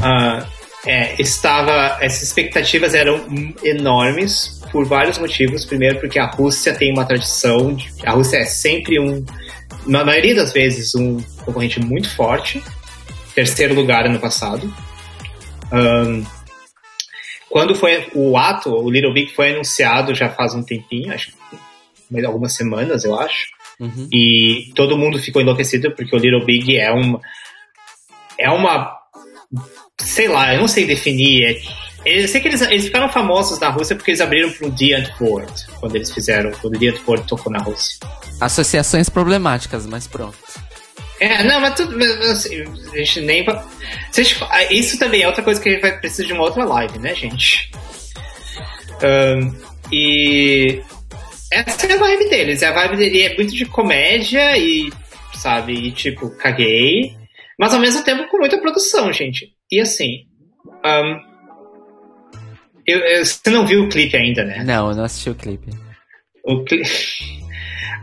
[0.02, 0.44] Ah,
[0.86, 1.96] é, estava.
[2.02, 3.24] As expectativas eram
[3.62, 5.64] enormes por vários motivos.
[5.64, 7.74] Primeiro, porque a Rússia tem uma tradição.
[7.74, 9.24] de- a Rússia é sempre um.
[9.86, 12.62] Na maioria das vezes, um concorrente muito forte.
[13.34, 14.72] Terceiro lugar ano passado.
[15.72, 16.22] Ahn,
[17.50, 21.58] quando foi o ato, o Little Big foi anunciado já faz um tempinho, acho que
[22.10, 23.48] mais algumas semanas, eu acho.
[23.78, 24.08] Uhum.
[24.12, 27.20] E todo mundo ficou enlouquecido porque o Little Big é uma.
[28.38, 28.96] É uma.
[30.00, 31.44] Sei lá, eu não sei definir.
[32.04, 34.94] É, eu sei que eles, eles ficaram famosos na Rússia porque eles abriram pro The
[34.94, 37.98] Antwoord quando eles fizeram, quando o The Antwoord tocou na Rússia.
[38.40, 40.38] Associações problemáticas, mas pronto.
[41.20, 41.96] É, não, mas tudo.
[41.98, 43.44] mas, assim, a gente nem.
[44.14, 46.64] gente- ah, Isso também é outra coisa que a gente vai precisar de uma outra
[46.64, 47.70] live, né, gente?
[49.02, 49.52] Ahn,
[49.92, 50.80] e.
[51.52, 52.62] Essa é a vibe deles.
[52.62, 54.90] A vibe dele é muito de comédia e.
[55.34, 55.72] Sabe?
[55.74, 57.14] E tipo, caguei.
[57.58, 59.52] Mas ao mesmo tempo com muita produção, gente.
[59.70, 60.24] E assim.
[60.84, 61.18] ahn,
[62.86, 64.62] eu- eu- você não viu o clipe ainda, né?
[64.64, 65.70] Não, eu não assisti o clipe.
[66.44, 66.82] O cli-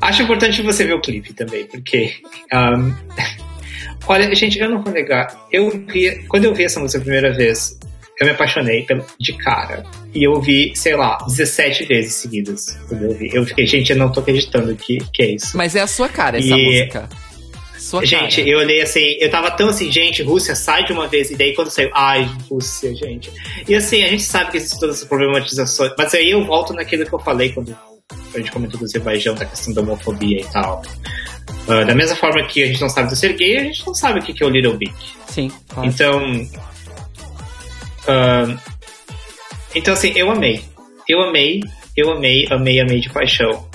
[0.02, 2.14] Acho importante você ver o clipe também, porque.
[2.52, 2.92] ahn,
[4.08, 5.48] Olha, gente, eu não vou negar.
[5.52, 7.78] Eu vi, quando eu vi essa música a primeira vez,
[8.20, 8.86] eu me apaixonei
[9.20, 9.84] de cara.
[10.14, 12.78] E eu vi, sei lá, 17 vezes seguidas.
[12.90, 13.30] Eu vi.
[13.34, 15.58] Eu fiquei, gente, eu não tô acreditando que, que é isso.
[15.58, 17.10] Mas é a sua cara essa E- música.
[17.78, 18.50] Sua Gente, cara.
[18.50, 21.30] eu olhei assim, eu tava tão assim, gente, Rússia, sai de uma vez.
[21.30, 23.32] E daí quando saiu, ai, Rússia, gente.
[23.68, 25.92] E assim, a gente sabe que existe todas essas problematizações.
[25.98, 27.78] Mas aí eu volto naquilo que eu falei quando
[28.12, 30.82] a gente comentou do Azerbaijão, da questão da homofobia e tal.
[31.68, 33.94] Ah, da mesma forma que a gente não sabe do ser gay, a gente não
[33.94, 34.94] sabe o que é o Little Big.
[35.28, 35.90] Sim, claro.
[35.90, 36.50] Então.
[38.08, 38.58] ah,
[39.76, 40.64] então, assim, eu amei.
[41.08, 41.62] Eu amei,
[41.96, 43.68] eu amei, amei, amei de paixão.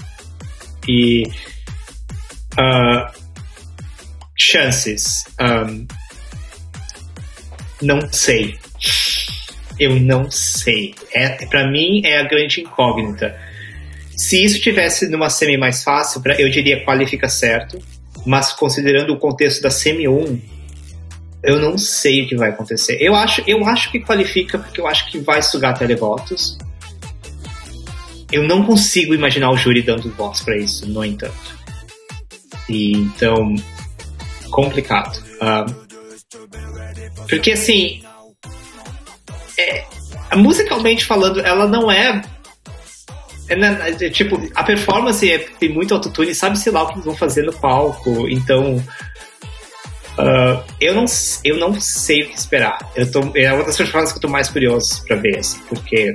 [0.89, 1.25] E.
[2.59, 3.12] ah,
[4.36, 5.25] chances.
[5.39, 5.67] ah,
[7.81, 8.59] não sei.
[9.78, 10.94] Eu não sei.
[11.12, 13.52] É, para mim é a grande incógnita.
[14.17, 17.79] Se isso tivesse numa semi mais fácil, eu diria qualifica certo.
[18.25, 20.41] Mas considerando o contexto da semi 1,
[21.43, 22.99] eu não sei o que vai acontecer.
[23.01, 26.57] Eu acho, eu acho que qualifica porque eu acho que vai sugar televotos.
[28.31, 31.35] Eu não consigo imaginar o júri dando votos pra isso, no entanto.
[32.69, 33.55] E, então,
[34.51, 35.23] complicado.
[35.41, 35.67] Ah,
[37.29, 38.03] porque assim,
[39.59, 39.85] é,
[40.37, 42.23] musicalmente falando, ela não é
[43.53, 47.05] é, né, é, tipo, a performance é- tem muito autotune, sabe-se lá o que eles
[47.05, 48.83] vão fazer no palco, então.
[50.19, 51.05] ah, eu, não,
[51.45, 52.79] eu não sei o que esperar.
[52.95, 56.15] Eu tô, é uma das performances que eu tô mais curioso pra ver, assim, porque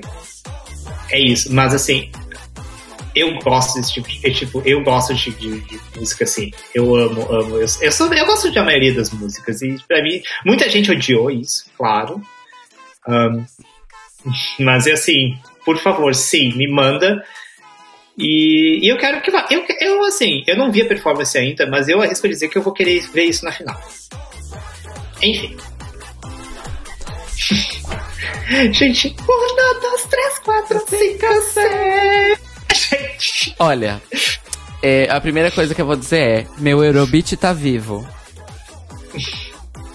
[1.09, 1.53] é isso.
[1.53, 2.11] Mas assim,
[3.15, 4.27] eu gosto desse tipo de.
[4.27, 6.51] é, tipo, eu gosto de, de- de música assim.
[6.75, 7.55] Eu amo, amo.
[7.55, 9.61] Eu, eu, sou, eu gosto de a maioria das músicas.
[9.61, 12.21] E pra mim, muita gente odiou isso, claro.
[13.07, 13.45] Ahn,
[14.59, 17.21] mas é assim, por favor, sim, me manda.
[18.17, 19.45] E, e eu quero que vá.
[19.51, 22.61] Eu, eu, assim, eu não vi a performance ainda, mas eu arrisco dizer que eu
[22.61, 23.77] vou querer ver isso na final.
[25.21, 25.57] Enfim.
[28.71, 32.39] Gente, um, dois, três, quatro, cinco, seis.
[32.73, 33.55] Gente.
[33.59, 34.01] Olha,
[34.81, 38.07] é, a primeira coisa que eu vou dizer é: meu Eurobeat tá vivo.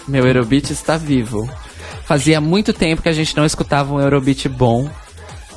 [0.06, 1.50] Meu Eurobeat está vivo.
[2.04, 4.90] Fazia muito tempo que a gente não escutava um Eurobeat bom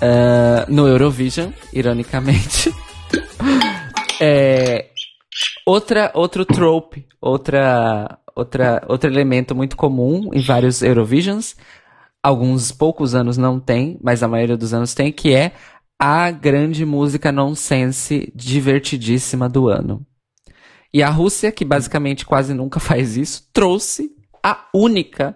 [0.02, 2.74] ah, no Eurovision, ironicamente.
[4.22, 4.92] É,
[5.66, 11.58] outra, outro trope, outra, outra, outro elemento muito comum em vários Eurovisions,
[12.24, 15.52] alguns poucos anos não tem, mas a maioria dos anos tem, que é
[16.00, 20.06] a grande música nonsense divertidíssima do ano.
[20.94, 25.36] E a Rússia, que basicamente quase nunca faz isso, trouxe a única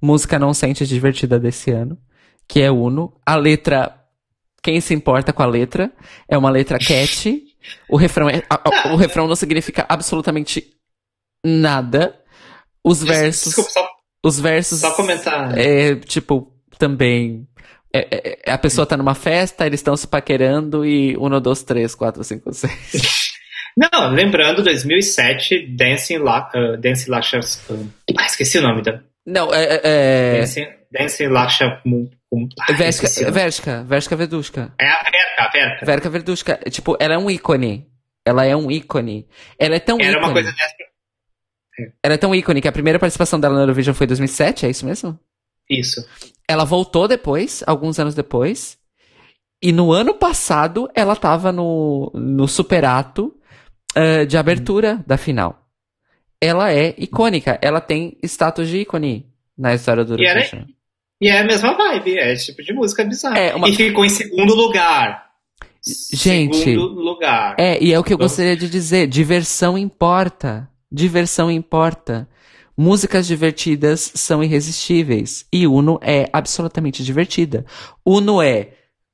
[0.00, 1.98] música nonsense divertida desse ano,
[2.48, 3.12] que é Uno.
[3.26, 3.94] A letra,
[4.62, 5.92] quem se importa com a letra,
[6.28, 7.42] é uma letra catchy.
[7.88, 10.64] O refrão, é, a- a- o refrão não significa absolutamente
[11.44, 12.14] nada.
[12.84, 13.88] Os versos, Desculpa, só,
[14.24, 15.56] os versos só comentar.
[15.58, 17.46] é, tipo, também.
[17.92, 21.62] é- é- é- a pessoa tá numa festa, eles estão se paquerando e um, dois,
[21.62, 23.28] três, quatro, cinco, seis.
[23.76, 27.38] Não, lembrando, 2007, Dancing, La, uh, Dancing Lasha.
[27.70, 29.00] Uh, ah, esqueci o nome da.
[29.24, 29.80] Não, é.
[29.84, 31.80] é, Dancing, Dancing Lasha.
[31.86, 32.78] Um, um, nome.
[33.32, 34.72] Verska, Verska Vedushka.
[34.80, 35.86] É a Verka, a Verka.
[35.86, 36.56] Verka Verdushka.
[36.70, 37.86] Tipo, ela é um ícone.
[38.24, 39.26] Ela é um ícone.
[39.58, 40.24] Ela é tão Era ícone.
[40.24, 40.74] uma coisa dessa.
[42.02, 44.70] Ela é tão ícone que a primeira participação dela no Eurovision foi em 2007, é
[44.70, 45.18] isso mesmo?
[45.70, 46.04] Isso.
[46.48, 48.76] Ela voltou depois, alguns anos depois.
[49.62, 53.34] E no ano passado, ela tava no, no superato
[53.94, 55.66] eh, de abertura da final.
[56.40, 57.58] Ela é icônica.
[57.62, 59.26] Ela tem status de ícone
[59.56, 60.64] na história do E era- Eurovision.
[61.20, 63.38] E é a mesma vibe, é esse tipo de música bizarra.
[63.38, 65.26] É, uma- E ficou em segundo lugar.
[66.12, 67.54] Gente, Segundo lugar.
[67.58, 69.06] É, e é o que eu gostaria de dizer.
[69.06, 70.68] Diversão importa.
[70.90, 72.28] Diversão importa.
[72.76, 75.46] Músicas divertidas são irresistíveis.
[75.52, 77.64] E Uno é absolutamente divertida.
[78.04, 78.70] Uno é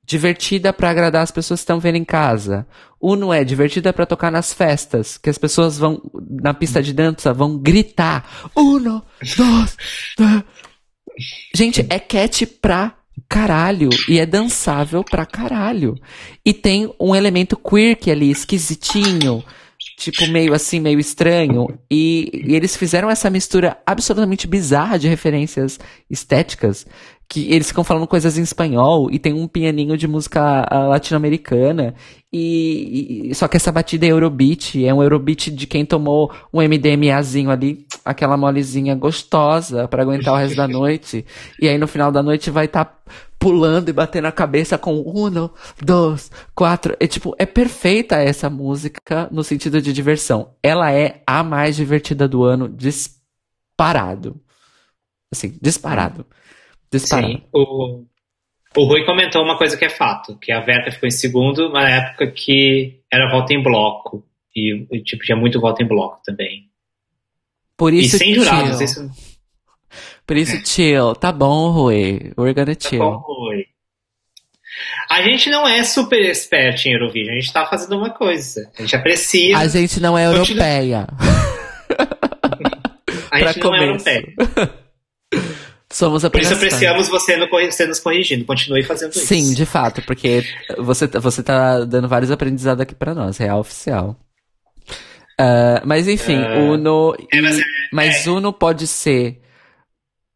[0.06, 2.66] divertida pra agradar as pessoas que estão vendo em casa.
[3.00, 6.00] Uno é divertida pra tocar nas festas, que as pessoas vão
[6.42, 8.50] na pista de dança vão gritar.
[8.56, 9.02] Uno,
[9.36, 9.76] dois,
[10.16, 10.42] três.
[11.54, 12.94] Gente, é cat pra
[13.28, 15.94] caralho e é dançável pra caralho.
[16.44, 19.42] E tem um elemento quirky ali, esquisitinho,
[19.98, 21.66] tipo meio assim, meio estranho.
[21.90, 25.78] E, e eles fizeram essa mistura absolutamente bizarra de referências
[26.10, 26.86] estéticas.
[27.28, 31.94] Que eles ficam falando coisas em espanhol e tem um pianinho de música ah, latino-americana.
[32.32, 36.60] E, e- só que essa batida é Eurobeat, é um Eurobeat de quem tomou um
[36.60, 41.24] MDMAzinho ali, aquela molezinha gostosa pra aguentar o resto da noite.
[41.60, 43.02] E aí no final da noite vai estar
[43.38, 45.30] pulando e batendo a cabeça com um,
[45.82, 46.96] dois, quatro.
[47.00, 50.54] É tipo, é perfeita essa música no sentido de diversão.
[50.62, 54.40] Ela é a mais divertida do ano, disparado.
[55.32, 56.26] Assim, disparado.
[56.98, 57.42] Sim.
[57.52, 58.04] O,
[58.76, 61.88] o Rui comentou uma coisa que é fato, que a Verka ficou em segundo na
[61.88, 64.24] época que era volta em bloco.
[64.56, 66.68] E, e, tipo, tinha muito voto em bloco também.
[67.76, 68.84] Por E isso, sem jurados, chill.
[68.84, 69.10] isso
[70.26, 71.14] Por isso, chill.
[71.14, 72.32] Tá bom, Rui.
[72.38, 72.98] We're gonna tá chill.
[73.00, 73.66] bom, Rui.
[75.10, 78.70] A gente não é super expert em Eurovision, a gente tá fazendo uma coisa.
[78.76, 81.06] A gente aprecia, A gente não é Continua- europeia.
[83.30, 84.08] a gente não é começo.
[84.08, 84.83] europeia.
[85.94, 88.44] Somos Por isso apreciamos você, no, você nos corrigindo.
[88.44, 89.26] Continue fazendo isso.
[89.26, 90.42] Sim, de fato, porque
[90.78, 94.18] você, você tá dando vários aprendizados aqui pra nós, real oficial.
[95.38, 97.14] Ah, mas enfim, Ah, Uno.
[97.32, 99.40] é, mas é- mas Uno pode ser.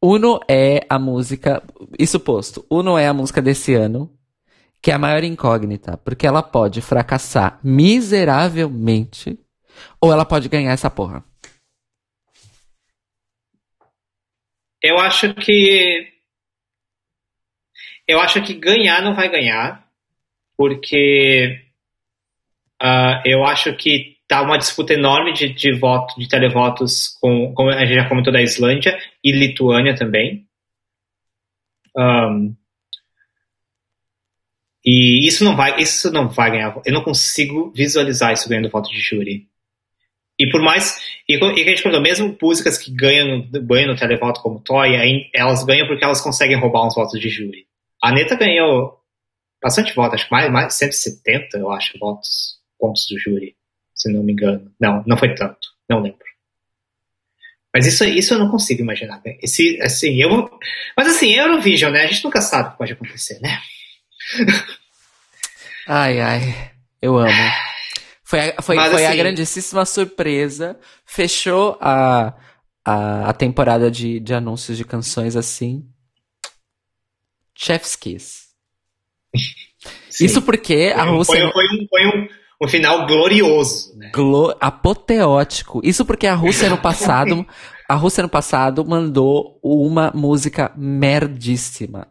[0.00, 1.60] Uno é a música.
[1.98, 4.08] Isso posto, Uno é a música desse ano,
[4.80, 9.36] que é a maior incógnita, porque ela pode fracassar miseravelmente,
[10.00, 11.24] ou ela pode ganhar essa porra.
[14.82, 16.12] Eu acho que.
[18.06, 19.86] Eu acho que ganhar não vai ganhar,
[20.56, 21.60] porque
[22.80, 27.70] ah, eu acho que tá uma disputa enorme de, de voto, de televotos, com, como
[27.70, 30.46] a gente já comentou da Islândia e Lituânia também.
[31.96, 32.54] Ahn,
[34.84, 36.80] E isso não vai, isso não vai ganhar.
[36.84, 39.48] Eu não consigo visualizar isso ganhando voto de júri.
[40.38, 40.98] E por mais.
[41.28, 44.96] E, e que a gente comentou, mesmo músicas que ganham, ganham no televoto como Toy,
[44.96, 47.66] aí elas ganham porque elas conseguem roubar uns votos de júri.
[48.02, 48.98] A Anitta ganhou
[49.60, 53.56] bastante votos, acho que mais, mais 170, eu acho, votos, pontos do júri,
[53.94, 54.72] se não me engano.
[54.80, 56.28] Não, não foi tanto, não lembro.
[57.74, 59.20] Mas isso, isso eu não consigo imaginar.
[59.24, 59.36] né?
[59.42, 60.48] Esse, assim, eu,
[60.96, 62.04] mas assim, Eurovision, né?
[62.04, 63.60] A gente nunca sabe o que pode acontecer, né?
[65.86, 66.70] Ai, ai.
[67.00, 67.30] Eu amo.
[68.28, 70.78] Foi, a, foi, Mas, foi a assim- grandíssima surpresa.
[71.06, 72.34] Fechou a,
[72.84, 75.88] a, a temporada de, de anúncios de canções assim.
[77.56, 78.48] Chef's Kiss.
[80.10, 80.24] Sim.
[80.26, 81.34] Isso porque a foi, um- Rússia.
[81.34, 82.28] foi, um- foi um, foi um,
[82.64, 84.10] um final glorioso, né?
[84.12, 85.80] Glo- apoteótico.
[85.84, 87.46] Isso porque a Rússia no passado,
[87.88, 92.08] a Rússia no passado mandou uma música merdíssima.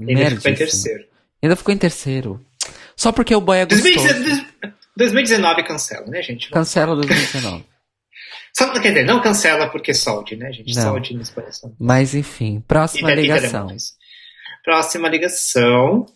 [0.00, 0.56] Ele ficou em Merdíssima.
[0.56, 1.04] terceiro.
[1.42, 2.44] Ainda ficou em terceiro.
[2.96, 4.46] Só porque o boy é gostoso.
[4.96, 4.98] 2019,
[5.56, 6.50] 2019 cancela, né, gente?
[6.50, 7.64] Cancela 2019.
[8.56, 10.74] Só, quer dizer, não cancela porque solde, né, gente?
[10.74, 10.82] Não.
[10.82, 11.76] Solde nos coração.
[11.78, 13.66] Mas enfim, próxima ligação.
[14.64, 16.06] Próxima ligação.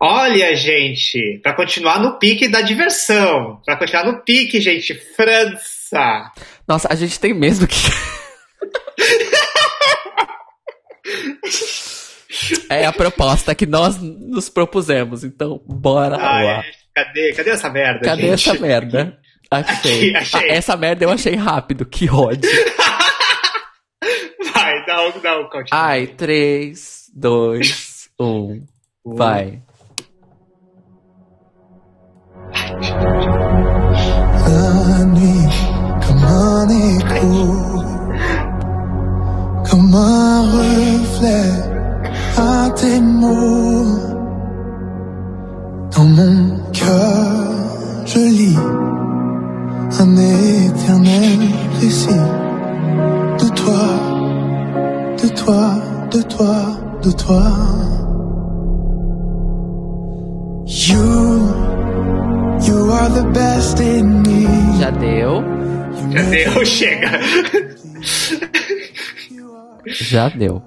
[0.00, 3.62] Olha, gente, pra continuar no pique da diversão.
[3.64, 6.30] Pra continuar no pique, gente, França.
[6.68, 7.74] Nossa, a gente tem mesmo que.
[12.68, 16.62] é a proposta que nós nos propusemos, então bora Ai, lá.
[17.04, 18.50] Cadê, cadê essa merda, Cadê gente?
[18.50, 19.18] essa merda?
[19.50, 20.10] Achei.
[20.10, 20.50] Aqui, achei.
[20.50, 22.50] Ah, essa merda eu achei rápido, que ódio.
[24.52, 25.68] Vai, dá um, dá um continua.
[25.70, 28.66] Ai, 3, 2, 1,
[29.04, 29.62] vai.
[39.70, 41.62] Comme un reflet
[42.36, 44.07] à tes mots.
[45.98, 48.56] Dans mon cœur, je lis
[49.98, 51.40] un éternel
[51.80, 52.24] récit
[53.40, 53.84] de toi,
[55.20, 56.56] de toi, de toi,
[57.02, 57.42] de toi.
[60.68, 61.48] You,
[62.62, 64.46] you are the best in me.
[64.78, 65.42] Já deu.
[66.12, 67.10] Já deu, chega.
[69.84, 70.62] Já deu.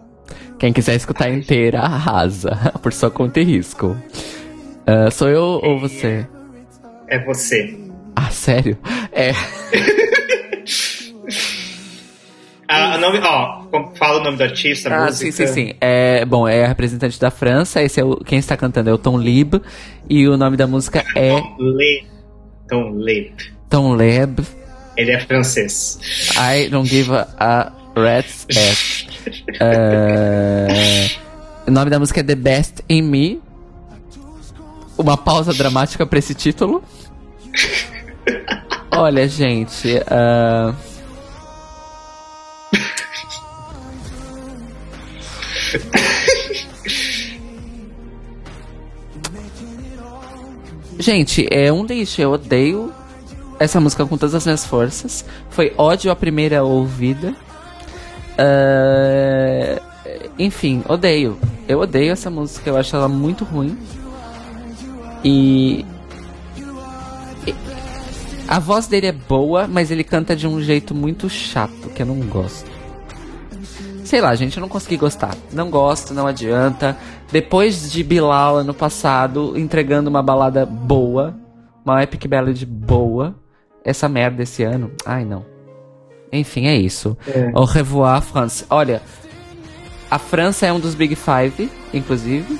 [0.59, 2.73] Quem quiser escutar inteira, arrasa.
[2.83, 3.95] Por sua conta e risco.
[4.85, 6.25] Ah, sou eu ou você?
[7.07, 7.77] É você.
[8.15, 8.77] Ah, sério?
[9.11, 9.31] É.
[12.73, 13.63] Ah, nome, ó,
[13.95, 15.29] fala o nome do artista, Ah, música.
[15.29, 15.73] sim, sim, sim.
[15.81, 17.81] É, bom, é a representante da França.
[17.83, 19.61] Esse é o, quem está cantando é o Tom Lib.
[20.09, 22.03] E o nome da música é Tom Le.
[22.69, 23.33] Tom Le.
[23.69, 24.39] Tom Leb.
[24.95, 25.99] Ele é francês.
[26.37, 29.05] I don't give a, a rat's ass.
[29.59, 31.07] É,
[31.67, 33.41] o nome da música é The Best in Me.
[34.97, 36.83] Uma pausa dramática pra esse título.
[38.91, 39.99] Olha, gente.
[40.07, 40.73] ah,
[50.99, 52.21] Gente, é um lixo.
[52.21, 52.93] Eu odeio
[53.59, 55.25] essa música com todas as minhas forças.
[55.49, 57.33] Foi ódio à primeira ouvida.
[58.37, 59.81] Ah,
[60.37, 61.37] enfim, odeio.
[61.67, 62.69] Eu odeio essa música.
[62.69, 63.77] Eu acho ela muito ruim.
[65.23, 65.85] E.
[68.47, 72.05] A voz dele é boa, mas ele canta de um jeito muito chato, que eu
[72.05, 72.69] não gosto.
[74.03, 75.35] Sei lá, gente, eu não consegui gostar.
[75.53, 76.97] Não gosto, não adianta.
[77.31, 81.33] Depois de Bilal ano passado, entregando uma balada boa,
[81.85, 83.33] uma epic ballad boa,
[83.85, 85.45] essa merda esse ano, ai não.
[86.31, 87.17] Enfim, é isso.
[87.53, 88.65] Au revoir, France.
[88.69, 89.01] Olha,
[90.09, 92.59] a França é um dos Big Five, inclusive.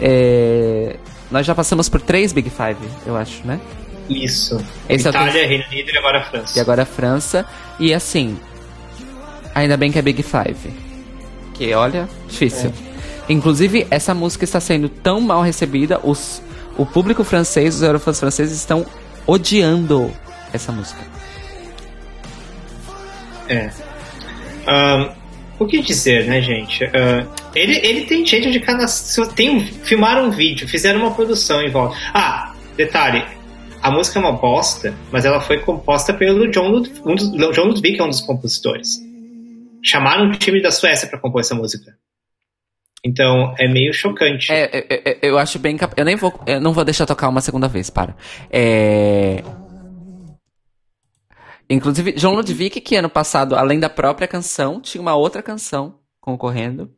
[0.00, 0.96] É,
[1.30, 3.60] Nós já passamos por três Big Five, eu acho, né?
[4.08, 4.56] Isso.
[4.88, 6.58] Esse é Itália, Reino Unido e agora a França.
[6.58, 7.46] E agora a França.
[7.78, 8.38] E assim,
[9.54, 10.72] ainda bem que é Big Five.
[11.54, 12.72] Que olha, difícil.
[13.28, 16.42] Inclusive, essa música está sendo tão mal recebida, os,
[16.76, 18.84] o público francês, os eurofãs franceses estão
[19.24, 20.12] odiando
[20.52, 21.00] essa música.
[23.48, 23.70] É.
[24.66, 25.10] Ahn,
[25.60, 26.84] o que dizer, né, gente?
[26.84, 28.86] Ahn, ele, ele tem jeito de cada.
[29.34, 31.96] Tem filmaram um vídeo, fizeram uma produção em volta.
[32.14, 33.24] Ah, detalhe.
[33.82, 37.96] A música é uma bosta, mas ela foi composta pelo John, um dos, John Ludwig,
[37.96, 38.98] que é um dos compositores.
[39.82, 41.96] Chamaram o time da Suécia para compor essa música.
[43.04, 44.52] Então é meio chocante.
[44.52, 45.94] É, é, é, eu acho bem cap...
[45.96, 46.38] Eu nem vou.
[46.46, 48.14] Eu não vou deixar tocar uma segunda vez, para.
[48.50, 49.42] É.
[51.70, 56.90] Inclusive, João Ludwig, que ano passado, além da própria canção, tinha uma outra canção concorrendo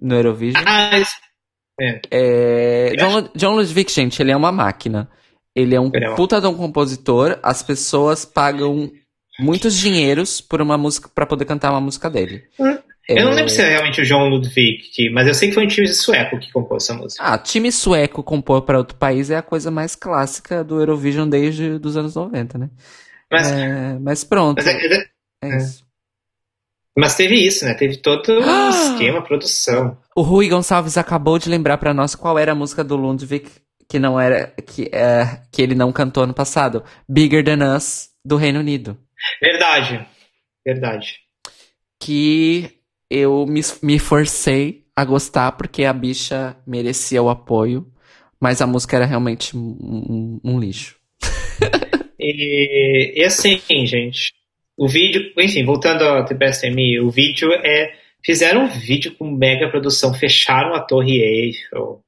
[0.00, 0.62] no Eurovision.
[0.66, 0.90] Ah,
[1.80, 2.00] É.
[2.10, 5.08] É, Eu John, John Ludwig, gente, ele é uma máquina.
[5.54, 7.38] Ele é um Ele é puta de um compositor.
[7.42, 8.90] As pessoas pagam
[9.38, 12.42] muitos dinheiros por uma música para poder cantar uma música dele.
[13.08, 15.54] Eu não É, lembro se é realmente o João Ludwig, que- mas eu sei que
[15.54, 17.22] foi um time sueco que compôs essa música.
[17.24, 21.80] Ah, time sueco compor para outro país é a coisa mais clássica do Eurovision desde
[21.82, 22.68] os anos 90, né?
[23.30, 25.06] Mas, É, mas pronto, mas, é-
[25.44, 25.84] é isso.
[26.96, 27.74] mas teve isso, né?
[27.74, 28.70] Teve todo um Ah!
[28.70, 29.98] esquema, produção.
[30.16, 33.48] O Rui Gonçalves acabou de lembrar pra nós qual era a música do Ludwig
[33.88, 36.82] que não era que, é, que ele não cantou ano passado.
[37.08, 38.98] Bigger Than Us do Reino Unido,
[39.40, 40.06] Verdade.
[40.66, 41.18] Verdade.
[42.00, 42.70] que
[43.10, 47.90] eu me, me forcei a gostar porque a bicha merecia o apoio,
[48.40, 50.96] mas a música era realmente um, um- um lixo.
[52.18, 54.32] E, e assim, gente,
[54.76, 56.24] o vídeo, enfim, voltando ao
[56.72, 57.94] Me, o vídeo é.
[58.24, 62.02] Fizeram um vídeo com mega produção, fecharam a Torre Eiffel.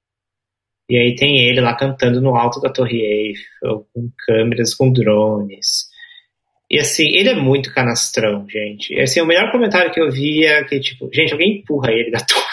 [0.88, 5.88] E aí tem ele lá cantando no alto da Torre Eiffel, com câmeras, com drones.
[6.68, 8.92] E assim, ele é muito canastrão, gente.
[8.92, 12.10] E assim, o melhor comentário que eu vi é que, tipo, gente, alguém empurra ele
[12.10, 12.44] da torre.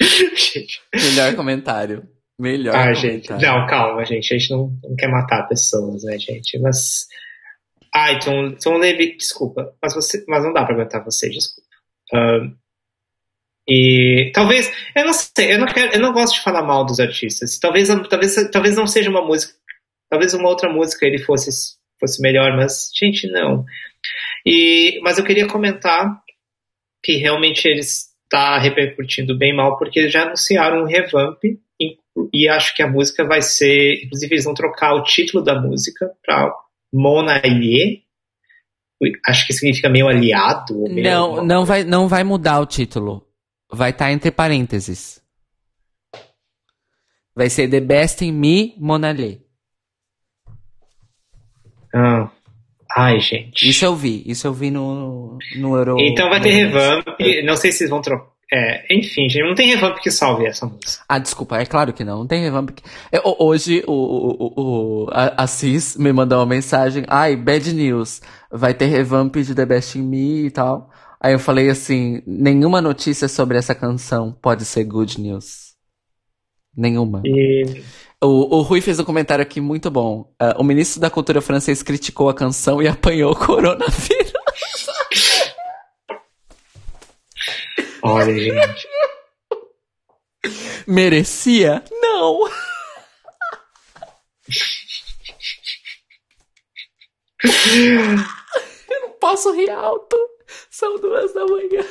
[1.10, 2.15] Melhor comentário.
[2.38, 3.30] Melhor ah, gente.
[3.30, 4.32] Não, calma, gente.
[4.32, 6.58] A gente não, não quer matar pessoas, né, gente?
[6.58, 7.06] Mas.
[7.94, 9.74] Ai, Tom, Tom Levy, desculpa.
[9.82, 11.66] Mas, você, mas não dá pra aguentar você, desculpa.
[13.66, 14.70] E talvez.
[14.94, 17.58] Eu não sei, eu não, quero, eu não gosto de falar mal dos artistas.
[17.58, 19.54] Talvez, talvez, talvez não seja uma música.
[20.10, 21.50] Talvez uma outra música ele fosse,
[21.98, 23.64] fosse melhor, mas, gente, não.
[24.44, 26.22] E, mas eu queria comentar
[27.02, 31.42] que realmente ele está repercutindo bem mal, porque eles já anunciaram um revamp
[32.32, 34.04] e, acho que a música vai ser.
[34.04, 36.52] Inclusive, eles vão trocar o título da música para
[36.92, 38.04] Monaie.
[39.26, 40.84] Acho que significa meio aliado.
[40.88, 43.26] meio Não, não vai, não vai mudar o título.
[43.70, 45.22] Vai estar entre parênteses.
[47.34, 49.40] Vai ser The Best in Me, Monalê.
[51.94, 52.30] Ah.
[52.96, 53.68] Ai, gente.
[53.68, 55.96] Isso eu vi, isso eu vi no, no Euro.
[56.00, 57.06] Então vai ter revamp.
[57.44, 58.35] Não sei se eles vão trocar.
[58.52, 61.02] É, enfim, gente, não tem revamp que salve essa música.
[61.08, 62.70] Ah, desculpa, é claro que não, não tem revamp.
[62.70, 64.52] que- É, ho- hoje o, o,
[65.06, 69.52] o, a, a Cis me mandou uma mensagem, ai, bad news, vai ter revamp de
[69.54, 70.90] The Best in Me e tal.
[71.20, 75.74] Aí eu falei assim, nenhuma notícia sobre essa canção pode ser good news.
[76.76, 77.22] Nenhuma.
[77.24, 77.82] E
[78.22, 80.30] O, o Rui fez um comentário aqui muito bom.
[80.38, 84.32] Ah, o ministro da Cultura francês criticou a canção e apanhou o coronavírus.
[88.02, 88.88] Olha, gente.
[90.86, 91.82] Merecia?
[92.00, 92.48] Não!
[98.88, 100.16] Eu não posso rir alto.
[100.70, 101.84] São duas da manhã.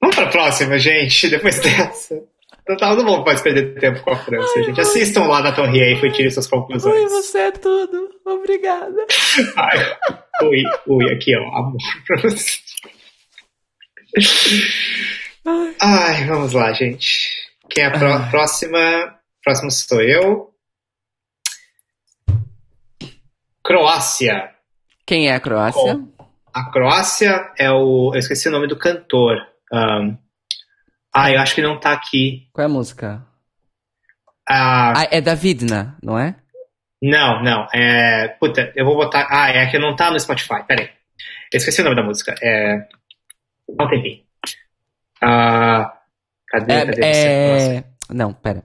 [0.00, 2.22] Vamos pra próxima, gente, depois dessa.
[2.68, 4.80] Não, não mais perder tempo com a França, gente.
[4.80, 7.10] Assistam lá na Torre Eiffel e tirem suas conclusões.
[7.10, 8.10] você é tudo.
[8.24, 9.06] Obrigada.
[9.56, 9.98] Ai,
[10.44, 12.69] ui, ui, aqui, ó, amor pra você.
[15.80, 17.28] Ai, vamos lá, gente.
[17.68, 18.30] Quem é a pró- Ai.
[18.30, 19.18] próxima?
[19.42, 20.50] Próximo sou eu.
[23.62, 24.50] Croácia.
[25.06, 26.00] Quem é a Croácia?
[26.52, 28.10] A Croácia é o.
[28.14, 29.36] Eu esqueci o nome do cantor.
[29.72, 30.16] Ahn,
[31.14, 32.48] ah, eu acho que não tá aqui.
[32.52, 33.24] Qual é a música?
[34.48, 36.34] Ah, Ah, é da Vidna, não é?
[37.02, 37.66] Não, não.
[37.72, 38.28] É.
[38.40, 39.26] Puta, eu vou botar.
[39.30, 40.62] Ah, é que não tá no Spotify.
[40.66, 40.90] Pera aí.
[41.52, 42.34] Eu esqueci o nome da música.
[42.42, 42.86] É.
[43.78, 44.24] Não tem.
[45.20, 45.92] Ah.
[46.48, 46.72] Cadê?
[46.72, 46.86] É.
[46.86, 47.84] cadê é...
[48.10, 48.64] Não, pera.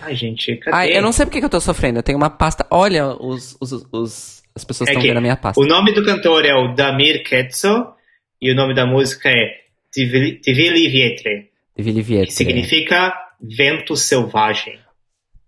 [0.00, 0.76] Ai, gente, cadê?
[0.76, 1.98] Ai, eu não sei porque que eu tô sofrendo.
[1.98, 2.66] Eu tenho uma pasta.
[2.70, 5.60] Olha, os, os, os- as pessoas É estão que vendo a minha pasta.
[5.60, 7.92] O nome do cantor é o Damir Ketso
[8.40, 9.60] e o nome da música é
[9.92, 12.26] Tivili Vietre, Vili Vietre.
[12.28, 14.78] que significa vento selvagem.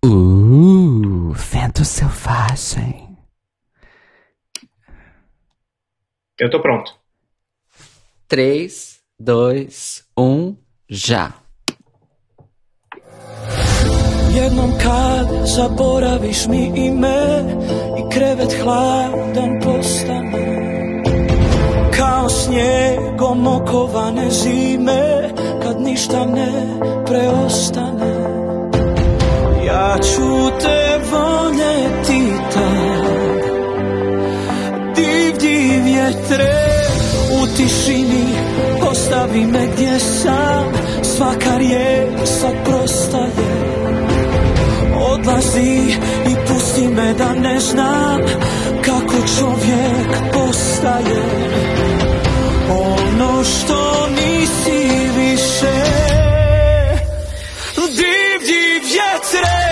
[0.05, 3.15] Uh, vento selvagem.
[6.39, 6.93] Eu tô pronto.
[8.27, 8.69] 3,
[9.19, 9.69] 2,
[10.15, 10.55] 1,
[11.07, 11.31] já.
[14.35, 17.43] Jednom kad zaboraviš mi ime
[17.99, 20.63] I krevet hladan postane
[21.97, 25.29] Kao snijegom okovane zime
[25.63, 28.13] Kad ništa ne preostane
[29.65, 33.43] Ja ću te voljeti tak
[34.95, 36.62] Divlji vjetre
[37.63, 38.25] tišini
[38.91, 40.73] Ostavi me gdje sam.
[41.03, 43.53] Svaka riječ sad prostaje
[45.11, 45.79] Odlazi
[46.29, 48.21] i pusti me da ne znam
[48.85, 51.23] Kako čovjek postaje.
[52.69, 55.73] Ono što nisi više
[57.75, 59.62] Divlji vjetre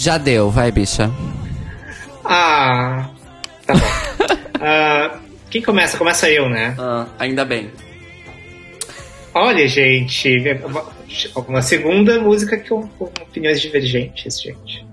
[0.00, 1.10] Já deu, vai, bicha.
[2.24, 3.10] Ah,
[3.66, 4.40] tá bom.
[4.62, 5.18] Ah,
[5.50, 5.96] quem começa?
[5.96, 6.74] Começa eu, né?
[6.78, 7.70] Ah, ainda bem.
[9.34, 10.36] Olha, gente,
[11.48, 14.86] uma, segunda música com, com opiniões divergentes, gente.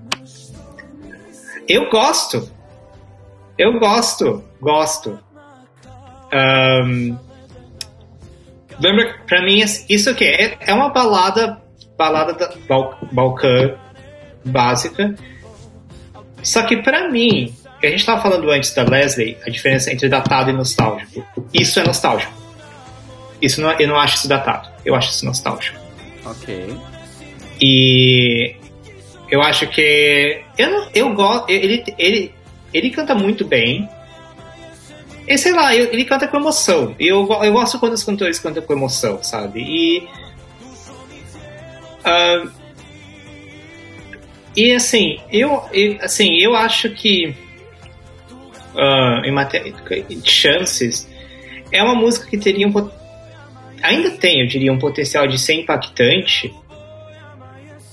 [1.68, 2.50] Eu gosto.
[3.58, 4.42] Eu gosto.
[4.58, 5.18] Gosto.
[6.32, 7.16] Ahn,
[8.80, 11.60] lembra, pra mim, isso aqui é, é uma balada,
[11.96, 13.76] balada da Bal, Balcã
[14.44, 15.14] básica.
[16.42, 20.08] Só que pra mim, que a gente tava falando antes da Leslie, a diferença entre
[20.08, 21.24] datado e nostálgico.
[21.52, 22.32] Isso é nostálgico.
[23.40, 24.68] Isso não, eu não acho isso datado.
[24.84, 25.78] Eu acho isso nostálgico.
[26.24, 26.76] Ok.
[27.60, 28.56] E
[29.30, 32.34] eu acho que eu não, eu gosto ele ele
[32.72, 33.88] ele canta muito bem.
[35.26, 36.96] E sei lá, ele canta com emoção.
[36.98, 39.60] E eu, eu gosto quando os cantores cantam com emoção, sabe?
[39.60, 40.08] E
[42.04, 42.44] ah,
[44.64, 45.62] e assim, eu,
[46.00, 47.34] assim, eu acho que
[48.76, 49.72] ah, em matéria
[50.08, 51.08] de chances
[51.70, 52.72] é uma música que teria um
[53.82, 56.52] ainda tem, eu diria, um potencial de ser impactante.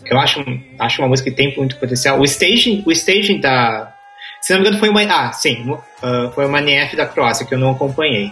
[0.06, 0.44] Eu acho,
[0.78, 2.20] acho uma música que tem muito potencial.
[2.20, 3.94] O staging, o staging da.
[4.42, 5.02] Se não me engano, foi uma.
[5.04, 8.32] Ah, sim, uh, foi uma NF da Croácia que eu não acompanhei.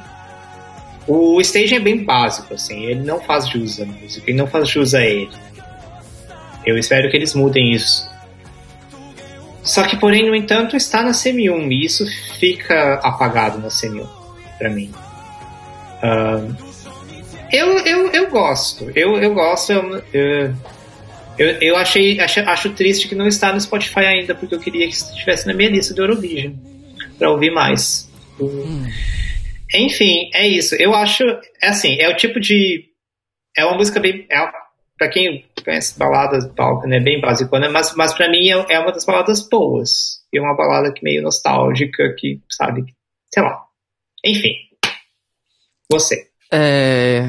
[1.08, 4.70] O staging é bem básico, assim, ele não faz jus à música, ele não faz
[4.70, 5.30] jus a ele.
[6.66, 8.13] Eu espero que eles mudem isso.
[9.64, 12.06] Só que, porém, no entanto, está na semi-1 e isso
[12.38, 14.08] fica apagado na semi-1
[14.58, 14.94] pra mim.
[16.02, 16.46] Ah,
[17.52, 18.92] eu, eu, eu gosto.
[18.96, 19.72] Eu, eu gosto.
[19.72, 20.56] Eu,
[21.38, 24.88] eu, eu, achei, acho, acho triste que não está no Spotify ainda, porque eu queria
[24.88, 26.54] que estivesse na minha lista do Eurovision
[27.18, 28.12] para ouvir mais.
[29.74, 30.76] Enfim, é isso.
[30.76, 31.24] Eu acho,
[31.62, 32.86] é assim, é o tipo de.
[33.56, 34.26] É uma música bem.
[34.30, 34.38] É,
[35.04, 37.00] pra quem conhece baladas palco, né?
[37.00, 40.22] Bem basicona, mas, mas pra mim é, é uma das baladas boas.
[40.34, 42.86] É uma balada que meio nostálgica, que, sabe,
[43.34, 43.62] sei lá.
[44.26, 44.54] Enfim.
[45.92, 46.28] Você.
[46.52, 47.28] É,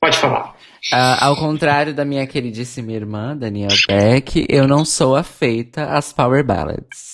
[0.00, 0.56] Pode falar.
[0.92, 6.44] ah, ao contrário da minha queridíssima irmã, Daniel Beck, eu não sou afeita às power
[6.44, 7.09] ballads.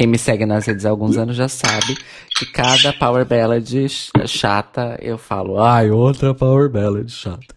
[0.00, 1.94] Quem me segue nas redes há alguns anos já sabe
[2.34, 7.54] que cada power ballad ch- chata eu falo, ai, outra power ballad chata.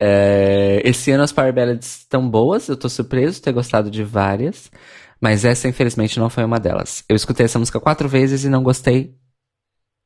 [0.00, 4.02] É, esse ano as power ballads estão boas, eu tô surpreso de ter gostado de
[4.02, 4.72] várias,
[5.20, 7.04] mas essa infelizmente não foi uma delas.
[7.08, 9.14] Eu escutei essa música quatro vezes e não gostei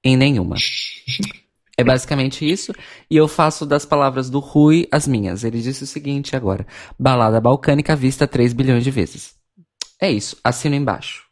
[0.05, 0.57] em nenhuma.
[1.79, 2.71] É basicamente isso.
[3.11, 5.43] E eu faço das palavras do Rui as minhas.
[5.43, 6.67] Ele disse o seguinte agora:
[6.99, 9.37] balada balcânica vista 3 bilhões de vezes.
[9.99, 10.37] É isso.
[10.45, 11.28] Assino embaixo.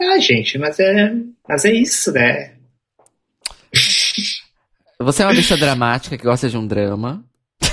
[0.00, 1.12] Ah, gente, mas é,
[1.48, 2.52] mas é isso, né?
[5.00, 7.24] Você é uma bicha dramática que gosta de um drama.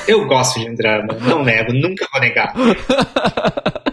[0.08, 2.54] Eu gosto de um drama, não nego, nunca vou negar.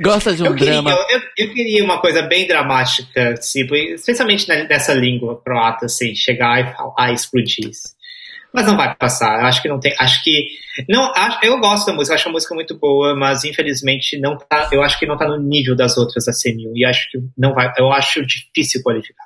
[0.00, 0.90] Gosta de um Eu queria, drama.
[1.10, 6.74] eu, eu queria uma coisa bem dramática, tipo, especialmente nessa língua croata, assim, chegar e
[6.74, 7.70] falar, explodir.
[8.52, 9.44] Mas não vai passar.
[9.44, 9.94] Acho que não tem.
[9.98, 10.48] Acho que.
[10.88, 14.68] Não, acho, eu gosto da música, acho a música muito boa, mas infelizmente não tá.
[14.72, 16.76] Eu acho que não tá no nível das outras da CMU.
[16.76, 17.72] E acho que não vai.
[17.76, 19.24] Eu acho difícil qualificar.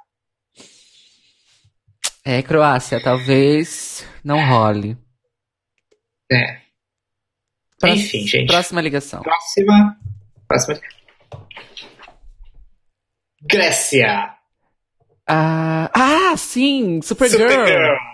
[2.24, 4.96] É, Croácia, talvez não role.
[6.30, 6.64] É.
[7.84, 8.46] Enfim, gente.
[8.46, 9.22] Próxima ligação.
[9.22, 9.96] Próxima.
[10.48, 10.80] Próxima.
[13.42, 14.34] Grécia.
[15.26, 17.00] Ah, ah sim!
[17.02, 17.48] Supergirl!
[17.48, 18.13] Supergirl.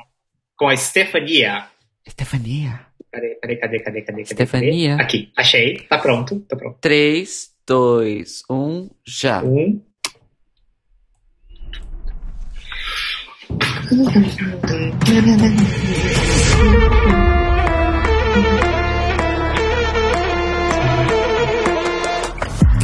[0.61, 1.69] Com a Stefania.
[2.07, 2.81] Stefania.
[3.11, 4.03] Cadê, cadê, cadê, cadê, cadê?
[4.03, 4.25] cadê?
[4.27, 4.97] Stefania.
[4.97, 5.79] Aqui, achei.
[5.89, 6.77] Tá pronto, tá pronto.
[6.83, 9.43] 3, 2, 1, já.
[9.43, 9.81] Um.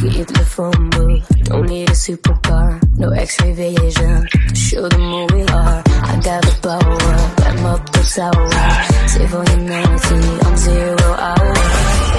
[0.01, 4.27] Keep the phone booth, don't need a supercar, no x-ray vision.
[4.53, 5.83] Show them who we are.
[5.85, 9.07] I got the power, I'm up the tower.
[9.07, 12.16] Save all humanity, I'm zero hour.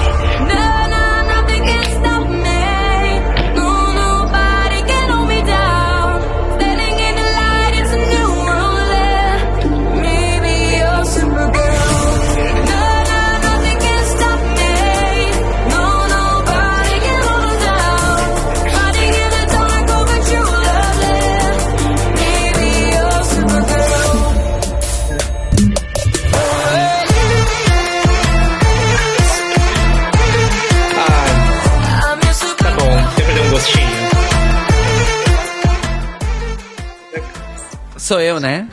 [38.09, 38.67] Sou eu, né?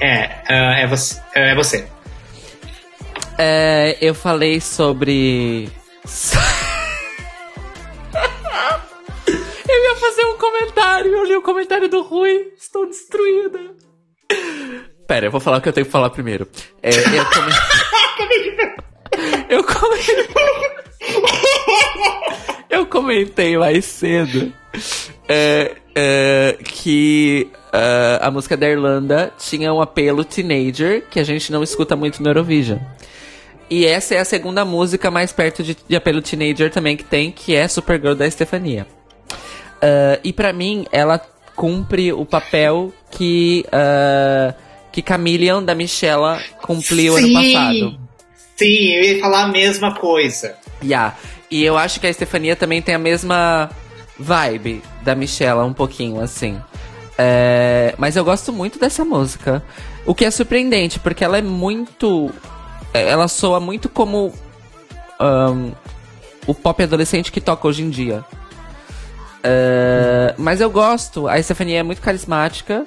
[0.00, 1.22] É, ah, é você.
[1.36, 1.86] É você.
[3.38, 5.70] É, eu falei sobre.
[9.68, 12.52] eu ia fazer um comentário, eu li o comentário do Rui.
[12.58, 13.60] Estou destruída.
[15.06, 16.48] Pera, eu vou falar o que eu tenho que falar primeiro.
[16.82, 18.74] É, eu comentei.
[19.48, 20.26] eu comentei.
[22.68, 24.52] eu comentei mais cedo
[25.28, 31.52] é, é, que é, a música da Irlanda tinha um apelo teenager que a gente
[31.52, 32.78] não escuta muito no Eurovision.
[33.68, 37.30] E essa é a segunda música mais perto de, de apelo teenager também que tem,
[37.30, 38.86] que é Supergirl da Estefania.
[39.76, 41.20] Uh, e pra mim, ela
[41.54, 44.54] cumpre o papel que uh,
[44.90, 48.00] que Chameleon da Michelle cumpriu ano passado.
[48.56, 50.56] Sim, eu ia falar a mesma coisa.
[50.82, 51.14] Yeah.
[51.50, 53.70] E eu acho que a Estefania também tem a mesma
[54.18, 56.58] vibe da Michelle, um pouquinho assim.
[57.18, 59.62] É, mas eu gosto muito dessa música.
[60.04, 62.30] O que é surpreendente, porque ela é muito.
[62.92, 64.32] Ela soa muito como
[65.20, 65.72] um,
[66.46, 68.24] o pop adolescente que toca hoje em dia.
[69.42, 71.28] É, mas eu gosto.
[71.28, 72.84] A Estefania é muito carismática.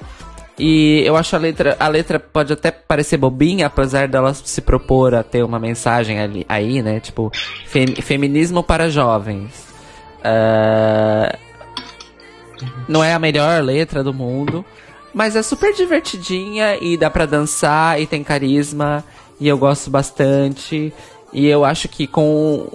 [0.58, 1.78] E eu acho a letra.
[1.80, 6.46] A letra pode até parecer bobinha, apesar dela se propor a ter uma mensagem ali,
[6.50, 7.00] aí, né?
[7.00, 7.32] Tipo,
[7.66, 9.68] fem, feminismo para jovens.
[10.22, 11.38] É,
[12.88, 14.66] não é a melhor letra do mundo.
[15.14, 19.04] Mas é super divertidinha e dá pra dançar e tem carisma.
[19.40, 20.94] E eu gosto bastante.
[21.34, 22.68] E eu acho que com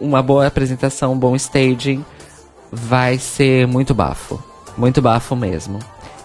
[0.00, 2.04] uma boa apresentação, um bom staging,
[2.70, 4.42] vai ser muito bafo.
[4.76, 5.78] Muito bafo mesmo.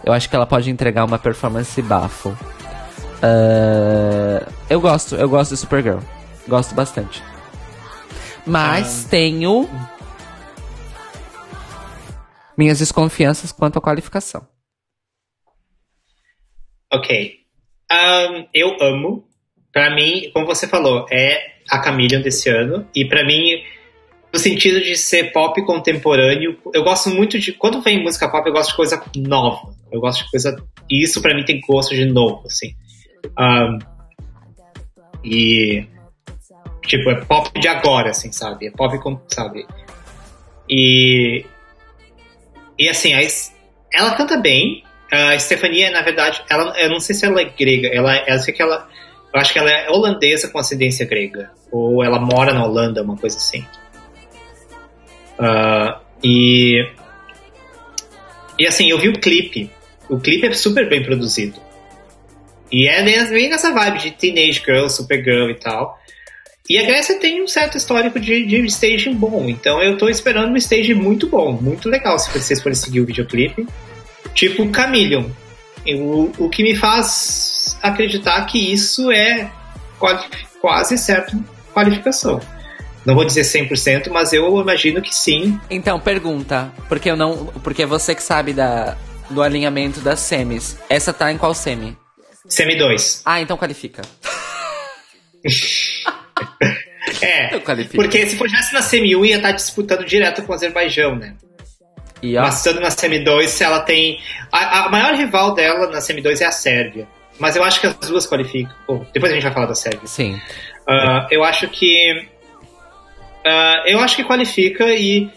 [0.04, 2.30] Eu acho que ela pode entregar uma performance bafo.
[3.20, 6.00] Uh, eu gosto, eu gosto de Supergirl.
[6.48, 7.22] Gosto bastante.
[8.46, 9.70] Mas tenho
[12.60, 14.46] minhas desconfianças quanto à qualificação.
[16.92, 17.36] Ok.
[17.90, 19.26] Um, eu amo.
[19.72, 22.86] Pra mim, como você falou, é a Chameleon desse ano.
[22.94, 23.64] E pra mim,
[24.34, 27.54] no sentido de ser pop contemporâneo, eu gosto muito de.
[27.54, 29.74] Quando vem música pop, eu gosto de coisa nova.
[29.90, 30.62] Eu gosto de coisa.
[30.90, 32.76] E isso pra mim tem gosto de novo, assim.
[33.40, 33.80] Um,
[35.24, 35.88] e.
[36.86, 38.68] Tipo, é pop de agora, assim, sabe?
[38.68, 38.98] É pop,
[39.30, 39.66] sabe?
[40.68, 41.46] E.
[42.80, 43.12] E assim,
[43.94, 44.84] ela canta bem.
[45.12, 47.90] A Stefania, na verdade, ela, eu não sei se ela é grega.
[47.90, 48.88] Ela, eu sei que ela.
[49.34, 51.52] Eu acho que ela é holandesa com ascendência grega.
[51.72, 53.66] Ou ela mora na Holanda, uma coisa assim.
[55.38, 56.88] Uh, e.
[58.58, 59.70] E assim, eu vi o clipe.
[60.10, 61.60] O clipe é super bem produzido.
[62.72, 65.99] E é bem nessa vibe de Teenage Girl, Supergirl e tal.
[66.70, 69.50] E a Grécia tem um certo histórico de, de staging bom.
[69.50, 73.06] Então eu tô esperando um stage muito bom, muito legal se vocês forem seguir o
[73.06, 73.68] videoclipe.
[74.36, 75.26] Tipo Chameleon.
[75.88, 79.52] O, o que me faz acreditar que isso é
[80.60, 82.40] quase certo qualificação.
[83.04, 85.60] Não vou dizer 100%, mas eu imagino que sim.
[85.70, 88.96] Então, pergunta, porque eu não, porque é você que sabe da
[89.30, 90.78] do alinhamento das semis.
[90.90, 91.98] Essa tá em qual semi?
[92.48, 93.22] Semi 2.
[93.26, 94.02] Ah, então qualifica.
[97.22, 97.58] É,
[97.96, 101.34] porque se fosse na Semi 1 ia estar disputando direto com o Azerbaijão, né?
[102.22, 104.20] E Mas estando na Semi 2, ela tem.
[104.52, 107.08] A, a maior rival dela na Semi 2 é a Sérvia.
[107.40, 108.74] Mas eu acho que as duas qualificam.
[108.86, 110.06] Bom, depois a gente vai falar da Sérvia.
[110.06, 110.40] sim.
[110.88, 112.28] Ah, eu acho que.
[113.46, 115.30] ah, eu acho que qualifica e.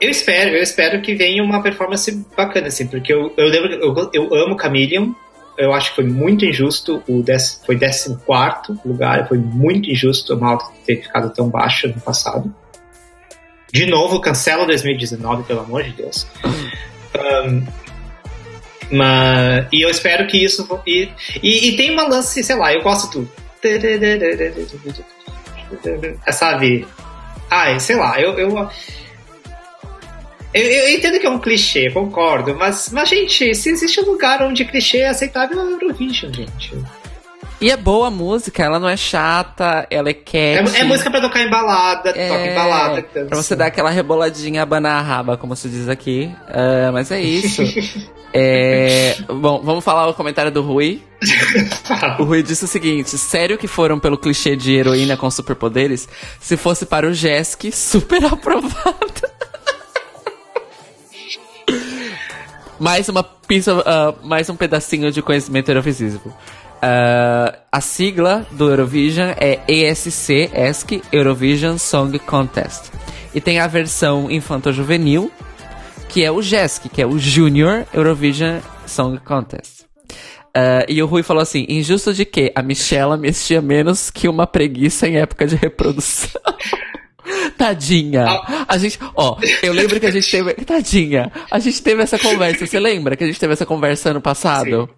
[0.00, 4.10] Eu espero, eu espero que venha uma performance bacana, assim, porque eu, eu lembro, eu,
[4.14, 5.12] eu amo Chameleon,
[5.60, 8.18] eu acho que foi muito injusto, o dec, foi 14
[8.84, 12.52] lugar, foi muito injusto a Malta ter ficado tão baixa no passado.
[13.72, 16.26] De novo, cancela 2019, pelo amor de Deus.
[17.14, 17.64] Um,
[18.90, 20.66] mas, e eu espero que isso.
[20.86, 21.08] E,
[21.42, 23.30] e, e tem uma lance, sei lá, eu gosto do.
[26.32, 26.86] Sabe?
[27.48, 28.38] Ai, sei lá, eu.
[28.38, 28.68] eu
[30.54, 34.42] eu, eu entendo que é um clichê, concordo, mas, mas, gente, se existe um lugar
[34.42, 36.72] onde clichê é aceitável, é o Eurovision, gente.
[37.60, 40.14] E é boa a música, ela não é chata, ela é É,
[40.62, 40.76] cat.
[40.76, 43.02] é música pra tocar em balada, É, toca em balada.
[43.02, 46.34] Pra você dar aquela reboladinha, abanar a raba, como se diz aqui.
[46.48, 47.62] Ah, mas é isso.
[48.32, 51.02] É, bom, vamos falar o comentário do Rui.
[52.20, 56.08] O Rui disse o seguinte: sério que foram pelo clichê de heroína com superpoderes?
[56.38, 59.28] Se fosse para o Jesk, super aprovado.
[62.80, 66.34] Mais uma of- ah, mais um pedacinho de conhecimento eurovisivo.
[66.82, 72.90] Ah, a sigla do Eurovision é ESC, ESC, Eurovision Song Contest.
[73.34, 75.30] E tem a versão infanto-juvenil,
[76.08, 79.84] que é o JESC, que é o Junior Eurovision Song Contest.
[80.56, 82.50] Ah, e o Rui falou assim: injusto de quê?
[82.56, 86.40] A Michela mexia menos que uma preguiça em época de reprodução.
[87.56, 88.26] Tadinha.
[88.66, 90.54] A gente, ó, eu lembro que a gente teve.
[90.64, 91.30] Tadinha.
[91.50, 92.66] A gente teve essa conversa.
[92.66, 94.88] Você lembra que a gente teve essa conversa ano passado?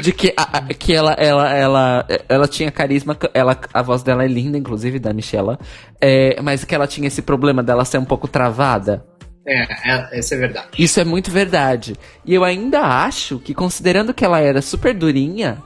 [0.00, 3.16] De que, a, que ela, ela, ela, ela tinha carisma.
[3.34, 5.58] Ela, a voz dela é linda, inclusive, da Michela.
[6.00, 9.04] é, mas que ela tinha esse problema dela ser um pouco travada.
[9.46, 10.68] É, é, essa é verdade.
[10.78, 11.96] Isso é muito verdade.
[12.24, 15.62] E eu ainda acho que, considerando que ela era super durinha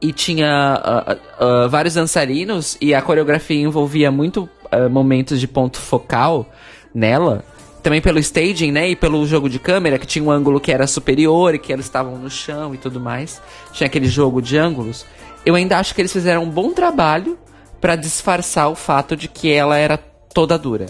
[0.00, 5.46] e tinha ah, ah, ah, vários dançarinos e a coreografia envolvia muito ah, momentos de
[5.48, 6.46] ponto focal
[6.94, 7.44] nela,
[7.82, 8.88] também pelo staging, né?
[8.90, 11.84] E pelo jogo de câmera, que tinha um ângulo que era superior e que eles
[11.86, 13.40] estavam no chão e tudo mais.
[13.72, 15.04] Tinha aquele jogo de ângulos.
[15.44, 17.38] Eu ainda acho que eles fizeram um bom trabalho
[17.80, 20.86] pra disfarçar o fato de que ela era toda dura.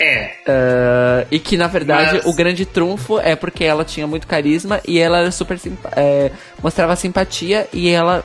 [0.00, 4.26] É, Ah, e que na verdade Mas- o grande trunfo é porque ela tinha muito
[4.26, 5.58] carisma e ela era super
[5.96, 6.30] é,
[6.62, 8.24] mostrava simpatia e ela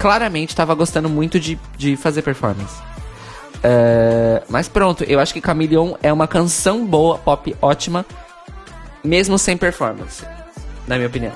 [0.00, 2.80] claramente estava gostando muito de, de fazer performance.
[3.62, 8.04] Ah, mas pronto, eu acho que Chameleon é uma canção boa, pop ótima,
[9.04, 10.24] mesmo sem performance,
[10.88, 11.32] na minha opinião.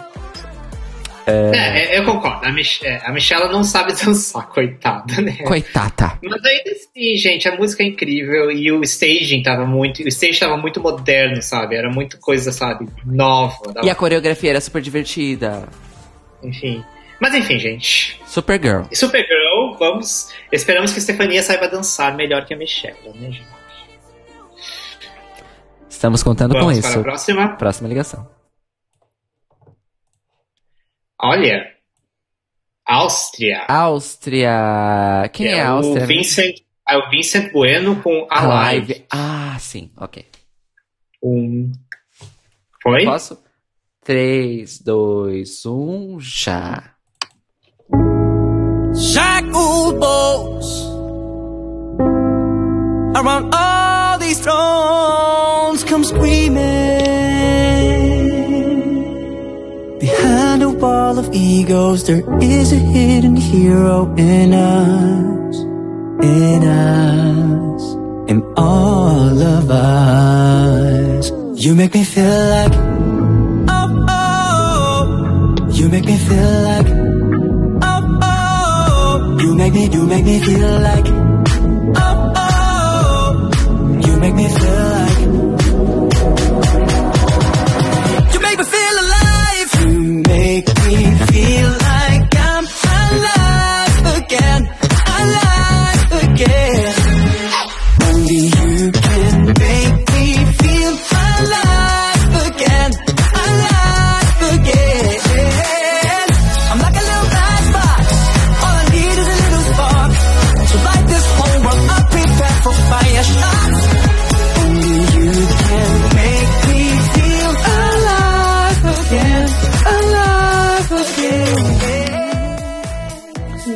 [1.26, 2.44] é, eu concordo.
[2.46, 5.32] A, Mich é, a Michelle não sabe dançar, coitada, né?
[5.46, 6.18] Coitada.
[6.22, 10.02] Mas ainda assim, gente, a música é incrível e o staging tava muito.
[10.02, 11.76] O stage tava muito moderno, sabe?
[11.76, 13.56] Era muito coisa, sabe, nova.
[13.72, 15.66] dava- E a coreografia era super divertida.
[16.42, 16.82] Enfim.
[17.24, 18.20] Mas enfim, gente.
[18.26, 18.82] Supergirl.
[18.92, 20.30] Supergirl, vamos.
[20.52, 23.48] Esperamos que a Stefania saiba dançar melhor que a Michelle, né, gente?
[25.88, 27.00] Estamos contando com Vamos para isso.
[27.00, 27.56] a próxima.
[27.56, 28.30] Próxima ligação.
[31.18, 31.72] Olha.
[32.84, 33.64] Áustria.
[33.68, 35.30] Áustria.
[35.32, 36.04] Quem é, o Áustria?
[36.06, 39.06] Vincent, é o Vincent Bueno com a live.
[39.10, 40.26] Ah, sim, ok.
[41.22, 41.72] Um...
[42.82, 43.06] Foi?
[43.06, 43.42] Posso?
[44.02, 46.93] 3, 2, 1, já.
[48.96, 50.84] Shackled bows
[53.16, 56.54] around all these thrones come screaming.
[59.98, 65.56] Behind a wall of egos, there is a hidden hero in us,
[66.22, 67.82] in us,
[68.30, 71.32] in all of us.
[71.56, 72.74] You make me feel like,
[73.68, 77.13] oh, oh, you make me feel like.
[79.64, 81.06] Make me, you make me feel like.
[81.96, 83.50] Oh, oh,
[84.06, 85.20] you make me feel like.
[88.34, 89.70] You make me feel alive.
[89.80, 90.96] You make me
[91.32, 92.64] feel like I'm
[93.08, 94.62] alive again,
[95.22, 96.73] alive again.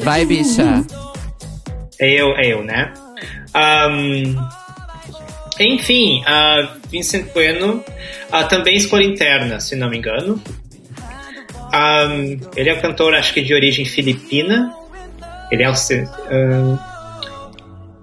[0.09, 0.87] Vai, bicha.
[2.01, 2.95] Eu, eu, né?
[3.53, 4.37] Ahn,
[5.61, 7.85] enfim, a Vincent Bueno
[8.33, 10.43] ah, também escolha interna, se não me engano.
[11.71, 14.75] Ahn, ele é um cantor, acho que de origem filipina.
[15.51, 15.75] Ele é o.
[15.75, 16.79] ahn,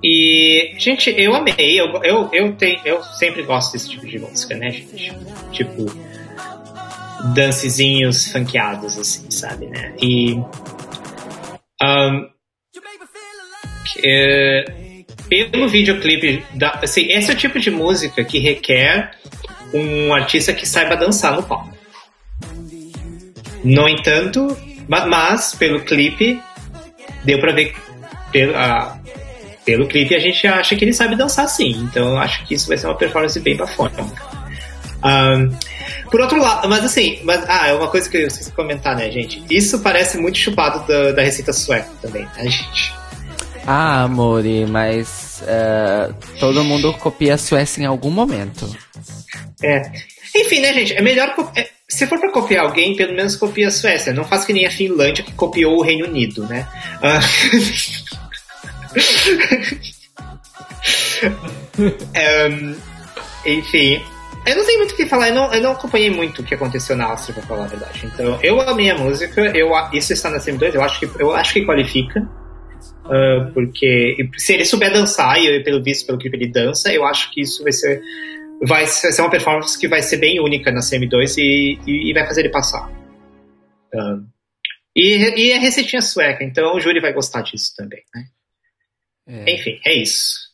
[0.04, 1.56] e, gente, eu amei.
[1.58, 5.12] Eu, eu, eu, tenho, eu sempre gosto desse tipo de música, né, gente?
[5.52, 5.92] Tipo,
[7.34, 9.92] dancezinhos funkeados, assim, sabe, né?
[10.00, 10.40] E.
[11.82, 12.26] ahn,
[14.04, 14.66] é,
[15.30, 19.12] pelo videoclipe, da, assim, esse é o tipo de música que requer
[19.74, 21.74] um artista que saiba dançar no palco.
[23.64, 24.56] No entanto,
[24.88, 26.40] ma- mas pelo clipe,
[27.24, 27.76] deu pra ver
[28.32, 29.00] pelo, ah,
[29.66, 31.72] pelo clipe a gente acha que ele sabe dançar sim.
[31.90, 33.92] Então acho que isso vai ser uma performance bem bafona.
[35.02, 35.50] Ahn,
[36.16, 38.96] por outro lado, mas assim, mas, ah, é uma coisa que eu esqueci de comentar,
[38.96, 39.44] né, gente?
[39.50, 42.94] Isso parece muito chupado da, da receita sueca também, né, gente?
[43.68, 48.66] Ah, Amore, mas eh, todo mundo copia a Suécia em algum momento.
[49.62, 49.92] É.
[50.34, 50.94] Enfim, né, gente?
[50.94, 51.36] É melhor.
[51.54, 54.14] é, se for pra copiar alguém, pelo menos copia a Suécia.
[54.14, 56.66] Não faz que nem a Finlândia que copiou o Reino Unido, né?
[57.04, 57.20] Ah.
[62.14, 62.74] Ehm,
[63.46, 64.02] enfim.
[64.46, 66.54] Eu não tenho muito o que falar, eu não, eu não acompanhei muito o que
[66.54, 68.06] aconteceu na Áustria, pra falar a verdade.
[68.06, 71.54] Então, eu amei a música, eu, isso está na CM2, eu acho que, eu acho
[71.54, 72.22] que qualifica.
[73.06, 77.06] Ah, porque se ele souber dançar, e eu, pelo visto, pelo clipe ele dança, eu
[77.06, 78.02] acho que isso vai ser
[78.62, 82.26] vai ser uma performance que vai ser bem única na CM2 e, e, e vai
[82.26, 82.90] fazer ele passar.
[83.94, 84.20] Ah,
[84.96, 88.26] e, e é receitinha sueca, então o júri vai gostar disso também, né?
[89.28, 89.54] É.
[89.54, 90.46] Enfim, é isso.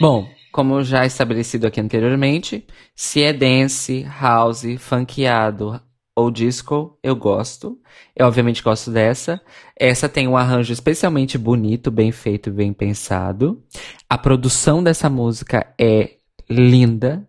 [0.00, 5.80] Bom, como já estabelecido aqui anteriormente, se é dance, house, funkeado
[6.14, 7.80] ou disco, eu gosto.
[8.14, 9.40] Eu obviamente gosto dessa.
[9.74, 13.62] Essa tem um arranjo especialmente bonito, bem feito e bem pensado.
[14.08, 16.16] A produção dessa música é
[16.50, 17.26] linda,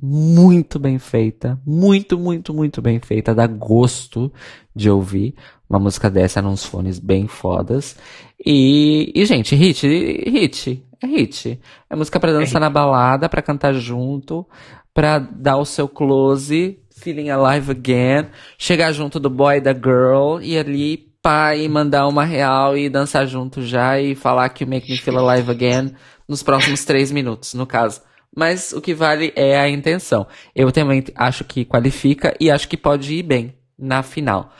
[0.00, 4.32] muito bem feita, muito, muito, muito bem feita, dá gosto
[4.74, 5.34] de ouvir
[5.68, 7.96] uma música dessa nos fones bem fodas.
[8.44, 11.60] E, e gente, hit, hit, é hit.
[11.88, 14.46] É música pra dançar na balada, pra cantar junto,
[14.92, 20.40] pra dar o seu close, feeling alive again, chegar junto do boy e da girl
[20.40, 24.90] e ali pá, e mandar uma real e dançar junto já e falar que Make
[24.90, 25.94] Me Feel Alive Again
[26.28, 28.02] nos próximos três minutos, no caso.
[28.34, 30.26] Mas o que vale é a intenção.
[30.54, 34.52] Eu também acho que qualifica e acho que pode ir bem na final.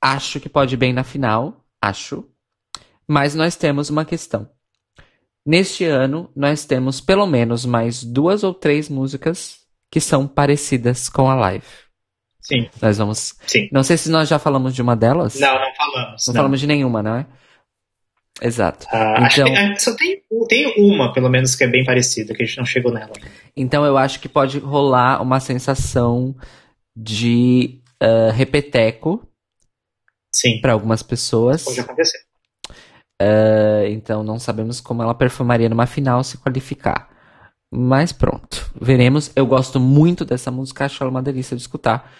[0.00, 2.24] Acho que pode ir bem na final, acho.
[3.08, 4.48] Mas nós temos uma questão.
[5.46, 9.58] Neste ano, nós temos pelo menos mais duas ou três músicas
[9.92, 11.64] que são parecidas com a live.
[12.40, 13.34] Sim, Nós vamos.
[13.46, 13.68] sim.
[13.72, 15.38] Não sei se nós já falamos de uma delas.
[15.38, 16.24] Não, não falamos.
[16.26, 16.38] Não não.
[16.40, 17.26] falamos de nenhuma, não é?
[18.40, 18.86] Exato.
[18.90, 22.42] Ah, então, que tem- só tem, tem uma, pelo menos, que é bem parecida, que
[22.42, 23.12] a gente não chegou nela.
[23.56, 26.36] então eu acho que pode rolar uma sensação
[26.94, 29.26] de ah, repeteco
[30.32, 31.64] Sim, para algumas pessoas.
[31.64, 32.18] pode acontecer.
[33.20, 37.08] Ah, então não sabemos como ela performaria numa final se qualificar.
[37.70, 39.30] Mas pronto, veremos.
[39.34, 42.12] Eu gosto muito dessa música, acho ela uma delícia de escutar.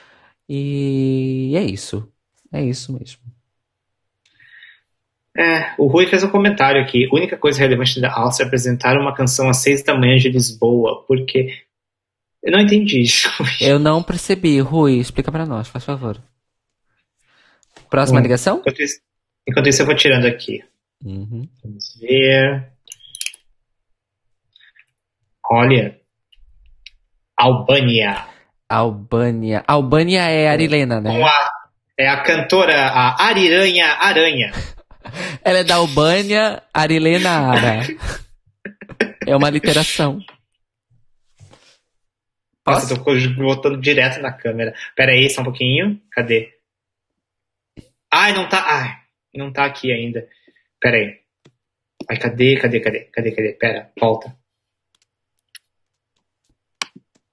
[0.49, 2.11] E é isso.
[2.53, 3.21] É isso mesmo.
[5.39, 7.07] É, o Rui fez um comentário aqui.
[7.11, 10.31] A única coisa relevante da Alce é apresentar uma canção às seis da manhã de
[10.31, 11.63] Lisboa, porque.
[12.43, 13.29] Eu não entendi isso.
[13.61, 14.61] Eu não percebi.
[14.61, 16.17] Rui, explica pra nós, faz favor.
[17.91, 18.23] Próxima Hum.
[18.23, 18.59] ligação?
[18.61, 19.01] Enquanto isso,
[19.47, 20.63] enquanto isso, eu vou tirando aqui.
[21.07, 21.49] Uhum.
[21.63, 22.73] Vamos ver.
[25.49, 26.01] Olha.
[27.37, 28.27] Albânia.
[28.69, 29.63] Albânia.
[29.69, 31.23] Albânia é Arilena, né?
[31.23, 31.51] A,
[31.97, 34.51] é a cantora, a Ariranha Aranha.
[35.45, 37.83] Ela é da Albânia, Arilena Ara.
[39.25, 40.19] É uma literação.
[42.67, 44.75] Nossa, eu tô botando direto na câmera.
[44.97, 46.01] Pera aí, só um pouquinho.
[46.11, 46.53] Cadê?
[48.13, 48.65] Ai, não tá.
[48.67, 48.97] Ai,
[49.37, 50.27] não tá aqui ainda.
[50.81, 51.21] Pera aí.
[52.09, 53.01] Ai, cadê, cadê, cadê?
[53.13, 53.53] Cadê, cadê?
[53.55, 54.37] Pera, volta.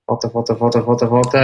[0.07, 1.39] Volta, volta, volta, volta, volta.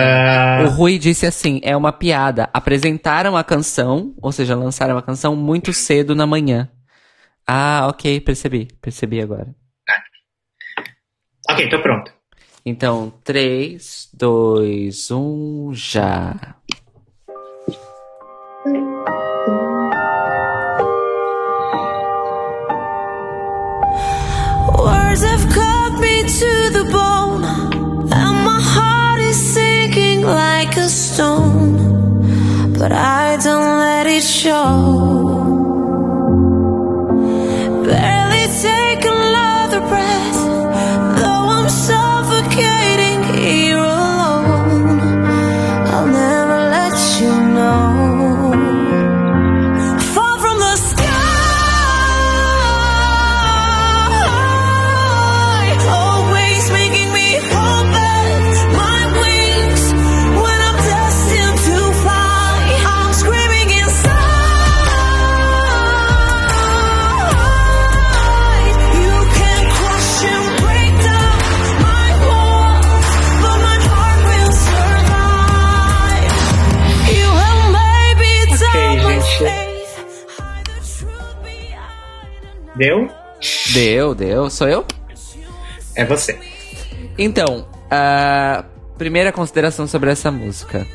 [0.66, 2.50] O Rui disse assim: é uma piada.
[2.54, 6.70] Apresentaram a canção, ou seja, lançaram a canção muito cedo na manhã.
[7.48, 8.68] Ah, ok, percebi.
[8.82, 9.56] Percebi agora.
[11.50, 12.14] Ok, tô pronto.
[12.66, 16.56] Então, 3, 2, 1, já.
[25.22, 32.74] Have cut me to the bone, and my heart is sinking like a stone.
[32.80, 34.72] But I don't let it show.
[37.86, 40.39] Barely take another breath,
[82.80, 83.12] Deu?
[83.74, 84.50] Deu, deu.
[84.50, 84.86] Sou eu?
[85.94, 86.40] É você.
[87.18, 88.64] Então, a
[88.98, 90.88] primeira consideração sobre essa música.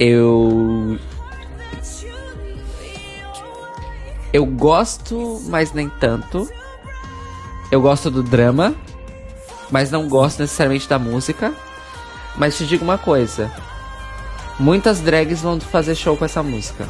[0.00, 0.98] Eu.
[4.32, 6.48] Eu gosto, mas nem tanto.
[7.70, 8.74] Eu gosto do drama,
[9.70, 11.52] mas não gosto necessariamente da música.
[12.38, 13.52] Mas te digo uma coisa:
[14.58, 16.88] muitas drags vão fazer show com essa música.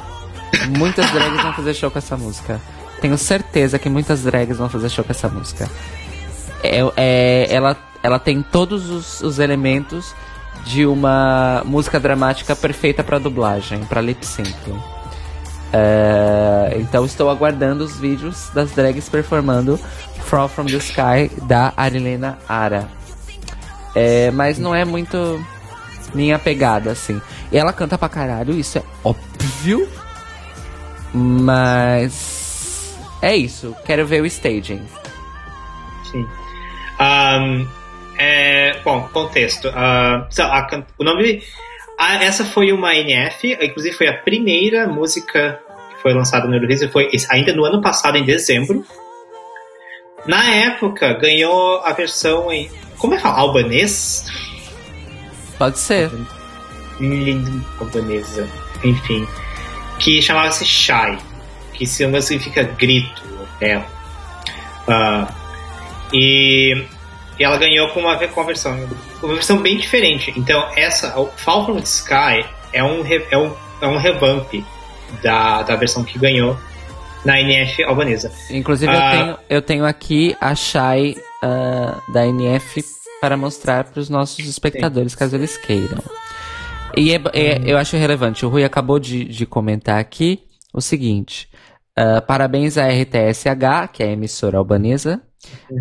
[0.78, 2.60] Muitas drags vão fazer show com essa música.
[3.00, 5.68] Tenho certeza que muitas drags vão fazer show com essa música.
[6.62, 10.14] É, é- ela, ela tem todos os, os elementos
[10.64, 14.54] de uma música dramática perfeita pra dublagem, pra lip sync.
[15.72, 19.78] É, então estou aguardando os vídeos das drags performando
[20.24, 22.88] Fall From The Sky da Arilena Ara.
[23.94, 25.44] É, mas não é muito
[26.14, 27.20] minha pegada, assim.
[27.52, 29.88] Ela canta pra caralho, isso é óbvio.
[31.12, 32.43] Mas.
[33.24, 33.74] É isso.
[33.86, 34.82] Quero ver o staging.
[36.10, 36.26] Sim.
[36.98, 37.66] Ahn,
[38.18, 39.68] é, bom, contexto.
[39.74, 40.66] Ah, so, a
[40.98, 41.42] o nome.
[41.98, 45.58] a- essa foi uma NF, inclusive foi a primeira música
[45.94, 48.84] que foi lançada no Eurovision, foi ainda no ano passado, em dezembro.
[50.26, 52.70] Na época, ganhou a versão em.
[52.98, 53.38] Como é que fala?
[53.38, 54.26] Albanês?
[55.58, 56.10] Pode ser.
[57.80, 58.48] Albanesa.
[58.84, 59.26] Enfim.
[59.98, 61.18] Que chamava-se Shy.
[61.74, 63.22] Que se- significa grito,
[63.60, 63.84] berro.
[64.88, 65.28] Ah,
[66.12, 66.86] e,
[67.38, 68.78] e ela ganhou com uma, ve- com uma versão.
[69.22, 70.32] Uma versão bem diferente.
[70.36, 74.52] Então, essa, o Fall from the Sky é um, é um, é um revamp
[75.22, 76.56] da, da versão que ganhou
[77.24, 78.30] na NF albanesa.
[78.50, 79.14] Inclusive, Ah.
[79.14, 82.84] eu, tenho, eu tenho aqui a Shai ah, da NF
[83.20, 85.98] para mostrar para os nossos espectadores, caso eles queiram.
[86.96, 88.44] E é- é- eu acho relevante.
[88.44, 90.40] O Rui acabou de, de comentar aqui
[90.72, 91.48] o seguinte:
[91.96, 95.22] ah, parabéns à RTSH, que é a emissora albanesa,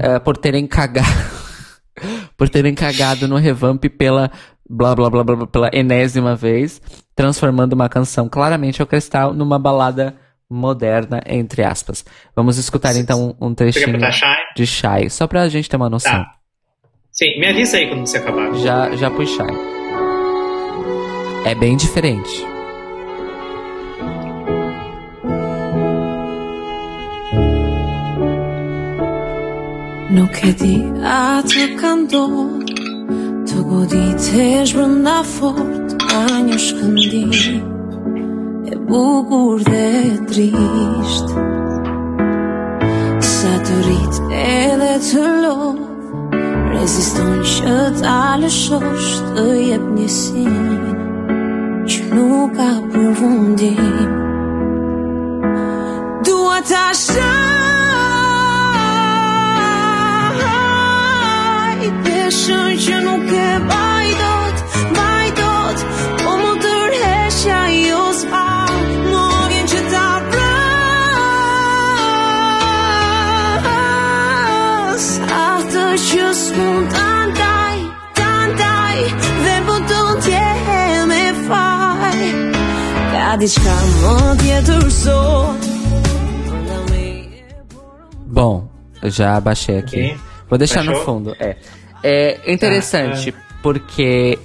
[0.01, 1.07] ah, por terem cagado.
[2.37, 4.31] por terem cagado no revamp pela
[4.69, 6.81] blá blá blá blá pela enésima vez,
[7.15, 10.15] transformando uma canção claramente orquestral numa balada
[10.49, 12.05] moderna, entre aspas.
[12.35, 13.99] Vamos escutar então um trechinho
[14.55, 16.11] de Shy, só pra gente ter uma noção.
[16.11, 16.35] Tá.
[17.11, 18.53] Sim, me avisa aí quando você acabar.
[18.55, 19.43] Já, já pus Shy.
[21.45, 22.52] É bem diferente.
[30.13, 30.75] Nuk e di
[31.09, 32.73] atë ka ndodh
[33.49, 37.31] Të goditesh brënda fort Ka një shkëndim
[38.69, 39.87] E bukur dhe
[40.29, 41.33] trisht.
[43.31, 45.81] Sa të rrit edhe të lov
[46.75, 50.53] Reziston që ta lëshosh Të jep një sin
[51.89, 54.13] Që nuk ka përfundim
[56.29, 57.62] Dua ta shaj
[62.43, 64.57] Peshën që nuk e baj dot
[64.97, 65.79] Baj dot
[66.19, 68.47] Po më tërheshja jo s'pa
[69.05, 70.07] Më vjen që ta
[74.13, 75.05] pras
[75.37, 77.77] Atë që s'mund ta ndaj
[78.19, 78.99] Ta ndaj
[79.45, 82.21] Dhe po të t'jem e faj
[83.13, 85.61] Ka diçka më tjetër sot
[86.91, 87.07] me
[88.35, 88.55] Bom,
[89.01, 90.03] eu já baixei aqui.
[90.11, 90.19] Ok.
[90.49, 91.05] Vou deixar no Baixou?
[91.05, 91.35] fundo.
[91.39, 91.55] É,
[92.03, 94.37] é interessante porque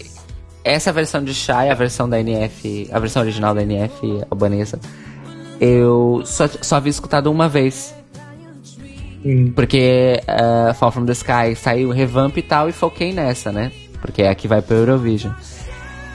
[0.64, 4.78] essa versão de Shy, a versão da NF, a versão original da NF albanesa,
[5.60, 7.94] eu só, só havia escutado uma vez.
[9.24, 9.52] Hum.
[9.54, 13.72] Porque uh, Fall From The Sky saiu revamp e tal, e foquei nessa, né?
[14.00, 15.32] Porque é a que vai pro Eurovision.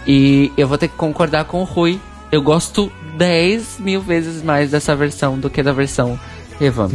[0.08, 2.00] E eu vou ter que concordar com o Rui.
[2.32, 6.20] Eu gosto 10 mil vezes mais dessa versão do que da versão
[6.60, 6.94] revamp.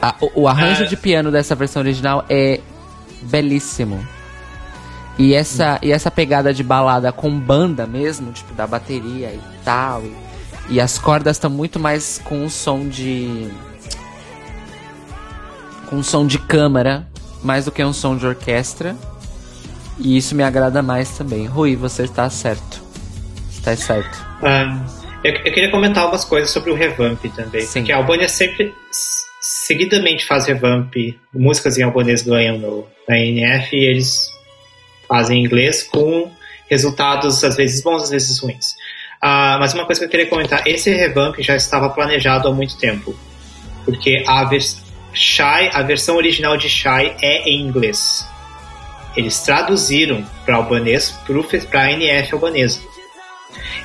[0.00, 0.86] A- o, o arranjo Ah.
[0.86, 2.60] de piano dessa versão original é
[3.22, 4.06] belíssimo.
[5.18, 10.02] E essa, e essa pegada de balada com banda mesmo, tipo, da bateria e tal.
[10.02, 10.14] E,
[10.74, 13.50] e as cordas estão muito mais com um som de.
[15.88, 17.06] com um som de câmara,
[17.42, 18.94] mais do que um som de orquestra.
[19.98, 21.46] E isso me agrada mais também.
[21.46, 22.82] Rui, você está certo.
[23.50, 24.22] Está certo.
[24.42, 24.78] Ah,
[25.24, 27.62] eu, eu queria comentar algumas coisas sobre o revamp também.
[27.62, 27.80] Sim.
[27.80, 28.74] Porque a Albânia sempre,
[29.46, 30.92] seguidamente faz revamp.
[31.32, 34.28] Músicas em albanês ganham no, na NF e eles
[35.08, 36.30] fazem em inglês com
[36.68, 38.74] resultados às vezes bons, às vezes ruins.
[39.22, 42.76] Ah, mas uma coisa que eu queria comentar: esse revamp já estava planejado há muito
[42.76, 43.16] tempo.
[43.84, 44.82] Porque a, vers
[45.14, 48.28] Shy, a versão original de Shy é em inglês.
[49.16, 51.18] Eles traduziram para albanês
[51.70, 52.80] para a NF albanesa.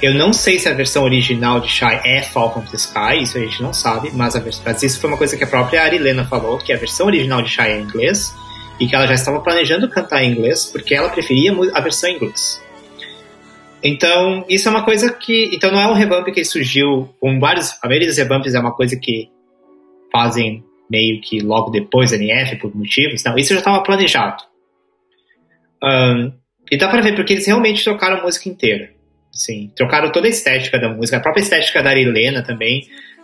[0.01, 3.37] Eu não sei se a versão original de Shy é Fall from the Sky, isso
[3.37, 6.25] a gente não sabe, mas, a mas isso foi uma coisa que a própria Arilena
[6.25, 8.35] falou, que a versão original de Shy é em inglês
[8.79, 12.15] e que ela já estava planejando cantar em inglês porque ela preferia a versão em
[12.15, 12.61] inglês.
[13.83, 15.49] Então, isso é uma coisa que.
[15.53, 17.71] Então, não é um revamp que surgiu com vários.
[17.81, 19.29] A maioria dos revamps é uma coisa que
[20.11, 23.23] fazem meio que logo depois da NF por motivos.
[23.23, 24.43] Não, isso já estava planejado.
[25.81, 26.31] Ahn,
[26.69, 28.91] e dá pra ver porque eles realmente trocaram a música inteira.
[29.32, 32.84] Sim, trocaram toda a estética da música, a própria estética da Arilena também.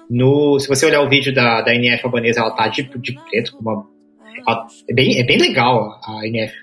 [0.10, 3.54] No, se você olhar o vídeo da, da NF albanesa, ela tá de, de preto,
[3.56, 3.86] com uma.
[4.48, 6.54] ela- é, bem, é bem legal a NF,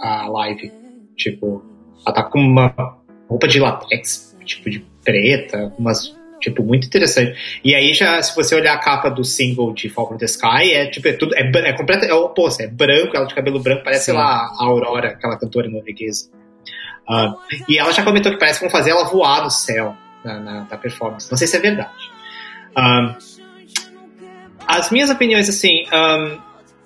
[0.00, 0.70] a, a live.
[1.16, 1.64] Tipo,
[2.06, 2.72] ela tá com uma
[3.28, 6.14] roupa de latex, tipo, de preta, umas.
[6.40, 7.34] Tipo, muito interessante.
[7.64, 10.70] E aí, já, se você olhar a capa do single de Fall from the Sky,
[10.74, 11.34] é tipo, é tudo.
[11.34, 14.20] É, é completo, é o oposto, é branco, ela de cabelo branco, parece, sei Sim.
[14.20, 16.30] lá, a Aurora, aquela cantora norueguesa.
[17.08, 17.34] Ah,
[17.68, 19.94] e ela já comentou que parece que vão fazer ela voar no céu
[20.24, 21.30] na, na, na performance.
[21.30, 22.10] Não sei se é verdade.
[22.74, 23.16] Ah,
[24.66, 26.36] as minhas opiniões, assim, ah,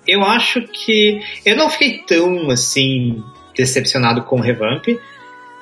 [0.07, 3.23] eu acho que eu não fiquei tão assim
[3.55, 4.85] decepcionado com o revamp.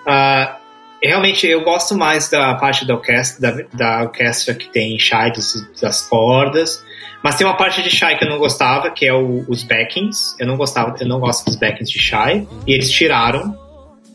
[0.05, 0.57] Ah,
[1.01, 4.97] realmente eu gosto mais da parte da orquestra, da, da orquestra que tem
[5.33, 6.83] dos, das cordas.
[7.23, 10.35] Mas tem uma parte de Shy que eu não gostava, que é o- os backings.
[10.39, 12.47] Eu não gostava, eu não gosto dos backings de Shy.
[12.65, 13.57] E eles tiraram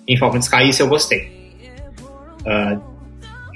[0.07, 1.33] em Falcon Sky, isso eu gostei.
[2.47, 2.79] Ah,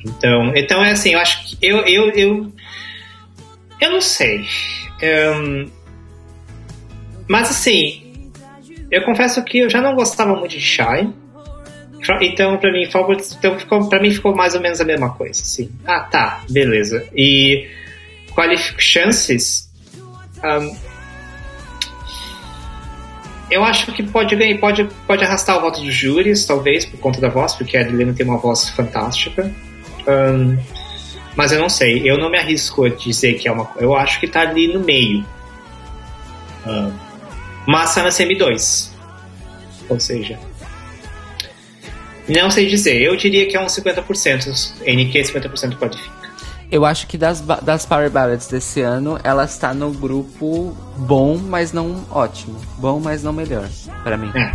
[0.04, 2.52] então, então é assim, eu acho que eu eu, eu,
[3.80, 4.44] eu não sei.
[5.02, 5.68] Ahn,
[7.28, 8.30] mas assim,
[8.90, 11.08] eu confesso que eu já não gostava muito de Shy.
[12.22, 13.16] Então, pra mim, Falcon,
[13.58, 15.42] então pra mim ficou mais ou menos a mesma coisa.
[15.42, 15.70] Assim.
[15.84, 17.06] Ah, tá, beleza.
[17.14, 17.68] E
[18.34, 19.68] qualific chances.
[20.42, 20.70] ahn,
[23.50, 27.20] eu acho que pode ganhar, pode, pode arrastar o voto dos júris, talvez, por conta
[27.20, 29.50] da voz, porque a Adelina tem uma voz fantástica.
[30.06, 30.58] Ahn,
[31.34, 33.70] mas eu não sei, eu não me arrisco a dizer que é uma.
[33.76, 35.24] Eu acho que tá ali no meio.
[36.66, 36.92] Ahn,
[37.66, 38.90] mas tá na semi-2.
[39.88, 40.38] Ou seja.
[42.28, 44.82] Não sei dizer, eu diria que é uns 50%.
[44.84, 46.17] NQ 50% qualifica.
[46.70, 51.72] Eu acho que das, das Power Ballads desse ano, ela está no grupo bom, mas
[51.72, 52.60] não ótimo.
[52.76, 53.66] Bom, mas não melhor,
[54.02, 54.30] pra mim.
[54.36, 54.52] É.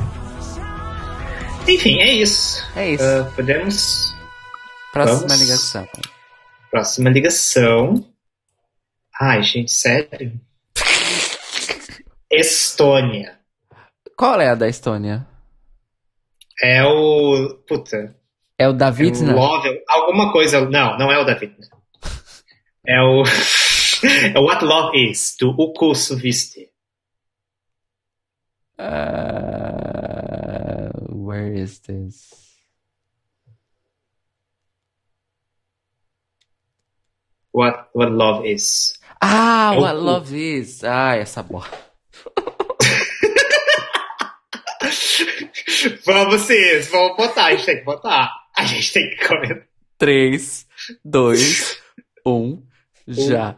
[1.71, 2.63] Enfim, é isso.
[2.75, 3.03] É isso.
[3.03, 4.13] Ah, podemos.
[4.91, 5.41] Próxima vamos.
[5.41, 5.87] ligação.
[6.69, 8.05] Próxima ligação.
[9.19, 10.39] Ai, gente, sério?
[12.31, 13.39] Estônia.
[14.15, 15.25] Qual é a da Estônia?
[16.61, 17.57] É o.
[17.67, 18.15] Puta.
[18.57, 20.61] É o É David, o Love, alguma coisa.
[20.69, 21.55] Não, não é o David.
[22.85, 23.23] É o.
[24.35, 26.69] é o What Love Is, do Uko Suviste.
[28.77, 32.29] Uh, where is this?
[37.53, 38.99] What, what Love Is.
[39.21, 40.01] Ah, É o What cu.
[40.01, 40.83] Love Is.
[40.83, 41.65] Ah, essa boa.
[46.05, 48.29] Vamos, vocês, vamos botar, a gente tem que botar.
[48.55, 49.67] A gente tem que comentar.
[49.97, 50.67] 3,
[51.03, 51.81] 2,
[52.25, 52.63] 1,
[53.07, 53.55] já.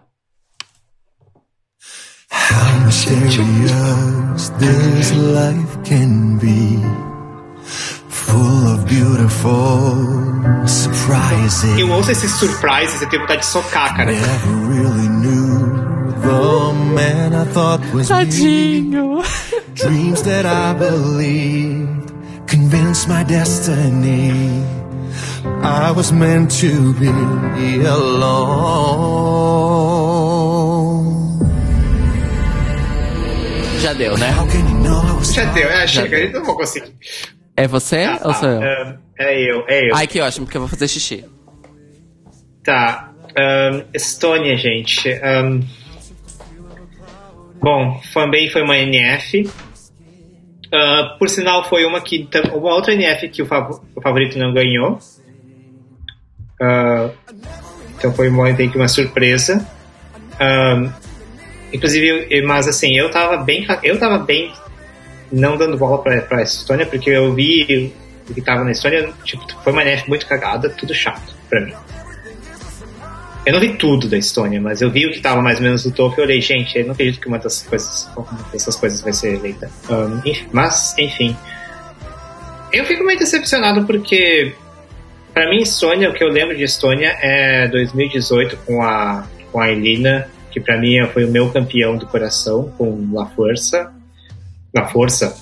[2.32, 6.82] How mysterious this life can be.
[8.10, 11.78] Full of beautiful surprises.
[11.80, 14.12] Eu ouço esses surprises e tenho vontade de socar, cara.
[14.12, 15.76] Never really knew
[16.22, 18.16] the man I thought was me.
[18.16, 19.24] Tadinho.
[19.74, 22.14] Dreams that I believed
[22.48, 24.64] convinced my destiny.
[25.64, 27.86] I was meant to be
[31.26, 31.40] alone.
[33.82, 34.30] Já deu, né?
[34.32, 36.28] How can you know I was Já deu, é, chega, deu.
[36.28, 36.94] eu não vou conseguir.
[37.58, 38.62] É você Ah, ou sou eu?
[38.62, 39.96] ah, é eu, é eu.
[39.96, 41.24] Ai, que ótimo, porque eu vou fazer xixi.
[42.64, 43.12] Tá.
[43.38, 45.10] ahn, Estônia, gente.
[45.24, 45.62] ahn,
[47.62, 49.50] bom, também foi uma NF.
[50.76, 52.28] Ah, por sinal, foi uma que.
[52.54, 55.00] Uma outra NF que o, fav- o favorito não ganhou.
[56.62, 57.10] Ah,
[57.98, 59.66] então foi uma, tem que uma surpresa.
[60.40, 60.90] Ahn,
[61.72, 63.66] inclusive, mas assim, eu tava bem.
[63.84, 64.52] Eu tava bem
[65.32, 67.94] não dando bola pra, pra Estônia, porque eu vi
[68.30, 71.74] o que tava na Estônia, tipo, foi uma NF muito cagada, tudo chato pra mim.
[73.46, 75.86] Eu não vi tudo da Estônia, mas eu vi o que tava mais ou menos
[75.86, 79.02] no topo e olhei, gente, eu não acredito que uma dessas coisas, uma dessas coisas
[79.02, 79.70] vai ser eleita.
[79.90, 81.36] Ahn, enf- mas, enfim.
[82.74, 84.56] Eu fico meio decepcionado porque,
[85.34, 89.72] pra mim, Estônia, o que eu lembro de Estônia é 2018 com a, com a
[89.72, 93.94] Elina, que pra mim foi o meu campeão do coração, com La Força.
[94.74, 95.38] La Força.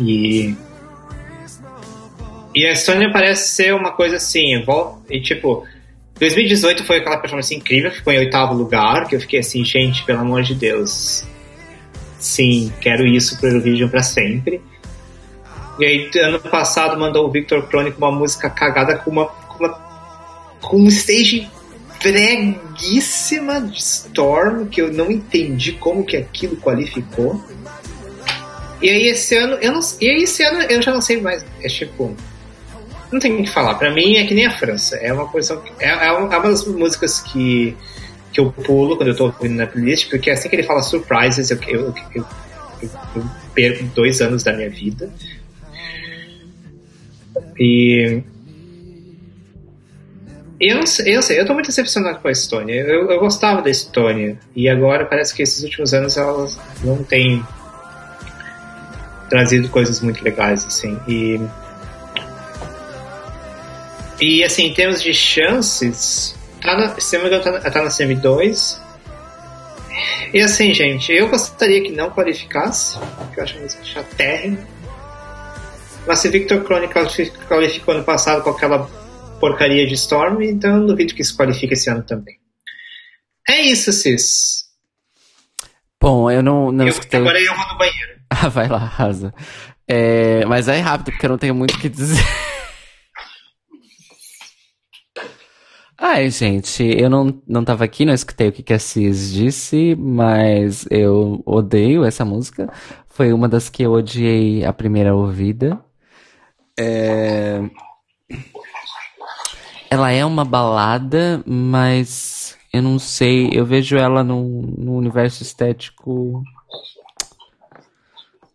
[0.00, 0.54] E.
[2.54, 4.64] E a Estônia parece ser uma coisa assim,
[5.10, 5.64] e tipo,
[6.24, 10.20] 2018 foi aquela performance incrível, ficou em oitavo lugar, que eu fiquei assim, gente, pelo
[10.20, 11.24] amor de Deus.
[12.18, 14.60] Sim, quero isso pro Eurovision pra sempre.
[15.78, 19.26] E aí, ano passado, mandou o Victor Cronic uma música cagada com uma.
[19.26, 19.68] com, uma,
[20.62, 21.46] com um stage
[22.02, 27.44] breguíssima de Storm, que eu não entendi como que aquilo qualificou.
[28.80, 31.44] E aí esse ano, eu não, e aí esse ano eu já não sei mais.
[31.60, 32.16] É tipo.
[33.14, 33.76] Não tem o que falar.
[33.76, 34.96] Pra mim é que nem a França.
[34.96, 35.62] É uma coisa.
[35.78, 37.76] É, é uma é uma das músicas que,
[38.32, 41.48] que eu pulo quando eu tô ouvindo na playlist, porque assim que ele fala surprises,
[41.48, 42.26] eu, eu, eu,
[42.82, 45.08] eu, perco dois anos da minha vida.
[47.56, 48.20] E.
[50.58, 52.74] Eu sei, eu sei, eu tô muito decepcionado com a Estônia.
[52.74, 54.40] Eu, eu gostava da Estônia.
[54.56, 57.44] E agora parece que esses últimos anos elas não têm
[59.30, 60.98] trazido coisas muito legais, assim.
[61.06, 61.38] E
[64.20, 67.82] E assim, em termos de chances, tá na, se não me engano, tá, na- tá
[67.82, 68.80] na semi 2.
[70.32, 74.58] E assim, gente, eu gostaria que não qualificasse, porque eu acho a música chatérrima.
[76.06, 78.80] Mas se Victor Crone qualifi- qualificou ano passado com aquela
[79.40, 82.36] porcaria de Storm, então eu duvido que isso qualifique esse ano também.
[83.48, 84.64] É isso, Cis.
[86.00, 87.20] Bom, eu não, não Eu- escutei.
[87.20, 88.14] agora eu vou no banheiro.
[88.36, 89.32] Ah, vai lá, arrasa.
[89.86, 92.24] É, mas é rápido, porque eu não tenho muito o que dizer.
[95.96, 99.94] Ai, gente, eu não, não tava aqui, não escutei o que, que a Cis disse,
[99.94, 102.72] mas eu odeio essa música.
[103.08, 105.78] Foi uma das que eu odiei a primeira ouvida.
[106.78, 107.60] É...
[109.88, 116.42] Ela é uma balada, mas eu não sei, eu vejo ela num, num universo estético.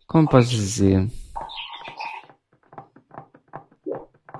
[0.06, 1.08] Como posso dizer?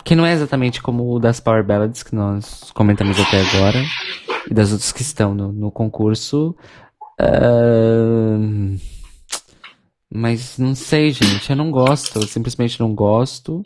[0.04, 3.82] Que não é exatamente como o das Power Ballads que nós comentamos até agora.
[4.50, 6.56] E das outras que estão no, no concurso.
[7.18, 8.76] Ahn,
[10.12, 11.50] Mas não sei, gente.
[11.50, 12.18] Eu não gosto.
[12.18, 13.62] Eu simplesmente não gosto.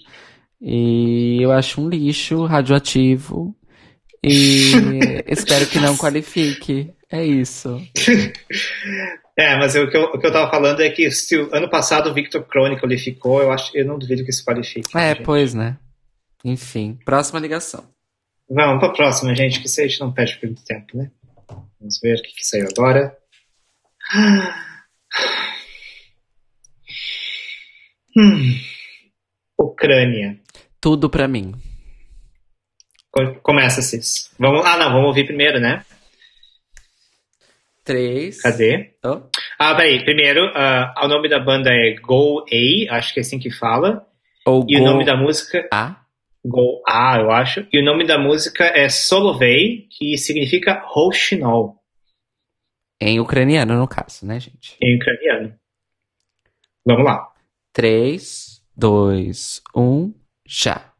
[0.60, 3.54] E eu acho um lixo radioativo.
[4.22, 4.72] E
[5.28, 6.90] espero que não qualifique.
[7.10, 7.80] É isso.
[9.36, 11.68] É, mas o que, eu, o que eu tava falando é que se o ano
[11.68, 14.96] passado o Victor Crone qualificou, eu, acho, eu não duvido que isso qualifique.
[14.96, 15.24] É, gente.
[15.24, 15.76] pois, né?
[16.44, 17.88] Enfim, próxima ligação.
[18.48, 21.10] Vamos pra próxima, gente, que a gente não perde muito tempo, né?
[21.80, 23.16] Vamos ver o que, que saiu agora.
[28.16, 28.54] Hum.
[29.58, 30.38] Ucrânia.
[30.80, 31.52] Tudo pra mim.
[33.10, 34.30] Co- Começa, Cis.
[34.38, 35.84] Vamos, ah, não, vamos ouvir primeiro, né?
[37.84, 38.40] Três.
[38.40, 38.94] Cadê?
[39.04, 39.22] Oh.
[39.58, 40.02] Ah, peraí.
[40.04, 44.06] Primeiro, ah, o nome da banda é Go A, acho que é assim que fala.
[44.46, 46.03] Ou E o Go nome da música A.
[46.44, 47.66] Go A, eu acho.
[47.72, 51.82] E o nome da música é Solovey, que significa Roshinol,
[53.00, 54.76] Em ucraniano, no caso, né, gente?
[54.82, 55.58] em ucraniano.
[56.86, 57.32] Vamos lá.
[57.72, 60.12] Três, dois, um,
[60.46, 60.93] já.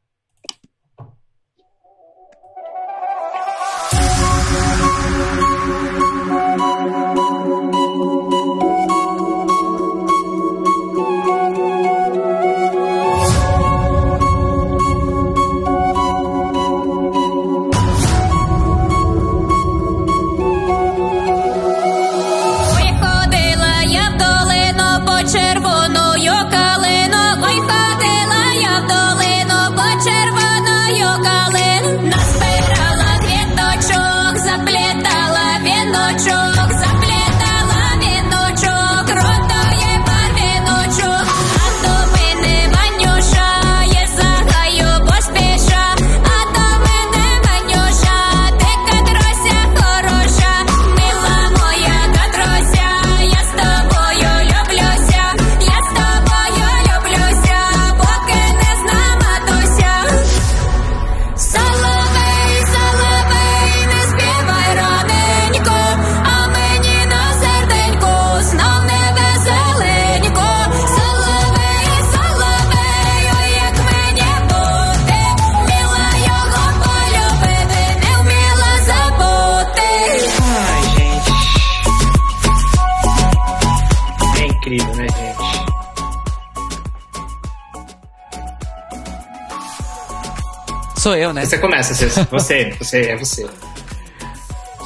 [91.14, 91.46] Sou eu, né?
[91.46, 92.12] Você começa, Cis.
[92.28, 93.46] Você, você, é você.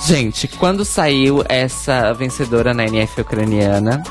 [0.07, 4.03] Gente, quando saiu essa vencedora na NF ucraniana,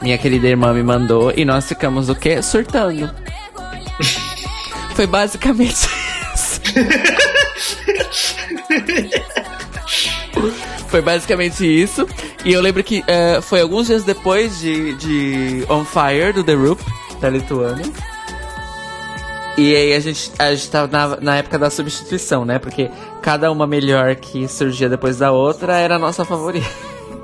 [0.00, 2.40] minha querida irmã me mandou e nós ficamos o quê?
[2.40, 3.14] Surtando.
[4.96, 5.86] Foi basicamente
[6.34, 6.60] isso.
[10.88, 12.08] Foi basicamente isso.
[12.46, 16.54] E eu lembro que eh, foi alguns dias depois de, de On Fire, do The
[16.54, 16.82] Roop,
[17.20, 17.84] da Lituânia.
[19.58, 22.60] E aí a gente, a gente tava na, na época da substituição, né?
[22.60, 22.88] Porque
[23.20, 26.68] cada uma melhor que surgia depois da outra era a nossa favorita.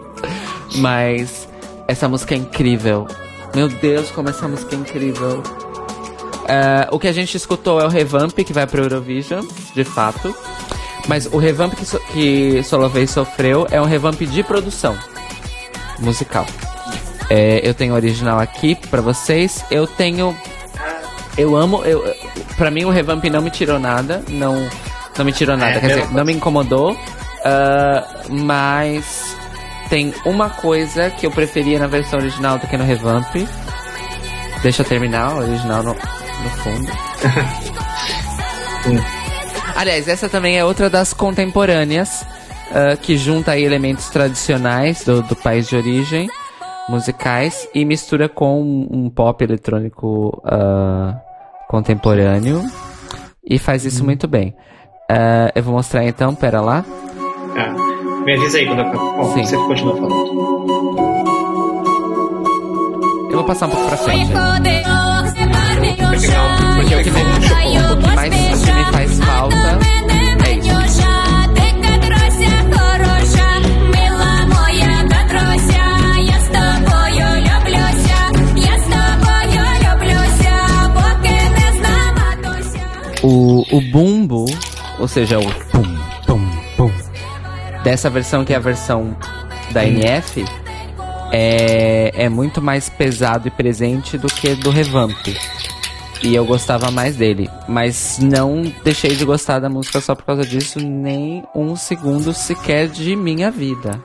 [0.77, 1.49] Mas
[1.87, 3.07] essa música é incrível.
[3.55, 5.41] Meu Deus, como essa música é incrível.
[6.49, 10.35] É, o que a gente escutou é o revamp que vai pro Eurovision, de fato.
[11.07, 14.99] Mas o revamp que, so, que Solovey sofreu é um revamp de produção
[16.01, 16.45] musical.
[17.31, 19.65] É, eu tenho o original aqui pra vocês.
[19.71, 20.37] Eu tenho.
[21.37, 21.83] Eu amo.
[21.85, 22.05] Eu,
[22.57, 24.23] pra mim, o revamp não me tirou nada.
[24.29, 24.55] Não,
[25.19, 25.79] não me tirou nada.
[25.79, 26.97] É, Quer dizer, não me incomodou.
[27.45, 29.37] ah, mas
[29.89, 33.35] tem uma coisa que eu preferia na versão original do que no revamp.
[34.63, 36.91] Deixa eu terminar o original no, no fundo.
[39.77, 42.25] Aliás, essa também é outra das contemporâneas
[42.73, 46.31] ah, que junta aí elementos tradicionais do, do país de origem,
[46.89, 51.17] musicais, e mistura com um, um pop eletrônico ah,
[51.69, 52.63] contemporâneo
[53.45, 54.55] e faz isso muito bem.
[55.11, 56.85] Ah, eu vou mostrar então, pera lá.
[57.55, 57.95] Tá.
[58.25, 59.45] Me avisa aí quando eu Bom, Sim.
[59.45, 60.45] você continua falando.
[63.31, 64.33] Eu vou passar um pouco pra frente.
[64.33, 66.29] Porque
[66.77, 70.04] Porque o que me, o que mais que me faz falta
[83.27, 84.45] O, o bumbo,
[84.99, 85.83] ou seja, o pum,
[86.27, 86.93] pum, pum,
[87.83, 89.17] dessa versão que é a versão
[89.73, 90.45] da NF,
[91.33, 95.27] é, é muito mais pesado e presente do que do Revamp.
[96.23, 97.51] E eu gostava mais dele.
[97.67, 102.89] Mas não deixei de gostar da música só por causa disso, nem um segundo sequer
[102.89, 104.03] de minha vida.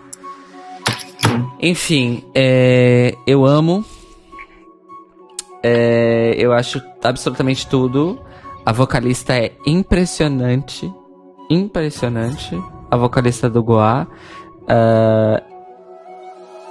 [1.61, 3.85] Enfim, é, eu amo.
[5.61, 8.19] É, eu acho absolutamente tudo.
[8.69, 10.93] A vocalista é impressionante.
[11.49, 12.56] Impressionante.
[12.91, 14.07] A vocalista do Goa.
[14.67, 15.41] Ah,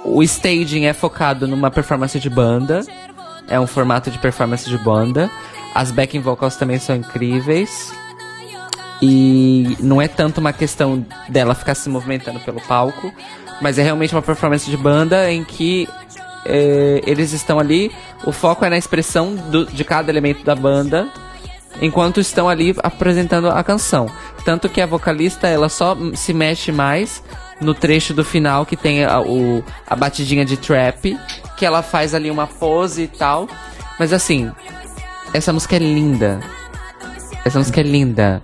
[0.05, 2.85] o staging é focado numa performance de banda.
[3.49, 5.29] É um formato de performance de banda.
[5.75, 7.91] As backing vocals também são incríveis.
[9.01, 13.11] E não é tanto uma questão dela ficar se movimentando pelo palco,
[13.61, 15.85] mas é realmente uma performance de banda em que
[16.45, 17.91] eh, eles estão ali,
[18.25, 21.07] o foco é na expressão do- de cada elemento da banda,
[21.81, 24.09] enquanto estão ali apresentando a canção.
[24.43, 27.23] Tanto que a vocalista ela só se mexe mais
[27.61, 31.17] no trecho do final que tem a, o, a batidinha de trap,
[31.57, 33.47] que ela faz ali uma pose e tal.
[33.99, 34.51] Mas assim,
[35.33, 36.39] essa música é linda.
[37.45, 38.41] Essa música é linda.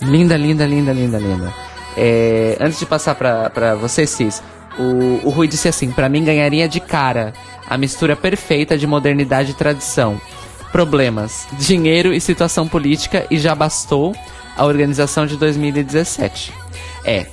[0.00, 1.52] Linda, linda, linda, linda, linda.
[1.96, 4.42] É, antes de passar pra, pra você, Cis,
[4.78, 7.32] o, o Rui disse assim: pra mim ganharia de cara
[7.68, 10.20] a mistura perfeita de modernidade e tradição.
[10.72, 14.16] Problemas, dinheiro e situação política, e já bastou
[14.56, 16.52] a organização de 2017.
[17.04, 17.26] É.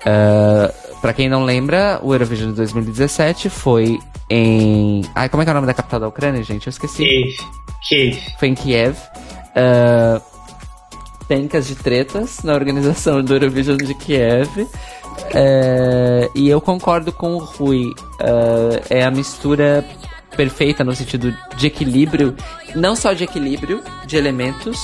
[0.00, 3.98] Uh, para quem não lembra, o Eurovision de 2017 foi
[4.28, 5.02] em.
[5.14, 6.66] Ai, como é que é o nome da capital da Ucrânia, gente?
[6.66, 7.04] Eu esqueci.
[7.04, 7.36] Kiev.
[7.88, 8.18] Kiev.
[8.38, 8.96] Foi em Kiev.
[9.54, 10.20] Ah,
[11.26, 14.66] pencas de tretas na organização do Eurovision de Kiev.
[15.34, 17.92] É, e eu concordo com o Rui.
[18.20, 19.84] Ah, é a mistura
[20.40, 22.34] perfeita no sentido de equilíbrio,
[22.74, 24.78] não só de equilíbrio de elementos,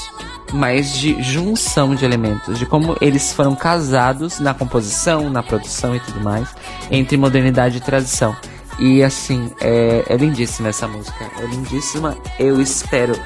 [0.53, 6.01] mas de junção de elementos, de como eles foram casados na composição, na produção e
[6.01, 6.55] tudo mais,
[6.91, 8.37] entre modernidade e tradição.
[8.79, 11.25] E assim, é, é lindíssima essa música.
[11.41, 12.15] É lindíssima.
[12.39, 13.19] Eu espero.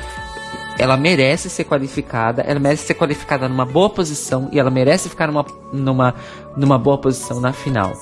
[0.78, 5.26] Ela merece ser qualificada, ela merece ser qualificada numa boa posição e ela merece ficar
[5.26, 6.15] numa, numa,
[6.57, 7.92] numa boa posição na final.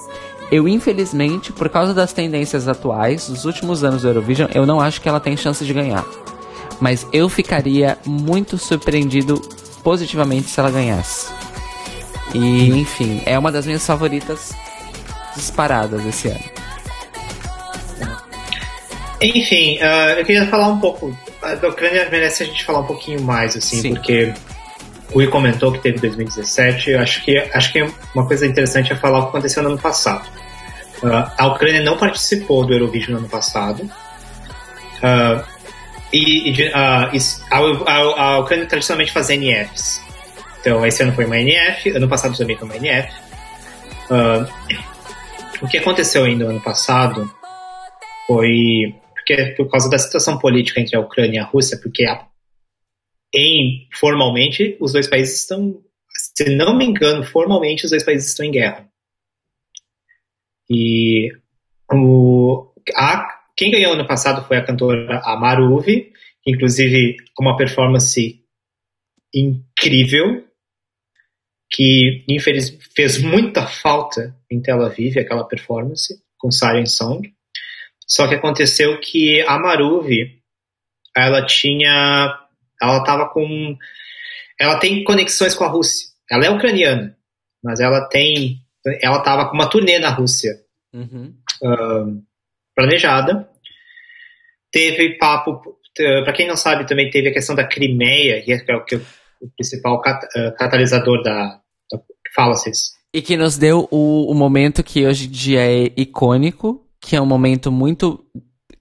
[0.50, 5.00] Eu, infelizmente, por causa das tendências atuais, dos últimos anos do Eurovision, eu não acho
[5.00, 6.04] que ela tem chance de ganhar.
[6.80, 9.40] Mas eu ficaria muito surpreendido
[9.82, 11.30] positivamente se ela ganhasse.
[12.34, 14.52] E, enfim, é uma das minhas favoritas
[15.34, 16.58] disparadas esse ano.
[19.20, 21.16] Enfim, ah, eu queria falar um pouco.
[21.42, 23.94] A da Ucrânia merece a gente falar um pouquinho mais, assim, Sim.
[23.94, 24.32] porque
[25.14, 26.90] o comentou que teve 2017.
[26.90, 27.82] Eu acho que, acho que
[28.14, 30.28] uma coisa interessante é falar o que aconteceu no ano passado.
[31.02, 33.88] Ah, a Ucrânia não participou do Eurovision no ano passado.
[35.02, 35.44] Ah,
[36.12, 36.70] e e
[37.16, 40.00] isso- a, a- a Ucrânia tradicionalmente faz NFs.
[40.60, 43.08] Então, esse ano foi uma NF, ano passado também foi uma NF.
[45.62, 47.30] O que aconteceu ainda no ano passado
[48.26, 52.22] foi porque por causa da situação política entre a Ucrânia e a Rússia, porque a-
[53.34, 55.82] em formalmente os dois países estão,
[56.34, 58.88] se não me engano, formalmente os dois países estão em guerra.
[60.70, 61.30] E
[61.92, 63.26] o, a,
[63.56, 68.42] quem ganhou ano passado foi a cantora Amaruvi, que inclusive com uma performance
[69.34, 70.44] incrível,
[71.70, 77.32] que infeliz fez muita falta em Tel Aviv aquela performance com Siren Song.
[78.06, 80.40] Só que aconteceu que a Maruvi,
[81.14, 82.47] ela tinha,
[82.80, 83.76] ela tava com,
[84.60, 86.08] ela tem conexões com a Rússia.
[86.30, 87.16] Ela é ucraniana,
[87.62, 88.58] mas ela tem,
[89.00, 90.52] ela tava com uma turnê na Rússia
[90.92, 91.34] Uhum.
[91.62, 92.22] ahn,
[92.74, 93.48] planejada.
[94.70, 95.60] Teve papo,
[96.24, 98.98] para quem não sabe, também teve a questão da Crimeia, que é o, que é
[98.98, 102.00] o principal cat- ah, catalisador da, da
[102.34, 102.92] fala vocês.
[103.14, 107.20] E que nos deu o, o momento que hoje em dia é icônico, que é
[107.20, 108.24] um momento muito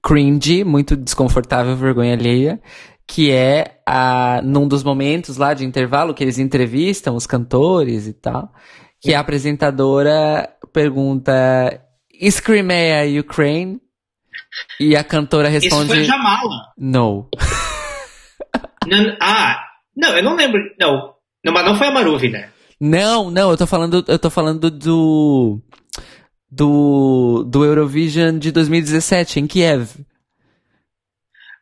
[0.04, 2.60] cringe, muito desconfortável, vergonha alheia,
[3.08, 8.14] que é a, num dos momentos lá de intervalo que eles entrevistam os cantores e
[8.14, 8.52] tal,
[9.02, 11.82] que a apresentadora pergunta
[12.20, 13.80] Is Crimea Ukraine?
[14.80, 16.74] E a cantora Isso responde foi a Jamala.
[16.78, 17.30] No.
[18.88, 19.60] Não- ah,
[19.96, 20.62] não, eu não lembro.
[20.80, 21.14] Não,
[21.44, 22.50] não, mas não foi a Maruvi, né?
[22.80, 25.62] Não, não, eu tô falando, eu tô falando do
[26.50, 29.90] do do Eurovision de 2017 em Kiev.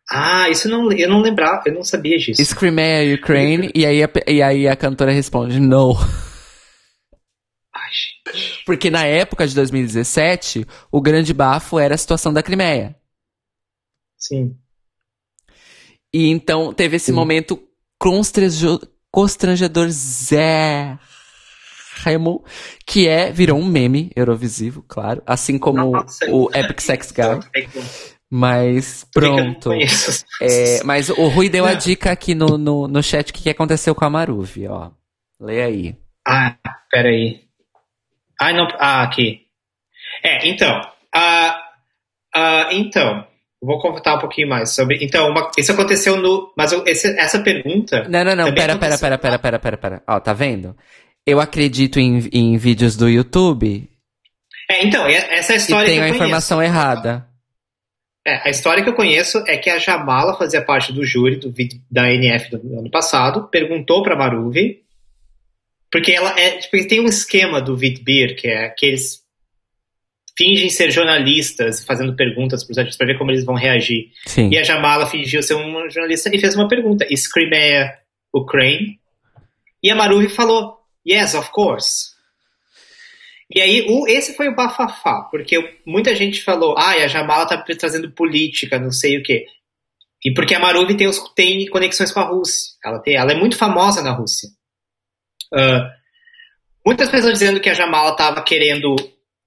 [0.09, 2.41] Ah, isso não, eu não lembrava, eu não sabia disso.
[2.41, 3.71] Is Crimea Ukraine?
[3.73, 5.95] E aí a, e aí a cantora responde No.
[7.73, 8.63] Ai, gente.
[8.65, 12.95] Porque na época de 2017, o grande bafo era a situação da Crimeia.
[14.17, 14.55] Sim.
[16.13, 17.61] E então teve esse momento
[17.99, 20.97] constranjo- constrangedor zé
[22.03, 22.43] Remo,
[22.85, 27.67] que é, virou um meme eurovisivo, claro, assim como Nossa, o Epic Sex Guy, é
[28.35, 29.71] mas pronto.
[30.41, 31.77] É, mas o Rui deu a Não.
[31.77, 34.91] dica aqui no, no, no chat o que que aconteceu com a Maruvi, ó.
[35.39, 35.95] Lê aí.
[36.27, 36.55] Ah,
[36.91, 37.41] peraí.
[38.39, 38.67] Ah, não.
[38.79, 39.41] Ah, aqui.
[40.23, 40.81] É, então.
[41.13, 41.57] Ah,
[42.35, 43.25] ah, então.
[43.63, 44.97] Vou contar um pouquinho mais sobre.
[45.03, 46.53] Então, uma- isso aconteceu no.
[46.57, 48.03] Mas esse- essa pergunta.
[48.09, 48.99] Não, não, não, pera, pera, aconteceu.
[48.99, 50.03] pera, pera, pera, pera, pera.
[50.07, 50.75] Ó, tá vendo?
[51.25, 53.89] Eu acredito em, em vídeos do YouTube
[54.69, 57.27] É, então, e- essa é a e história tenho que a informação errada.
[58.27, 61.53] É, a história que eu conheço é que a Jamala fazia parte do júri do,
[61.91, 64.83] da NF do ano passado, perguntou pra Maruvi,
[65.91, 69.23] porque ela é, tipo, tem um esquema do Vitbeer, que é que eles
[70.37, 74.09] fingem ser jornalistas, fazendo perguntas pros artistas pra ver como eles vão reagir.
[74.25, 74.49] Sim.
[74.49, 77.93] E a Jamala fingiu ser uma jornalista e fez uma pergunta: Is Crimea
[78.33, 78.99] Ukraine?
[79.81, 82.14] E a Maruvi falou: Yes, of course.
[83.51, 87.63] E aí, o, esse foi o bafafá, porque muita gente falou: Ah, a Jamala tá
[87.77, 89.45] trazendo política, não sei o quê.
[90.23, 92.71] E porque a Maruvi tem, os- tem conexões com a Rússia.
[92.83, 94.49] Ela, tem, ela é muito famosa na Rússia.
[95.53, 95.91] Ah,
[96.85, 98.95] muitas pessoas dizendo que a Jamala estava querendo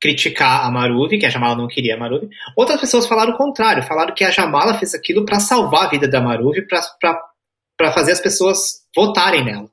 [0.00, 2.28] criticar a Maruvi, que a Jamala não queria a Maruvi.
[2.56, 6.06] Outras pessoas falaram o contrário, falaram que a Jamala fez aquilo para salvar a vida
[6.06, 9.68] da Maruvi, para fazer as pessoas votarem nela.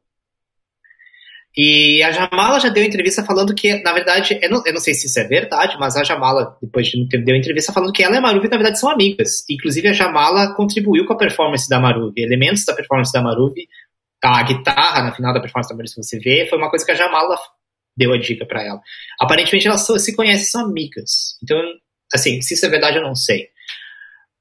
[1.58, 4.94] E a Jamala já deu entrevista falando que, na verdade, eu não, eu não sei
[4.94, 8.16] se isso é verdade, mas a Jamala, depois de tempo, deu entrevista falando que ela
[8.16, 9.46] e a Maruvi, na verdade, são amigas.
[9.50, 12.22] Inclusive, a Jamala contribuiu com a performance da Maruvi.
[12.22, 13.68] Elementos da performance da Maruvi,
[14.22, 16.92] a guitarra na final da performance da Maruvi, se você vê, foi uma coisa que
[16.92, 17.38] a Jamala
[17.96, 18.82] deu a dica para ela.
[19.18, 21.38] Aparentemente, elas se conhecem, são amigas.
[21.42, 21.58] Então,
[22.14, 23.48] assim, se isso é verdade, eu não sei.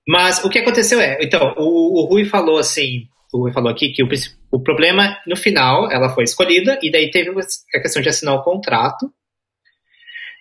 [0.06, 3.88] Mas o que aconteceu é, então, o, o Rui falou assim, o Rui falou aqui
[3.88, 4.08] que o,
[4.52, 8.44] o problema, no final, ela foi escolhida, e daí teve a questão de assinar o
[8.44, 9.12] contrato.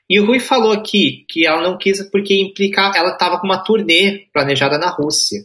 [0.07, 3.63] E o Rui falou aqui que ela não quis porque implicar, ela estava com uma
[3.63, 5.39] turnê planejada na Rússia.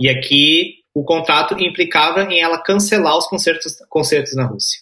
[0.00, 4.80] E aqui o contrato implicava em ela cancelar os concertos, concertos na Rússia.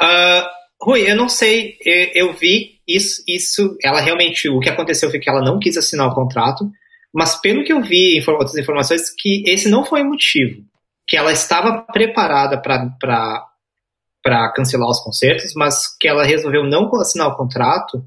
[0.00, 0.50] Ah,
[0.82, 5.20] Rui, eu não sei, eu, eu vi isso, isso, ela realmente, o que aconteceu foi
[5.20, 6.68] que ela não quis assinar o contrato,
[7.16, 10.62] mas pelo que eu vi, infor- outras informações, que esse não foi o motivo.
[11.08, 17.36] Que ela estava preparada para cancelar os concertos, mas que ela resolveu não assinar o
[17.36, 18.04] contrato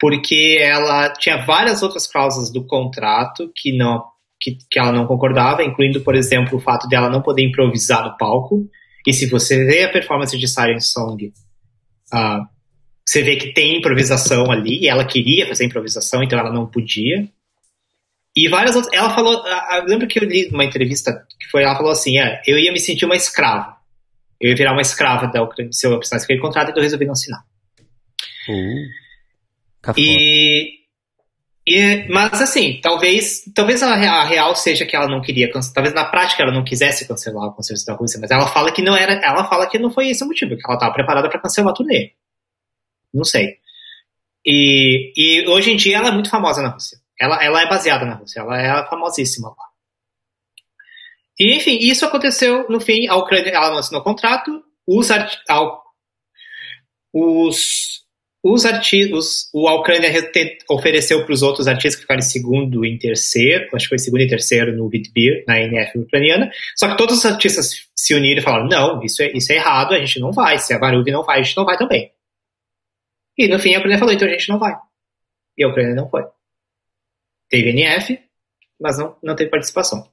[0.00, 4.02] porque ela tinha várias outras cláusulas do contrato que não
[4.40, 8.04] que, que ela não concordava, incluindo, por exemplo, o fato de ela não poder improvisar
[8.04, 8.68] no palco.
[9.06, 11.32] E se você vê a performance de Siren Song,
[12.12, 12.40] ah,
[13.06, 17.26] você vê que tem improvisação ali, e ela queria fazer improvisação, então ela não podia.
[18.36, 18.92] E várias outras.
[18.92, 19.44] Ela falou.
[19.46, 21.62] Eu lembro que eu li uma entrevista que foi.
[21.62, 23.76] Ela falou assim: é, eu ia me sentir uma escrava.
[24.40, 27.04] Eu ia virar uma escrava da Ucrânia se eu precisasse aquele contrato, então eu resolvi
[27.06, 27.44] não assinar.
[29.80, 30.06] Cafona.
[30.06, 30.80] E,
[31.66, 35.94] e- mas assim, talvez talvez a, a real seja que ela não queria cancelar, talvez
[35.94, 38.96] na prática ela não quisesse cancelar o concerto da Rússia, mas ela fala que não
[38.96, 41.70] era, ela fala que não foi esse o motivo, que ela estava preparada para cancelar
[41.70, 42.12] a turnê.
[43.12, 43.58] Não sei.
[44.44, 46.98] E, e hoje em dia ela é muito famosa na Rússia.
[47.20, 49.64] Ela, ela é baseada na Rússia, ela é famosíssima lá.
[51.38, 55.82] E enfim, isso aconteceu no fim, a Ucrânia ela não assinou contrato, os, arti- ao-
[57.12, 58.02] os
[58.46, 60.10] os artistas, o a Ucrânia
[60.68, 64.20] ofereceu para os outros artistas que ficaram em segundo e terceiro, acho que foi segundo
[64.20, 68.44] e terceiro no Vitbir, na NF ucraniana, só que todos os artistas se uniram e
[68.44, 71.22] falaram, não, isso é, isso é errado, a gente não vai, se a Varuv não
[71.24, 72.12] vai, a gente não vai também.
[73.38, 74.74] E no fim a Ucrânia falou, então a gente não vai.
[75.56, 76.24] E a Ucrânia não foi.
[77.48, 78.18] Teve NF,
[78.80, 80.08] mas não, não teve participação.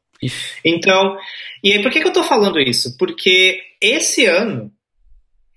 [0.64, 1.18] Então,
[1.64, 2.96] e aí por que, que eu estou falando isso?
[2.98, 4.72] Porque esse ano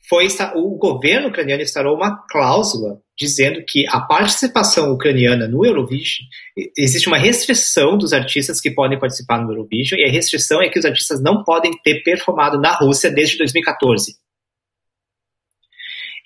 [0.08, 6.26] foi o governo ucraniano instaurou uma cláusula dizendo que a participação ucraniana no Eurovision
[6.76, 10.78] existe uma restrição dos artistas que podem participar no Eurovision e a restrição é que
[10.78, 14.16] os artistas não podem ter performado na Rússia desde 2014.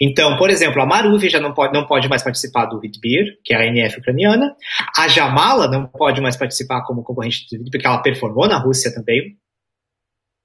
[0.00, 3.52] Então, por exemplo, a Maruvi já não pode, não pode mais participar do Vidbir, que
[3.52, 4.54] é a NF ucraniana.
[4.96, 8.94] A Jamala não pode mais participar como concorrente do Vidbir, porque ela performou na Rússia
[8.94, 9.36] também.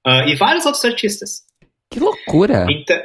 [0.04, 1.42] Ah, e vários outros artistas.
[1.90, 2.66] Que loucura!
[2.68, 2.96] Então,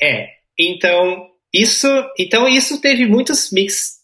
[0.00, 1.86] é, então isso,
[2.18, 4.00] então isso teve muitas mix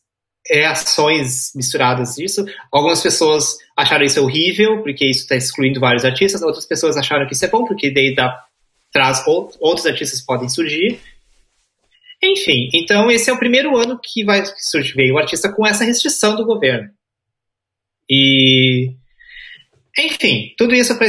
[0.50, 2.44] reações misturadas disso.
[2.72, 6.42] Algumas pessoas acharam isso horrível porque isso está excluindo vários artistas.
[6.42, 8.44] Outras pessoas acharam que isso é bom porque daí dá,
[8.92, 10.98] traz ou- outros artistas podem surgir.
[12.22, 15.84] Enfim, então esse é o primeiro ano que vai surgir veio o artista com essa
[15.84, 16.90] restrição do governo.
[18.10, 18.94] E
[19.98, 21.08] enfim, tudo isso pra,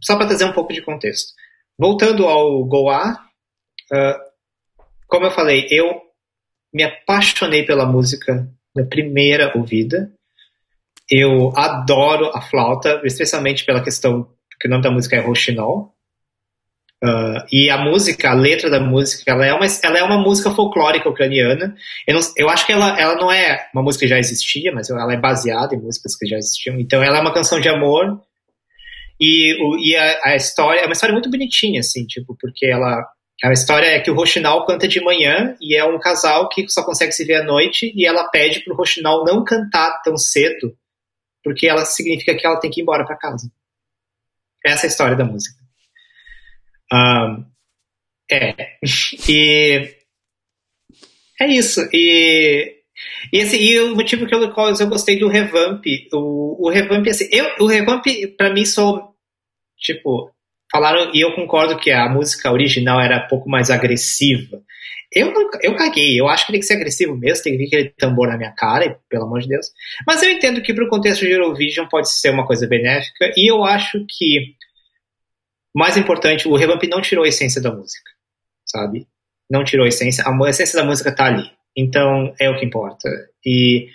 [0.00, 1.32] só para trazer um pouco de contexto.
[1.78, 3.18] Voltando ao Goa,
[3.92, 4.20] ah,
[5.06, 6.02] como eu falei, eu
[6.72, 10.12] me apaixonei pela música na primeira ouvida.
[11.10, 14.30] Eu adoro a flauta, especialmente pela questão
[14.60, 15.94] que o nome da música é Rochinol.
[17.02, 20.50] Ah, e a música, a letra da música, ela é uma, ela é uma música
[20.50, 21.74] folclórica ucraniana.
[22.06, 24.90] Eu, não- eu acho que ela, ela não é uma música que já existia, mas
[24.90, 26.78] ela é baseada em músicas que já existiam.
[26.80, 28.20] Então ela é uma canção de amor
[29.20, 33.04] e, o, e a, a história é uma história muito bonitinha, assim, tipo, porque ela.
[33.44, 36.84] A história é que o Rochinal canta de manhã e é um casal que só
[36.84, 40.76] consegue se ver à noite e ela pede pro Rochinal não cantar tão cedo,
[41.44, 43.48] porque ela significa que ela tem que ir embora para casa.
[44.66, 45.57] Essa é a história da música.
[46.92, 47.44] Ahn,
[48.30, 48.78] é.
[49.28, 49.94] E.
[51.40, 51.80] É isso.
[51.92, 52.76] E.
[53.32, 57.28] E, assim, e o motivo eu, qual eu gostei do revamp, o, o revamp, assim,
[57.30, 58.04] eu, o revamp,
[58.36, 59.12] pra mim, só,
[59.78, 60.32] tipo,
[60.70, 64.60] falaram, e eu concordo que a música original era um pouco mais agressiva.
[65.12, 67.66] Eu, não, eu caguei, eu acho que tem que ser agressivo mesmo, tem que vir
[67.66, 69.66] aquele tambor na minha cara, pelo amor de Deus.
[70.06, 73.64] Mas eu entendo que pro contexto de Eurovision pode ser uma coisa benéfica, e eu
[73.64, 74.54] acho que,
[75.74, 78.10] mais importante, o revamp não tirou a essência da música,
[78.66, 79.06] sabe?
[79.50, 81.50] Não tirou a essência, a, essência da música tá ali.
[81.76, 83.08] Então, é o que importa.
[83.44, 83.88] E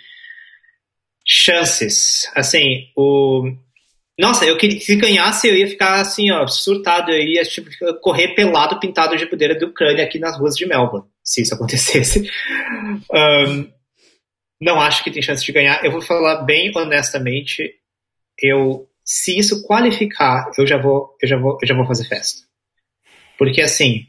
[1.26, 3.52] chances, assim, o
[4.18, 7.68] nossa, eu queria se ganhasse, eu ia ficar assim, ó, surtado, eu ia tipo,
[8.00, 12.28] correr pelado pintado de bandeira da Ucrânia aqui nas ruas de Melbourne, se isso acontecesse.
[13.12, 13.68] Um,
[14.60, 15.84] não acho que tem chance de ganhar.
[15.84, 17.74] Eu vou falar bem honestamente,
[18.40, 22.42] eu se isso qualificar, eu já vou, eu já vou, eu já vou fazer festa.
[23.36, 24.06] Porque assim,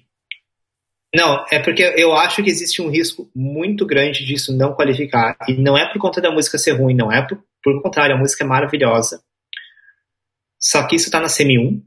[1.13, 5.37] não, é porque eu acho que existe um risco muito grande disso não qualificar.
[5.47, 8.19] E não é por conta da música ser ruim, não é por, por contrário, a
[8.19, 9.21] música é maravilhosa.
[10.59, 11.81] Só que isso tá na semi 1.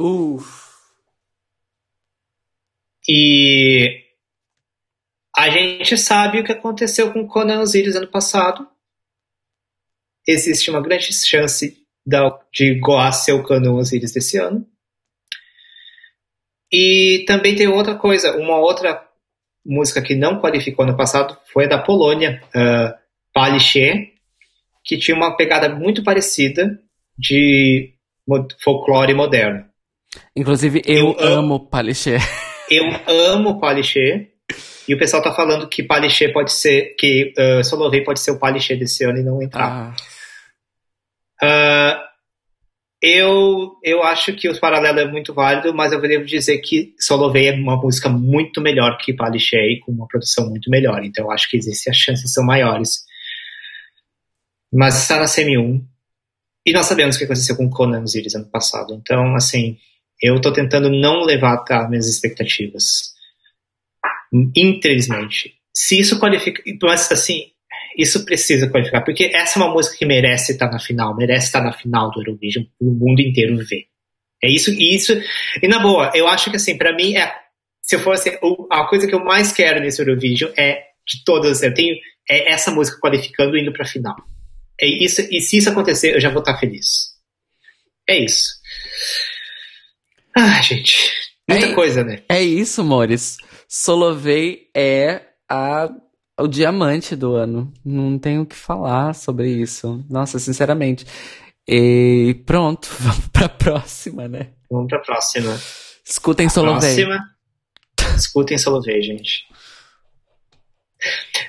[0.00, 0.64] Uf.
[3.08, 4.02] E
[5.36, 8.68] a gente sabe o que aconteceu com Conan Osiris ano passado.
[10.26, 14.66] Existe uma grande chance da- de Goa o Conan Osiris desse ano.
[16.72, 19.02] E também tem outra coisa, uma outra
[19.64, 22.92] música que não qualificou no passado foi a da Polônia, uh,
[23.32, 24.12] Paliché,
[24.84, 26.78] que tinha uma pegada muito parecida
[27.16, 27.94] de
[28.62, 29.64] folclore moderno.
[30.36, 32.16] Inclusive, eu, Eu amo- amo Paliché.
[32.70, 32.84] Eu
[33.32, 34.30] amo Paliché.
[34.88, 36.94] E o pessoal tá falando que Paliché pode ser.
[36.98, 39.70] que uh, Solovey pode ser o Paliché desse ano e não entrar.
[39.70, 39.94] Ah,
[41.42, 41.93] Ah,
[43.06, 47.48] eu, eu acho que o paralelo é muito válido, mas eu devo dizer que Solovey
[47.48, 51.04] é uma música muito melhor que Paliché e com uma produção muito melhor.
[51.04, 53.04] Então eu acho que existe as chances são maiores.
[54.72, 55.86] Mas está na semi 1.
[56.64, 58.94] E nós sabemos o que aconteceu com Conan Osiris ano passado.
[58.94, 59.76] Então, assim,
[60.22, 63.12] eu tô tentando não levar tá, minhas expectativas.
[64.56, 65.52] Infelizmente.
[65.74, 66.62] Se isso qualifica.
[66.82, 67.50] Mas, assim,
[67.96, 71.62] isso precisa qualificar, porque essa é uma música que merece estar na final, merece estar
[71.62, 73.84] na final do Eurovision, o mundo inteiro ver.
[74.42, 75.12] É isso, e isso.
[75.62, 77.32] E na boa, eu acho que assim, para mim é.
[77.80, 78.38] Se eu fosse.
[78.42, 81.96] o- A coisa que eu mais quero nesse Eurovision é de todas, eu tenho.
[82.28, 84.16] É essa música qualificando e indo pra final.
[84.80, 87.14] É isso, e se isso acontecer, eu já vou estar feliz.
[88.08, 88.48] É isso.
[90.36, 91.12] Ah, gente.
[91.48, 92.22] Muita É- coisa, né?
[92.28, 93.36] é isso, Mores.
[93.68, 95.88] Solovey é a,
[96.38, 97.72] o diamante do ano.
[97.84, 100.04] Não tenho o que falar sobre isso.
[100.08, 101.06] Nossa, sinceramente.
[101.66, 104.50] E pronto, vamos pra próxima, né?
[104.70, 105.58] Vamos pra próxima.
[106.04, 106.80] Escutem Solovey.
[106.80, 107.18] Próxima.
[108.16, 109.46] Escutem Solovey, gente.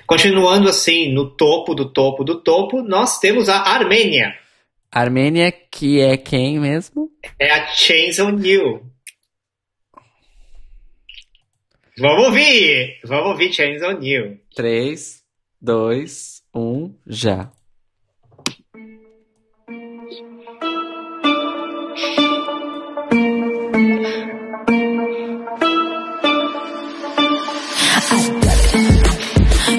[0.06, 4.34] Continuando assim, no topo do topo do topo, nós temos a Armênia.
[4.92, 7.10] Armênia, que é quem mesmo?
[7.40, 8.38] É a Chains on
[11.98, 13.00] Vamos ouvir!
[13.06, 14.38] Vamos ouvir Chains on You.
[14.54, 15.24] 3,
[15.62, 17.52] 2, 1, já.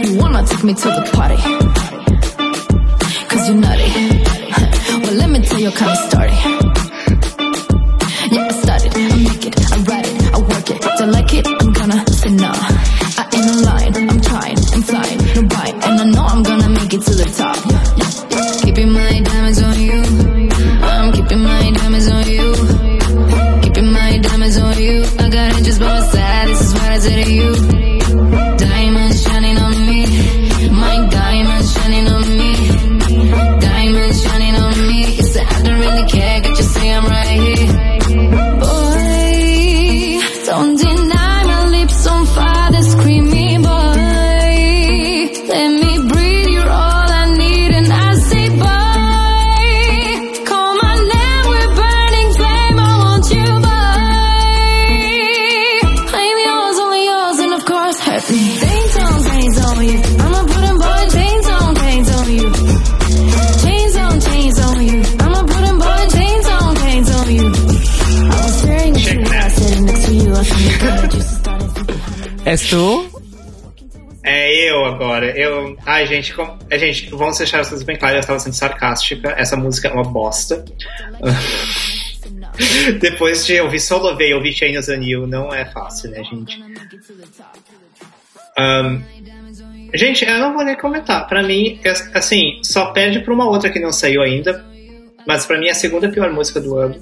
[0.03, 0.17] You
[0.65, 1.37] me to the party?
[3.29, 3.93] Cause you're nutty.
[5.03, 6.33] well, let me tell you kind of story.
[8.33, 10.81] Yeah, I started, I make it, I write it, I work it.
[10.99, 11.56] Don't like it,
[16.99, 17.76] to the top.
[74.23, 75.31] É eu agora.
[75.39, 75.77] Eu.
[75.87, 76.59] Ai, gente, com...
[76.69, 78.17] é, gente, vamos deixar as coisas bem claras.
[78.17, 79.31] Eu estava sendo sarcástica.
[79.39, 80.65] Essa música é uma bosta.
[83.01, 86.61] Depois de ouvir Solovey e ouvir Chains on You, não é fácil, né, gente?
[88.59, 89.03] Ahn,
[89.95, 91.29] gente, eu não vou nem comentar.
[91.29, 94.65] Pra mim, é- assim, só perde pra uma outra que não saiu ainda.
[95.27, 96.97] Mas pra mim é a segunda pior música do ano.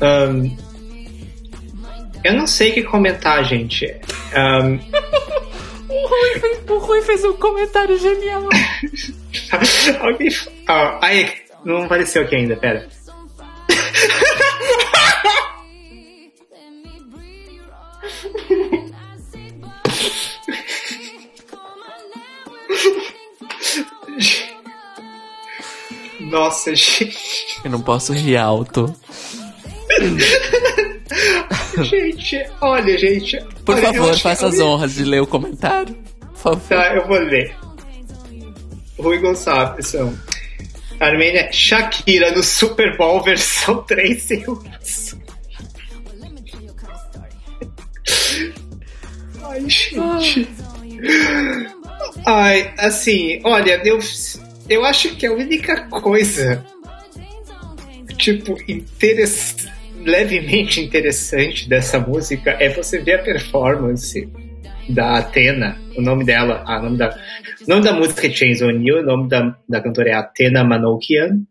[0.00, 0.56] Ahn,
[2.24, 3.86] eu não sei o que comentar, gente.
[4.34, 4.78] Ahn,
[5.88, 8.42] O Rui fez, o Rui fez um comentário genial.
[10.00, 10.28] Alguém.
[10.66, 12.86] Ah, ai, não apareceu aqui ainda, pera.
[26.20, 27.16] Nossa, gente.
[27.64, 28.94] Eu não posso rir alto.
[31.84, 33.38] Gente, olha, gente.
[33.64, 35.94] Por olha, favor, faça as honras de ler o comentário.
[36.20, 36.68] Por favor.
[36.68, 37.54] Tá, eu vou ler.
[38.98, 40.16] Rui Gonçalves são.
[41.00, 45.16] Armênia Shakira no Super Bowl versão 3 segundos.
[49.42, 50.48] Ai, gente.
[52.26, 53.98] Ai, assim, olha, eu,
[54.68, 56.64] eu acho que a única coisa,
[58.16, 59.68] tipo, interess-
[60.08, 64.28] levemente interessante dessa música é você ver a performance
[64.88, 67.10] da Atena, o nome dela, ah, nome da,
[67.66, 70.64] o nome da música é Chains on You, o nome da, da cantora é Atena
[70.64, 71.42] Manoukian.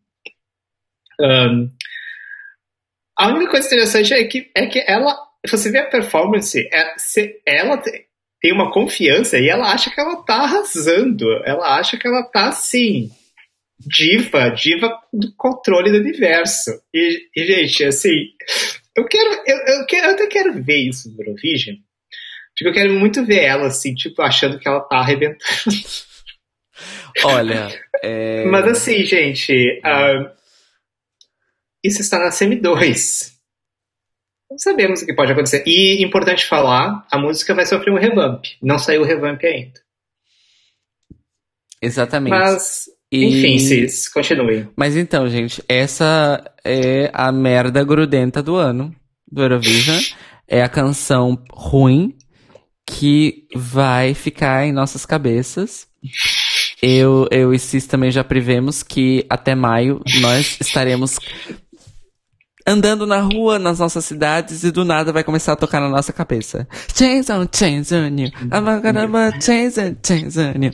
[1.21, 1.69] Ahn,
[3.15, 5.15] a única coisa interessante é que, é que ela,
[5.47, 6.95] você vê a performance, é,
[7.45, 8.05] ela te-
[8.41, 12.49] tem uma confiança e ela acha que ela tá arrasando, ela acha que ela tá
[12.49, 13.11] assim,
[13.79, 16.71] diva, diva do controle do universo.
[16.93, 18.31] E, e, gente, assim,
[18.95, 21.75] eu quero, eu, eu quero, eu até quero ver isso no Eurovision.
[22.55, 25.77] Tipo, eu quero muito ver ela, assim, tipo, achando que ela tá arrebentando.
[27.23, 27.69] Olha,
[28.03, 28.45] é...
[28.45, 30.33] Mas assim, gente, ah,
[31.83, 33.37] isso está na Semi 2.
[34.49, 35.63] Não sabemos o que pode acontecer.
[35.67, 38.43] E, importante falar, a música vai sofrer um revamp.
[38.61, 39.79] Não saiu o revamp ainda.
[41.81, 42.31] exatamente.
[42.31, 44.67] Mas, E- enfim, Cis, continue.
[44.75, 48.93] Mas então, gente, essa é a merda grudenta do ano
[49.31, 50.01] do Eurovision.
[50.49, 52.15] É a canção ruim
[52.85, 55.85] que vai ficar em nossas cabeças.
[56.81, 61.19] Eu, eu e Cis também já prevemos que até maio nós estaremos
[62.65, 66.13] andando na rua, nas nossas cidades, e do nada vai começar a tocar na nossa
[66.13, 66.65] cabeça.
[66.95, 68.31] Chains on chains on you.
[68.43, 70.71] I'm gonna chains on chains on you.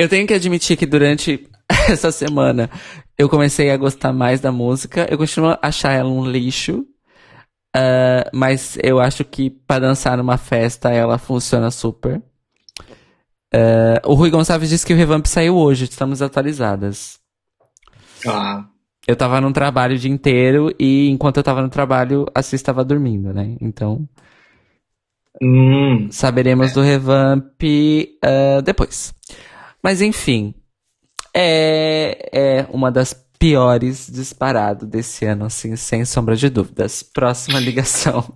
[0.00, 1.46] Eu tenho que admitir que durante
[1.90, 2.70] essa semana
[3.18, 5.06] eu comecei a gostar mais da música.
[5.10, 6.86] Eu continuo a achar ela um lixo.
[7.76, 12.22] ah, mas eu acho que pra dançar numa festa ela funciona super.
[13.52, 17.20] Ah, o Rui Gonçalves disse que o Revamp saiu hoje, estamos atualizadas.
[18.26, 18.64] Ah,
[19.06, 22.54] Eu tava num trabalho o dia inteiro e enquanto eu tava no trabalho, a Cis
[22.54, 23.54] estava dormindo, né?
[23.60, 24.08] Então,
[25.42, 27.60] hum, saberemos do Revamp
[28.24, 29.12] ah, depois.
[29.82, 30.54] Mas enfim,
[31.34, 37.02] é, é uma das piores disparado desse ano, assim, sem sombra de dúvidas.
[37.02, 38.34] Próxima ligação.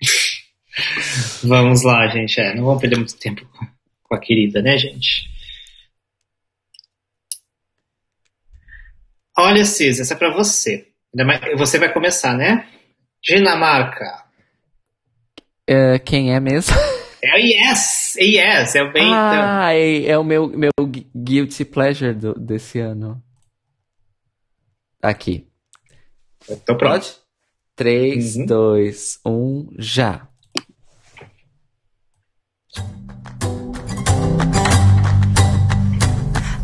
[1.42, 2.40] Vamos lá, gente.
[2.40, 5.28] É, não vamos perder muito tempo com- a querida, né, gente?
[9.36, 10.88] Olha, Cis, essa é pra você.
[11.56, 12.68] Você vai começar, né?
[13.22, 14.24] Dinamarca.
[15.66, 16.74] É, quem é mesmo?
[17.26, 18.16] É o Yes!
[18.18, 19.04] É Yes, é o bem.
[19.06, 19.14] então.
[19.16, 23.22] Ah, é, é o meu, meu gu- guilty pleasure do- desse ano.
[25.02, 25.46] Aqui.
[26.48, 26.92] Eu tô pronto.
[26.92, 27.14] Pode?
[27.76, 28.46] 3, Uhum.
[28.46, 30.28] 2, 1, já.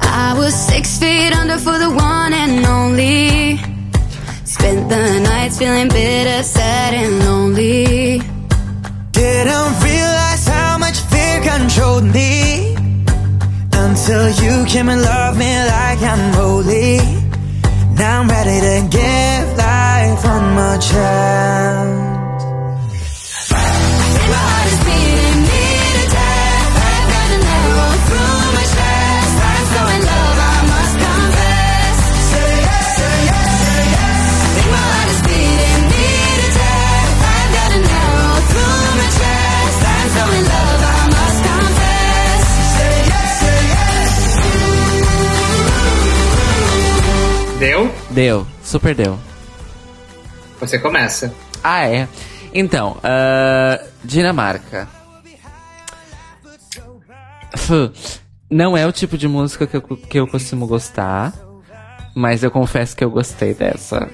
[0.02, 3.56] I was six feet under for the one and only.
[4.44, 8.18] Spent the nights feeling bitter, sad, and lonely.
[9.12, 9.89] Didn't fear
[11.56, 12.74] controlled me
[13.72, 16.98] until you came and loved me like I'm holy.
[17.98, 22.09] Now I'm ready to give life one more chance.
[47.60, 47.94] Deu?
[48.08, 49.18] Deu, super deu.
[50.58, 51.30] Você começa.
[51.62, 52.08] Ah, é.
[52.54, 54.88] Então, ah, Dinamarca.
[58.50, 61.34] Não é o tipo de música que eu, que eu costumo gostar,
[62.14, 64.08] mas eu confesso que eu gostei dessa.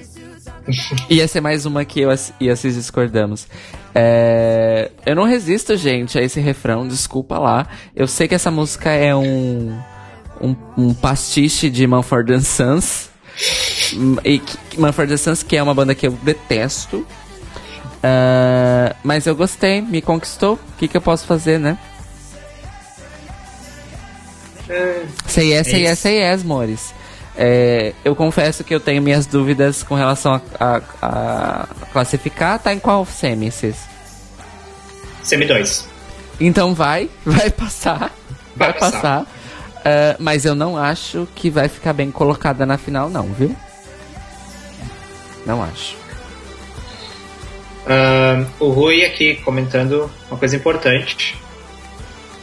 [1.09, 2.09] Ia ser mais uma que eu
[2.41, 3.47] e Assis discordamos.
[3.95, 7.65] É, eu não resisto, gente, a esse refrão, desculpa lá.
[7.95, 9.79] Eu sei que essa música é um,
[10.41, 13.15] um, um pastiche de Mumford Sons.
[14.23, 17.05] E que- Mumford Sons, que é uma banda que eu detesto.
[18.03, 20.53] Ah, mas eu gostei, me conquistou.
[20.55, 21.77] O que, que eu posso fazer, né?
[25.27, 26.93] Say yes, say É yes, say yes, Mores.
[27.39, 32.59] É, eu confesso que eu tenho minhas dúvidas com relação a, a- a classificar.
[32.59, 33.75] Tá em qual semi, Cis?
[35.23, 35.87] Semi 2.
[36.39, 38.11] Então vai, vai passar.
[38.55, 38.91] Vai, Vai passar.
[39.01, 39.27] passar.
[39.85, 43.55] Ah, mas eu não acho que vai ficar bem colocada na final, não, viu?
[45.45, 45.95] Não acho.
[47.85, 51.35] Ah, o Rui aqui comentando uma coisa importante.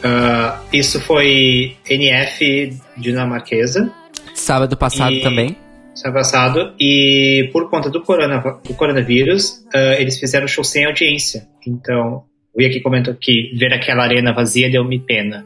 [0.03, 3.91] Ah, isso foi NF dinamarquesa,
[4.33, 5.55] Sábado passado E- também.
[5.95, 9.63] sábado passado, e por conta do, corona, do coronavírus,
[9.97, 11.47] eles fizeram show sem audiência.
[11.65, 12.23] Então,
[12.53, 15.45] o Rui aqui comentou que ver aquela arena vazia deu-me pena.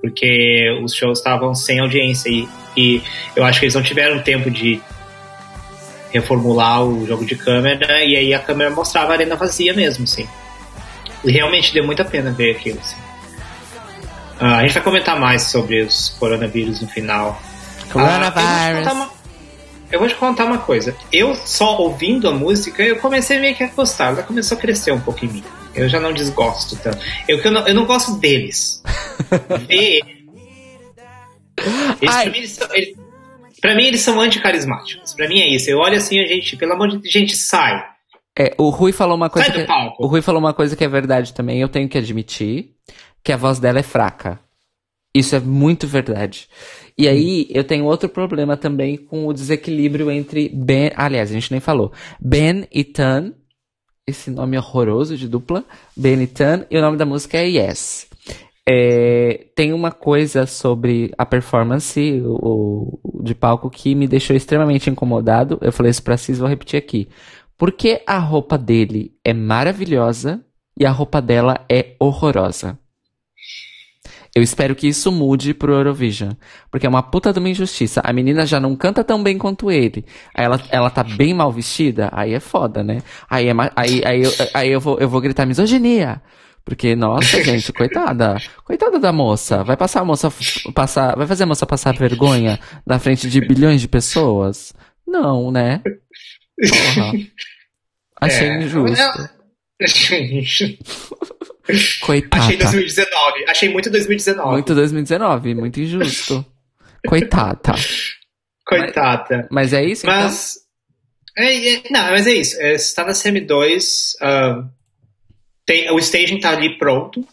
[0.00, 3.02] Porque os shows estavam sem audiência e, e
[3.34, 4.80] eu acho que eles não tiveram tempo de
[6.12, 10.28] reformular o jogo de câmera e aí a câmera mostrava a arena vazia mesmo, assim.
[11.24, 12.96] E realmente deu muita pena ver aquilo, assim.
[14.38, 17.40] Ah, a gente vai comentar mais sobre os coronavírus no final.
[17.40, 18.78] Ah, eu, vou te Coronavirus.
[18.78, 19.10] contar uma,
[19.90, 20.94] eu vou te contar uma coisa.
[21.12, 24.08] Eu só ouvindo a música, eu comecei meio que a gostar.
[24.08, 25.44] Ela começou a crescer um pouco em mim.
[25.76, 26.98] Eu já não desgosto tanto.
[27.28, 28.82] Eu, eu, não, eu não gosto deles.
[29.68, 30.00] Ver.
[32.00, 32.96] Eles, pra, mim, eles são, eles-
[33.60, 35.14] pra mim, eles são anticarismáticos.
[35.14, 35.70] Pra mim é isso.
[35.70, 37.82] Eu olho assim, a gente, pelo amor de Deus, gente, sai.
[38.38, 40.02] É, o Rui falou uma coisa Sai que, palco.
[40.02, 42.72] o Rui falou uma coisa que é verdade também, eu tenho que admitir,
[43.24, 44.38] que a voz dela é fraca.
[45.14, 46.46] Isso é muito verdade.
[46.98, 51.50] E aí, eu tenho outro problema também com o desequilíbrio entre Ben, aliás, a gente
[51.50, 51.90] nem falou,
[52.20, 53.32] Ben e Tan,
[54.06, 55.64] esse nome horroroso de dupla,
[55.96, 58.06] Ben e Tan, e o nome da música é Yes.
[58.68, 64.90] É, tem uma coisa sobre a performance o, o- de palco que me deixou extremamente
[64.90, 65.58] incomodado.
[65.60, 67.08] Eu falei isso pra Cis, vou repetir aqui.
[67.56, 70.40] Porque a roupa dele é maravilhosa
[70.78, 72.78] e a roupa dela é horrorosa.
[74.36, 76.32] Eu espero que isso mude pro Eurovision.
[76.70, 78.02] Porque é uma puta de uma injustiça.
[78.04, 80.04] A menina já não canta tão bem quanto ele.
[80.34, 82.10] Aí ela, ela tá bem mal vestida.
[82.12, 83.00] Aí é foda, né?
[83.30, 86.20] Aí, é, aí, aí, eu, aí eu, vou, eu vou gritar misoginia.
[86.66, 88.36] Porque, nossa, gente, coitada.
[88.62, 89.64] Coitada da moça.
[89.64, 90.30] Vai passar a moça
[90.74, 91.16] passar.
[91.16, 94.74] Vai fazer a moça passar vergonha na frente de bilhões de pessoas?
[95.06, 95.80] Não, né?
[96.68, 97.12] Porra.
[98.20, 99.30] Achei É, injusto.
[99.82, 100.78] Achei
[102.00, 102.46] Coitada.
[102.46, 103.44] 2019.
[103.48, 104.50] Achei muito 2019.
[104.50, 106.44] Muito 2019, muito injusto.
[107.06, 107.74] Coitada.
[108.64, 109.48] Coitada.
[109.50, 110.22] Mas é isso, então?
[110.22, 110.56] Mas.
[111.36, 112.60] É, é- não, mas é isso.
[112.60, 114.12] É, Está na CM2.
[114.22, 114.64] ah,
[115.66, 117.26] tem, o staging tá ali pronto.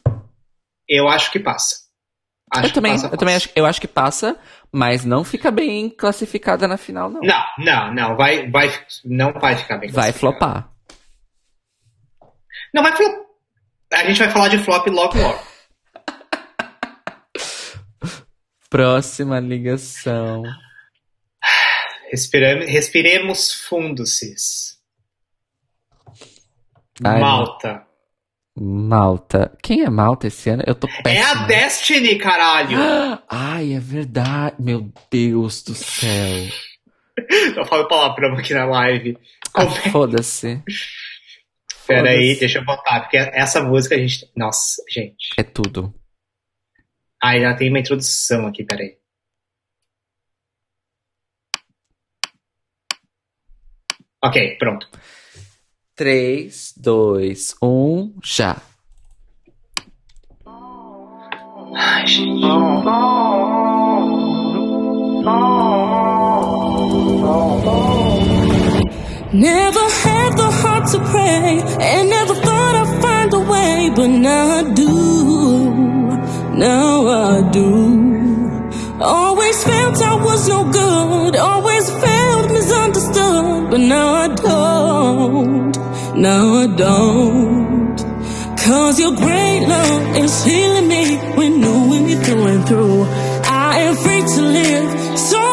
[0.90, 1.84] Eu acho que passa.
[2.52, 3.50] Acho eu também, passa eu também fácil.
[3.50, 4.38] acho, eu acho que passa,
[4.72, 7.22] mas não fica bem classificada na final, não.
[7.22, 8.16] Não, não, não.
[8.16, 8.72] Vai, vai,
[9.06, 10.73] não vai ficar bem Vai flopar.
[12.74, 13.24] Não, vai flopar.
[13.94, 15.44] A gente vai falar de flop logo logo.
[18.70, 20.44] Próxima ligação.
[22.10, 24.78] Respiramos, respiremos fundo, Cis.
[27.04, 27.86] Ai, Malta.
[28.56, 29.56] Malta.
[29.62, 30.64] Quem é Malta esse ano?
[30.66, 31.10] Eu tô péssima.
[31.10, 32.78] É a Destiny, caralho!
[33.30, 34.56] Ai, é verdade.
[34.60, 36.48] Meu Deus do céu.
[37.56, 39.18] Eu falo palavrão aqui na live.
[39.54, 40.62] Ah, é- Foda-se.
[41.88, 42.40] Pera aí, foda-se.
[42.40, 44.30] deixa eu botar, porque essa música a gente.
[44.36, 45.30] Nossa, gente.
[45.38, 45.94] É tudo.
[47.22, 48.98] Ah, já tem uma introdução aqui, peraí.
[54.24, 54.90] Ok, pronto.
[55.96, 58.62] 3, 2, 1, já.
[61.76, 62.44] Ai, gente.
[69.34, 74.60] Never had the heart to pray, and never thought I'd find a way, but now
[74.60, 75.74] I do.
[76.54, 78.72] Now I do.
[79.02, 85.78] Always felt I was no good, always felt misunderstood, but now I don't.
[86.16, 87.98] Now I don't.
[88.60, 93.02] Cause your great love is healing me when knowing me through through.
[93.46, 95.53] I am free to live, so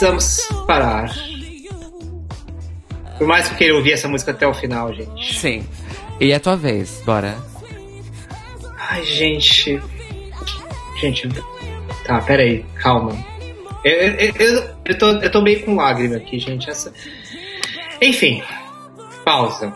[0.00, 1.14] Precisamos parar.
[3.18, 5.38] Por mais que eu queira ouvir essa música até o final, gente.
[5.38, 5.68] Sim.
[6.18, 7.36] E é tua vez, bora.
[8.78, 9.78] Ai, gente.
[10.98, 11.28] Gente.
[12.06, 13.12] Tá, peraí, calma.
[13.84, 16.70] Eu, eu, eu, eu, tô, eu tô meio com lágrima aqui, gente.
[16.70, 16.90] Essa...
[18.00, 18.42] Enfim,
[19.22, 19.70] pausa.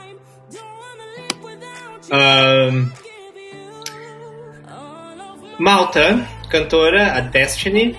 [2.11, 2.86] Ahn,
[5.59, 7.94] Malta, cantora, a Destiny,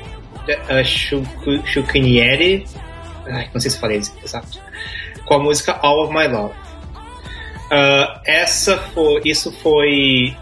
[3.27, 4.59] ai, não sei se falei exato,
[5.25, 6.53] com a música All of My Love.
[7.72, 10.35] Ah, essa foi, isso foi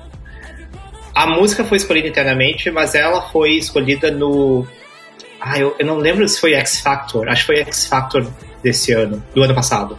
[1.15, 4.65] a música foi escolhida internamente, mas ela foi escolhida no.
[5.40, 7.30] Ah, eu, eu não lembro se foi X Factor.
[7.30, 8.27] Acho que foi X Factor
[8.64, 9.98] desse ano, do ano passado.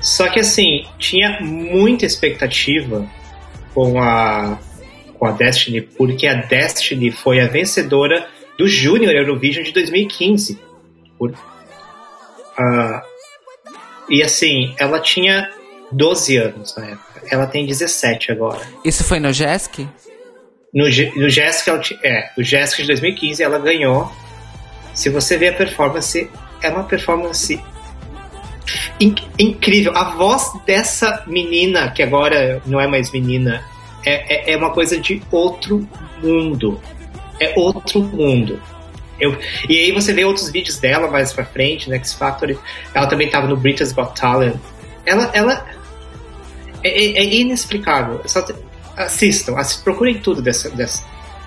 [0.00, 3.06] Só que assim, tinha muita expectativa
[3.72, 4.58] com a,
[5.24, 8.28] com a Destiny, porque a Destiny foi a vencedora
[8.58, 10.60] do Junior Eurovision de 2015.
[11.18, 11.32] Por,
[12.58, 13.02] ah,
[14.10, 15.50] e assim, ela tinha
[15.90, 17.22] 12 anos na época.
[17.30, 18.60] Ela tem 17 agora.
[18.84, 19.88] Isso foi no Jesk?
[20.74, 21.26] No, no
[22.02, 24.12] é, o Jessica de 2015 ela ganhou.
[24.92, 26.30] Se você ver a performance,
[26.60, 27.58] é uma performance
[29.00, 29.96] in- incrível.
[29.96, 33.64] A voz dessa menina, que agora não é mais menina,
[34.04, 35.88] é, é, é uma coisa de outro
[36.22, 36.80] mundo.
[37.40, 38.62] É outro mundo.
[39.20, 39.36] Eu,
[39.68, 42.56] e aí você vê outros vídeos dela mais pra frente, no X Factor.
[42.92, 44.56] Ela também tava no Britain's Got Talent.
[45.06, 45.66] Ela, ela
[46.82, 48.20] é, é- é inexplicável.
[48.26, 48.54] Só te-
[48.96, 51.04] assistam, assi- procurem tudo dessa, dessa,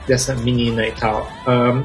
[0.08, 1.30] dessa menina e tal.
[1.46, 1.84] Ahn,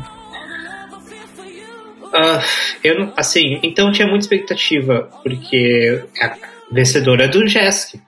[2.15, 2.43] ah,
[2.85, 6.37] eu não- assim, então tinha muita expectativa, porque é a
[6.71, 8.01] vencedora do JESC.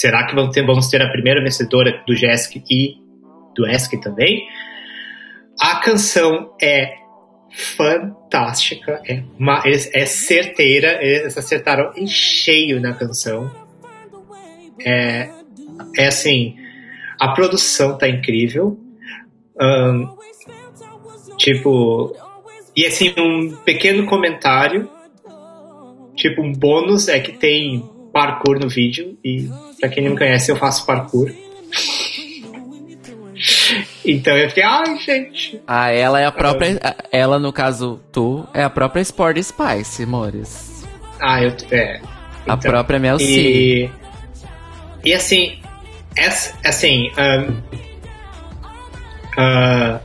[0.00, 2.94] Será que vamos ter, vamos ter a primeira vencedora do JESC e
[3.54, 4.48] do ESC também?
[5.60, 6.94] A canção é
[7.52, 9.22] fantástica, é,
[9.66, 13.54] é, é certeira, eles acertaram em cheio na canção.
[14.82, 15.28] É,
[15.94, 16.56] é assim,
[17.20, 18.80] a produção tá incrível.
[19.60, 20.06] Ahn,
[21.36, 22.16] tipo,
[22.74, 24.88] e assim, um pequeno comentário,
[26.16, 29.46] tipo, um bônus é que tem parkour no vídeo, e
[29.80, 31.32] pra quem não me conhece, eu faço parkour.
[34.04, 35.60] Então eu fiquei, ai, gente.
[35.66, 36.78] Ah, ela é a própria.
[37.10, 40.84] Ela, no caso, tu, é a própria Sport Spice, amores.
[41.20, 41.54] Ah, eu.
[41.70, 42.00] É.
[42.46, 43.24] A própria Mel C.
[43.24, 43.90] E,
[45.04, 45.58] e assim,
[46.16, 47.54] essa, assim, ahn,
[49.36, 50.00] ah,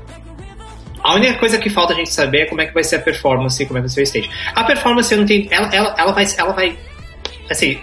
[1.03, 2.99] a única coisa que falta a gente saber é como é que vai ser a
[2.99, 4.29] performance e como é que vai ser o stage.
[4.55, 6.77] A performance eu não tem, ela, ela, ela vai, ela vai,
[7.49, 7.77] assim,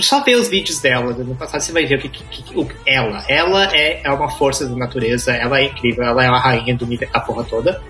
[0.00, 2.58] só ver os vídeos dela do ano passado você vai ver o que, que- que-
[2.58, 6.38] o- ela, ela é, é uma força da natureza, ela é incrível, ela é a
[6.38, 7.82] rainha do nível, a porra toda.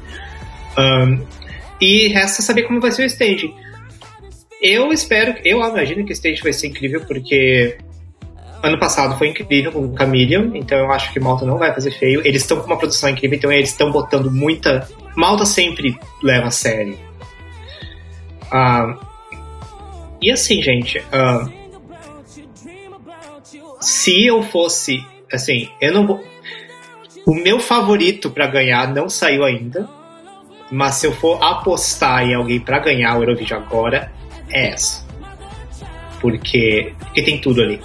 [0.77, 1.21] Ahn,
[1.81, 3.53] e resta saber como vai ser o stage.
[4.61, 7.79] Eu espero, eu imagino que o stage vai ser incrível, porque
[8.63, 11.93] ano passado foi incrível com o Chameleon, então eu acho que Malta não vai fazer
[11.93, 12.21] feio.
[12.27, 14.89] Eles estão com uma produção incrível, então eles estão botando muita.
[15.17, 16.99] Malta sempre leva a sério.
[18.51, 18.97] Ah,
[20.21, 21.49] e assim, gente, ah,
[23.81, 26.25] se eu fosse, assim, eu não vou.
[27.27, 29.89] O meu favorito pra ganhar não saiu ainda,
[30.71, 34.11] mas se eu for apostar em alguém pra ganhar o Eurovision agora,
[34.51, 35.07] é essa.
[36.21, 37.81] Porque, porque tem tudo ali.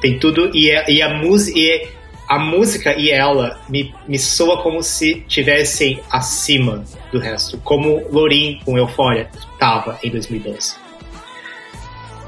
[0.00, 1.88] Tem tudo e, é- e a música e
[2.26, 8.60] a música e ela me, me soa como se tivessem acima do resto, como Lorin
[8.64, 10.76] com Euphoria tava em 2012.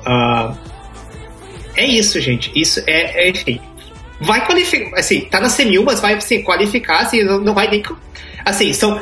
[0.04, 0.54] Ah,
[1.76, 2.50] é isso, gente.
[2.54, 3.60] Isso é, é enfim.
[4.20, 7.82] Vai qualificar, assim, tá na semi mas vai assim, qualificar, assim, não, não vai nem.
[8.44, 9.00] Assim, são.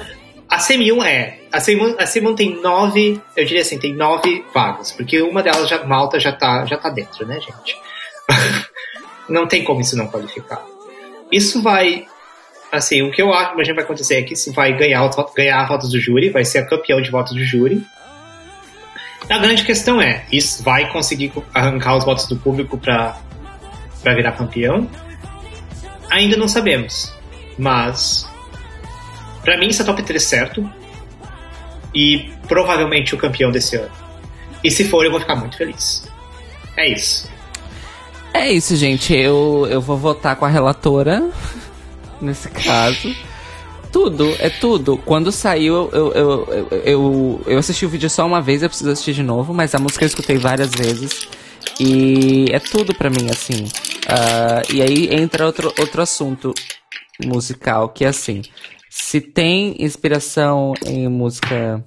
[0.49, 1.41] A semi é.
[1.53, 5.69] A semi, a semi tem nove, eu diria assim, tem nove vagas, porque uma delas
[5.69, 7.77] já, Malta já tá, já tá dentro, né, gente?
[9.29, 10.65] não tem como isso não qualificar.
[11.31, 12.07] Isso vai.
[12.73, 15.67] Assim, o que eu acho que a vai acontecer é que se vai ganhar, ganhar
[15.67, 17.85] votos do júri, vai ser a campeão de votos do júri.
[19.29, 23.17] A grande questão é, isso vai conseguir arrancar os votos do público para
[24.03, 24.89] virar campeão?
[26.11, 27.15] Ainda não sabemos.
[27.57, 28.29] Mas
[29.43, 30.71] para mim isso é top 3 certo.
[31.95, 33.91] E provavelmente o campeão desse ano.
[34.63, 36.09] E se for, eu vou ficar muito feliz.
[36.77, 37.29] É isso.
[38.33, 39.15] É isso, gente.
[39.15, 41.31] Eu, eu vou votar com a relatora
[42.21, 43.15] nesse caso.
[43.93, 44.97] Tudo, é tudo.
[44.99, 46.49] Quando saiu, eu, eu,
[46.85, 49.78] eu, eu, assisti o vídeo só uma vez, eu preciso assistir de novo, mas a
[49.78, 51.28] música eu escutei várias vezes.
[51.78, 53.67] E é tudo pra mim, assim.
[54.09, 56.55] Ah, e aí entra outro, outro assunto
[57.25, 58.43] musical, que é assim.
[58.89, 61.85] Se tem inspiração em música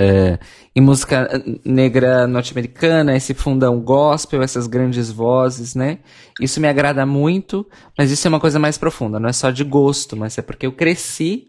[0.00, 0.38] é,
[0.74, 1.28] em música
[1.64, 5.98] negra norte-americana, esse fundão gospel, essas grandes vozes, né?
[6.40, 9.64] Isso me agrada muito, mas isso é uma coisa mais profunda, não é só de
[9.64, 11.48] gosto, mas é porque eu cresci.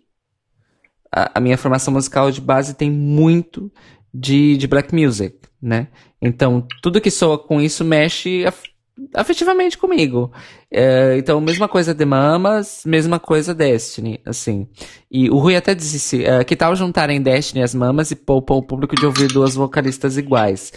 [1.12, 3.72] A, a minha formação musical de base tem muito
[4.14, 5.88] de, de black music, né?
[6.22, 8.46] Então, tudo que soa com isso mexe
[9.14, 10.32] afetivamente comigo.
[10.72, 14.68] É, então, mesma coisa de Mamas, mesma coisa Destiny, assim.
[15.12, 18.56] E o Rui até disse, eh, que tal juntarem Destiny e as Mamas e poupam
[18.56, 20.72] o público de ouvir duas vocalistas iguais?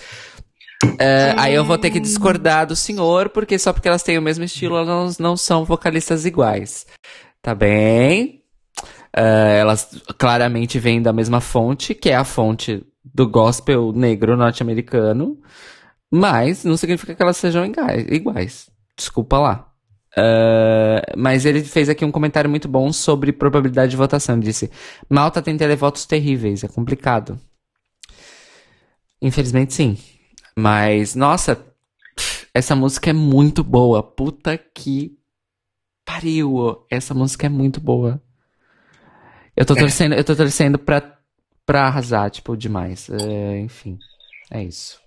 [0.98, 4.22] Eh, aí eu vou ter que discordar do senhor, porque só porque elas têm o
[4.22, 6.86] mesmo estilo, elas não, são vocalistas iguais.
[7.40, 8.42] Tá bem?
[9.14, 15.38] Eh, elas claramente vêm da mesma fonte, que é a fonte do gospel negro norte-americano,
[16.12, 18.68] mas não significa que elas sejam iguais.
[18.94, 19.72] Desculpa lá.
[20.14, 24.34] Uh, mas ele fez aqui um comentário muito bom sobre probabilidade de votação.
[24.34, 24.70] Ele disse:
[25.08, 27.40] Malta tem televotos terríveis, é complicado.
[29.22, 29.96] Infelizmente, sim.
[30.54, 31.64] Mas, nossa,
[32.52, 34.02] essa música é muito boa.
[34.02, 35.16] Puta que
[36.04, 36.84] pariu.
[36.90, 38.20] Essa música é muito boa.
[39.56, 41.18] Eu tô torcendo, eu tô torcendo pra,
[41.64, 43.08] pra arrasar, tipo, demais.
[43.08, 43.98] É, enfim,
[44.50, 45.01] é isso.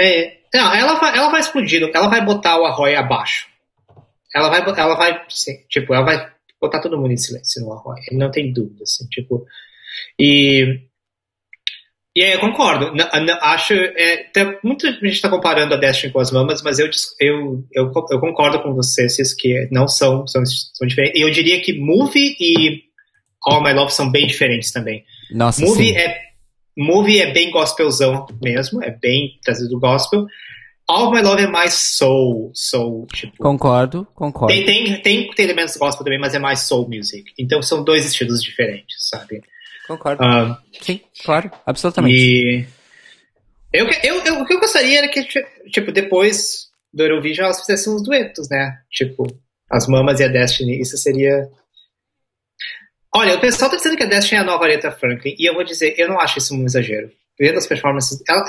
[0.00, 3.48] É, não, ela vai, ela vai explodir, ela vai botar o Arroy abaixo.
[4.34, 8.00] Ela vai, ela vai, sim, tipo, ela vai botar todo mundo em silêncio no Arroy.
[8.12, 9.44] Não tem dúvida, assim, tipo.
[10.18, 10.80] E.
[12.14, 12.92] E aí, eu concordo.
[13.40, 13.74] Acho.
[13.74, 14.30] É,
[14.64, 18.60] muita gente está comparando a Destiny com as Mamas, mas eu, eu, eu, eu concordo
[18.62, 21.20] com vocês que não são, são, são diferentes.
[21.20, 22.82] Eu diria que Movie e
[23.46, 25.04] All My Love são bem diferentes também.
[25.30, 25.96] Nossa, Movie sim.
[25.96, 26.29] é,
[26.76, 30.26] movie é bem gospelzão mesmo, é bem trazido do gospel.
[30.88, 33.36] All of My Love é mais soul, soul, tipo.
[33.38, 34.52] Concordo, concordo.
[34.52, 37.32] Tem, tem, tem, tem elementos gospel também, mas é mais soul music.
[37.38, 39.40] Então são dois estilos diferentes, sabe?
[39.86, 40.22] Concordo.
[40.22, 42.16] Ah, Sim, claro, absolutamente.
[42.16, 42.66] e
[43.72, 45.22] eu, eu, eu, o que eu gostaria era que,
[45.70, 48.78] tipo, depois do Eurovision elas fizessem uns duetos, né?
[48.90, 49.26] Tipo,
[49.70, 50.80] as Mamas e a Destiny.
[50.80, 51.48] Isso seria.
[53.14, 55.54] Olha, o pessoal tá dizendo que a Destiny é a nova Aretha Franklin, e eu
[55.54, 57.10] vou dizer, eu não acho isso um exagero.
[57.38, 58.22] Vendo as performances.
[58.28, 58.44] Ela...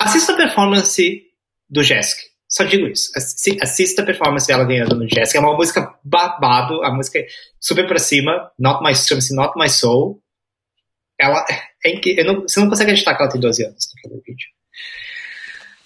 [0.00, 1.22] Assista a performance
[1.68, 2.22] do Jessica.
[2.48, 3.12] Só digo isso.
[3.14, 5.38] Assi- Assista a performance dela ganhando no Jessica.
[5.38, 7.26] É uma música babado, a música é
[7.60, 8.50] super pra cima.
[8.58, 10.20] Not My, chama-se Not My Soul.
[11.20, 11.44] Ela
[11.84, 14.48] é incri- eu não- Você não consegue acreditar que ela tem 12 anos naquele vídeo.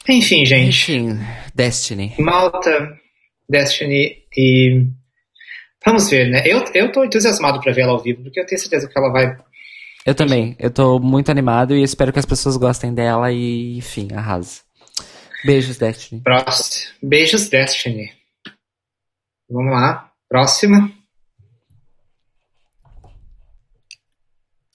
[0.08, 0.68] Enfim, gente.
[0.68, 1.18] Enfim,
[1.54, 2.14] Destiny.
[2.18, 2.98] Malta,
[3.48, 4.86] Destiny e.
[5.84, 6.42] Vamos ver, né?
[6.46, 9.12] Eu, eu tô entusiasmado pra ver ela ao vivo, porque eu tenho certeza que ela
[9.12, 9.36] vai.
[10.06, 10.56] Eu também.
[10.58, 14.62] Eu tô muito animado e espero que as pessoas gostem dela e, enfim, arrasa.
[15.44, 16.22] Beijos, Destiny.
[16.22, 16.94] Próximo.
[17.02, 18.12] Beijos, Destiny.
[19.48, 20.10] Vamos lá.
[20.28, 20.90] Próxima.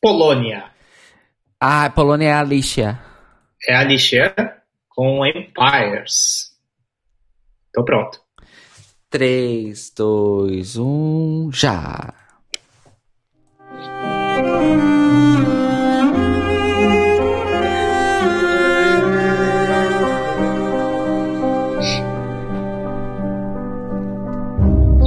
[0.02, 0.72] Polônia.
[1.60, 3.00] Ah, Polônia é a Alicia.
[3.68, 4.34] É a Alicia
[4.88, 6.52] com Empires.
[7.74, 8.22] Tô pronto.
[9.12, 12.14] 3, 2, 1, já.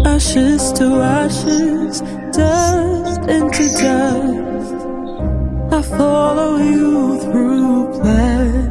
[0.05, 2.01] Ashes to ashes,
[2.33, 4.75] dust into dust.
[5.71, 8.62] I follow you through plan.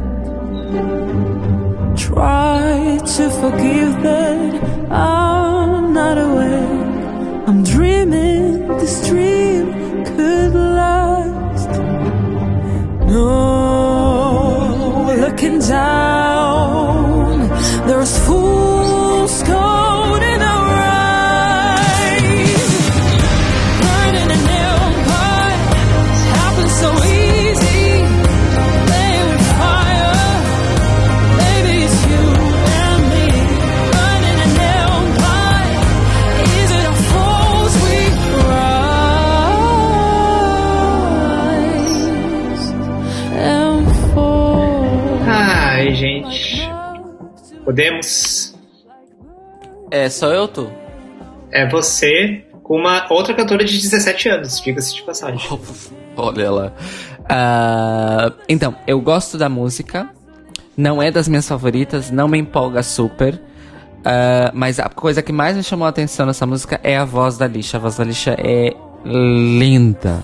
[2.12, 7.44] Try to forgive that I'm not aware.
[7.46, 11.70] I'm dreaming this dream could last.
[13.08, 13.24] No,
[15.24, 16.11] looking down,
[50.02, 50.68] É, só eu, tu?
[51.52, 55.40] É você com uma outra cantora de 17 anos, diga-se de passagem.
[56.16, 56.72] Olha lá.
[57.28, 60.10] Ah, então, eu gosto da música.
[60.76, 63.40] Não é das minhas favoritas, não me empolga super.
[64.04, 67.38] Ah, mas a coisa que mais me chamou a atenção nessa música é a voz
[67.38, 67.76] da Lixa.
[67.76, 68.74] A voz da Lixa é
[69.04, 70.20] linda.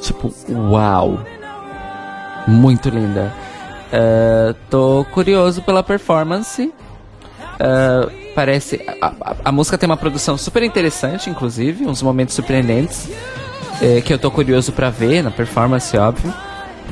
[0.00, 1.20] Tipo, uau.
[2.48, 3.32] Muito linda.
[3.92, 6.72] Ah, tô curioso pela performance.
[7.60, 8.80] Ah, parece.
[9.00, 13.08] A, a- a música tem uma produção super interessante, inclusive, uns momentos surpreendentes.
[13.80, 16.32] eh, que eu tô curioso pra ver na performance, óbvio.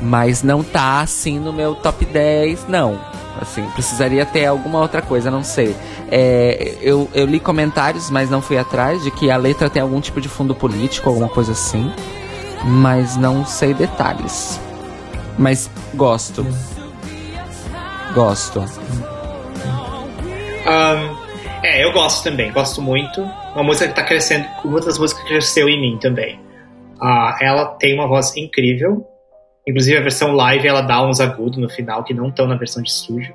[0.01, 2.99] Mas não tá assim no meu top 10, não.
[3.41, 5.75] Assim, precisaria ter alguma outra coisa, não sei.
[6.09, 9.99] É, eu, eu li comentários, mas não fui atrás, de que a letra tem algum
[9.99, 11.91] tipo de fundo político, alguma coisa assim.
[12.63, 14.59] Mas não sei detalhes.
[15.37, 16.45] Mas gosto.
[18.13, 18.63] Gosto.
[20.67, 21.15] Ahn,
[21.63, 23.21] é, eu gosto também, gosto muito.
[23.53, 26.39] Uma música que tá crescendo, uma das músicas que cresceu em mim também.
[27.01, 29.07] Ah, ela tem uma voz incrível.
[29.67, 32.83] Inclusive a versão live ela dá uns agudos no final que não estão na versão
[32.83, 33.33] de estúdio.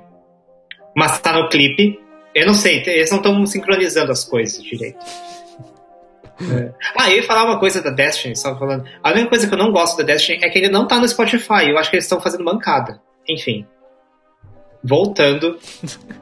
[0.95, 1.99] Mas tá no clipe.
[2.35, 5.03] Eu não sei, eles não estão sincronizando as coisas direito.
[6.41, 6.71] É.
[6.97, 8.85] Ah, eu ia falar uma coisa da Destiny, só falando.
[9.03, 11.07] A única coisa que eu não gosto da Destiny é que ele não tá no
[11.07, 11.69] Spotify.
[11.69, 12.99] Eu acho que eles estão fazendo mancada.
[13.27, 13.65] Enfim.
[14.83, 15.57] Voltando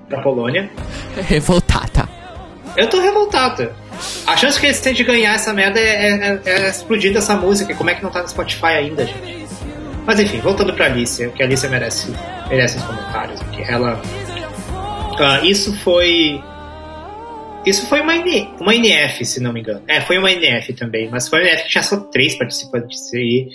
[0.08, 0.70] pra Polônia.
[1.28, 2.08] Revoltada.
[2.78, 3.70] Eu tô revoltado.
[4.26, 7.76] A chance que eles têm de ganhar essa merda é, é, é explodindo essa música.
[7.76, 9.48] Como é que não tá no Spotify ainda, gente?
[10.06, 12.12] Mas enfim, voltando pra Alicia, que a Alicia merece,
[12.50, 13.42] merece os comentários.
[13.44, 14.02] Porque ela.
[15.20, 16.42] Ah, isso foi.
[17.66, 18.14] Isso foi uma,
[18.60, 19.84] uma NF, se não me engano.
[19.88, 23.50] É, foi uma NF também, mas foi uma NF que tinha só três participantes aí.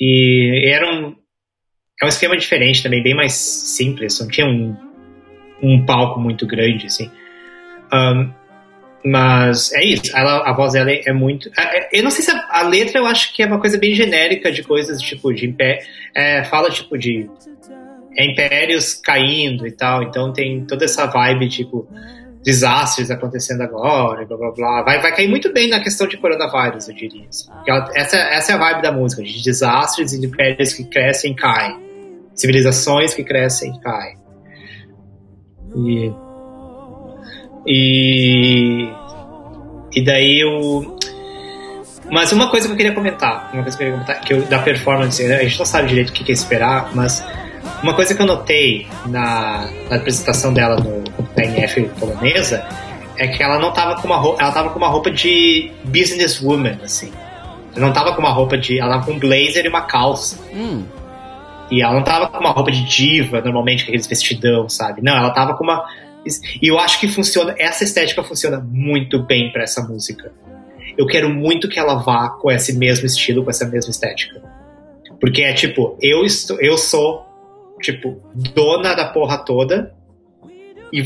[0.00, 1.14] E era um.
[2.02, 4.18] É um esquema diferente também, bem mais simples.
[4.20, 4.76] Não tinha um,
[5.62, 7.10] um palco muito grande, assim.
[7.92, 8.30] Ahn,
[9.04, 11.50] mas é isso, ela, a voz dela é muito.
[11.58, 13.78] é- é- Eu não sei se a, a letra eu acho que é uma coisa
[13.78, 15.80] bem genérica de coisas tipo de impé,
[16.14, 17.28] é, fala tipo de
[18.16, 21.86] é, impérios caindo e tal, então tem toda essa vibe tipo
[22.42, 24.82] desastres acontecendo agora, blá blá blá.
[24.82, 27.26] Vai, vai cair muito bem na questão de coronavírus, eu diria.
[27.28, 27.50] assim.
[27.66, 31.32] Ela- essa, essa é a vibe da música, de desastres e de impérios que crescem
[31.32, 31.83] e caem.
[32.34, 34.16] Civilizações que crescem e caem.
[35.76, 36.24] E
[37.66, 38.88] e.
[39.94, 40.96] E daí eu.
[42.10, 44.42] Mas uma coisa que eu queria comentar, uma coisa que eu queria comentar, que eu,
[44.42, 47.24] da performance, né, a gente não sabe direito o que, que é esperar, mas
[47.82, 51.02] uma coisa que eu notei na, na apresentação dela no,
[51.36, 52.66] NF polonesa
[53.16, 56.78] é que ela não tava com uma roupa, ela tava com uma roupa de businesswoman,
[56.84, 57.10] assim.
[57.74, 58.78] Ela não tava com uma roupa de.
[58.78, 60.38] Ela tava com um blazer e uma calça.
[60.52, 60.84] Hum,
[61.70, 65.02] E ela não tava com uma roupa de diva, normalmente, com aqueles vestidão, sabe?
[65.02, 65.84] Não, ela tava com uma.
[66.60, 67.54] E eu acho que funciona.
[67.58, 70.32] Essa estética funciona muito bem pra essa música.
[70.96, 74.40] Eu quero muito que ela vá com esse mesmo estilo, com essa mesma estética.
[75.20, 77.24] Porque é tipo, eu, estou, eu sou,
[77.80, 78.20] tipo,
[78.54, 79.94] dona da porra toda
[80.92, 81.02] e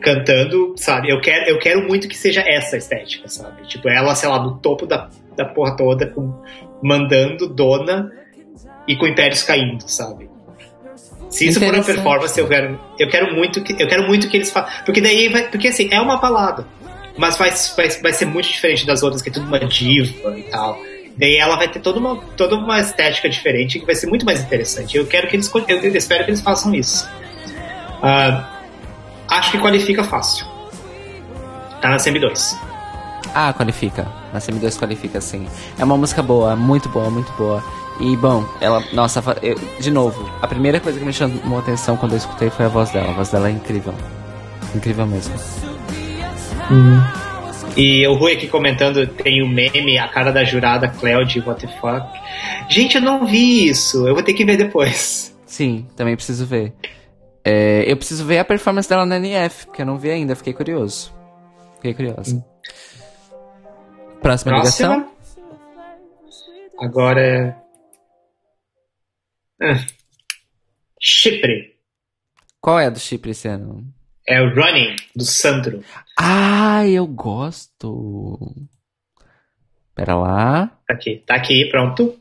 [0.00, 1.10] cantando, sabe?
[1.10, 3.66] Eu quero, eu quero muito que seja essa estética, sabe?
[3.66, 6.40] Tipo, ela, sei lá, no topo da, da porra toda, com,
[6.82, 8.10] mandando dona
[8.88, 10.28] e com impérios caindo, sabe?
[11.30, 14.36] Se isso for uma performance, eu quero, eu quero muito que eu quero muito que
[14.38, 16.66] eles façam, porque daí vai, porque assim, é uma balada,
[17.18, 20.42] mas vai, vai, vai ser muito diferente das outras que é tudo uma diva e
[20.44, 20.80] tal.
[21.18, 24.40] Daí ela vai ter toda uma, toda uma estética diferente que vai ser muito mais
[24.40, 24.96] interessante.
[24.96, 27.08] Eu quero que eles, eu, espero que eles façam isso.
[28.00, 28.48] Ah,
[29.28, 30.46] acho que qualifica fácil.
[31.82, 32.56] Tá na CM2.
[33.34, 34.06] Ah, qualifica.
[34.32, 35.48] A CM2 qualifica, sim.
[35.76, 37.62] É uma música boa, muito boa, muito boa.
[38.00, 38.82] E, bom, ela...
[38.92, 42.48] Nossa, eu- de novo, a primeira coisa que me chamou a atenção quando eu escutei
[42.50, 43.10] foi a voz dela.
[43.10, 43.94] A voz dela é incrível.
[44.74, 45.34] Incrível mesmo.
[47.76, 51.72] E o Rui aqui comentando, tem o meme, a cara da jurada Cléo What the
[51.80, 52.06] fuck.
[52.68, 54.06] Gente, eu não vi isso.
[54.06, 55.36] Eu vou ter que ver depois.
[55.46, 56.72] Sim, também preciso ver.
[57.44, 60.52] É, eu preciso ver a performance dela na NF, porque eu não vi ainda, fiquei
[60.52, 61.12] curioso.
[61.76, 62.44] Fiquei curioso.
[64.20, 65.00] Próxima, ligação?
[65.00, 65.18] Próxima.
[66.80, 67.54] Agora é.
[69.60, 69.84] Ah.
[71.00, 71.76] Chipre.
[72.60, 73.84] Qual é a do Chipre esse ano?
[74.26, 75.82] É o Running, do Sandro.
[76.18, 78.38] Ah, eu gosto.
[79.94, 80.66] Pera lá.
[80.86, 82.20] Tá aqui, tá aqui, pronto.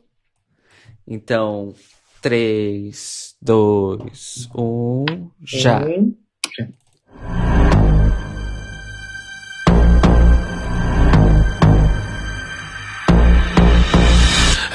[1.05, 1.75] Então,
[2.21, 5.05] 3, 2, 1,
[5.43, 5.85] já.
[5.85, 6.15] Um.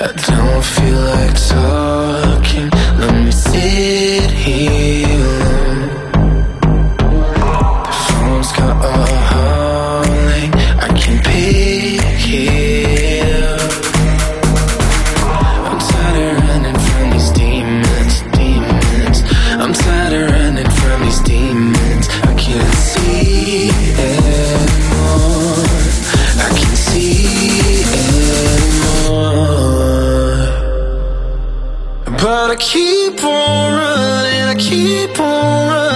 [0.05, 2.71] I don't feel like talking.
[2.99, 5.07] Let me sit here
[6.19, 7.85] alone.
[7.85, 9.22] The phone's got a
[32.53, 35.92] I keep on running, I keep on running,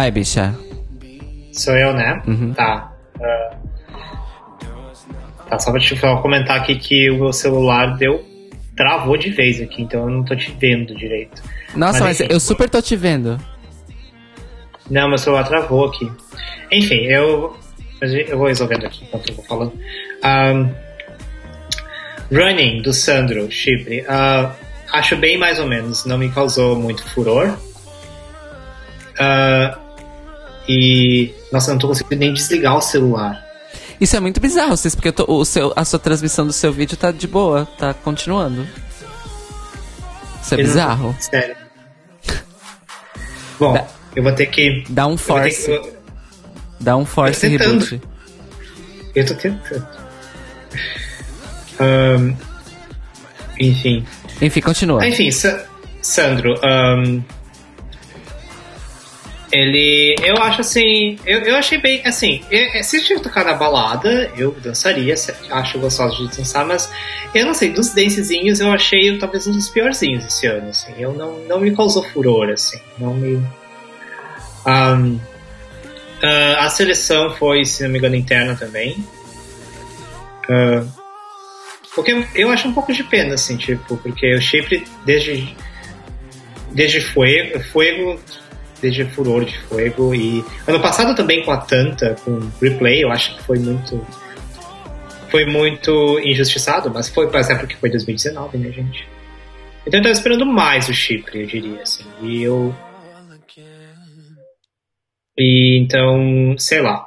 [0.00, 0.54] Vai, bicha.
[1.52, 2.22] Sou eu, né?
[2.26, 2.54] Uhum.
[2.54, 2.90] Tá.
[3.22, 3.50] Ah.
[5.46, 8.24] Tá, só pra te comentar aqui que o meu celular deu.
[8.74, 11.42] Travou de vez aqui, então eu não tô te vendo direito.
[11.76, 12.32] Nossa, mas, enfim.
[12.32, 13.38] eu super tô te vendo.
[14.88, 16.10] Não, meu celular travou aqui.
[16.72, 17.54] Enfim, eu.
[18.00, 19.72] mas Eu vou resolvendo aqui enquanto eu vou falando.
[20.22, 20.70] Ahn,
[22.32, 24.02] Running, do Sandro Chipre.
[24.08, 24.54] ah,
[24.94, 26.06] acho bem mais ou menos.
[26.06, 27.54] Não me causou muito furor.
[29.18, 29.78] Ah,
[30.68, 31.32] e.
[31.52, 33.44] Nossa, eu não tô conseguindo nem desligar o celular.
[34.00, 36.72] Isso é muito bizarro, vocês, porque eu tô- o seu, a sua transmissão do seu
[36.72, 38.66] vídeo tá de boa, tá continuando.
[40.42, 41.16] Isso é Eu não- bizarro.
[41.20, 41.56] Sério.
[43.58, 44.84] Bom, Dá- eu vou ter que.
[44.88, 45.96] Dá um eu force, que- eu-
[46.80, 47.84] dá um force tentando.
[47.84, 48.00] reboot.
[49.14, 49.86] Eu tô tentando.
[51.78, 52.34] Ahn,
[53.58, 54.04] enfim.
[54.40, 55.02] Enfim, continua.
[55.02, 55.64] Ah, Enfim, Sa-
[56.00, 57.20] Sandro, ahn,
[59.52, 64.30] ele, eu acho assim, eu, eu achei bem, assim, eu- se tinha tocar na balada,
[64.36, 65.14] eu dançaria,
[65.50, 66.90] acho gostoso de dançar, mas
[67.34, 71.12] eu não sei, dos dancezinhos eu achei talvez um dos piorzinhos esse ano, assim, eu
[71.12, 73.42] não, não me causou furor, assim, não me...
[74.64, 75.18] Ahn,
[76.22, 79.04] ah, a seleção foi, se não me engano, interna também.
[80.48, 80.84] Ah,
[81.94, 85.56] porque eu acho um pouco de pena, assim, tipo, porque o Chipre, desde.
[86.72, 88.20] Desde Fuego, Fuego,
[88.80, 93.36] desde Furor de Fuego, e ano passado também com a Tanta, com Replay, eu acho
[93.36, 94.06] que foi muito.
[95.30, 99.06] Foi muito injustiçado, mas foi, mas é porque foi 2019, né, gente?
[99.86, 102.74] Então eu tava esperando mais o Chipre, eu diria, assim, e eu.
[105.38, 107.06] E então, sei lá.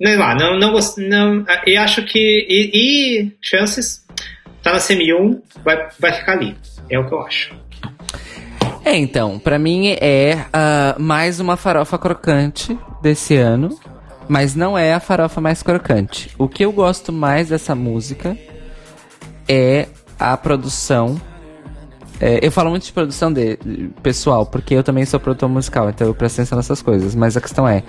[0.00, 2.18] Sei lá, não, não, gost- não e acho que.
[2.48, 2.70] E,
[3.22, 4.04] e chances,
[4.62, 6.56] tá na semi-1, vai, vai ficar ali.
[6.88, 7.54] É o que eu acho.
[8.84, 13.78] É, então, pra mim é ah, mais uma farofa crocante desse ano,
[14.28, 16.30] mas não é a farofa mais crocante.
[16.36, 18.36] O que eu gosto mais dessa música
[19.48, 19.86] é
[20.18, 21.20] a produção.
[22.20, 23.56] É, eu falo muito de produção de,
[24.02, 27.14] pessoal, porque eu também sou produtor musical, então eu presto atenção nessas coisas.
[27.14, 27.84] Mas a questão é,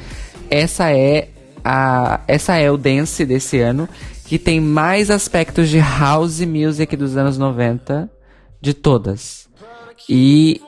[0.50, 1.30] essa é
[1.66, 3.90] a, essa é o dance desse ano
[4.26, 8.10] que tem mais aspectos de house music dos anos 90
[8.62, 9.50] de todas.
[10.08, 10.62] E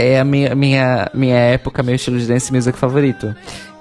[0.00, 3.34] é a minha, minha, minha época, meu estilo de dance music favorito.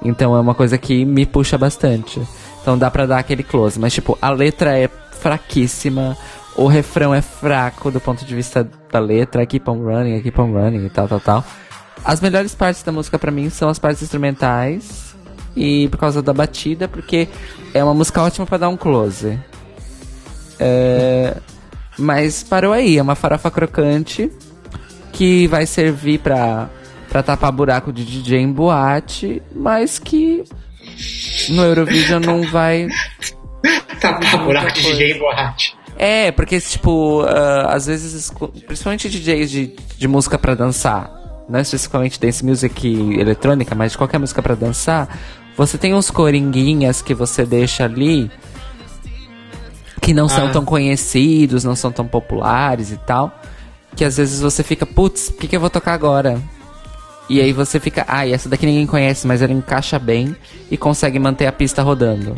[0.04, 2.22] Então é uma coisa que me puxa bastante.
[2.62, 3.80] Então dá pra dar aquele close.
[3.80, 6.18] Mas, tipo, a letra é fraquíssima.
[6.56, 9.46] O refrão é fraco do ponto de vista da letra.
[9.46, 11.46] Keep on running, keep on running e tal, tal, tal.
[12.04, 15.16] As melhores partes da música pra mim são as partes instrumentais.
[15.56, 17.28] E por causa da batida, porque
[17.74, 19.40] é uma música ótima pra dar um close.
[20.60, 21.38] É,
[21.98, 24.30] Mas parou aí, é uma farofa crocante
[25.20, 26.70] que vai servir pra,
[27.10, 30.46] pra tapar buraco de DJ em boate, mas que
[31.50, 32.88] no Eurovision não vai.
[34.00, 34.82] Tapar buraco de.
[34.82, 35.76] DJ em boate.
[35.98, 38.32] É, porque, tipo, ah, às vezes,
[38.66, 41.12] principalmente DJs de, de música pra dançar,
[41.50, 42.90] não especificamente dance music
[43.20, 45.20] eletrônica, mas de qualquer música pra dançar,
[45.58, 48.32] você tem uns coringuinhas que você deixa ali
[50.02, 50.52] que não são Ah.
[50.52, 53.38] tão conhecidos, não são tão populares e tal,
[54.00, 56.42] que às vezes você fica, putz, o que, que eu vou tocar agora?
[57.28, 60.34] E aí você fica, ah, essa daqui ninguém conhece, mas ela encaixa bem
[60.72, 62.34] e consegue manter a pista rodando.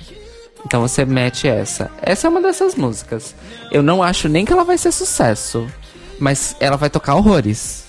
[0.66, 1.92] Então você mete essa.
[2.02, 3.36] Essa é uma dessas músicas.
[3.72, 5.68] Eu não acho nem que ela vai ser sucesso.
[6.20, 7.86] Mas ela vai tocar horrores.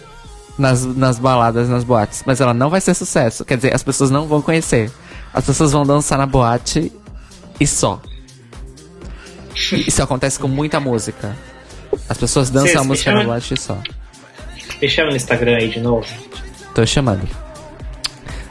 [0.59, 2.25] Nas, nas baladas, nas boates.
[2.27, 3.43] Mas ela não vai ser sucesso.
[3.43, 4.93] Quer dizer, as pessoas não vão conhecer.
[5.33, 6.93] As pessoas vão dançar na boate
[7.59, 8.03] e só.
[9.55, 11.35] Isso acontece com muita música.
[12.09, 13.33] As pessoas dançam Cês a música na chamam?
[13.35, 13.79] boate só.
[14.81, 16.07] Me chama no Instagram aí de novo.
[16.75, 17.29] Tô chamando.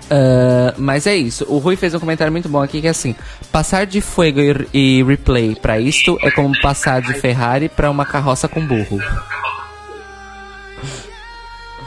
[0.09, 1.45] Ah, mas é isso.
[1.47, 3.15] O Rui fez um comentário muito bom aqui que é assim:
[3.51, 4.39] passar de Fuego
[4.73, 8.99] e, e replay pra isto é como passar de Ferrari pra uma carroça com burro.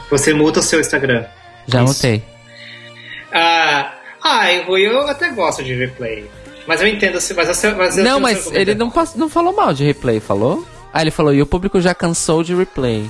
[0.09, 1.25] Você muda o seu Instagram.
[1.67, 1.93] Já Isso.
[1.93, 2.23] mutei.
[3.33, 6.29] Ah, ai, Rui, eu até gosto de replay.
[6.67, 9.73] Mas eu entendo, se- mas, eu, mas eu Não, mas ele não, não falou mal
[9.73, 10.65] de replay, falou?
[10.97, 13.09] Ah, ele falou, e o público já cansou de replay.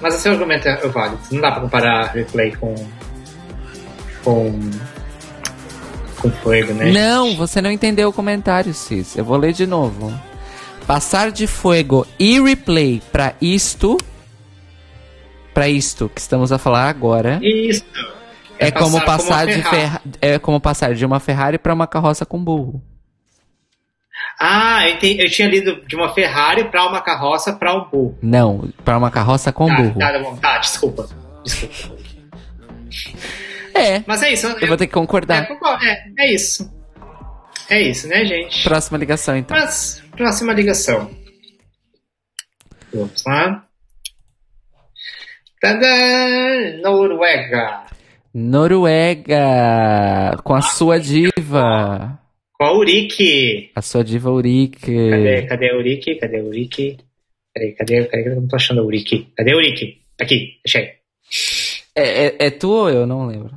[0.00, 1.18] Mas o seu argumento é válido.
[1.32, 2.72] Não dá pra comparar replay com.
[4.22, 4.60] com.
[6.22, 6.92] com fogo, né?
[6.92, 9.16] Não, você não entendeu o comentário, Cis.
[9.16, 10.12] Eu vou ler de novo.
[10.86, 13.98] Passar de Fuego e replay pra isto.
[15.52, 17.40] Pra isto que estamos a falar agora.
[17.42, 17.82] Isso.
[18.56, 19.62] É, como passar passar uma de.
[19.62, 22.80] Ferra- é como passar de uma Ferrari pra uma carroça com burro.
[24.40, 28.18] Ah, eu, entendi- eu tinha lido de uma Ferrari pra uma carroça pra um burro.
[28.22, 29.98] Não, pra uma carroça com Tá, burro.
[29.98, 30.36] tá, tá.
[30.40, 31.08] Tá, desculpa.
[31.44, 31.98] Desculpa.
[33.74, 34.46] É, Mas é isso.
[34.46, 35.48] eu vou ter que concordar.
[35.50, 36.72] É, é, é isso.
[37.70, 38.62] É isso, né, gente?
[38.64, 39.56] Próxima ligação, então.
[39.56, 41.10] Mas, próxima ligação.
[42.94, 43.64] Vamos lá.
[45.60, 46.78] Tadã!
[46.82, 47.82] Noruega.
[48.32, 49.40] Noruega,
[50.44, 52.18] com a sua diva.
[52.58, 53.70] Com a Urique.
[53.74, 55.10] A sua diva Urique.
[55.10, 56.16] Cadê, cadê a Urique?
[56.16, 56.98] Cadê a Urique?
[57.54, 58.36] Peraí, cadê, cadê, cadê?
[58.36, 59.32] Eu não tô achando a Urique.
[59.36, 60.02] Cadê a Urique?
[60.20, 60.94] Aqui, achei.
[61.94, 63.06] É, é, é tu ou eu?
[63.06, 63.54] Não lembro.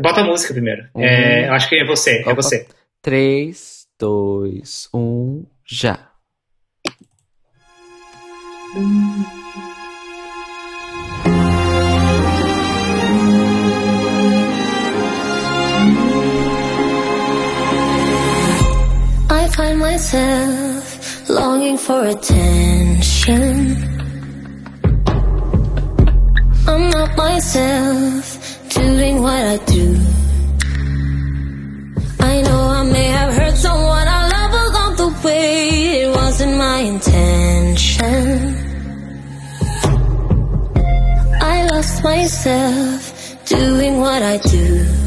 [0.00, 0.88] Bota a música primeiro.
[0.94, 1.04] Uhum.
[1.04, 2.34] É, eu acho que é você, é Opa.
[2.34, 2.66] você.
[3.02, 6.08] 3, 2, 1, já.
[8.74, 9.41] I
[19.82, 23.76] myself longing for attention.
[26.68, 28.24] I'm not myself
[28.68, 29.86] doing what I do.
[32.20, 36.02] I know I may have hurt someone I love along the way.
[36.02, 38.24] It wasn't my intention.
[41.54, 43.00] I lost myself
[43.46, 45.01] doing what I do.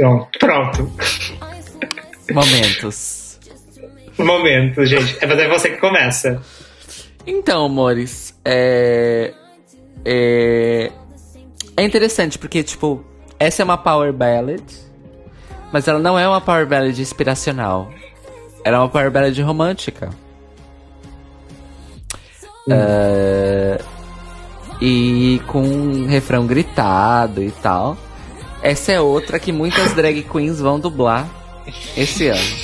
[0.00, 0.92] Pronto, pronto.
[2.32, 3.38] Momentos.
[4.16, 5.18] Momento, gente.
[5.20, 6.40] É, mas é você que começa.
[7.26, 9.34] Então, amores, é.
[10.02, 10.90] É.
[11.76, 13.04] É interessante porque, tipo,
[13.38, 14.62] essa é uma power ballad,
[15.70, 17.90] mas ela não é uma power ballad inspiracional.
[18.64, 20.08] Ela é uma power ballad romântica.
[22.70, 23.80] É,
[24.80, 27.98] E com um refrão gritado e tal.
[28.62, 31.28] Essa é outra que muitas drag queens vão dublar
[31.96, 32.56] Esse ano.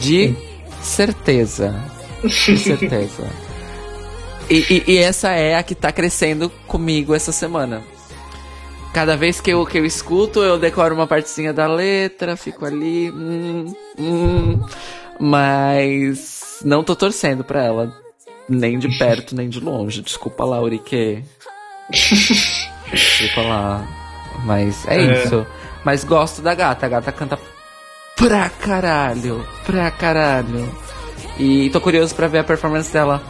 [0.00, 0.34] De
[0.82, 1.74] certeza.
[2.22, 3.22] De certeza.
[4.50, 7.82] E, e- e essa é a que tá crescendo comigo essa semana.
[8.92, 13.10] Cada vez que eu, que eu escuto, eu decoro uma partezinha da letra, fico ali.
[13.10, 14.60] hum, hum,
[15.18, 17.92] mas não tô torcendo pra ela.
[18.48, 20.02] Nem de perto, nem de longe.
[20.02, 21.24] Desculpa lá, Urique.
[22.92, 23.88] Desculpa lá.
[24.44, 25.12] Mas é, É.
[25.24, 25.46] isso.
[25.84, 26.86] Mas gosto da gata.
[26.86, 27.38] A gata canta
[28.16, 29.46] pra caralho.
[29.66, 30.68] Pra caralho.
[31.38, 33.22] E tô curioso pra ver a performance dela.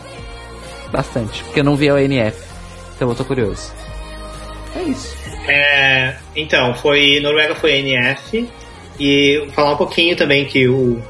[0.90, 1.42] Bastante.
[1.44, 2.36] Porque eu não vi a ONF.
[2.94, 3.72] Então eu tô curioso.
[4.76, 5.16] É isso.
[5.48, 7.20] É, então, foi.
[7.20, 8.48] Noruega foi NF.
[8.98, 11.02] E falar um pouquinho também que o,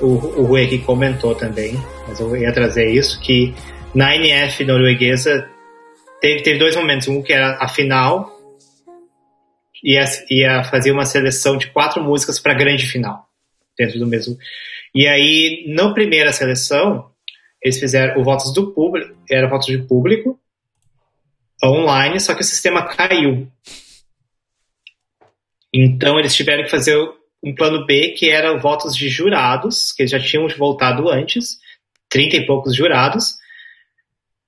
[0.00, 3.52] o, o Rui aqui comentou também, mas eu ia trazer isso, que
[3.92, 5.44] na NF norueguesa
[6.20, 7.08] teve, teve dois momentos.
[7.08, 8.39] Um que era a final,
[9.82, 13.28] ia, ia fazer uma seleção de quatro músicas para a grande final,
[13.76, 14.36] dentro do mesmo.
[14.94, 17.10] E aí, na primeira seleção,
[17.62, 20.38] eles fizeram o votos do público, era votos de público,
[21.64, 23.50] online, só que o sistema caiu.
[25.72, 26.96] Então eles tiveram que fazer
[27.42, 31.58] um plano B, que era votos de jurados, que já tinham voltado antes,
[32.08, 33.38] 30 e poucos jurados.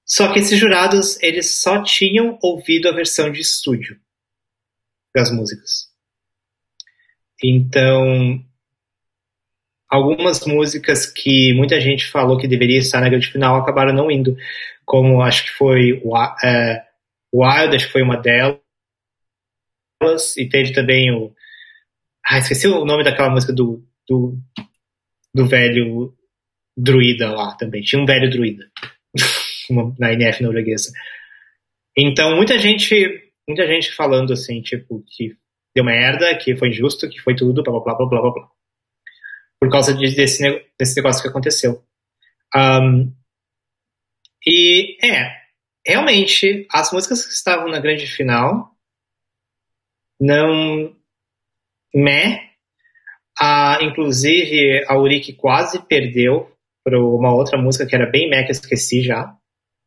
[0.05, 3.99] Só que esses jurados, eles só tinham ouvido a versão de estúdio
[5.15, 5.91] das músicas.
[7.43, 8.43] Então,
[9.89, 14.37] algumas músicas que muita gente falou que deveria estar na grande final acabaram não indo,
[14.85, 16.03] como acho que foi
[16.45, 16.83] é,
[17.35, 18.59] Wild, acho que foi uma delas,
[20.37, 21.35] e teve também o.
[22.25, 24.39] Ah, esqueci o nome daquela música do, do,
[25.35, 26.15] do velho
[26.77, 27.83] druida lá também.
[27.83, 28.71] Tinha um velho druida
[29.99, 30.93] na NF norueguesa.
[31.97, 35.37] Então, muita gente, muita gente falando assim, tipo, que
[35.75, 38.51] deu merda, que foi injusto, que foi tudo, blá blá blá blá blá blá.
[39.61, 40.43] Por causa de- desse,
[40.79, 41.85] desse negócio que aconteceu.
[42.55, 43.13] Ahn,
[44.47, 45.31] e é,
[45.87, 48.71] realmente, as músicas que estavam na grande final
[50.21, 50.97] não.
[51.95, 52.51] Meh.
[53.41, 56.51] Ah, inclusive, a Urique quase perdeu
[56.85, 59.37] para uma outra música que era bem meh, que eu esqueci já.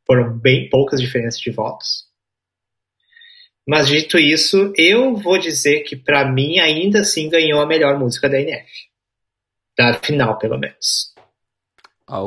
[0.05, 2.04] Foram bem poucas diferenças de votos.
[3.67, 8.29] Mas dito isso, eu vou dizer que para mim ainda assim ganhou a melhor música
[8.29, 8.69] da NF.
[9.77, 11.13] Da final, pelo menos.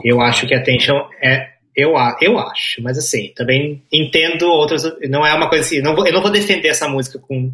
[0.04, 1.56] Eu acho que a Attention é.
[1.76, 4.82] Eu, eu acho, mas assim, também entendo outras.
[5.08, 5.80] Não é uma coisa assim.
[5.80, 7.52] Não vou, eu não vou defender essa música com,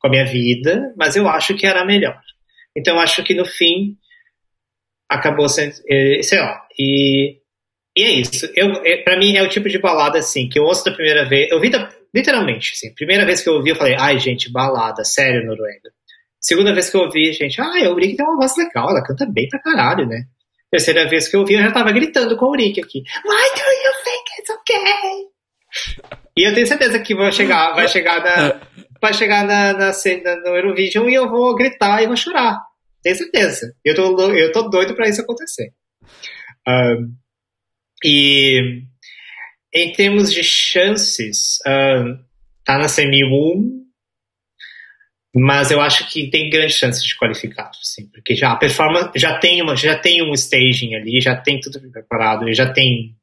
[0.00, 2.20] com a minha vida, mas eu acho que era a melhor.
[2.76, 3.96] Então eu acho que no fim
[5.08, 5.72] acabou sendo.
[5.88, 6.66] eh, Sei lá.
[6.76, 7.38] E,
[7.96, 8.50] e é isso.
[8.56, 11.24] Eu, é, pra mim é o tipo de balada assim, que eu ouço da primeira
[11.24, 11.48] vez.
[11.52, 12.94] Eu vi da, literalmente, assim.
[12.94, 15.90] Primeira vez que eu ouvi, eu falei, ai, gente, balada, sério, Noruega.
[16.40, 19.26] Segunda vez que eu ouvi, gente, ah, a Eurique tem uma voz legal, ela canta
[19.26, 20.24] bem pra caralho, né?
[20.70, 22.98] Terceira vez que eu ouvi, eu já tava gritando com a Eurique aqui.
[22.98, 25.34] Why do you think it's okay?
[26.36, 28.60] E eu tenho certeza que vai chegar, vai chegar na,
[29.00, 32.58] vai chegar na, na cena no Eurovision e eu vou gritar e vou chorar.
[33.02, 33.74] Tenho certeza.
[33.84, 35.72] Eu tô, eu tô doido pra isso acontecer.
[36.66, 37.10] Ahn,
[38.04, 38.82] e
[39.74, 42.18] em termos de chances, ahn,
[42.64, 43.82] tá na semi-1,
[45.34, 49.38] mas eu acho que tem grandes chances de qualificar, sim, porque já a performance já
[49.38, 53.16] tem uma, já tem um staging ali, já tem tudo preparado, já tem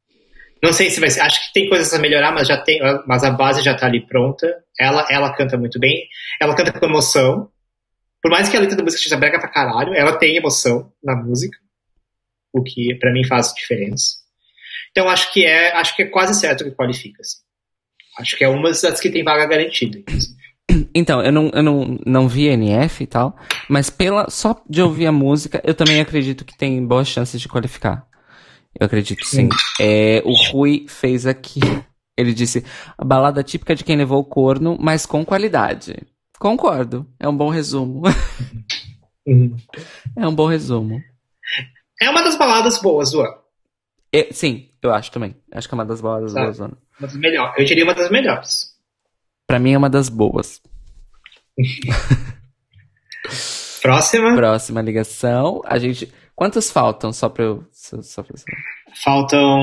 [0.63, 3.23] não sei se vai ser, acho que tem coisas a melhorar, mas já tem, mas
[3.23, 4.63] a base já tá ali pronta.
[4.79, 6.07] Ela ela canta muito bem,
[6.39, 7.49] ela canta com emoção.
[8.21, 11.15] Por mais que a letra da música seja brega pra caralho, ela tem emoção na
[11.15, 11.57] música,
[12.53, 14.20] o que pra mim faz diferença.
[14.91, 17.21] Então acho que é, acho que é quase certo que qualifica.
[17.21, 17.37] assim.
[18.19, 19.99] Acho que é uma das que tem vaga garantida.
[20.95, 23.35] Então, eu não, eu não, não vi NF e tal,
[23.69, 27.47] mas pela só de ouvir a música, eu também acredito que tem boas chances de
[27.49, 28.07] qualificar.
[28.79, 29.49] Eu acredito sim.
[29.79, 31.59] É, o Rui fez aqui.
[32.17, 32.63] Ele disse:
[32.97, 35.95] a balada típica de quem levou o corno, mas com qualidade.
[36.39, 37.05] Concordo.
[37.19, 38.03] É um bom resumo.
[39.25, 39.55] Uhum.
[40.17, 41.01] é um bom resumo.
[42.01, 43.40] É uma das baladas boas do ano.
[44.13, 45.35] É, sim, eu acho também.
[45.51, 46.77] Acho que é uma das boas do ano.
[46.99, 47.53] Uma das melhores.
[47.57, 48.71] Eu diria uma das melhores.
[49.47, 50.61] Pra mim é uma das boas.
[53.81, 54.35] Próxima.
[54.35, 55.61] Próxima ligação.
[55.65, 56.11] A gente.
[56.35, 57.11] Quantos faltam?
[57.13, 57.63] Só pra eu.
[57.71, 58.43] Só, só pra eu.
[59.03, 59.59] Faltam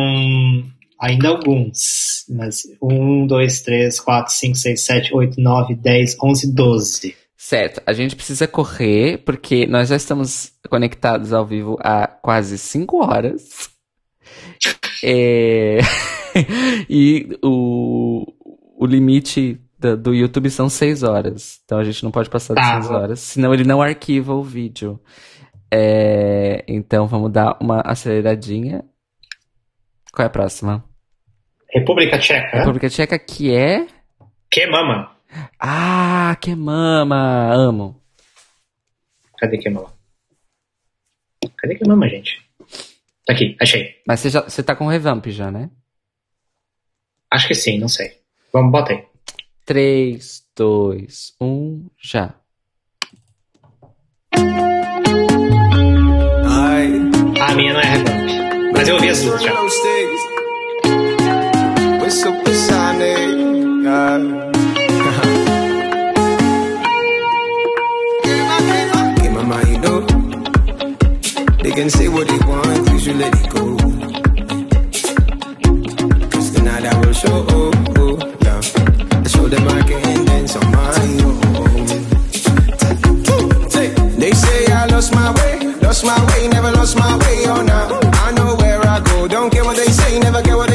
[1.00, 2.24] ainda alguns.
[2.28, 7.16] Mas um, dois, três, quatro, cinco, seis, sete, oito, nove, dez, onze, doze.
[7.36, 12.96] Certo, a gente precisa correr porque nós já estamos conectados ao vivo há quase 5
[13.02, 13.70] horas.
[15.04, 15.78] É,
[16.88, 18.24] e o,
[18.76, 21.60] o limite do, do YouTube são 6 horas.
[21.64, 23.20] Então a gente não pode passar de Tá, 6 vou- horas.
[23.20, 25.00] Senão ele não arquiva o vídeo.
[25.72, 28.84] É, então vamos dar uma aceleradinha.
[30.12, 30.84] Qual é a próxima?
[31.70, 32.58] República Tcheca.
[32.58, 33.86] República Tcheca, que é.
[34.50, 35.12] Que mama?
[35.60, 37.52] Ah, que mama!
[37.52, 38.00] Amo.
[39.38, 39.92] Cadê que mama?
[41.58, 42.42] Cadê que mama, gente?
[43.28, 43.94] Tá aqui, achei.
[44.06, 45.68] Mas você, já, você tá com revamp já, né?
[47.30, 48.16] Acho que sim, não sei.
[48.50, 49.04] Vamos, bota aí.
[49.66, 52.34] 3, 2, 1, já.
[57.40, 58.72] A minha não é revamp.
[58.72, 59.52] Mas eu ouvi as duas já.
[71.78, 73.76] Can say what they want, you should let it go.
[76.28, 77.70] Cause tonight I will show, oh,
[78.02, 78.60] oh, yeah.
[79.24, 80.88] I show them I can dance on my
[81.22, 81.38] own.
[84.18, 88.00] They say I lost my way, lost my way, never lost my way, oh now.
[88.26, 90.67] I know where I go, don't care what they say, never care what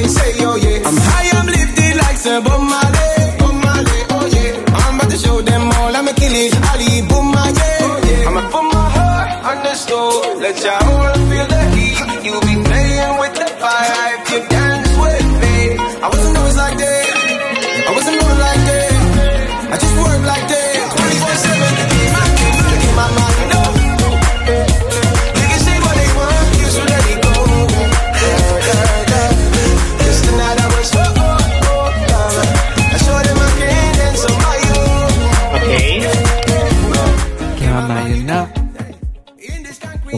[10.56, 11.03] Joe.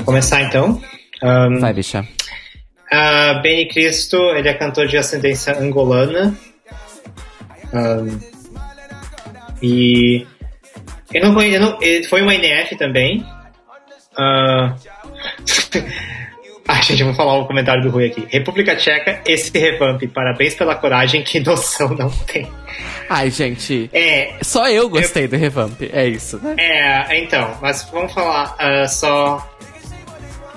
[0.05, 0.81] Começar então.
[1.21, 2.05] Ahn, Vai, bicha.
[2.91, 6.35] a Benny Cristo, ele é cantor de ascendência angolana.
[7.73, 8.19] Ahn,
[9.61, 10.25] e
[11.13, 13.25] eu não conheço, eu não- ele foi uma NF também.
[14.17, 14.75] Ah,
[16.83, 18.25] gente, eu vou falar o comentário do Rui aqui.
[18.29, 22.47] República Tcheca, esse revamp, parabéns pela coragem, que noção não tem.
[23.09, 23.89] Ai, gente.
[23.93, 25.79] É, Só eu gostei do revamp.
[25.93, 26.55] É isso, né?
[26.57, 29.54] É, então, mas vamos falar ah, só.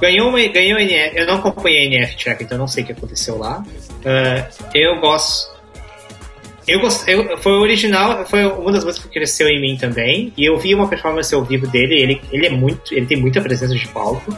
[0.00, 1.16] Ganhou uma, ganhou NF.
[1.18, 3.64] Eu não acompanhei a NF Tcheca, então não sei o que aconteceu lá.
[4.04, 5.56] Ah, eu gosto.
[6.66, 10.32] Eu gosto, eu, foi o original, foi uma das músicas que cresceu em mim também.
[10.36, 11.94] E eu vi uma performance ao vivo dele.
[12.00, 14.36] Ele, ele é muito, ele tem muita presença de palco.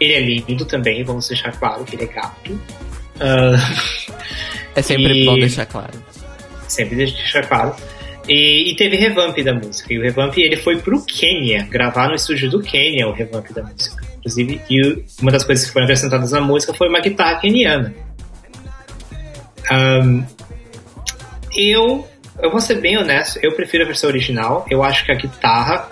[0.00, 2.60] Ele é lindo também, vamos deixar claro que ele é gato.
[3.20, 3.54] Ah,
[4.74, 5.92] É sempre E- bom deixar claro.
[6.68, 7.74] sempre deixar claro.
[8.28, 9.92] E, e teve revamp da música.
[9.92, 13.62] E o revamp ele foi pro Quênia, gravar no estúdio do Quênia o revamp da
[13.62, 14.04] música.
[14.26, 17.94] Inclusive, e uma das coisas que foram acrescentadas na música foi uma guitarra queniana.
[19.70, 20.24] Ahn,
[21.56, 22.04] eu,
[22.42, 24.66] eu vou ser bem honesto, eu prefiro a versão original.
[24.68, 25.88] Eu acho que a guitarra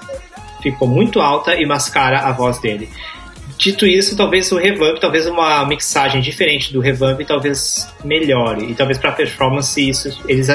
[0.60, 2.90] ficou muito alta e mascara a voz dele.
[3.56, 8.70] Dito isso, talvez o revamp, talvez uma mixagem diferente do revamp, talvez melhore.
[8.70, 10.20] E talvez pra performance isso.
[10.28, 10.49] Eles,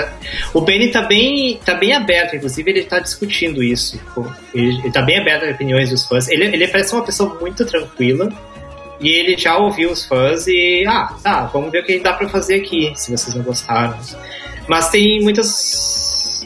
[0.53, 3.99] o Benny tá bem, tá bem aberto, inclusive ele tá discutindo isso.
[4.53, 6.27] Ele, ele tá bem aberto às opiniões dos fãs.
[6.27, 8.29] Ele, ele parece uma pessoa muito tranquila.
[8.99, 10.83] E ele já ouviu os fãs e.
[10.85, 13.97] Ah, tá, vamos ver o que dá pra fazer aqui, se vocês não gostaram.
[14.67, 16.45] Mas tem muitas.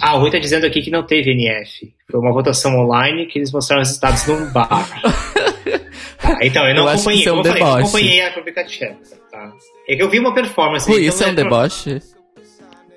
[0.00, 1.92] Ah, o Rui tá dizendo aqui que não teve NF.
[2.10, 4.88] Foi uma votação online que eles mostraram os resultados num bar.
[6.20, 8.64] Tá, então, eu não Eu acompanhei, isso é um como eu falei, acompanhei a República
[8.64, 8.96] Tcheca,
[9.32, 9.52] tá?
[9.88, 10.86] É que eu vi uma performance.
[10.86, 11.98] Rui, então isso é um pro- deboche?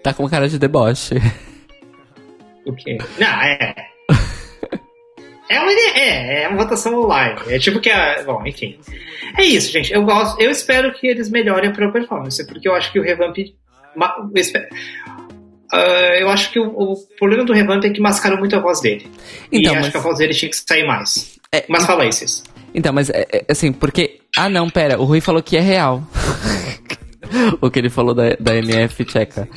[0.03, 1.15] Tá com cara de deboche.
[2.65, 2.97] O quê?
[3.17, 3.73] Não, é.
[5.49, 7.39] É uma, é, é uma votação online.
[7.47, 8.23] É tipo que a.
[8.23, 8.77] Bom, enfim.
[9.37, 9.93] É isso, gente.
[9.93, 10.39] Eu gosto.
[10.41, 13.37] Eu espero que eles melhorem pra performance, porque eu acho que o revamp.
[13.37, 14.67] eu espero-
[15.75, 18.79] Ah, eu acho que o, o problema do revamp é que mascarou muito a voz
[18.79, 19.07] dele.
[19.51, 21.39] Então, e acho mas- que a voz dele tinha que sair mais.
[21.51, 22.43] É, Mas fala aí, Cis.
[22.75, 24.19] Então, mas é, é, assim, porque.
[24.37, 26.03] Ah, não, pera, o Rui falou que é real.
[27.61, 29.47] o que ele falou da, da MF tcheca.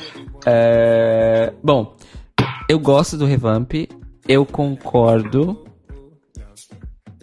[0.45, 1.95] É, Bom,
[2.69, 3.71] eu gosto do revamp,
[4.27, 5.65] eu concordo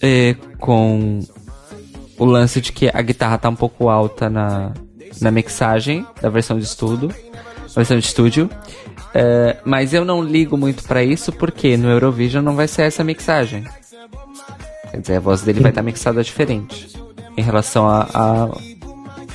[0.02, 1.20] é, com
[2.18, 4.72] o lance de que a guitarra tá um pouco alta na,
[5.20, 7.14] na mixagem da versão de estudo,
[7.74, 8.50] versão de estúdio.
[9.14, 13.04] É, mas eu não ligo muito pra isso porque no Eurovision não vai ser essa
[13.04, 13.64] mixagem.
[14.90, 16.88] Quer dizer, a voz dele vai estar mixada diferente
[17.36, 18.48] em relação a, a-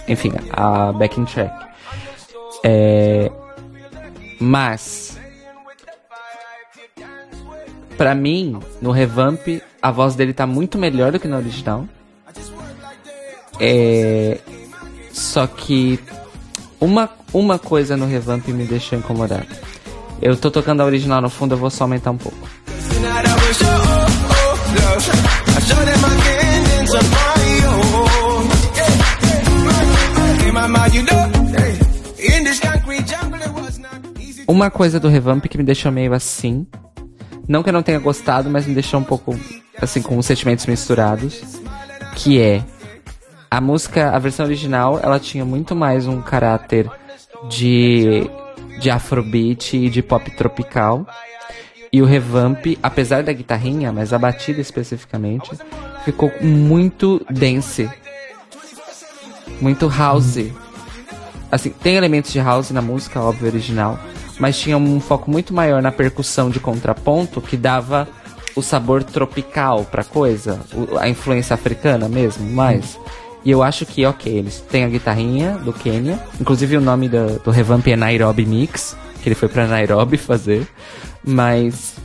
[0.08, 1.54] enfim, a backing track.
[2.64, 3.32] É,
[4.40, 5.18] mas
[7.98, 9.40] pra mim, no revamp,
[9.82, 11.86] a voz dele tá muito melhor do que no original.
[13.60, 14.40] É,
[15.12, 16.00] só que
[16.80, 19.48] uma uma coisa no revamp me deixou incomodado.
[20.22, 22.38] Eu tô tocando a original no fundo, eu vou só aumentar um pouco.
[34.48, 36.66] Uma coisa do revamp que me deixou meio assim.
[37.48, 39.40] Não que eu não tenha gostado, mas me deixou um pouco
[39.80, 41.42] assim com os sentimentos misturados.
[42.16, 42.64] Que é
[43.50, 46.90] a música, a versão original, ela tinha muito mais um caráter
[47.48, 48.30] de
[48.80, 51.06] de afrobeat e de pop tropical.
[51.92, 55.52] E o revamp, apesar da guitarrinha, mas a batida especificamente,
[56.06, 57.90] ficou muito dance.
[59.60, 60.52] Muito house.
[61.52, 64.00] Assim, tem elementos de house na música, óbvio, original,
[64.40, 68.08] mas tinha um foco muito maior na percussão de contraponto que dava
[68.56, 70.60] o sabor tropical pra coisa,
[71.00, 73.00] a influência africana mesmo, mais.
[73.44, 77.40] E eu acho que, ok, eles têm a guitarrinha do Quênia, inclusive o nome do,
[77.40, 80.68] do revamp é Nairobi Mix, que ele foi pra Nairobi fazer,
[81.24, 81.96] mas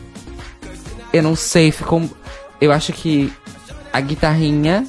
[1.13, 2.03] eu não sei, ficou.
[2.61, 3.33] Eu acho que
[3.93, 4.87] a guitarrinha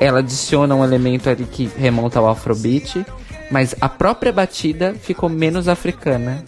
[0.00, 3.04] ela adiciona um elemento ali que remonta ao Afrobeat,
[3.50, 6.44] mas a própria batida ficou menos africana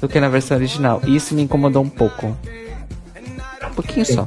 [0.00, 1.00] do que na versão original.
[1.06, 2.36] E isso me incomodou um pouco.
[3.62, 4.26] Um pouquinho só.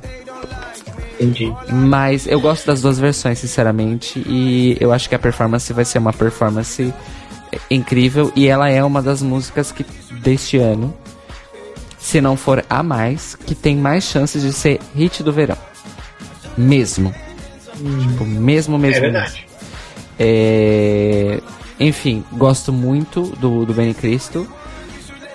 [1.20, 1.54] Entendi.
[1.70, 4.24] Mas eu gosto das duas versões, sinceramente.
[4.26, 6.94] E eu acho que a performance vai ser uma performance
[7.70, 8.32] incrível.
[8.36, 9.86] E ela é uma das músicas que
[10.22, 10.94] deste ano,
[12.00, 15.58] se não for a mais, que tem mais chances de ser hit do verão.
[16.58, 17.14] Mesmo.
[17.76, 18.98] Tipo, mesmo, mesmo.
[18.98, 19.46] É verdade.
[20.18, 21.40] É,
[21.80, 24.48] Enfim, gosto muito do, do Benny Cristo.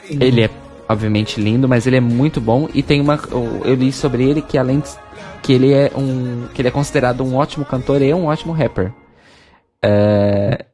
[0.09, 0.51] Ele é,
[0.89, 2.69] obviamente, lindo, mas ele é muito bom.
[2.75, 3.19] E tem uma.
[3.65, 4.89] Eu li sobre ele que além de,
[5.43, 6.49] que ele é um.
[6.55, 8.93] que ele é considerado um ótimo cantor e um ótimo rapper.
[9.83, 10.67] É,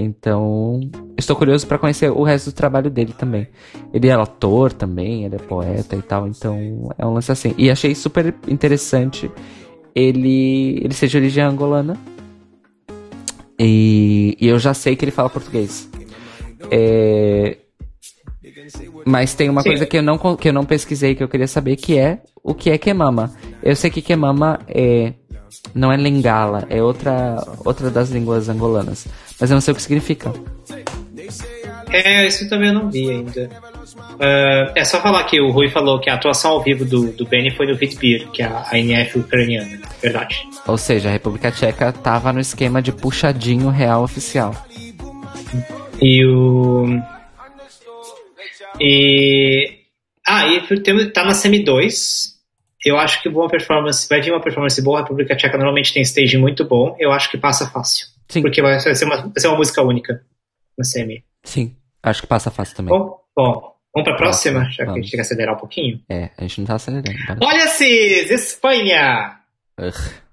[0.00, 0.80] Então,
[1.16, 3.48] estou curioso para conhecer o resto do trabalho dele também.
[3.92, 7.54] Ele é ator também, ele é poeta e tal, então é um lance assim.
[7.58, 9.30] E achei super interessante
[9.94, 11.96] ele, ele ser de origem angolana.
[13.58, 15.90] E, e eu já sei que ele fala português.
[16.70, 17.58] É,
[19.04, 19.70] mas tem uma Sim.
[19.70, 22.54] coisa que eu, não, que eu não pesquisei, que eu queria saber, que é o
[22.54, 23.32] que é Kemama.
[23.62, 25.12] Eu sei que Kemama é,
[25.74, 29.06] não é Lingala, é outra, outra das línguas angolanas.
[29.40, 30.32] Mas eu não sei o que significa.
[31.90, 33.48] É, isso também eu não vi ainda.
[34.20, 37.26] Ah, é só falar que o Rui falou que a atuação ao vivo do, do
[37.26, 39.78] Benny foi no Vitbir, que é a a NF ucraniana.
[40.02, 40.36] Verdade.
[40.66, 44.54] Ou seja, a República Tcheca tava no esquema de puxadinho real oficial.
[46.00, 47.00] E o.
[48.80, 49.78] E.
[50.26, 52.38] Ah, e tá na Semi 2.
[52.84, 54.08] Eu acho que boa performance.
[54.08, 54.98] Vai vir uma performance boa.
[54.98, 56.96] A República Tcheca normalmente tem stage muito bom.
[56.98, 58.06] Eu acho que passa fácil.
[58.28, 58.42] Sim.
[58.42, 60.22] Porque vai ser uma, vai ser uma música única
[60.76, 61.24] na Semi.
[61.42, 62.96] Sim, acho que passa fácil também.
[62.96, 65.00] Bom, bom, vamos pra próxima, já que a Vamos.
[65.00, 66.00] gente tem que acelerar um pouquinho.
[66.08, 67.16] É, a gente não tá acelerando.
[67.42, 69.38] Olha, Cis, Espanha!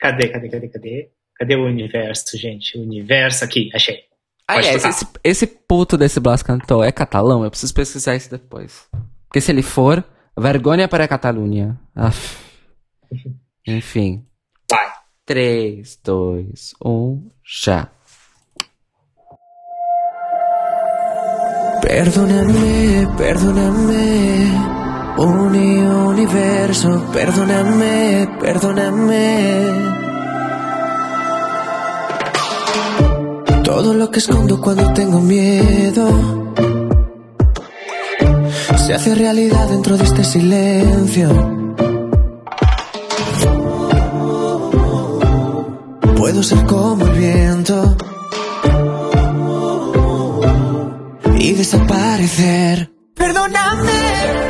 [0.00, 1.10] Cadê, cadê, cadê, cadê?
[1.36, 2.78] Cadê o universo, gente?
[2.78, 4.04] O universo aqui, achei.
[4.46, 7.44] Aliás, esse, esse puto desse Blas Cantor é catalão?
[7.44, 8.86] Eu preciso pesquisar isso depois.
[9.26, 10.04] Porque se ele for,
[10.38, 11.80] vergonha para a Catalunha.
[11.94, 12.36] Aff.
[13.66, 14.24] Enfim.
[14.70, 14.92] Vai.
[15.24, 17.88] 3, 2, 1, já.
[21.80, 24.52] Perdóname, perdóname,
[25.18, 30.03] uni universo, perdóname, perdóname.
[33.76, 36.06] Todo lo que escondo cuando tengo miedo
[38.76, 41.28] se hace realidad dentro de este silencio.
[46.16, 47.96] Puedo ser como el viento
[51.36, 52.92] y desaparecer.
[53.16, 53.92] Perdóname,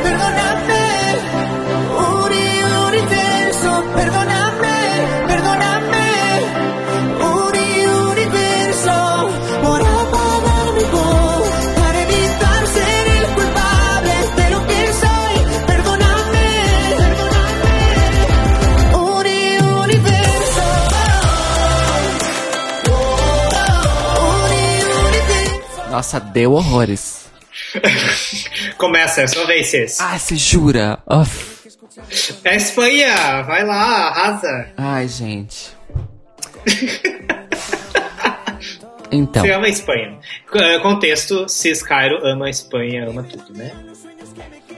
[0.03, 0.81] perdóname,
[26.05, 27.25] Nossa, deu horrores.
[28.77, 29.99] Começa, é sua vez, Cis.
[29.99, 30.99] Ah, se jura?
[31.09, 31.55] Uf.
[32.43, 34.67] É Espanha, vai lá, arrasa.
[34.77, 35.73] Ai, gente.
[39.11, 40.17] Então, Você ama a Espanha.
[40.51, 43.71] C- Contexto, Cis Cairo ama a Espanha, ama tudo, né?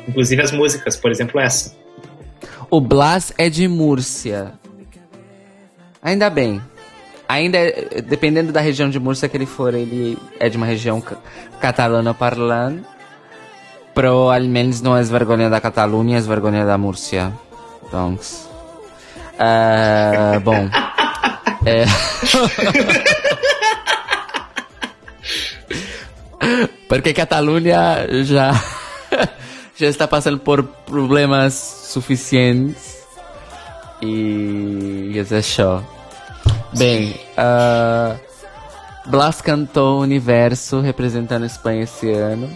[0.07, 1.73] Inclusive as músicas, por exemplo, essa.
[2.69, 4.51] o Blas é de Múrcia.
[6.01, 6.61] Ainda bem.
[7.27, 10.99] Ainda, é- dependendo da região de Múrcia que ele for, ele é de uma região
[11.01, 11.17] ca-
[11.59, 12.83] catalana parlante.
[13.93, 17.33] Però almenys não és vergonha da Catalunha, és vergonha da Múrcia.
[17.91, 18.47] Doncs...
[19.39, 20.69] eh, bom...
[21.65, 21.83] É...
[26.87, 28.51] Porque Catalunha já,
[29.75, 32.97] já está passando por problemas suficientes
[34.01, 35.83] e isso é show.
[36.75, 38.15] Bem, ah,
[39.05, 42.49] Blas cantou Universo representando a Espanha esse ano.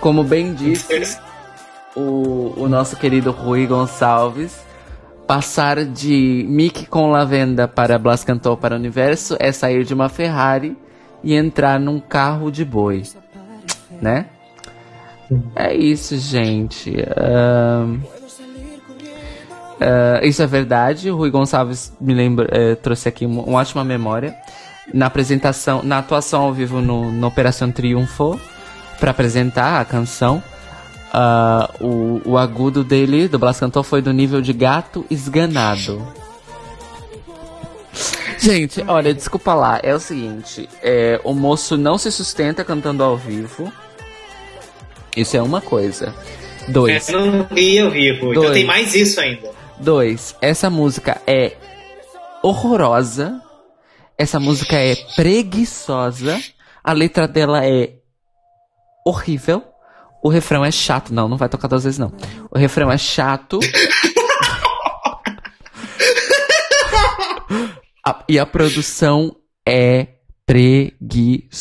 [0.00, 1.18] Como bem disse
[1.96, 4.60] o, o nosso querido Rui Gonçalves,
[5.26, 10.08] passar de Mickey com Lavenda para Blas cantou para o Universo é sair de uma
[10.08, 10.76] Ferrari
[11.22, 13.02] e entrar num carro de boi,
[14.00, 14.26] né?
[15.54, 16.94] É isso, gente.
[17.16, 18.00] Ahn,
[19.82, 21.10] ah, isso é verdade.
[21.10, 24.36] O Rui Gonçalves me lembra, eh, trouxe aqui uma, uma ótima memória
[24.92, 28.40] na apresentação, na atuação ao vivo no, no Operação Triunfo
[28.98, 30.42] para apresentar a canção.
[31.12, 36.06] ah, o, o agudo dele, do Blas Cantor, foi do nível de gato esganado.
[38.38, 43.16] Gente, olha, desculpa lá, é o seguinte, é, o moço não se sustenta cantando ao
[43.16, 43.72] vivo.
[45.16, 46.12] Isso é uma coisa.
[46.66, 47.08] Dois.
[47.08, 48.54] Eu não vi ao vivo, então Dois.
[48.54, 49.50] tem mais isso ainda.
[49.82, 51.56] Dois, essa música é
[52.42, 53.40] horrorosa.
[54.16, 56.40] Essa música é preguiçosa.
[56.84, 57.94] A letra dela é
[59.06, 59.62] horrível.
[60.22, 61.12] O refrão é chato.
[61.12, 62.12] Não, não vai tocar duas vezes, não.
[62.50, 63.58] O refrão é chato.
[68.04, 69.34] A- e a produção
[69.66, 70.06] é
[70.46, 71.52] preguiçosa.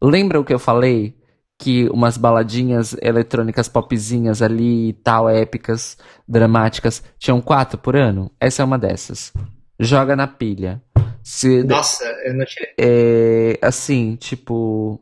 [0.00, 1.16] Lembra o que eu falei?
[1.58, 5.96] Que umas baladinhas eletrônicas popzinhas ali e tal, épicas,
[6.28, 8.30] dramáticas, tinham quatro por ano?
[8.38, 9.32] Essa é uma dessas.
[9.80, 10.82] Joga na pilha.
[11.22, 12.68] Se, Nossa, eu não tinha.
[12.78, 15.00] é, assim, tipo.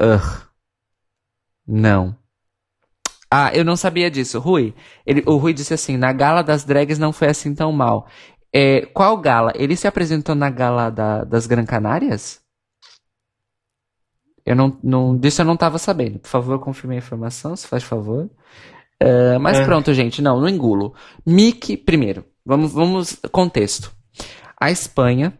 [0.00, 0.46] Ugh.
[1.66, 2.16] Não.
[3.30, 4.38] Ah, eu não sabia disso.
[4.38, 4.72] Rui,
[5.04, 8.06] ele, o Rui disse assim: na gala das drags não foi assim tão mal.
[8.54, 9.52] É, qual gala?
[9.56, 12.40] Ele se apresentou na gala da- das Gran Canárias?
[14.46, 15.18] Eu não, não.
[15.18, 16.20] Disso eu não tava sabendo.
[16.20, 18.30] Por favor, confirme a informação, se faz favor.
[19.00, 19.64] É, mas É.
[19.64, 20.22] pronto, gente.
[20.22, 20.94] Não, não engulo.
[21.26, 22.24] Mickey, primeiro.
[22.44, 23.18] Vamos, vamos.
[23.32, 23.92] Contexto.
[24.58, 25.36] A Espanha.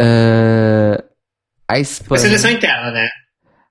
[0.00, 1.02] é,
[1.68, 2.20] a Espanha.
[2.20, 3.08] seleção interna, né?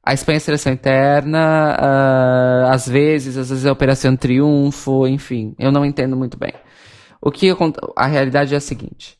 [0.03, 1.39] A Espanha é seleção interna,
[1.77, 6.53] ah, às vezes, às vezes é Operação Triunfo, enfim, eu não entendo muito bem.
[7.21, 9.17] O que acon- a realidade é a seguinte: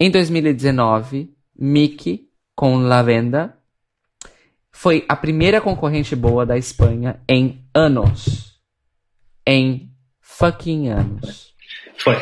[0.00, 3.54] em 2019, Mickey com Lavenda
[4.76, 8.60] foi a primeira concorrente boa da Espanha em anos.
[9.46, 11.54] Em fucking anos.
[11.96, 12.16] Foi.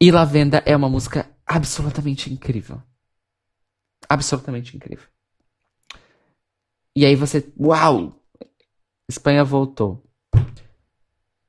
[0.00, 2.82] E Lavenda é uma música absolutamente incrível.
[4.08, 5.06] Absolutamente incrível.
[6.96, 7.52] E aí você.
[7.56, 8.20] Uau!
[9.08, 10.04] Espanha voltou.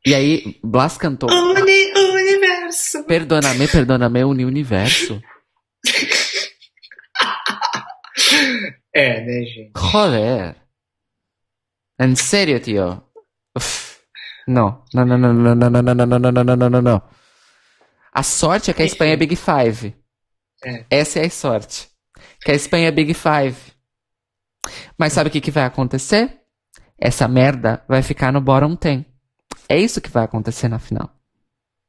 [0.06, 1.32] E aí, Blas cantou.
[1.32, 3.04] Uni, universo.
[3.06, 5.20] Perdona-me, perdona-me, uni universo.
[8.96, 9.74] É, né, gente?
[9.78, 10.56] Joder.
[12.00, 13.04] En serio.
[13.54, 14.00] Uf.
[14.48, 14.86] Não.
[14.94, 17.02] Não, não, não, não, não, não, não, não, não, não, não, não, não, não.
[18.14, 19.94] A sorte é que a Espanha é Big Five.
[20.64, 20.86] É.
[20.90, 21.90] Essa é a sorte.
[22.40, 23.58] Que a Espanha é Big Five.
[24.98, 26.40] Mas sabe o que, que vai acontecer?
[26.98, 29.04] Essa merda vai ficar no bottom 10.
[29.68, 31.10] É isso que vai acontecer na final.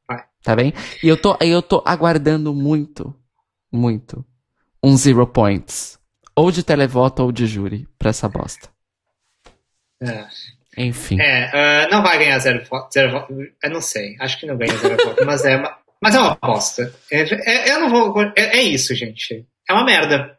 [0.09, 0.25] Vai.
[0.43, 0.73] Tá bem?
[1.05, 3.15] E eu tô, eu tô aguardando muito,
[3.71, 4.27] muito,
[4.83, 5.97] um zero points.
[6.37, 8.69] Ou de televoto ou de júri pra essa bosta.
[10.03, 10.27] É,
[10.77, 11.19] Enfim.
[11.21, 12.93] É, ah, não vai ganhar zero voto.
[12.93, 13.33] Zero voto.
[13.63, 14.17] Eu não sei.
[14.21, 16.95] Acho que não ganha zero voto, mas é uma, mas é uma aposta.
[17.11, 18.21] É, é- eu não vou.
[18.37, 19.47] É, é isso, gente.
[19.69, 20.39] É uma merda.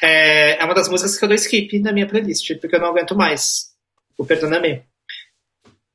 [0.00, 2.88] É, é uma das músicas que eu dou skip na minha playlist, porque eu não
[2.88, 3.72] aguento mais.
[4.16, 4.84] O Perdona-me.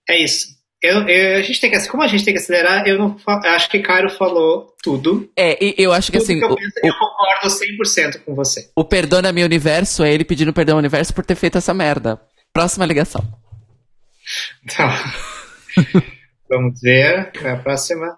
[0.10, 0.59] É isso.
[0.82, 3.50] Eu, eu- a gente tem que, como a gente tem que acelerar, eu não eu
[3.52, 5.30] acho que Cairo falou tudo.
[5.36, 8.34] É, e eu acho que Tudo assim, que eu, o, penso, eu concordo 100% com
[8.34, 8.70] você.
[8.76, 12.20] o Perdona-me Universo é ele pedindo perdão ao universo por ter feito essa merda.
[12.54, 13.22] Próxima ligação.
[14.76, 15.14] Tá.
[16.50, 17.32] Vamos ver.
[17.34, 18.18] Qual é a próxima?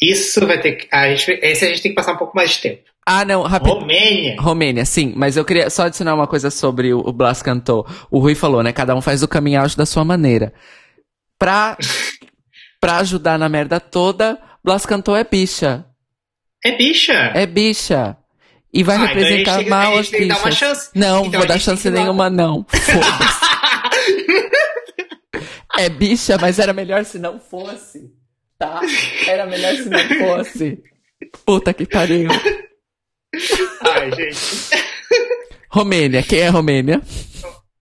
[0.00, 0.88] Isso vai ter que.
[0.90, 2.82] A gente, esse a gente tem que passar um pouco mais de tempo.
[3.06, 3.74] Ah, não, rápido.
[3.74, 4.36] Romênia.
[4.40, 7.86] Romênia, sim, mas eu queria só adicionar uma coisa sobre o, o Blas cantou.
[8.10, 8.72] O Rui falou, né?
[8.72, 10.52] Cada um faz o coming out da sua maneira.
[11.40, 11.76] Pra,
[12.80, 15.86] pra ajudar na merda toda, Blas cantou é bicha.
[16.62, 17.14] É bicha.
[17.34, 18.14] É bicha.
[18.72, 20.54] E vai Ah, então a representar que- mal a as tem que uma bichas.
[20.58, 20.90] chance.
[20.94, 22.64] Não, Então vou a dar chance que dar- nenhuma, não.
[22.68, 23.40] Foda-se.
[25.78, 28.10] é bicha, mas era melhor se não fosse.
[28.58, 28.80] Tá?
[29.26, 30.78] Era melhor se não fosse.
[31.46, 32.28] Puta que pariu.
[33.82, 34.38] Ai, gente.
[35.72, 37.00] Romênia, quem é Romênia?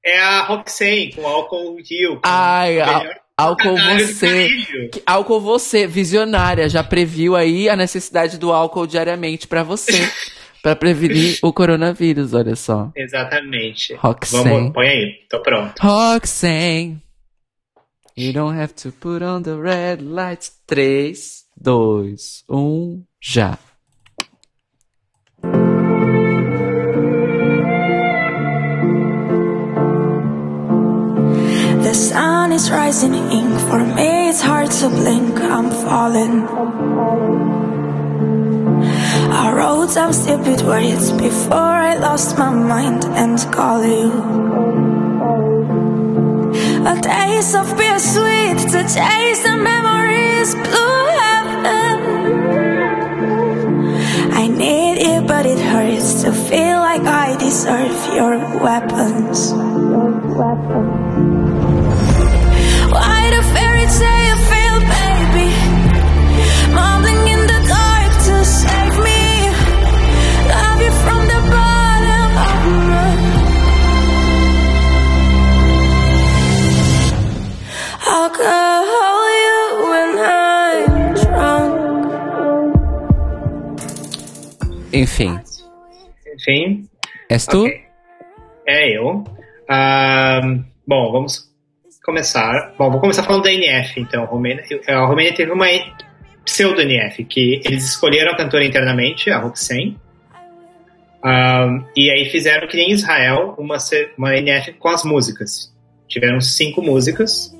[0.05, 2.19] É a Roxane com álcool Rio.
[2.23, 4.49] Ai, melhor álcool você.
[4.91, 9.93] Que- Álcool você, visionária, já previu aí a necessidade do álcool diariamente pra você.
[10.61, 12.91] pra prevenir o coronavírus, olha só.
[12.95, 13.93] Exatamente.
[13.95, 14.43] Roxane.
[14.49, 15.13] Vamos, põe aí.
[15.29, 15.73] Tô pronto.
[15.81, 17.01] Roxane.
[18.17, 20.51] You don't have to put on the red lights.
[20.67, 23.57] 3, 2, 1, já.
[32.49, 33.59] Sun is rising ink.
[33.69, 35.39] For me, it's hard to blink.
[35.39, 36.47] I'm falling.
[39.39, 44.09] Our roads I'm stupid words before I lost my mind and call you.
[46.91, 51.97] A taste of bittersweet to chase the memories blue heaven.
[54.41, 59.53] I need it, but it hurts to feel like I deserve your weapons.
[60.39, 60.98] Why
[84.99, 85.39] Enfim,
[86.35, 86.89] Enfim.
[87.29, 87.65] és tu?
[87.65, 87.81] ok.
[88.67, 89.23] É eu.
[89.69, 91.49] Ahn, bom, vamos
[92.03, 92.73] começar.
[92.77, 94.23] Bom, vou começar falando da NF, então.
[94.23, 95.67] A Romênia, a Romênia teve uma
[96.43, 99.97] pseudo-NF, que eles escolheram a cantora internamente, a Roxane.
[101.23, 103.77] Ahn, e aí fizeram que nem Israel, uma,
[104.17, 105.73] uma NF com as músicas.
[106.07, 107.55] Tiveram cinco músicas.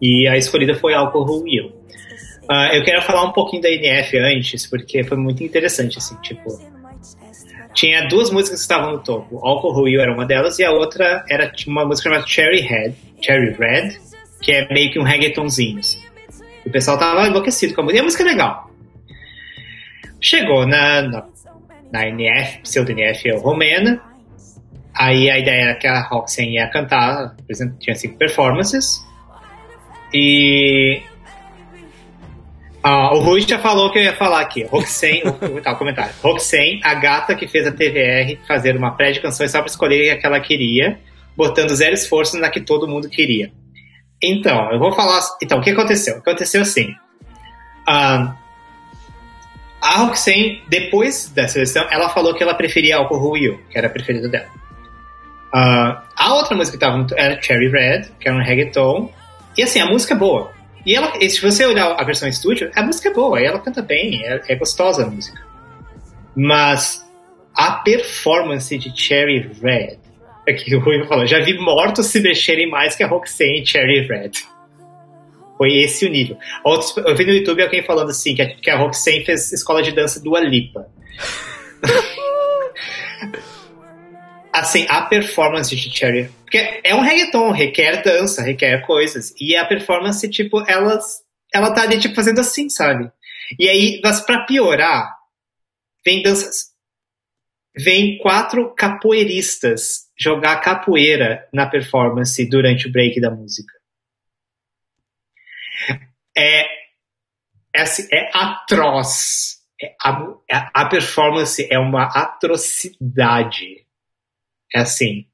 [0.00, 1.75] E a escolhida foi Alcohol You.
[2.48, 6.50] Ah, eu quero falar um pouquinho da NF antes, porque foi muito interessante, assim, tipo...
[7.74, 9.38] Tinha duas músicas que estavam no topo.
[9.46, 13.52] Alcohol You era uma delas, e a outra era uma música chamada Cherry Red, Cherry
[13.52, 13.98] Red,
[14.40, 16.00] que é meio que um reggaetonzinho, assim.
[16.64, 18.70] O pessoal tava enlouquecido com a música, e a música é legal.
[20.20, 21.26] Chegou na, na,
[21.92, 24.00] na NF, pseudo-NF romena,
[24.94, 29.04] aí a ideia era que a Roxanne ia cantar, por exemplo, tinha cinco performances,
[30.14, 31.02] e
[32.88, 34.62] ah, o Rui já falou que eu ia falar aqui.
[34.62, 35.22] Roxane,
[35.60, 36.14] tá, o comentário.
[36.22, 40.10] Roxane, a gata que fez a TVR fazer uma pré de canções só pra escolher
[40.10, 41.00] a que ela queria,
[41.36, 43.50] botando zero esforço na que todo mundo queria.
[44.22, 45.20] Então, eu vou falar.
[45.42, 46.18] Então, o que aconteceu?
[46.18, 46.86] Aconteceu assim.
[47.88, 48.36] ah,
[49.82, 53.90] a Roxane, depois da seleção, ela falou que ela preferia Alcohol You, que era a
[53.90, 54.48] preferida dela.
[55.52, 59.10] A outra música que tava era Cherry Red, que era um reggaeton.
[59.56, 60.55] E assim, a música é boa.
[60.86, 63.58] E ela, e se você olhar a versão estúdio, a música é boa, e ela
[63.58, 65.44] canta bem, é, é gostosa a música.
[66.36, 67.04] Mas
[67.52, 69.98] a performance de Cherry Red,
[70.46, 73.66] é que o Rui falou, já vi mortos se mexerem mais que a Roxane em
[73.66, 74.30] Cherry Red.
[75.58, 76.38] Foi esse o nível.
[76.62, 79.82] Outros, eu vi no YouTube alguém falando assim, que a, que a Roxane fez escola
[79.82, 80.86] de dança do Alipa.
[84.60, 86.28] assim, a performance de Cherry.
[86.42, 89.34] Porque é um reggaeton, requer dança, requer coisas.
[89.40, 90.98] E a performance, tipo, ela,
[91.52, 93.10] ela tá ali, tipo, fazendo assim, sabe?
[93.58, 95.14] E aí, mas pra piorar,
[96.04, 96.74] vem danças.
[97.78, 103.72] Vem quatro capoeiristas jogar capoeira na performance durante o break da música.
[106.36, 106.62] É,
[107.74, 109.56] é, assim, é atroz.
[109.80, 113.85] É, a, a performance é uma atrocidade.
[114.74, 115.26] É assim.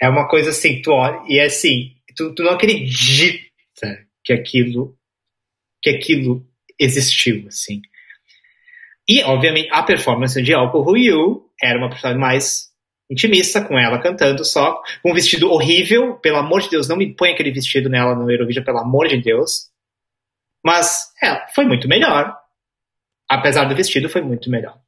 [0.00, 3.40] É uma coisa assim, tu olha, e é assim, tu, tu não acredita
[4.24, 4.96] que aquilo
[5.82, 6.46] que aquilo
[6.78, 7.80] existiu, assim.
[9.08, 12.70] E, obviamente, a performance de Alcohol You era uma performance mais
[13.10, 17.12] intimista, com ela cantando só, com um vestido horrível, pelo amor de Deus, não me
[17.12, 19.68] põe aquele vestido nela no Eurovision, pelo amor de Deus.
[20.64, 22.36] Mas, é, foi muito melhor.
[23.28, 24.78] Apesar do vestido, foi muito melhor.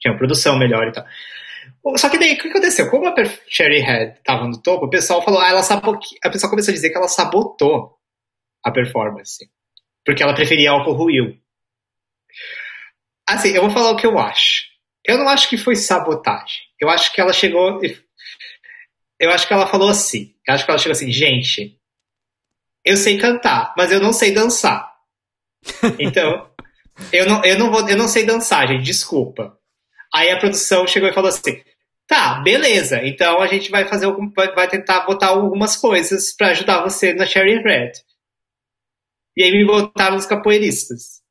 [0.00, 1.04] Tinha uma produção melhor e tal.
[1.96, 2.90] Só que daí, o que aconteceu?
[2.90, 3.14] Como a
[3.48, 6.18] Cherry Head tava no topo, o pessoal falou, ah, ela sabotou.
[6.22, 7.96] A pessoa começou a dizer que ela sabotou
[8.64, 9.48] a performance.
[10.04, 11.38] Porque ela preferia Alcohol You.
[13.26, 14.64] Assim, eu vou falar o que eu acho.
[15.04, 16.62] Eu não acho que foi sabotagem.
[16.80, 17.80] Eu acho que ela chegou.
[19.18, 20.34] Eu acho que ela falou assim.
[20.46, 21.78] Eu acho que ela chegou assim, gente,
[22.84, 24.88] eu sei cantar, mas eu não sei dançar.
[25.98, 26.50] Então,
[27.12, 29.58] eu não, eu não, vou, eu não sei dançar, gente, desculpa.
[30.12, 31.62] Aí a produção chegou e falou assim:
[32.08, 36.48] tá, beleza, então a gente vai fazer algum, vai, vai tentar botar algumas coisas pra
[36.48, 37.92] ajudar você na Cherry Red.
[39.36, 41.22] E aí me botaram os capoeiristas.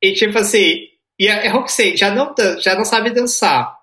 [0.00, 0.86] E tipo assim,
[1.18, 3.76] e a Roxane já não, já não sabe dançar.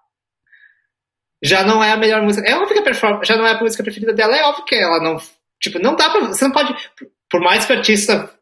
[1.43, 2.47] Já não é a melhor música.
[2.47, 4.75] É óbvio que a performance já não é a música preferida dela, é óbvio que
[4.75, 5.17] ela não.
[5.61, 6.21] Tipo, não dá pra.
[6.21, 6.73] Você não pode.
[7.29, 8.33] Por mais que o artista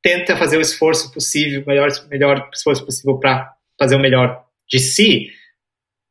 [0.00, 4.78] tenta fazer o esforço possível, o melhor, melhor esforço possível pra fazer o melhor de
[4.78, 5.30] si,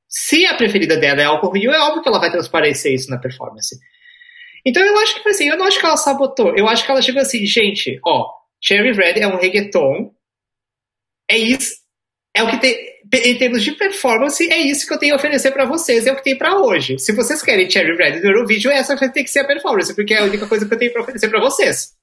[0.10, 3.20] se a preferida dela é Alcohol You, é óbvio que ela vai transparecer isso na
[3.20, 3.78] performance.
[4.66, 6.58] Então eu acho que foi assim, eu não acho que ela sabotou.
[6.58, 8.28] Eu acho que ela chegou assim, gente, ó,
[8.62, 10.12] Cherry Red é um reggaeton.
[11.30, 11.76] É isso.
[12.36, 12.90] É o que tem.
[13.12, 16.16] Em termos de performance, é isso que eu tenho a oferecer pra vocês, é o
[16.16, 17.00] que tem pra hoje.
[17.00, 20.14] Se vocês querem Cherry Red no Eurovision, essa vai ter que ser a performance, porque
[20.14, 21.94] é a única coisa que eu tenho pra oferecer pra vocês.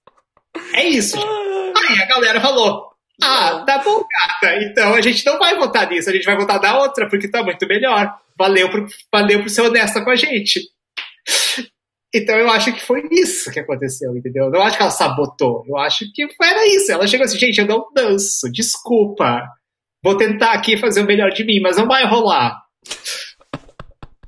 [0.75, 1.17] É isso.
[1.17, 4.57] Aí a galera falou: Ah, tá bom, gata.
[4.63, 7.43] Então a gente não vai votar nisso, a gente vai votar na outra, porque tá
[7.43, 8.15] muito melhor.
[8.39, 10.61] Valeu por, valeu por ser honesta com a gente.
[12.15, 14.45] Então eu acho que foi isso que aconteceu, entendeu?
[14.45, 15.65] Eu não acho que ela sabotou.
[15.69, 16.93] Eu acho que era isso.
[16.93, 19.43] Ela chegou assim, gente, eu não danço, desculpa.
[20.03, 22.63] Vou tentar aqui fazer o melhor de mim, mas não vai rolar.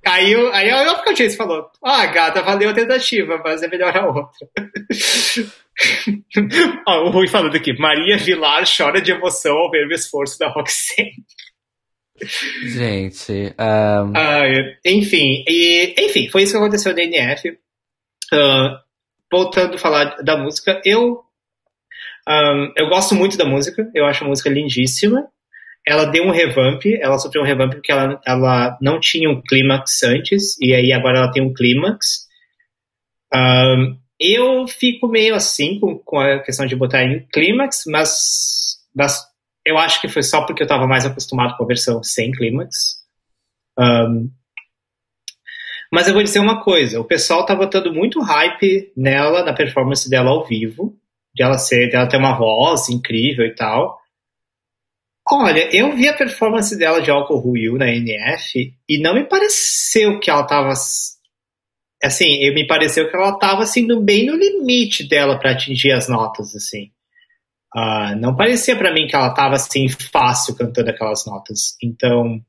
[0.05, 4.07] Aí, eu, aí eu, Jace falou: Ah, gata, valeu a tentativa, mas é melhor a
[4.07, 4.49] outra.
[6.87, 10.49] Ó, o Rui falando aqui: Maria Vilar chora de emoção ao ver o esforço da
[10.49, 11.25] Roxane.
[12.65, 14.43] Gente, ahn, Ah,
[14.85, 17.57] enfim, e, enfim, foi isso que aconteceu na NF.
[18.33, 18.83] Ah,
[19.31, 21.23] voltando a falar da música, eu
[22.27, 25.29] ahn, eu gosto muito da música, eu acho a música lindíssima.
[25.87, 30.03] Ela deu um revamp, ela sofreu um revamp porque ela, ela não tinha um clímax
[30.03, 32.27] antes, e aí agora ela tem um clímax.
[33.33, 39.23] Ahn, eu fico meio assim com, com a questão de botar em clímax, mas, mas
[39.65, 42.99] eu acho que foi só porque eu estava mais acostumado com a versão sem clímax.
[43.79, 44.29] Ahn,
[45.91, 50.09] mas eu vou dizer uma coisa, o pessoal tá botando muito hype nela, na performance
[50.09, 50.95] dela ao vivo,
[51.35, 53.99] de ela ser, dela ter uma voz incrível e tal.
[55.31, 60.19] Olha, eu vi a performance dela de Alcohol You na NF e não me pareceu
[60.21, 60.73] que ela tava
[62.03, 66.09] assim, me pareceu que ela tava assim no- bem no limite dela para atingir as
[66.09, 66.91] notas assim.
[67.75, 71.77] Ah, não parecia para mim que ela tava assim fácil cantando aquelas notas.
[71.83, 72.41] Então,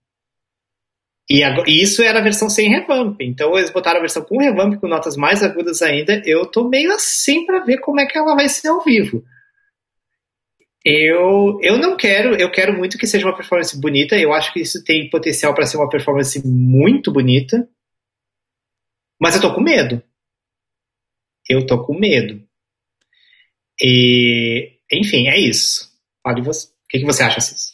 [1.29, 3.21] e, e isso era a versão sem revamp.
[3.21, 6.21] Então eles botaram a versão com revamp, com notas mais agudas ainda.
[6.25, 9.23] Eu tô meio assim pra ver como é que ela vai ser ao vivo.
[10.83, 14.17] Eu, eu não quero, eu quero muito que seja uma performance bonita.
[14.17, 17.67] Eu acho que isso tem potencial para ser uma performance muito bonita.
[19.19, 20.01] Mas eu tô com medo.
[21.47, 22.41] Eu tô com medo.
[23.81, 25.89] E, enfim, é isso.
[26.23, 26.67] Fale você.
[26.67, 27.73] O que, que você acha, Cis?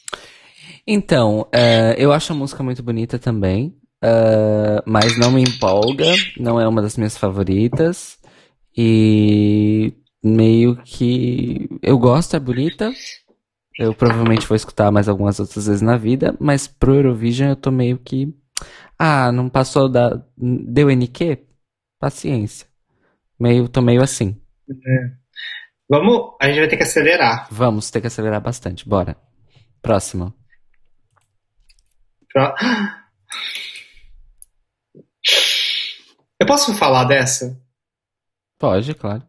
[0.87, 6.59] Então, é, eu acho a música muito bonita também, é, mas não me empolga, não
[6.59, 8.19] é uma das minhas favoritas.
[8.77, 12.91] E meio que eu gosto, é bonita.
[13.77, 17.71] Eu provavelmente vou escutar mais algumas outras vezes na vida, mas pro Eurovision eu tô
[17.71, 18.33] meio que.
[18.97, 20.09] Ah, não passou da.
[20.37, 21.45] Deu NQ?
[21.99, 22.67] Paciência.
[23.39, 24.41] Meio, tô meio assim.
[25.89, 27.47] Vamos, a gente vai ter que acelerar.
[27.51, 28.87] Vamos ter que acelerar bastante.
[28.87, 29.17] Bora.
[29.81, 30.33] Próximo.
[32.33, 32.53] Pro-
[36.39, 37.59] Eu posso falar dessa?
[38.59, 39.23] Pode, claro.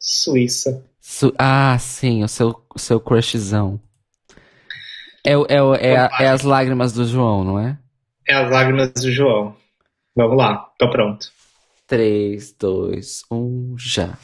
[0.00, 0.84] Suíça.
[1.00, 3.80] Su- ah, sim, o seu, o seu crushzão.
[5.24, 7.78] É, é, é, a- é as lágrimas do João, não é?
[8.30, 9.56] É as lágrimas do João.
[10.14, 11.32] Vamos lá, tô pronto.
[11.86, 14.18] 3, 2, 1, já.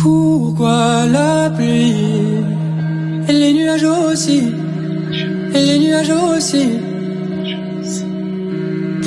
[0.00, 2.44] Pourquoi la pluie
[3.28, 4.52] et les nuages aussi
[5.54, 6.78] et les nuages aussi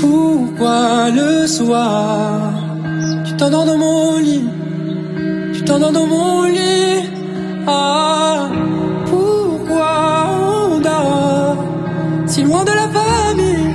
[0.02, 2.52] Pourquoi le soir
[3.26, 4.63] tu t'endors dans mon lit
[5.66, 7.10] t'endors dans mon lit.
[7.68, 8.50] Ah
[9.10, 9.94] pourquoi
[10.70, 11.58] on dort
[12.26, 13.74] si loin de la famille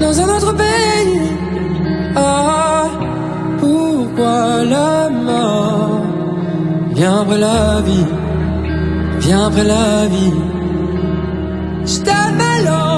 [0.00, 1.20] dans un autre pays?
[2.16, 2.84] Ah
[3.60, 6.00] pourquoi la mort
[6.94, 8.06] vient après la vie,
[9.20, 10.34] vient après la vie?
[11.84, 12.91] Je t'appelle en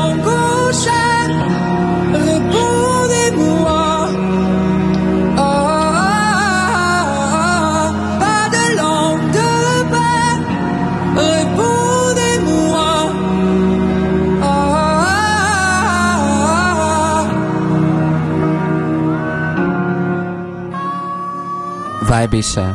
[22.25, 22.75] Vai, bicha.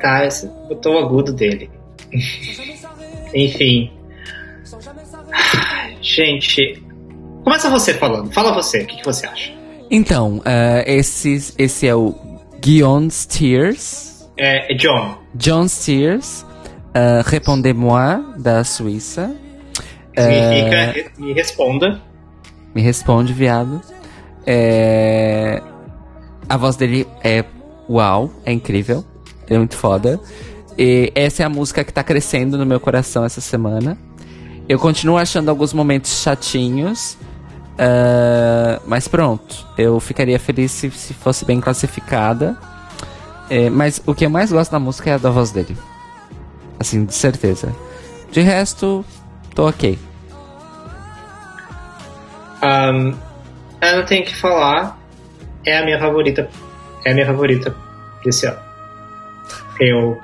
[0.00, 0.28] Tá,
[0.68, 1.70] botou o agudo dele.
[3.34, 3.90] Enfim.
[6.02, 6.82] Gente.
[7.42, 8.30] Começa você falando.
[8.32, 9.52] Fala você, o que, que você acha?
[9.90, 12.14] Então, eh, esse, esse é o
[12.60, 14.28] Guion Steers.
[14.36, 15.16] É, é John.
[15.34, 16.42] John Steers.
[16.96, 19.34] Uh, Répondez-moi, da Suíça.
[20.16, 22.00] Significa Eh, re- me responda.
[22.74, 23.80] Me responde, viado.
[24.46, 25.62] É...
[26.48, 27.44] A voz dele é
[27.88, 29.04] uau, é incrível.
[29.48, 30.20] É muito foda.
[30.76, 33.96] E essa é a música que tá crescendo no meu coração essa semana.
[34.68, 37.16] Eu continuo achando alguns momentos chatinhos.
[37.78, 42.56] ah, mas pronto, eu ficaria feliz se, se fosse bem classificada.
[43.50, 45.76] É, mas o que eu mais gosto da música é a da voz dele.
[46.78, 47.74] Assim, de certeza.
[48.32, 49.04] De resto,
[49.54, 49.98] tô ok.
[52.62, 53.14] Ahn,
[53.90, 54.98] eu não tenho que falar.
[55.64, 56.48] É a minha favorita.
[57.04, 57.74] É a minha favorita
[58.24, 58.60] desse ano.
[59.80, 60.18] Eu.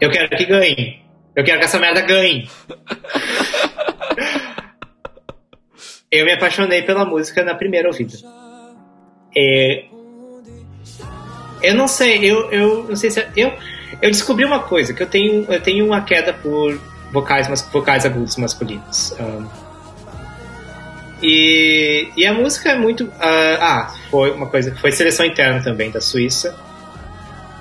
[0.00, 1.02] Eu quero que ganhe.
[1.34, 2.48] Eu quero que essa merda ganhe.
[6.10, 8.16] eu me apaixonei pela música na primeira ouvida.
[9.36, 9.84] É,
[11.62, 13.52] eu não sei, eu, eu não sei se eu
[14.00, 16.80] eu descobri uma coisa que eu tenho eu tenho uma queda por
[17.12, 19.12] vocais mas vocais agudos masculinos.
[19.18, 19.46] Ahn,
[21.22, 23.12] e, e a música é muito.
[23.18, 26.56] ah, ah, foi uma coisa foi seleção interna também da Suíça.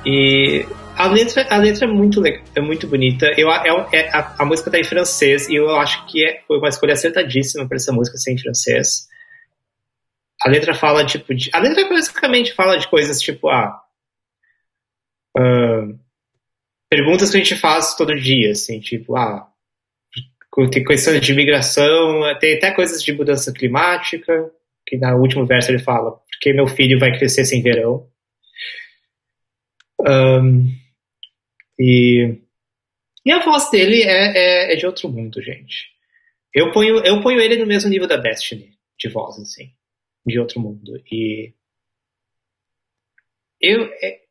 [0.06, 3.28] E a letra, a letra é muito legal, é muito bonita.
[3.38, 6.58] Eu, é, é- a, a música tá em francês e eu acho que é, foi
[6.58, 9.08] uma escolha acertadíssima para essa música ser em francês.
[10.44, 13.82] A letra fala tipo de, a letra basicamente fala de coisas tipo ah,
[15.38, 15.88] ah,
[16.90, 19.52] perguntas que a gente faz todo dia, assim, tipo ah
[20.66, 24.52] tem questões de imigração, tem até coisas de mudança climática,
[24.86, 28.10] que no último verso ele fala, porque meu filho vai crescer sem verão.
[30.06, 30.68] Ahn,
[31.80, 32.40] e,
[33.24, 35.96] e a voz dele é, é, é de outro mundo, gente.
[36.54, 39.72] Eu ponho, eu ponho ele no mesmo nível da Destiny, de voz, assim,
[40.26, 41.00] de outro mundo.
[41.12, 41.54] E
[43.62, 43.92] eu.
[44.02, 44.22] É,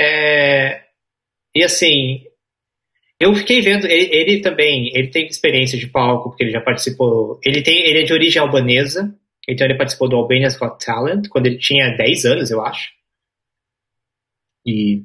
[0.00, 0.84] é,
[1.54, 2.24] e assim,
[3.20, 7.40] eu fiquei vendo, ele, ele também, ele tem experiência de palco, porque ele já participou,
[7.44, 9.14] ele tem, ele é de origem albanesa,
[9.48, 12.90] então ele participou do Albania's Got Talent, quando ele tinha 10 anos, eu acho.
[14.66, 15.02] E,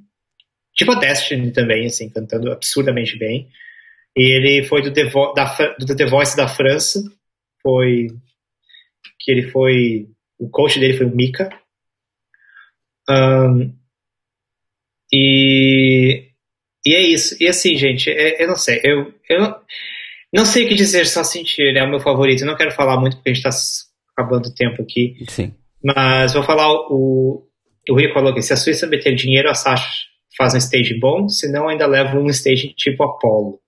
[0.76, 3.50] tipo a Destiny também, assim, cantando absurdamente bem.
[4.18, 5.46] E ele foi do The, Vo- da,
[5.80, 7.02] do The Voice da França,
[7.62, 8.08] foi,
[9.20, 10.08] que ele foi,
[10.40, 11.50] o coach dele foi o Mika.
[13.08, 13.74] Ahn,
[15.12, 16.29] e,
[16.86, 17.36] e é isso.
[17.42, 18.80] E assim, gente, é- eu não sei.
[18.84, 19.56] Eu, eu não,
[20.34, 21.76] não sei o que dizer, só sentir.
[21.76, 22.42] É o meu favorito.
[22.42, 25.16] Eu não quero falar muito porque a gente tá s- acabando o tempo aqui.
[25.28, 25.54] Sim.
[25.84, 27.46] Mas vou falar o.
[27.90, 29.88] O Rui falou que se a Suíça meter dinheiro, a Sasha
[30.38, 33.60] faz um stage bom, senão ainda leva um stage tipo Apollo.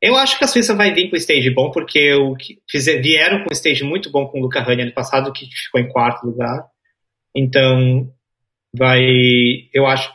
[0.00, 3.44] Eu acho que a Suíça vai vir com stage bom, porque o que fizer, vieram
[3.44, 6.66] com stage muito bom com o Luca Rani ano passado, que ficou em quarto lugar.
[7.34, 8.10] Então,
[8.76, 9.00] vai.
[9.72, 10.12] Eu acho.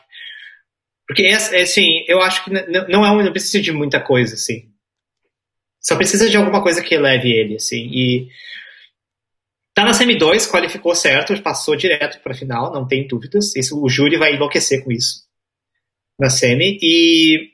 [1.07, 4.69] Porque, é, assim, eu acho que não, é um, não precisa de muita coisa, assim.
[5.79, 7.89] Só precisa de alguma coisa que eleve ele, assim.
[7.91, 8.29] E.
[9.75, 13.55] Tá na semi 2, qualificou certo, passou direto pra final, não tem dúvidas.
[13.55, 15.27] Isso, o júri vai enlouquecer com isso.
[16.17, 16.79] Na semi.
[16.81, 17.51] E.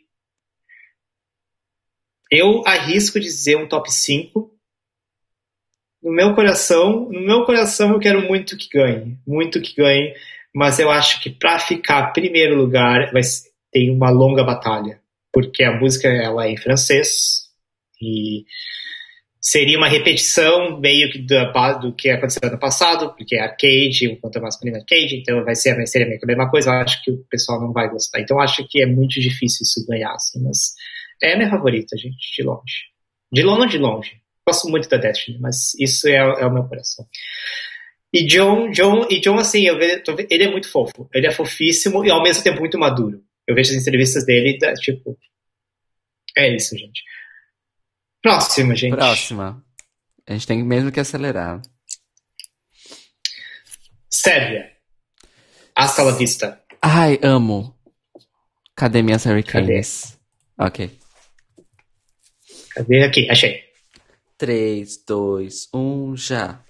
[2.32, 4.56] Eu arrisco dizer um top 5.
[6.04, 10.14] No meu coração, no meu coração eu quero muito que ganhe, muito que ganhe,
[10.56, 13.22] mas eu acho que para ficar primeiro lugar vai
[13.72, 15.00] tem uma longa batalha,
[15.32, 17.50] porque a música ela é em francês
[18.02, 18.46] e
[19.40, 21.20] seria uma repetição meio que
[21.54, 25.56] ba- do que aconteceu ano passado, porque é arcade, um conta masculino arcade, então vai
[25.56, 27.90] ser, vai ser meio que a mesma coisa, eu acho que o pessoal não vai
[27.90, 28.20] gostar.
[28.20, 30.74] Então acho que é muito difícil isso ganhar, assim, mas
[31.22, 32.90] é a minha favorita, gente, de longe.
[33.32, 34.12] De longe, de longe.
[34.48, 37.06] Gosto muito da Destiny, mas isso é, é o meu coração.
[38.12, 41.08] E John, John, e John assim, eu ve- tô ve- ele é muito fofo.
[41.14, 43.24] Ele é fofíssimo e ao mesmo tempo muito maduro.
[43.48, 45.18] Eu vejo as entrevistas dele, tipo.
[46.38, 47.04] É isso, gente.
[48.22, 48.96] Próxima, gente.
[48.96, 49.64] Próxima.
[50.28, 51.62] A gente tem mesmo que acelerar.
[54.10, 54.72] Sérvia.
[55.76, 56.62] Hasta la vista.
[56.82, 57.76] Ai, amo.
[58.76, 60.18] Cadê minhas Hurricanes?
[60.58, 60.90] Ok.
[62.74, 63.30] Cadê aqui?
[63.30, 63.64] Achei.
[64.38, 66.64] 3, 2, 1, já.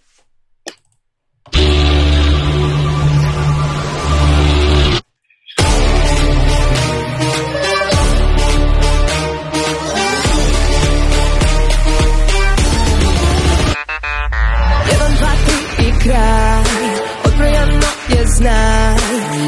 [18.39, 18.97] знай,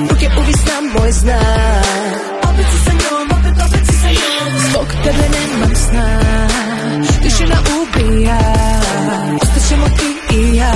[0.09, 1.83] руки увісна мой знай.
[2.43, 4.49] Опиці саньом, опит, опиці саньом.
[4.69, 6.07] Сколько тебе нема сна,
[7.23, 8.39] тишина убія,
[9.41, 10.73] Остачимо ти і я.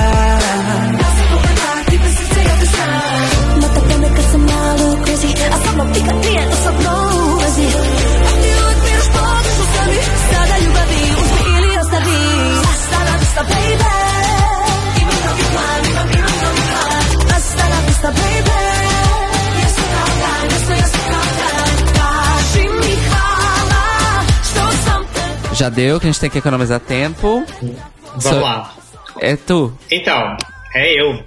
[0.92, 3.02] Нас повинна, ти без серця, я без сна.
[3.60, 7.68] На тебе не каса мало крузі, а сама піка ти, а сам новозі.
[8.28, 12.18] А ти отмір, що ти шукаєш, стада любові, успіх или остави.
[12.84, 14.15] Стада, стада, baby.
[25.54, 27.44] Já deu, que a gente tem que economizar tempo.
[28.08, 28.74] Vamos So- lá.
[29.20, 29.76] É tu.
[29.90, 30.36] Então,
[30.74, 31.24] é eu.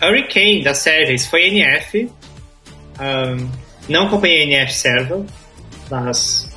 [0.00, 2.08] Hurricane da Service foi NF.
[2.98, 3.48] Ahn,
[3.88, 5.22] não acompanhei NF Server,
[5.90, 6.54] mas.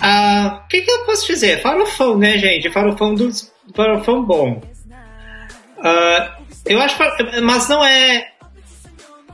[0.00, 1.60] ah, O que, que eu posso dizer?
[1.60, 2.70] Farofão, né, gente?
[2.70, 3.50] Farofão dos.
[3.74, 4.62] Farofão bom.
[5.82, 6.96] Ah, eu acho.
[7.42, 8.28] Mas não é.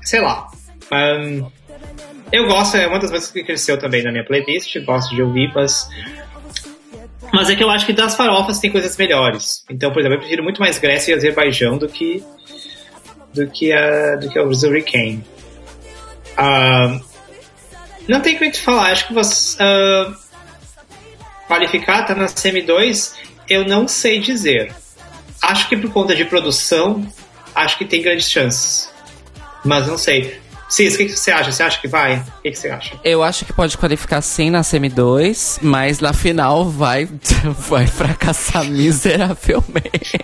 [0.05, 0.47] Sei lá.
[0.91, 1.47] Ahn,
[2.33, 4.77] eu gosto, é uma das músicas que cresceu também na minha playlist.
[4.85, 5.89] Gosto de ouvir, mas.
[7.33, 9.65] Mas é que eu acho que das farofas tem coisas melhores.
[9.71, 12.23] Então, por exemplo, eu prefiro muito mais Grécia e Azerbaijão do que
[13.33, 15.25] do que a do que o Hurricane.
[16.37, 17.01] Ah,
[18.09, 18.93] não tem muito o que falar.
[18.93, 20.13] Acho que você ah,
[21.49, 23.15] qualificar tá na semi 2,
[23.49, 24.73] eu não sei dizer.
[25.43, 27.07] Acho que por conta de produção,
[27.55, 28.94] acho que tem grandes chances.
[29.65, 30.41] Mas não sei.
[30.69, 31.53] Cis, o que, que você acha?
[31.53, 32.17] Você acha que vai?
[32.17, 32.99] O que, que você acha?
[33.05, 37.09] Eu acho que pode qualificar sim na semi 2, mas na final vai,
[37.69, 40.19] vai fracassar miseravelmente.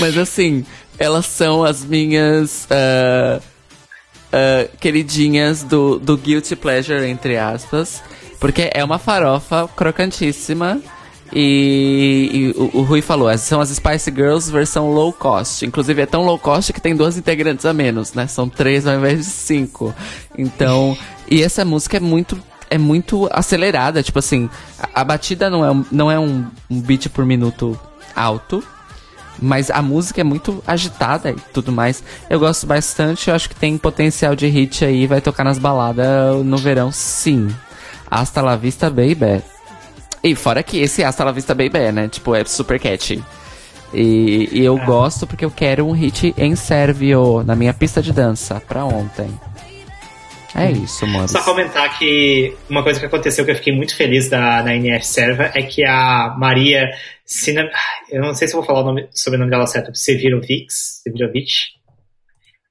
[0.00, 0.64] mas assim,
[0.98, 3.40] elas são as minhas ah,
[4.32, 8.02] ah, queridinhas do, do Guilty Pleasure, entre aspas.
[8.40, 10.82] Porque é uma farofa crocantíssima.
[11.34, 15.66] E, e o, o Rui falou, são as Spice Girls versão low cost.
[15.66, 18.26] Inclusive é tão low cost que tem duas integrantes a menos, né?
[18.28, 19.92] São três ao invés de cinco.
[20.38, 20.96] Então,
[21.28, 24.48] e essa música é muito é muito acelerada, tipo assim,
[24.80, 27.78] a, a batida não é, não é um, um beat por minuto
[28.16, 28.64] alto,
[29.40, 32.02] mas a música é muito agitada e tudo mais.
[32.28, 36.44] Eu gosto bastante, eu acho que tem potencial de hit aí, vai tocar nas baladas
[36.44, 37.48] no verão, sim.
[38.10, 39.42] Hasta la vista, baby.
[40.24, 42.08] E fora que esse Hasta la vista, baby, né?
[42.08, 43.22] Tipo, é super catchy.
[43.92, 48.12] E, e eu gosto porque eu quero um hit em sérvio na minha pista de
[48.12, 49.28] dança pra ontem.
[50.54, 51.28] É isso, mano.
[51.28, 55.06] Só comentar que uma coisa que aconteceu que eu fiquei muito feliz da, na NF
[55.06, 56.90] Serva é que a Maria
[57.26, 57.68] Sina,
[58.10, 61.50] eu não sei se vou falar o nome, sobrenome dela certo, Sevirovic, Sevirovic,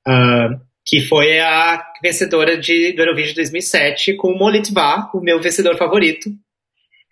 [0.08, 0.50] ah,
[0.86, 6.30] que foi a vencedora de, do Eurovision 2007 com o Molitva, o meu vencedor favorito.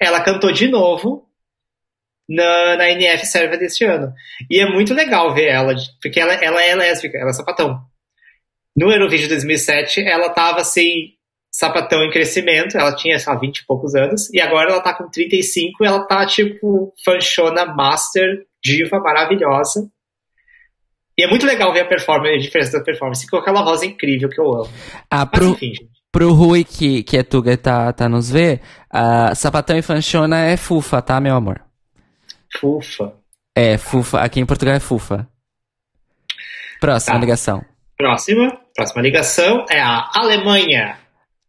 [0.02, 1.30] Ela cantou de novo
[2.28, 4.14] na, na NF Serva deste ano.
[4.50, 7.80] E é muito legal ver ela, porque ela, ela é lésbica, ela é sapatão.
[8.76, 11.14] No Eurovision 2007, ela tava assim,
[11.52, 14.94] sapatão em crescimento, ela tinha, sei lá, 20 e poucos anos, e agora ela tá
[14.94, 19.90] com 35 e ela tá, tipo, fanchona master, diva maravilhosa.
[21.18, 24.30] E é muito legal ver a performance, a diferença da performance, com aquela voz incrível
[24.30, 24.70] que eu amo.
[25.10, 25.91] Ah, Mas pro, enfim, gente.
[26.12, 30.40] Pro Rui, que, que é Tuga e tá, tá nos ver, ah, Sapatão e Fanchona
[30.46, 31.62] é fufa, tá, meu amor?
[32.60, 33.14] Fufa.
[33.56, 34.20] É, fufa.
[34.20, 35.28] Aqui em Portugal é fufa.
[36.80, 37.20] Próxima Tá.
[37.20, 37.66] ligação.
[37.98, 40.98] Próxima, próxima ligação é a Alemanha.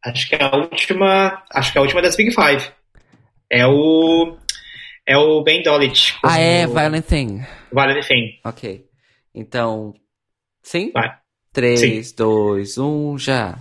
[0.05, 2.71] Acho que é a última, acho que é a última das Big Five.
[3.51, 4.37] É o
[5.07, 6.17] é o Ben Dolit.
[6.23, 7.43] Ah, é, o Violent Thing.
[7.73, 8.39] Vale Enfim.
[8.45, 8.85] Ok.
[9.35, 9.95] Então,
[10.63, 10.91] sim?
[10.93, 11.17] Vai.
[11.53, 13.59] 3, 2, 1, já.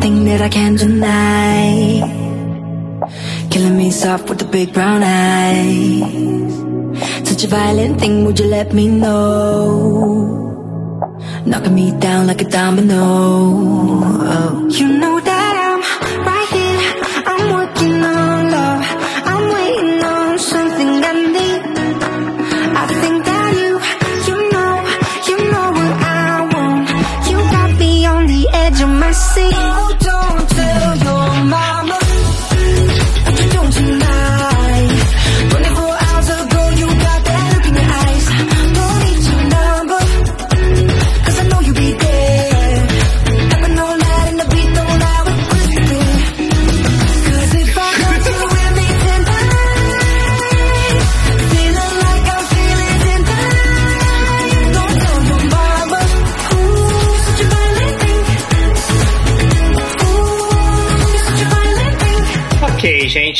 [0.00, 2.00] Got that I can't deny.
[3.50, 6.54] Killing me soft with the big brown eyes.
[7.28, 10.46] Such a violent thing, would you let me know?
[11.44, 12.96] Knocking me down like a domino.
[12.96, 14.68] Oh.
[14.70, 15.80] You know that I'm
[16.28, 16.80] right here.
[17.30, 18.80] I'm working on love.
[19.30, 21.62] I'm waiting on something I need.
[22.82, 23.72] I think that you,
[24.28, 24.72] you know,
[25.28, 26.88] you know what I want.
[27.30, 29.69] You got me on the edge of my seat.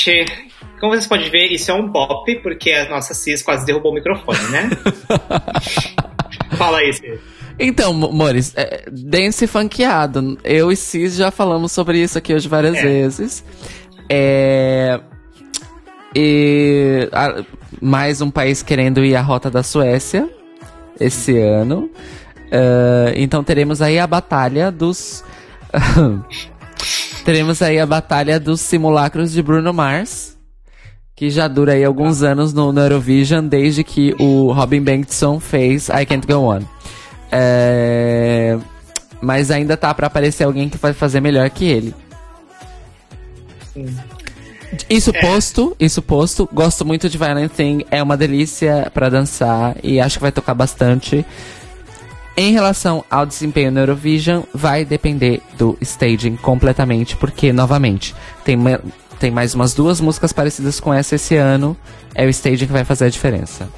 [0.05, 0.33] Gente.
[0.81, 3.95] como vocês podem ver, isso é um bop, porque a nossa Cis quase derrubou o
[3.95, 4.71] microfone, né?
[6.57, 7.21] Fala aí, Cis.
[7.59, 10.39] Então, Mo- Mores, é, dance funkeado.
[10.43, 12.83] Eu e Cis já falamos sobre isso aqui hoje várias É.
[12.83, 13.45] vezes.
[14.09, 15.01] É.
[16.17, 17.09] E.
[17.13, 17.45] a-
[17.81, 20.29] mais um país querendo ir à rota da Suécia
[20.99, 21.91] esse ano.
[22.53, 25.23] Ah, então teremos aí a batalha dos.
[27.25, 30.39] teremos aí a batalha dos simulacros de Bruno Mars.
[31.15, 35.89] Que já dura aí alguns anos no, no Eurovision, desde que o Robin Bengtson fez
[35.91, 36.63] I Can't Go On.
[37.31, 38.57] É,
[39.21, 41.95] Mas ainda tá pra aparecer alguém que vai fazer melhor que ele.
[44.89, 50.01] Isso posto, isso posto, gosto muito de Violent Thing, é uma delícia pra dançar e
[50.01, 51.25] acho que vai tocar bastante.
[52.37, 58.15] Em relação ao desempenho no Eurovision, vai depender do staging completamente, porque, novamente,
[58.45, 58.57] tem,
[59.19, 61.77] tem mais umas duas músicas parecidas com essa esse ano,
[62.15, 63.69] é o staging que vai fazer a diferença.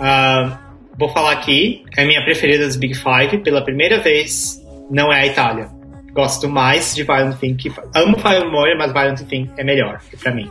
[0.00, 0.58] Ah,
[0.98, 5.20] vou falar aqui, é a minha preferida das Big Five, pela primeira vez, não é
[5.22, 5.68] a Itália.
[6.12, 8.46] Gosto mais de Violent Thing, que amo Fire
[8.76, 10.50] mas Violent Thing é melhor pra mim.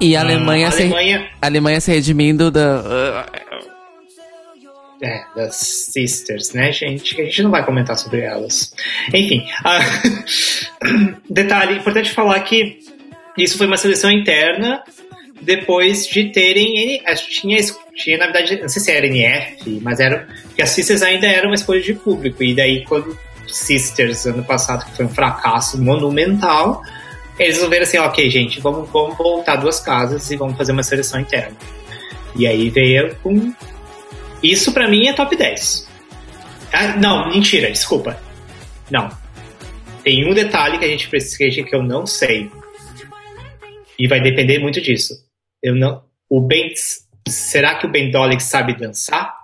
[0.00, 3.26] E a Ah, Alemanha, a se, Alemanha- a Alemanha se redimindo da.
[5.02, 7.18] É, das Sisters, né, gente?
[7.20, 8.74] A gente não vai comentar sobre elas.
[9.08, 9.80] Enfim, ah,
[11.28, 12.80] detalhe, importante falar que
[13.38, 14.82] isso foi uma seleção interna
[15.40, 17.02] depois de terem.
[17.02, 17.58] Que tinha,
[17.94, 20.28] tinha, na verdade, não sei se era NF, mas era.
[20.42, 22.42] Porque as Sisters ainda eram uma escolha de público.
[22.42, 26.82] E daí, quando Sisters, ano passado, que foi um fracasso monumental,
[27.38, 31.18] eles resolveram assim: ok, gente, vamos, vamos voltar duas casas e vamos fazer uma seleção
[31.18, 31.56] interna.
[32.36, 33.52] E aí veio com
[34.42, 35.88] isso pra mim é top 10.
[36.72, 38.18] Ah, não, mentira, desculpa.
[38.90, 39.08] Não.
[40.02, 42.50] Tem um detalhe que a gente precisa que eu não sei.
[43.98, 45.14] E vai depender muito disso.
[45.62, 46.04] Eu não.
[46.28, 46.72] O Ben.
[47.28, 49.34] Será que o Ben Dolig sabe dançar?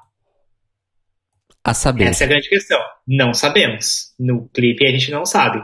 [1.63, 2.05] A saber.
[2.05, 2.81] Essa é a grande questão.
[3.07, 4.15] Não sabemos.
[4.19, 5.63] No clipe a gente não sabe.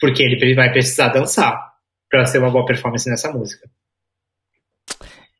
[0.00, 1.72] Porque ele vai precisar dançar
[2.10, 3.68] pra ser uma boa performance nessa música.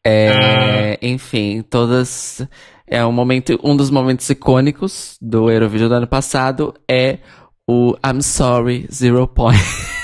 [0.05, 2.47] É, Enfim, todas.
[2.87, 7.19] É um momento, um dos momentos icônicos do Eurovision do ano passado é
[7.67, 9.59] o I'm Sorry Zero Point.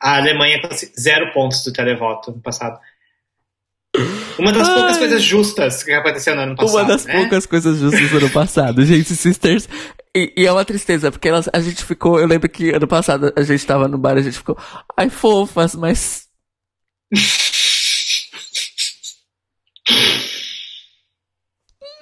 [0.00, 2.78] A Alemanha conseguiu zero pontos do televoto no passado.
[4.38, 4.98] Uma das poucas Ai.
[4.98, 6.74] coisas justas que aconteceu no ano passado.
[6.74, 7.14] Uma das né?
[7.14, 8.82] poucas coisas justas do ano passado.
[8.86, 9.68] Gente, Sisters.
[10.14, 12.18] E, e é uma tristeza, porque elas, a gente ficou.
[12.18, 14.56] Eu lembro que ano passado a gente tava no bar e a gente ficou.
[14.96, 16.26] Ai, fofas, mas.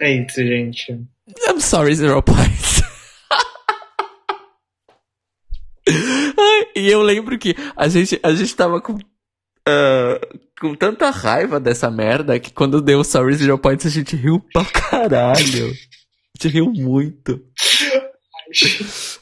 [0.00, 0.92] É isso, gente.
[1.48, 2.80] I'm sorry, Zero Points.
[6.76, 8.98] E eu lembro que a gente, a gente tava com.
[9.68, 10.20] ah,
[10.60, 14.64] com tanta raiva dessa merda que quando deu Sorry Zero Points a gente riu pra
[14.64, 15.66] caralho.
[15.66, 17.42] A gente riu muito.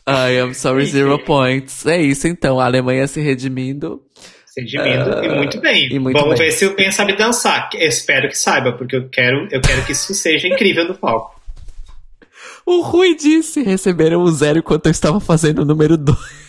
[0.07, 1.85] Ai, I'm sorry, zero points.
[1.87, 4.03] É isso então, a Alemanha se redimindo.
[4.67, 5.89] Se redimindo Ah, e muito bem.
[5.93, 6.49] e muito Vamos bem.
[6.49, 7.69] ver se o Ben sabe dançar.
[7.75, 11.39] Eu espero que saiba, porque eu quero, eu quero que isso seja incrível no palco.
[12.67, 16.19] O Rui disse: receberam o zero enquanto eu estava fazendo o número 2.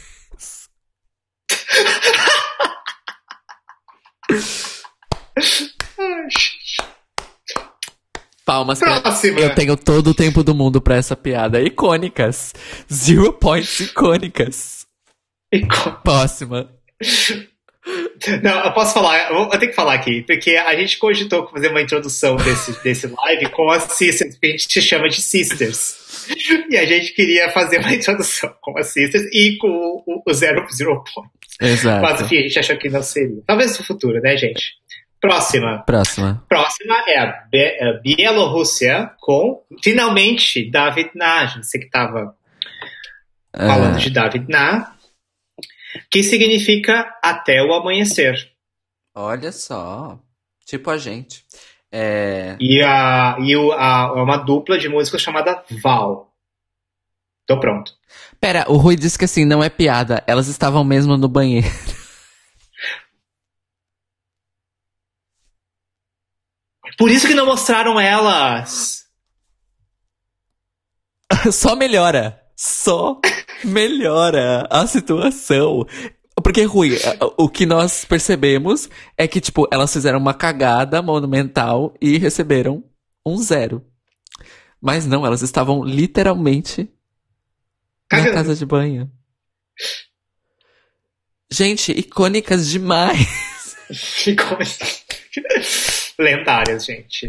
[8.45, 8.99] Palmas pra...
[9.01, 9.39] Próxima.
[9.39, 11.61] Eu tenho todo o tempo do mundo pra essa piada.
[11.61, 12.53] Icônicas.
[12.91, 14.85] Zero points icônicas.
[16.03, 16.69] Próxima.
[18.43, 21.81] Não, eu posso falar, eu tenho que falar aqui, porque a gente cogitou fazer uma
[21.81, 26.27] introdução desse, desse live com as sisters, que a gente se chama de sisters.
[26.69, 29.67] E a gente queria fazer uma introdução com as sisters e com
[30.05, 31.31] o, o Zero Zero Point.
[31.61, 32.01] Exato.
[32.01, 33.41] Mas enfim, a gente achou que não seria.
[33.47, 34.73] Talvez no futuro, né, gente?
[35.21, 35.83] Próxima.
[35.85, 36.45] Próxima.
[36.47, 41.41] Próxima é a, Be a Bielorrússia com, finalmente, David Na.
[41.41, 42.35] A gente sei que estava
[43.55, 43.99] falando Ah.
[43.99, 44.93] de David Na,
[46.09, 48.51] que significa até o amanhecer.
[49.15, 50.19] Olha só.
[50.65, 51.45] Tipo a gente.
[51.91, 52.55] É.
[52.59, 56.33] E, a, e o, a, uma dupla de músicos chamada Val.
[57.45, 57.93] Tô pronto.
[58.39, 60.23] Pera, o Rui disse que assim, não é piada.
[60.27, 61.67] Elas estavam mesmo no banheiro.
[66.97, 69.05] Por isso que não mostraram elas.
[71.51, 72.43] Só melhora.
[72.55, 73.19] Só
[73.63, 75.85] melhora a situação.
[76.43, 76.97] Porque, Rui,
[77.37, 82.83] o que nós percebemos é que, tipo, elas fizeram uma cagada monumental e receberam
[83.25, 83.85] um zero.
[84.81, 86.83] Mas não, elas estavam literalmente
[88.11, 88.33] na Cagando.
[88.33, 89.11] casa de banho.
[91.51, 93.75] Gente, icônicas demais.
[93.91, 94.57] Ficou
[96.17, 97.27] lendárias, gente.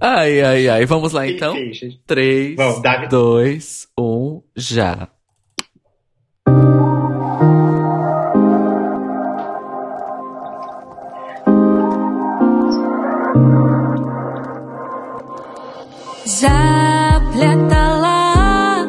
[0.00, 0.86] Ai, ai, ai.
[0.86, 1.56] Vamos lá então?
[1.56, 2.00] Enfim, gente.
[2.06, 3.08] 3, Vamos, Davi.
[3.08, 5.08] 2, 1, já.
[17.56, 18.86] Заплетала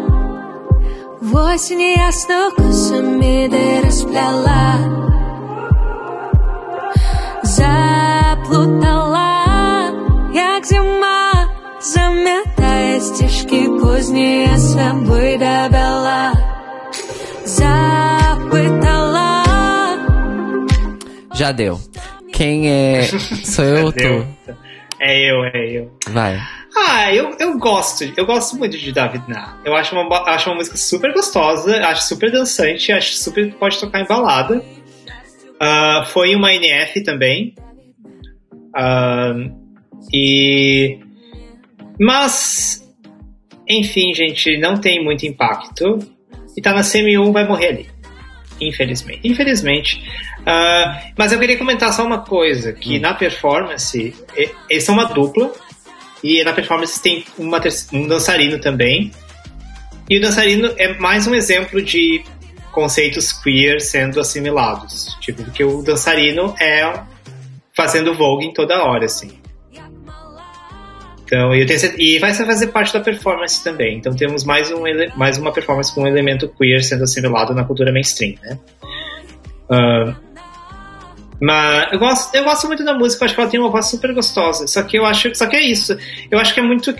[1.21, 4.97] в осень ясно косами ты расплела
[7.43, 9.10] Заплутала,
[10.61, 11.49] як зима
[11.81, 16.33] Заметая стежки поздние с собой добила
[17.45, 19.43] Запытала
[21.33, 21.79] Já deu.
[22.33, 23.03] Quem é.
[23.45, 23.97] Sou eu ou tu?
[23.99, 24.27] Deu.
[24.99, 25.91] É eu, é eu.
[26.09, 26.39] Vai.
[26.75, 28.03] Ah, eu, eu gosto.
[28.17, 29.57] Eu gosto muito de David Na.
[29.63, 33.79] Eu acho uma, ba- acho uma música super gostosa, acho super dançante, acho super pode
[33.79, 34.63] tocar em balada.
[35.59, 37.53] Ah, foi uma NF também.
[38.75, 39.33] Ah,
[40.12, 40.98] e.
[42.00, 42.82] Mas.
[43.68, 45.98] Enfim, gente, não tem muito impacto.
[46.56, 47.86] E tá na CM1, vai morrer ali.
[48.60, 49.20] Infelizmente.
[49.24, 50.02] Infelizmente.
[50.46, 54.14] Ah, mas eu queria comentar só uma coisa: que na performance,
[54.68, 55.52] eles são uma dupla.
[56.22, 57.60] E na performance tem uma
[57.92, 59.10] um dançarino também.
[60.08, 62.22] E o dançarino é mais um exemplo de
[62.70, 65.16] conceitos queer sendo assimilados.
[65.20, 67.02] Tipo, porque o dançarino é
[67.74, 69.41] fazendo vogue em toda hora, assim.
[71.32, 73.96] Então, eu tenho e vai fazer parte da performance também.
[73.96, 74.82] Então temos mais, um,
[75.16, 78.58] mais uma performance com um elemento queer sendo assimilado na cultura mainstream, né?
[79.70, 80.14] Ah,
[81.40, 84.12] mas eu gosto, eu gosto muito da música, acho que ela tem uma voz super
[84.12, 84.66] gostosa.
[84.66, 85.96] Só que eu acho, só que é isso.
[86.30, 86.94] Eu acho que é muito,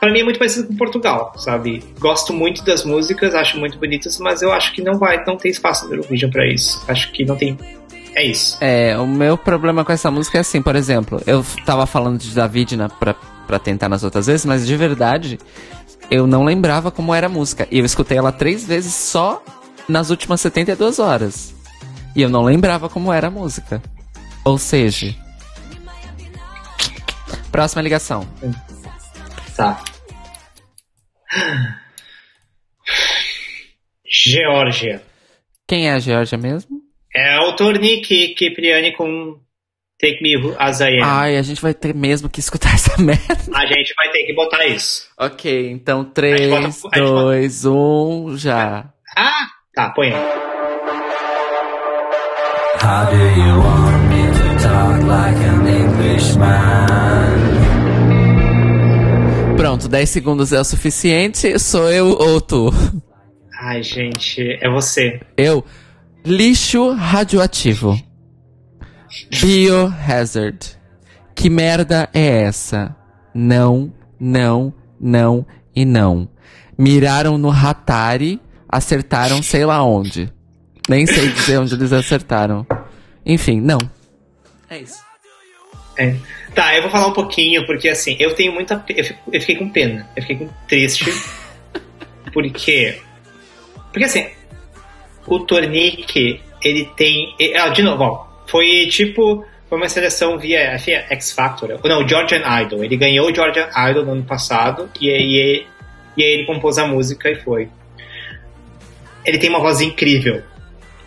[0.00, 1.82] Pra mim é muito parecido com Portugal, sabe?
[1.98, 5.50] Gosto muito das músicas, acho muito bonitas, mas eu acho que não vai, não tem
[5.50, 6.82] espaço no Eurovision pra isso.
[6.88, 7.58] Acho que não tem.
[8.14, 8.56] É isso.
[8.62, 12.34] É, o meu problema com essa música é assim, por exemplo, eu tava falando de
[12.34, 13.14] David na, pra,
[13.46, 15.38] pra tentar nas outras vezes, mas de verdade,
[16.10, 17.66] eu não lembrava como era a música.
[17.70, 19.42] E eu escutei ela três vezes só
[19.88, 21.54] nas últimas 72 horas.
[22.14, 23.82] E eu não lembrava como era a música.
[24.44, 25.14] Ou seja.
[27.50, 28.28] Próxima ligação.
[29.56, 29.82] Tá.
[34.06, 35.02] Geórgia.
[35.66, 36.82] Quem é a Georgia mesmo?
[37.14, 39.38] É o Tornik Kipriani com
[40.00, 41.02] Take Me As I Am.
[41.04, 43.36] Ai, a gente vai ter mesmo que escutar essa merda.
[43.54, 45.06] A gente vai ter que botar isso.
[45.18, 48.90] Ok, então A gente 3, bota- a gente bota- 2, 1, já.
[49.16, 50.44] Ah, tá, põe aí.
[52.82, 56.84] How do you want me to talk like an Englishman?
[59.56, 61.58] Pronto, 10 segundos é o suficiente.
[61.58, 62.70] Sou eu ou tu?
[63.62, 65.20] Ai, gente, é você.
[65.36, 65.64] Eu.
[66.26, 67.96] Lixo radioativo.
[69.40, 70.78] Biohazard.
[71.34, 72.94] Que merda é essa?
[73.34, 76.28] Não, não, não e não.
[76.78, 80.32] Miraram no Hatari, acertaram sei lá onde.
[80.88, 82.66] Nem sei dizer onde eles acertaram.
[83.24, 83.78] Enfim, não.
[84.70, 85.02] É isso.
[85.98, 86.14] É.
[86.54, 88.84] Tá, eu vou falar um pouquinho, porque assim, eu tenho muita.
[88.88, 90.08] Eu, fico- eu fiquei com pena.
[90.16, 91.04] Eu fiquei com triste.
[92.32, 93.00] porque.
[93.92, 94.26] Porque assim,
[95.26, 97.34] o Tornique, ele tem.
[97.40, 99.44] e- Ah, de novo, ó, foi tipo.
[99.68, 101.80] Foi uma seleção via X Factor.
[101.82, 102.84] Não, Georgian Idol.
[102.84, 105.66] Ele ganhou o Georgian Idol no ano passado e aí,
[106.16, 107.68] e aí ele compôs a música e foi.
[109.24, 110.42] Ele tem uma voz incrível.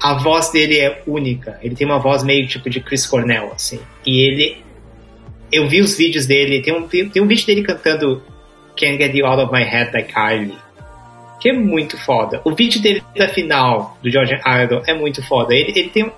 [0.01, 1.57] A voz dele é única.
[1.61, 3.79] Ele tem uma voz meio tipo de Chris Cornell, assim.
[4.05, 4.57] E ele
[5.49, 8.21] eu vi os vídeos dele, tem um, tem um vídeo dele cantando
[8.75, 10.57] Can't Get You Out of My Head da Kylie,
[11.39, 12.41] que é muito foda.
[12.43, 15.55] O vídeo dele da final do Georgian Idol é muito foda.
[15.55, 16.11] Ele, ele tem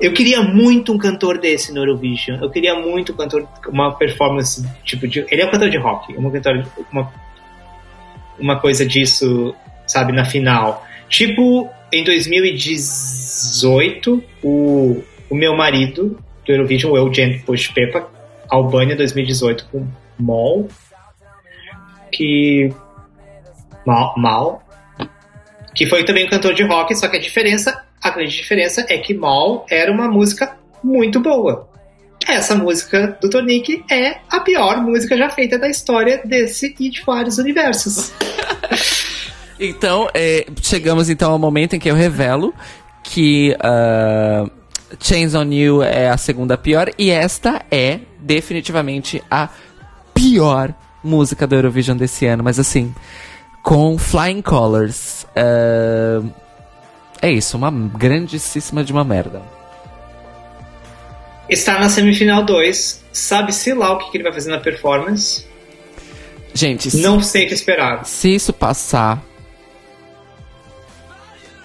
[0.00, 2.40] eu queria muito um cantor desse no Eurovision.
[2.40, 5.26] Eu queria muito um cantor, uma performance tipo de.
[5.30, 7.12] Ele é um cantor de rock, uma, cantor, uma,
[8.38, 9.52] uma coisa disso,
[9.86, 10.86] sabe, na final.
[11.08, 16.16] Tipo, em 2018, o, o meu marido
[16.46, 18.08] do Eurovision, o Eugen Pushpepa,
[18.48, 19.84] Albânia 2018 com
[20.18, 20.68] Mol,
[22.12, 22.72] que.
[23.84, 24.62] Mal, Mal,
[25.74, 28.98] que foi também um cantor de rock, só que a diferença, a grande diferença é
[28.98, 31.68] que Mal era uma música muito boa.
[32.26, 37.02] Essa música do Tonic é a pior música já feita da história desse e de
[37.02, 38.12] vários universos.
[39.60, 42.54] Então, é, chegamos então ao momento em que eu revelo
[43.02, 44.48] que ah,
[45.00, 49.48] Chains on You é a segunda pior e esta é definitivamente a
[50.14, 52.94] pior música do Eurovision desse ano, mas assim,
[53.62, 55.26] com Flying Colors.
[55.34, 56.22] ah,
[57.20, 59.42] É isso, uma grandíssima de uma merda.
[61.48, 63.04] Está na semifinal 2.
[63.12, 65.46] Sabe-se lá o que, que ele vai fazer na performance.
[66.54, 68.04] Gente, se, Não sei o que esperar.
[68.04, 69.22] se isso passar,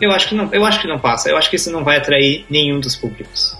[0.01, 1.29] Eu acho que não, eu acho que não passa.
[1.29, 3.57] Eu acho que isso não vai atrair nenhum dos públicos.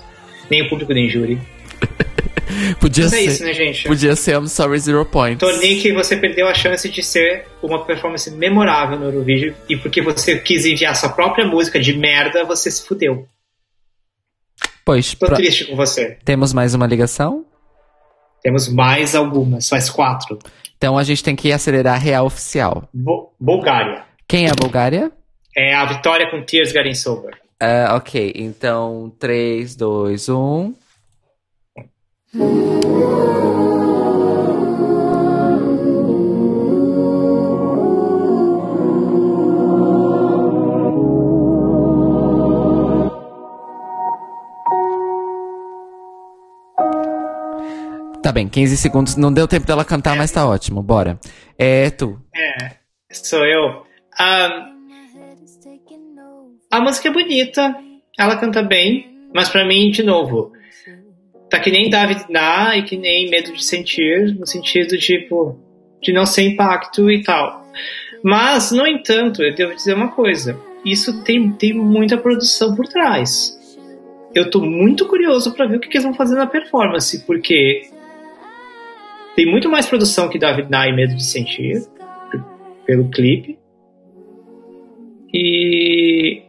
[0.50, 1.40] Nem o público nem júri.
[2.80, 3.26] podia Mas é ser.
[3.26, 3.84] isso, né, gente?
[3.88, 5.40] Podia ser I'm Sorry Zero Points.
[5.40, 10.02] Tornei que você perdeu a chance de ser uma performance memorável no Eurovision e porque
[10.02, 13.28] você quis enviar sua própria música de merda, você se fudeu.
[14.86, 16.18] Pois, Tô pro- triste com você.
[16.26, 17.46] temos mais uma ligação?
[18.42, 20.38] Temos mais algumas, faz quatro.
[20.78, 22.90] Então a gente tem que acelerar a real oficial.
[22.94, 24.04] Bo- Bulgária.
[24.28, 25.12] Quem é a Bulgária?
[25.56, 27.38] É a vitória com Tears Getting Sober.
[27.60, 29.10] Ah, ok, então um.
[29.10, 30.74] 3, 2, 1.
[32.34, 32.40] Tá
[48.32, 49.16] bem, 15 segundos.
[49.16, 50.82] Não deu tempo dela cantar, mas tá ótimo.
[50.82, 51.20] Bora.
[51.56, 52.20] É tu.
[52.36, 52.72] É,
[53.12, 53.86] sou eu.
[54.18, 54.72] Ah,
[56.72, 57.76] a música é bonita,
[58.18, 60.52] ela canta bem, mas pra mim, de novo,
[61.54, 65.56] tá que nem David Na e que nem Medo de Sentir, no sentido, tipo,
[66.02, 67.64] de não ser impacto e tal.
[68.24, 73.56] Mas, no entanto, eu devo dizer uma coisa: isso tem, tem muita produção por trás.
[74.34, 77.84] Eu tô muito curioso pra ver o que, que eles vão fazer na performance, porque
[79.36, 81.84] tem muito mais produção que David Na e Medo de Sentir
[82.84, 83.60] pelo clipe.
[85.32, 86.42] E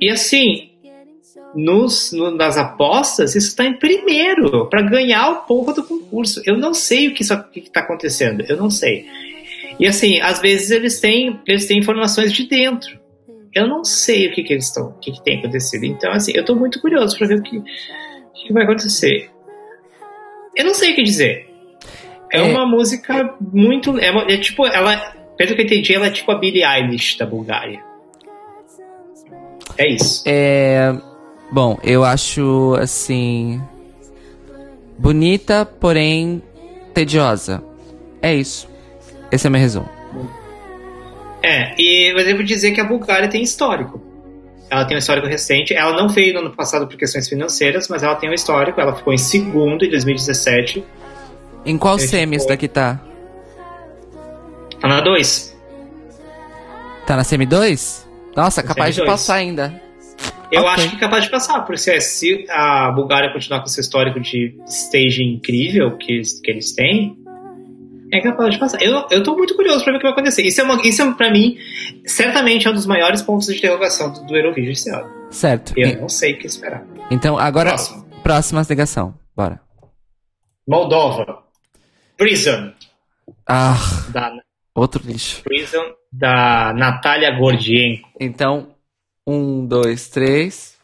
[0.00, 0.69] e assim,
[1.54, 6.40] nos, no- nas apostas, isso está em primeiro para ganhar o povo do concurso.
[6.46, 7.44] Eu não sei o que está
[7.76, 9.06] acontecendo, eu não sei.
[9.78, 12.98] E assim, às vezes eles têm eles têm informações de dentro.
[13.52, 15.84] Eu não sei o que, que eles estão, o que, que tem acontecido.
[15.84, 17.64] Então assim, eu estou muito curioso para ver o que, o
[18.34, 19.28] que vai acontecer.
[20.54, 21.48] Eu não sei o que dizer.
[22.32, 22.42] É, É.
[22.42, 23.98] uma música muito.
[23.98, 24.96] É, uma- é tipo, ela.
[25.36, 27.82] Pelo que eu entendi, ela é tipo a Billie Eilish da Bulgária.
[29.78, 30.22] É isso.
[30.26, 30.92] É.
[31.52, 33.60] Bom, eu acho assim.
[34.98, 36.42] Bonita, porém
[36.94, 37.62] tediosa.
[38.22, 38.68] É isso.
[39.32, 39.88] Esse é meu resumo.
[41.42, 44.00] É, e eu devo dizer que a Bulgária tem histórico.
[44.68, 45.74] Ela tem um histórico recente.
[45.74, 48.80] Ela não veio no ano passado por questões financeiras, mas ela tem um histórico.
[48.80, 50.84] Ela ficou em segundo em 2017.
[51.64, 53.00] Em qual semi isso daqui tá?
[54.80, 55.56] Tá na 2.
[57.06, 58.08] Tá na semi 2?
[58.36, 59.20] Nossa, capaz de semi dois.
[59.20, 59.89] passar ainda.
[60.52, 60.72] Eu Ok.
[60.72, 64.18] acho que é capaz de passar, porque se, se a Bulgária continuar com esse histórico
[64.20, 67.16] de stage incrível que, que eles têm,
[68.12, 68.82] é capaz de passar.
[68.82, 70.42] Eu, eu tô muito curioso pra ver o que vai acontecer.
[70.42, 71.56] Isso é, uma, isso é pra mim,
[72.04, 75.08] certamente é um dos maiores pontos de interrogação do, do Eurovision esse ano.
[75.30, 75.72] Certo.
[75.76, 76.84] Eu E- não sei o que esperar.
[77.10, 78.04] Então, agora, Próximo.
[78.22, 79.14] próxima ligação.
[79.36, 79.60] Bora.
[80.68, 81.44] Moldova.
[82.16, 82.72] Prison.
[83.48, 83.76] Ah,
[84.12, 84.32] Da,
[84.74, 85.42] outro lixo.
[85.42, 88.08] Prison da Natália Gordienko.
[88.20, 88.74] Então,
[89.26, 90.78] um, dois, três.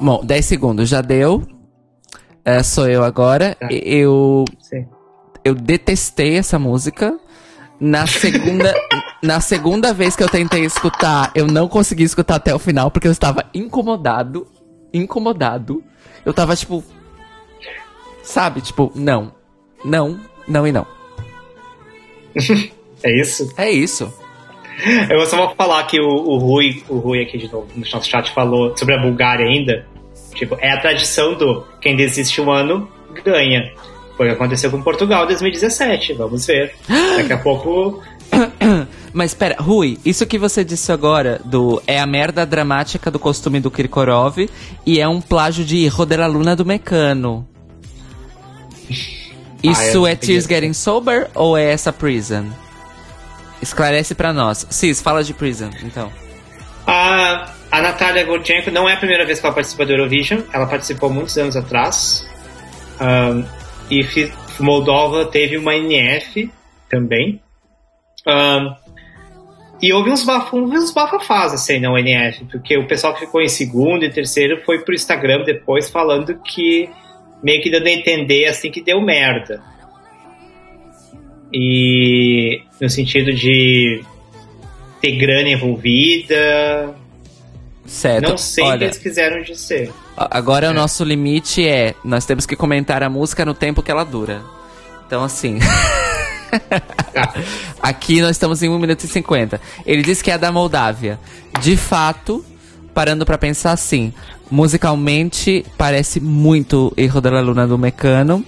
[0.00, 1.42] Bom, 10 segundos, já deu.
[2.44, 3.54] É, sou eu agora.
[3.56, 3.68] Tá.
[3.70, 4.86] Eu, Sim.
[5.44, 7.18] eu detestei essa música.
[7.80, 8.74] Na segunda,
[9.22, 13.06] na segunda vez que eu tentei escutar, eu não consegui escutar até o final porque
[13.06, 14.46] eu estava incomodado.
[14.92, 15.82] Incomodado.
[16.24, 16.82] Eu tava tipo.
[18.22, 18.60] Sabe?
[18.60, 19.32] Tipo, não.
[19.84, 20.86] Não, não e não.
[23.00, 23.54] É isso?
[23.56, 24.12] É isso.
[25.08, 28.08] Eu só vou falar que o, o Rui, o Rui aqui de novo no nosso
[28.08, 29.86] chat falou sobre a Bulgária ainda.
[30.34, 32.88] Tipo, é a tradição do quem desiste um ano
[33.24, 33.72] ganha.
[34.16, 36.14] Foi o que aconteceu com Portugal em 2017.
[36.14, 36.74] Vamos ver.
[37.16, 38.02] Daqui a pouco.
[39.12, 43.60] Mas pera, Rui, isso que você disse agora do é a merda dramática do costume
[43.60, 44.48] do Kirkorov
[44.84, 47.48] e é um plágio de Rodera Luna do Mecano.
[49.62, 50.46] Isso eu é não Tears.
[50.46, 52.46] Getting Sober ou é essa Prison?
[53.60, 54.66] Esclarece pra nós.
[54.70, 56.12] Cis, fala de Prison, então.
[56.86, 60.40] A, a Natália Gordienko não é a primeira vez que ela participa do Eurovision.
[60.52, 62.26] Ela participou muitos anos atrás.
[63.00, 63.44] Ahn,
[63.90, 66.50] e Moldova teve uma NF
[66.88, 67.42] também.
[68.26, 68.74] Ahn,
[69.80, 73.48] e houve uns, baf uns bafafás assim na NF, porque o pessoal que ficou em
[73.48, 76.88] segundo e terceiro foi pro Instagram depois falando que
[77.42, 79.62] meio que dando a entender assim que deu merda.
[81.52, 84.02] E no sentido de
[85.00, 86.94] ter grana envolvida.
[87.86, 88.28] Certo.
[88.28, 89.90] Não sei o que eles quiseram dizer.
[90.16, 94.04] agora o nosso limite é: nós temos que comentar a música no tempo que ela
[94.04, 94.42] dura.
[95.06, 95.58] Então, assim.
[97.82, 99.60] Aqui nós estamos em 1 minuto e 50.
[99.86, 101.18] Ele disse que é da Moldávia.
[101.60, 102.44] De fato,
[102.94, 104.12] parando pra pensar assim,
[104.50, 108.44] musicalmente parece muito Erro da Luna do Mecano.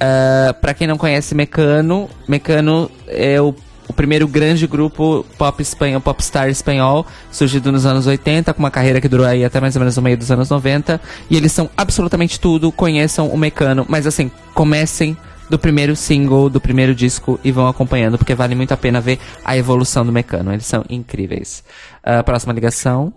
[0.00, 3.54] Ah, pra quem não conhece Mecano, Mecano é o,
[3.86, 8.98] o primeiro grande grupo pop espanhol, popstar espanhol, surgido nos anos 80, com uma carreira
[8.98, 10.98] que durou aí até mais ou menos no meio dos anos 90.
[11.28, 15.14] E eles são absolutamente tudo, conheçam o Mecano, mas assim, comecem
[15.50, 19.18] do primeiro single, do primeiro disco e vão acompanhando, porque vale muito a pena ver
[19.44, 20.52] a evolução do Mecano.
[20.52, 21.64] Eles são incríveis.
[22.02, 23.12] Ah, próxima ligação.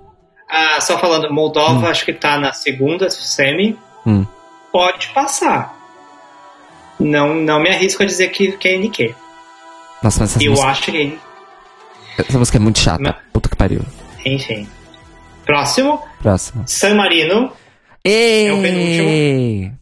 [0.49, 3.77] Ah, só falando, Moldova acho que tá na segunda semi.
[4.05, 4.25] Hum.
[4.71, 5.77] Pode passar.
[6.99, 9.15] Não, não me arrisco a dizer que, que é NQ.
[10.01, 11.19] Nossa, mas essa, Eu música, acho que
[12.17, 13.01] essa música é muito chata.
[13.01, 13.15] Não.
[13.31, 13.81] Puta que pariu.
[14.25, 14.67] Enfim.
[15.45, 16.65] Próximo, Próxima.
[16.65, 17.51] San Marino,
[18.03, 18.47] Ei!
[18.47, 19.77] É o penúltimo.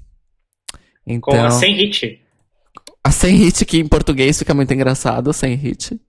[1.22, 2.21] com Então, a sem hit.
[3.04, 6.00] A sem hit que em português fica muito engraçado, sem hit.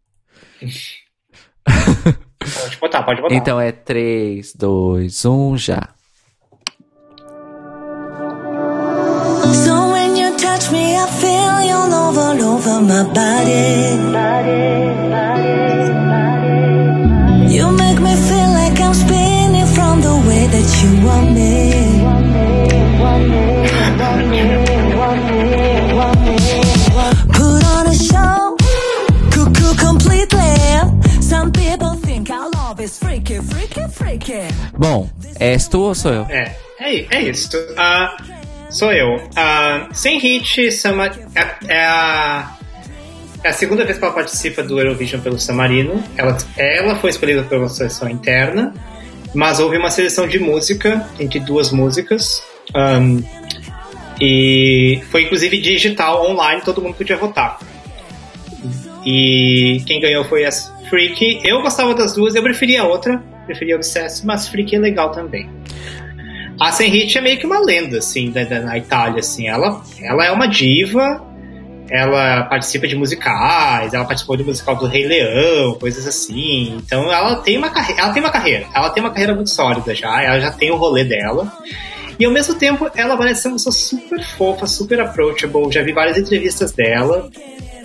[1.64, 3.34] Pode botar, pode botar.
[3.34, 5.88] Então é 3, 2, 1, já.
[9.64, 13.98] So when you touch me, I feel you all over, over my body.
[17.54, 21.72] You make me feel like I'm spinning from the way that you want me.
[23.98, 24.61] Put
[34.76, 36.26] Bom, és tu ou sou eu?
[36.28, 37.50] É, é, é isso.
[37.76, 38.16] Ah,
[38.70, 39.22] sou eu.
[39.36, 42.56] Ah, sem hit, Sama, é, é a,
[43.42, 46.02] é a segunda vez que ela participa do Eurovision pelo San Marino.
[46.16, 48.74] Ela, ela foi escolhida pela seleção interna,
[49.34, 52.42] mas houve uma seleção de música entre duas músicas.
[52.74, 53.22] Ahn,
[54.20, 57.58] e foi inclusive digital, online, todo mundo podia votar.
[59.04, 60.52] E quem ganhou foi a
[60.88, 61.40] Freak.
[61.42, 65.48] Eu gostava das duas, eu preferia a outra, preferia Obsessed, mas Freak é legal também.
[66.60, 69.48] A Senhit é meio que uma lenda, assim, da, da- na Itália, assim.
[69.48, 71.20] Ela, ela é uma diva,
[71.90, 76.76] ela participa de musicais, ela participou do musical do Rei Leão, coisas assim.
[76.84, 79.94] Então ela tem uma carreira, ela tem uma carreira, ela tem uma carreira muito sólida
[79.94, 81.50] já, ela já tem o rolê dela.
[82.18, 85.72] E ao mesmo tempo, ela parece ser uma pessoa super fofa, super approachable.
[85.72, 87.28] Já vi várias entrevistas dela.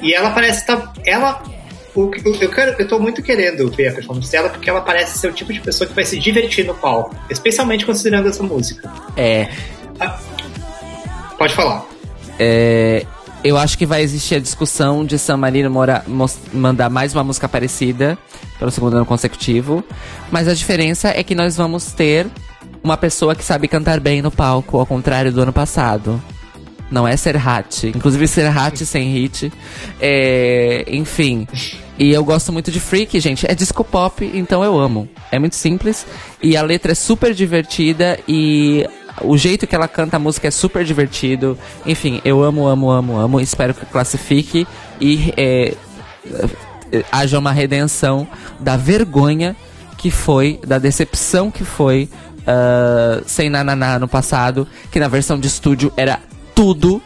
[0.01, 0.93] E ela parece estar.
[1.06, 1.41] ela.
[2.01, 5.28] O Eu, quero, eu tô muito querendo ver a performance dela porque ela parece ser
[5.30, 8.92] o tipo de pessoa que vai se divertir no palco, especialmente considerando essa música.
[9.15, 9.49] É.
[11.38, 11.85] Pode falar.
[12.40, 13.06] É,
[13.44, 17.24] eu acho que vai existir a discussão de San Marino mora- mos- mandar mais uma
[17.24, 18.17] música parecida
[18.60, 19.83] pelo segundo ano consecutivo.
[20.31, 22.28] Mas a diferença é que nós vamos ter
[22.83, 26.22] uma pessoa que sabe cantar bem no palco, ao contrário do ano passado.
[26.89, 27.87] Não é Serhat.
[27.87, 29.51] Inclusive Serhat sem hit.
[29.99, 31.47] É, enfim.
[31.99, 33.49] E eu gosto muito de Freak, gente.
[33.49, 35.09] É disco pop, então eu amo.
[35.31, 36.05] É muito simples.
[36.41, 38.87] E a letra é super divertida e
[39.21, 41.57] o jeito que ela canta a música é super divertido.
[41.85, 43.41] Enfim, eu amo, amo, amo, amo.
[43.41, 44.67] Espero que classifique
[45.01, 45.73] e é,
[47.11, 48.27] haja uma redenção
[48.59, 49.55] da vergonha
[49.97, 52.07] que foi, da decepção que foi
[52.47, 56.19] ah, sem Nananá no passado, que na versão de estúdio era
[56.57, 56.99] tudo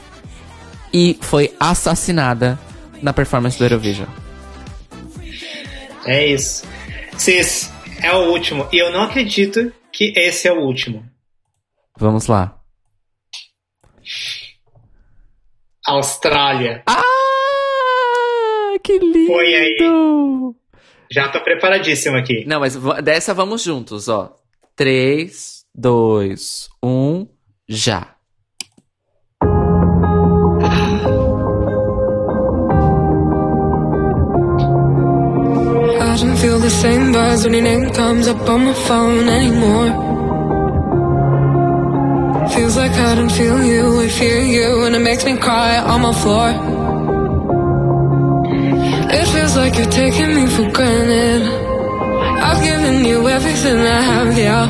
[0.93, 2.57] e foi assassinada
[3.01, 4.07] na performance do Eurovision.
[6.05, 6.65] É isso.
[7.17, 7.69] Cis,
[8.01, 8.65] é o último.
[8.71, 11.05] E eu não acredito que esse é o último.
[11.99, 12.57] Vamos lá.
[15.85, 16.81] Austrália.
[16.87, 17.03] Ah,
[18.81, 19.27] que lindo!
[19.27, 19.77] Foi aí.
[21.11, 22.45] Já tô preparadíssimo aqui.
[22.45, 24.33] Não, mas dessa vamos juntos, ó.
[24.77, 27.27] 3, 2, 1,
[27.67, 28.15] já.
[36.21, 39.87] I don't feel the same buzz when your name comes up on my phone anymore.
[42.49, 46.01] Feels like I don't feel you, I fear you, and it makes me cry on
[46.03, 46.49] my floor.
[49.19, 51.41] It feels like you're taking me for granted.
[52.47, 54.69] I've given you everything I have, yeah.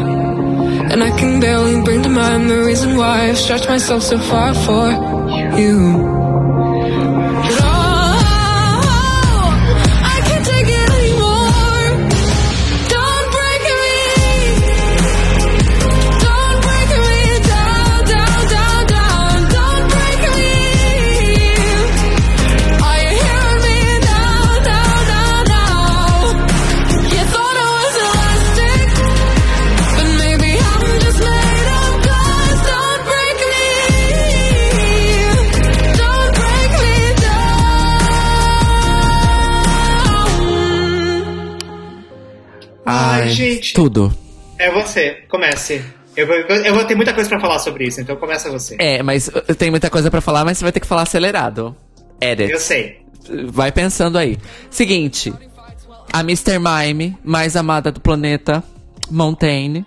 [0.89, 4.53] And I can barely bring to mind the reason why I've stretched myself so far
[4.53, 4.89] for
[5.59, 6.20] you.
[43.71, 44.13] Gente, Tudo.
[44.59, 45.23] é você.
[45.29, 45.81] Comece.
[46.15, 48.75] Eu vou, eu vou ter muita coisa pra falar sobre isso, então começa você.
[48.77, 51.75] É, mas eu tenho muita coisa pra falar, mas você vai ter que falar acelerado.
[52.19, 52.51] Edit.
[52.51, 52.99] Eu sei.
[53.47, 54.37] Vai pensando aí.
[54.69, 55.33] Seguinte.
[56.11, 56.59] A Mr.
[56.59, 58.61] Mime, mais amada do planeta,
[59.09, 59.85] Montaigne,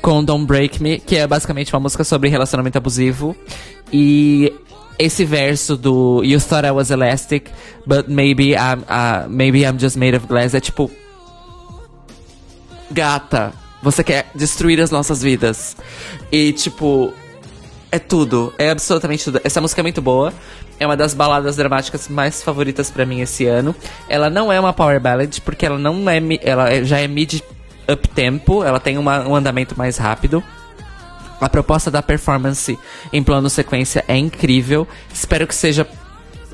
[0.00, 3.36] com Don't Break Me, que é basicamente uma música sobre relacionamento abusivo.
[3.92, 4.50] E
[4.98, 7.50] esse verso do You thought I was elastic,
[7.86, 10.90] but maybe I'm, uh, maybe I'm just made of glass é tipo.
[12.90, 15.76] Gata, você quer destruir as nossas vidas.
[16.32, 17.12] E tipo.
[17.90, 19.40] É tudo, é absolutamente tudo.
[19.42, 20.30] Essa música é muito boa.
[20.78, 23.74] É uma das baladas dramáticas mais favoritas pra mim esse ano.
[24.10, 27.40] Ela não é uma power ballad porque ela não é ela é- já é mid
[27.90, 30.44] up tempo, ela tem uma- um andamento mais rápido.
[31.40, 32.78] A proposta da performance
[33.10, 34.86] em plano sequência é incrível.
[35.12, 35.88] Espero que seja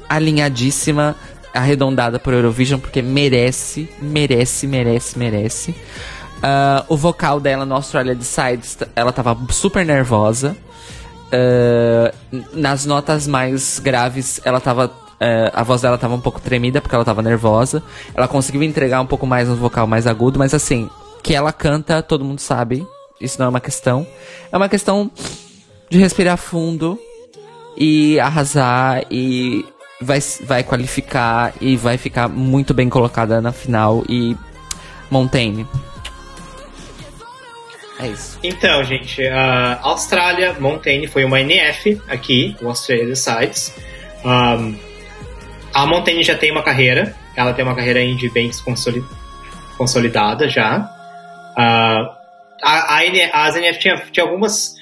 [0.08, 1.16] alinhadíssima,
[1.52, 5.74] arredondada por Eurovision, porque merece, merece, merece, merece.
[6.46, 10.54] Ah, o vocal dela no Australia Decides, ela tava super nervosa.
[11.32, 12.12] Ah,
[12.52, 14.92] nas notas mais graves, ela tava.
[15.18, 17.82] ah, a voz dela tava um pouco tremida porque ela tava nervosa.
[18.14, 20.90] Ela conseguiu entregar um pouco mais no vocal mais agudo, mas assim,
[21.22, 22.86] que ela canta, todo mundo sabe.
[23.18, 24.06] Isso não é uma questão.
[24.52, 25.10] É uma questão
[25.88, 26.98] de respirar fundo
[27.74, 29.64] e arrasar e
[29.98, 34.36] vai, vai qualificar e vai ficar muito bem colocada na final e
[35.10, 35.66] Montaigne.
[37.98, 38.38] É isso.
[38.42, 43.74] Então, gente, a Austrália, Montaigne foi uma NF aqui, o Australia Decides.
[44.24, 44.76] Um,
[45.72, 49.04] a Montaigne já tem uma carreira, ela tem uma carreira indie bem consoli-
[49.76, 50.88] consolidada já.
[51.56, 52.16] Ah,
[52.62, 54.74] a, a, as NF tinha, tinha algumas.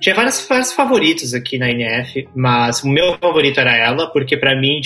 [0.00, 4.54] Tinha vários, vários favoritos aqui na NF, mas o meu favorito era ela, porque pra
[4.58, 4.80] mim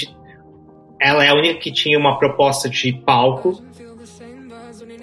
[1.01, 3.63] ela é a única que tinha uma proposta de palco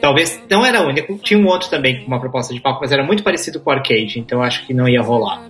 [0.02, 2.92] Talvez não era a única, tinha um outro também com uma proposta de palco, mas
[2.92, 5.42] era muito parecido com o arcade, então acho que não ia rolar.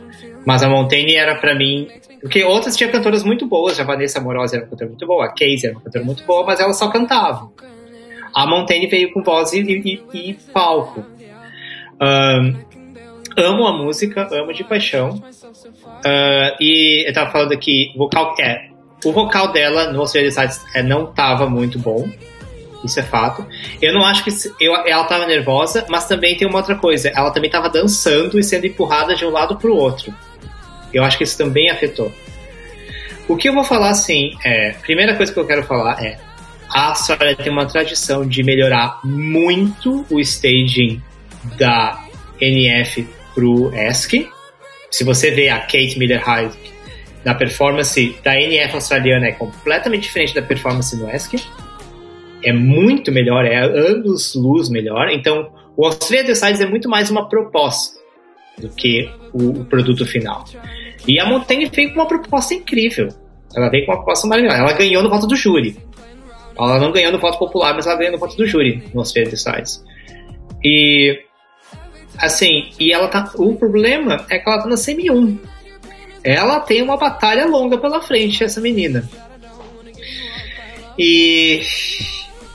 [0.46, 1.88] Mas a Montaigne era pra mim.
[2.22, 5.30] Porque outras tinham cantoras muito boas, a Vanessa Amorosa era uma cantora muito boa, a
[5.30, 7.52] Casey era uma cantora muito boa, mas elas só cantavam.
[8.34, 11.04] A Montaigne veio com voz e, e- e palco.
[12.00, 12.56] Ahn,
[13.38, 15.22] amo a música, amo de paixão.
[16.06, 18.70] Ah, e eu tava falando aqui, vocal, é,
[19.06, 22.08] o vocal dela no Australia Decides é, não tava muito bom.
[22.86, 23.46] Isso é fato.
[23.82, 24.30] Eu não acho que.
[24.60, 27.10] Eu, ela tava nervosa, mas também tem uma outra coisa.
[27.10, 30.14] Ela também tava dançando e sendo empurrada de um lado pro outro.
[30.94, 32.12] Eu acho que isso também afetou.
[33.28, 34.74] O que eu vou falar assim é.
[34.82, 36.18] Primeira coisa que eu quero falar é.
[36.70, 41.02] A Austrália tem uma tradição de melhorar muito o staging
[41.58, 42.04] da
[42.40, 44.30] NF pro ESC.
[44.90, 46.56] Se você vê a Kate Miller Hyde
[47.24, 51.44] na performance da NF australiana é completamente diferente da performance no ESC
[52.46, 55.10] é muito melhor, é anos luz melhor.
[55.10, 58.00] Então, o Australia Decides é muito mais uma proposta
[58.60, 60.46] do que o, o produto final.
[61.08, 63.10] E a Montaigne veio com uma proposta incrível.
[63.56, 64.60] Ela veio com uma proposta maravilhosa.
[64.60, 65.78] Ela ganhou no voto do júri.
[66.58, 69.32] Ela não ganhou no voto popular, mas ela ganhou no voto do júri no Australia
[69.32, 69.84] Decides.
[70.64, 71.20] E
[72.18, 73.32] assim, e ela tá.
[73.36, 75.38] O problema é que ela tá na semi 1.
[76.24, 79.08] Ela tem uma batalha longa pela frente, essa menina.
[80.98, 81.62] E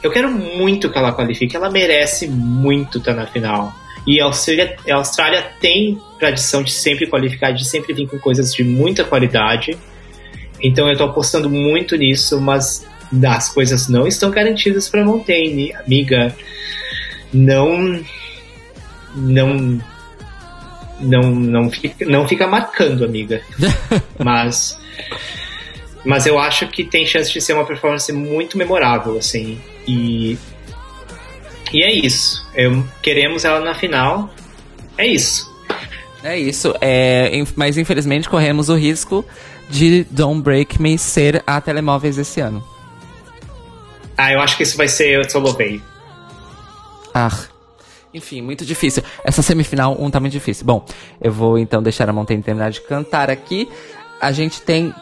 [0.03, 3.75] eu quero muito que ela qualifique, ela merece muito estar na final.
[4.07, 8.55] E a Austrália, a Austrália tem tradição de sempre qualificar, de sempre vir com coisas
[8.55, 9.77] de muita qualidade.
[10.63, 12.87] Então eu tô apostando muito nisso, mas
[13.27, 16.35] as coisas não estão garantidas para Montaigne, amiga.
[17.33, 18.01] Não
[19.15, 19.81] não
[21.01, 23.43] não não fica, não fica marcando, amiga.
[24.19, 24.79] mas
[26.05, 29.61] mas eu acho que tem chance de ser uma performance muito memorável, assim.
[29.87, 30.39] E.
[31.73, 32.47] E é isso.
[32.55, 34.31] Eu, queremos ela na final.
[34.97, 35.51] É isso.
[36.23, 36.75] É isso.
[36.81, 39.25] É, mas infelizmente corremos o risco
[39.69, 42.65] de Don't Break Me ser a Telemóveis esse ano.
[44.17, 45.81] Ah, eu acho que isso vai ser o Solovei.
[47.15, 47.31] Ah.
[48.13, 49.03] Enfim, muito difícil.
[49.25, 50.67] Essa semifinal 1 tá muito difícil.
[50.67, 50.85] Bom,
[51.21, 53.69] eu vou então deixar a Montaigne terminar de cantar aqui.
[54.21, 54.93] A gente tem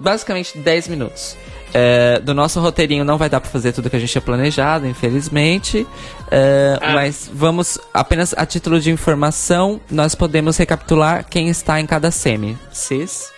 [0.00, 1.36] basicamente 10 minutos.
[1.74, 4.86] É, do nosso roteirinho não vai dar pra fazer tudo que a gente tinha planejado,
[4.86, 5.86] infelizmente.
[6.30, 6.92] É, Ah.
[6.94, 12.56] Mas vamos, apenas a título de informação, nós podemos recapitular quem está em cada semi.
[12.72, 13.30] Cis?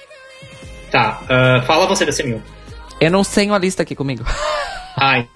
[0.92, 2.40] Tá, ah, fala você da semi
[3.00, 4.24] Eu não tenho a lista aqui comigo.
[4.96, 5.28] Ai,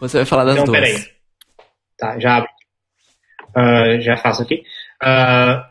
[0.00, 0.78] Você vai falar das então duas.
[0.80, 1.04] peraí.
[1.98, 2.48] Tá, já abre.
[3.56, 4.62] Ah, já faço aqui.
[5.02, 5.68] Ah,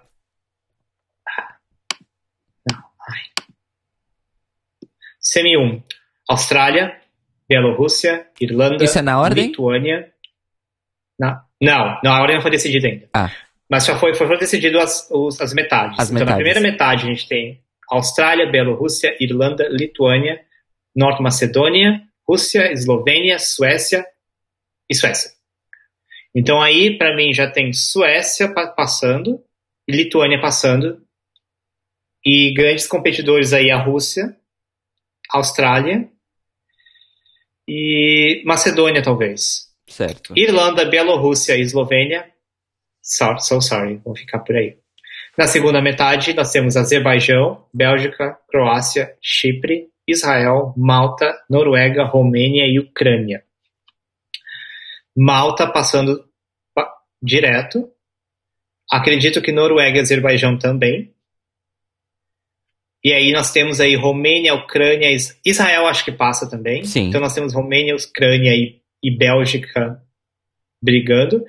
[5.34, 5.82] semi-1.
[6.30, 6.96] Austrália,
[7.50, 9.48] Bielorrússia, Irlanda, Isso é na ordem?
[9.48, 10.12] Lituânia.
[11.20, 13.10] Na, não, não, a ordem não foi decidida ainda.
[13.14, 13.32] Ah.
[13.70, 16.00] Mas já foi, foi, foi decidido as, os, as metades.
[16.00, 16.30] As então, metades.
[16.30, 20.40] na primeira metade, a gente tem Austrália, Bielorrússia, Irlanda, Lituânia,
[20.96, 24.06] Norte Macedônia, Rússia, Eslovênia, Suécia
[24.90, 25.32] e Suécia.
[26.36, 29.44] Então aí, para mim, já tem Suécia passando,
[29.90, 31.02] Lituânia passando,
[32.26, 34.36] e grandes competidores aí a Rússia,
[35.34, 36.08] Austrália
[37.68, 39.68] e Macedônia, talvez.
[39.88, 40.34] certo.
[40.38, 42.30] Irlanda, Bielorrússia e Eslovênia.
[43.02, 44.78] So, so sorry, vão ficar por aí.
[45.38, 53.44] Na segunda metade, nós temos Azerbaijão, Bélgica, Croácia, Chipre, Israel, Malta, Noruega, Romênia e Ucrânia.
[55.16, 56.24] Malta passando
[56.74, 57.90] pa- direto.
[58.92, 61.13] Acredito que Noruega e Azerbaijão também.
[63.04, 66.86] E aí nós temos aí Romênia, Ucrânia, Is- Israel acho que passa também.
[66.86, 67.10] Sim.
[67.10, 70.02] Então nós temos Romênia, Ucrânia e, e Bélgica
[70.82, 71.44] brigando.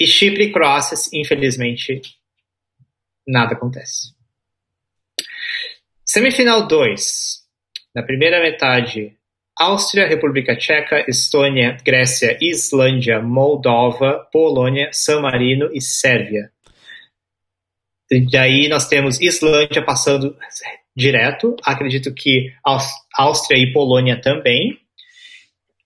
[0.00, 2.00] E Chipre e Croácia, infelizmente,
[3.26, 4.14] nada acontece.
[6.04, 7.44] Semifinal 2.
[7.94, 9.16] Na primeira metade,
[9.58, 16.50] Áustria, República Tcheca, Estônia, Grécia, Islândia, Moldova, Polônia, San Marino e Sérvia.
[18.10, 20.36] E daí nós temos Islândia passando
[20.96, 21.54] direto.
[21.62, 22.52] Acredito que
[23.16, 24.80] Áustria e Polônia também.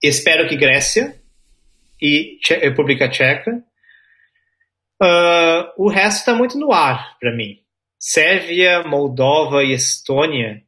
[0.02, 1.14] Espero que Grécia
[2.00, 3.62] e República Tcheca.
[5.02, 7.58] Ah, o resto está muito no ar para mim.
[7.98, 10.62] Sérvia, Moldova e Estônia.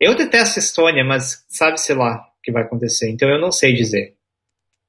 [0.00, 3.10] Eu detesto Estônia, mas sabe-se lá o que vai acontecer.
[3.10, 4.14] Então eu não sei dizer.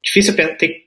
[0.03, 0.85] Difícil ter-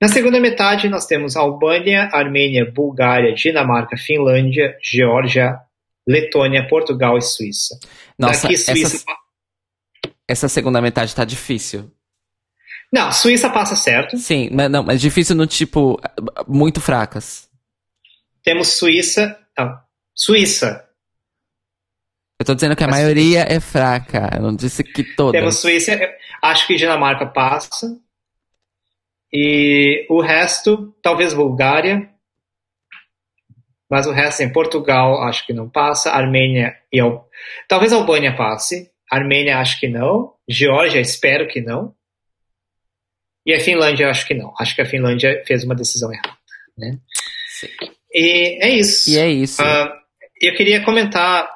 [0.00, 5.58] Na segunda metade nós temos Albânia, Armênia, Bulgária, Dinamarca, Finlândia, Geórgia,
[6.06, 7.78] Letônia, Portugal e Suíça.
[8.18, 8.96] Nossa, Daqui Suíça.
[8.96, 9.04] essa,
[10.28, 11.90] essa segunda metade tá difícil.
[12.92, 14.18] Não, Suíça passa certo.
[14.18, 15.98] Sim, mas não, mas difícil no tipo
[16.46, 17.48] muito fracas.
[18.42, 19.38] Temos Suíça.
[19.56, 19.78] Não,
[20.14, 20.88] Suíça.
[22.38, 24.30] Eu tô dizendo que a maioria é fraca.
[24.34, 25.40] Eu não disse que todas.
[25.40, 25.98] Temos Suíça.
[26.42, 27.96] Acho que Dinamarca passa.
[29.32, 32.11] E o resto, talvez Bulgária.
[33.92, 36.12] Mas o resto, em Portugal, acho que não passa.
[36.12, 37.28] Armênia e Al...
[37.68, 38.90] talvez Albânia passe.
[39.10, 40.32] Armênia, acho que não.
[40.48, 41.94] Geórgia, espero que não.
[43.44, 44.54] E a Finlândia, acho que não.
[44.58, 46.38] Acho que a Finlândia fez uma decisão errada.
[46.78, 46.98] Né?
[47.60, 47.66] Sim.
[48.14, 49.10] E é isso.
[49.10, 49.60] E é isso.
[49.60, 49.92] Ah,
[50.40, 51.46] eu queria comentar,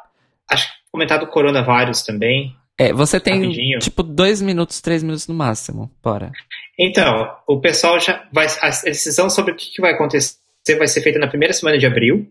[0.50, 2.54] acho que comentar do coronavírus também.
[2.78, 3.78] É, você tem rapidinho.
[3.78, 5.90] tipo dois minutos, três minutos no máximo.
[6.02, 6.32] Bora.
[6.78, 8.46] Então, o pessoal já vai.
[8.60, 10.36] A decisão sobre o que vai acontecer
[10.74, 12.26] vai ser feita na primeira semana de abril.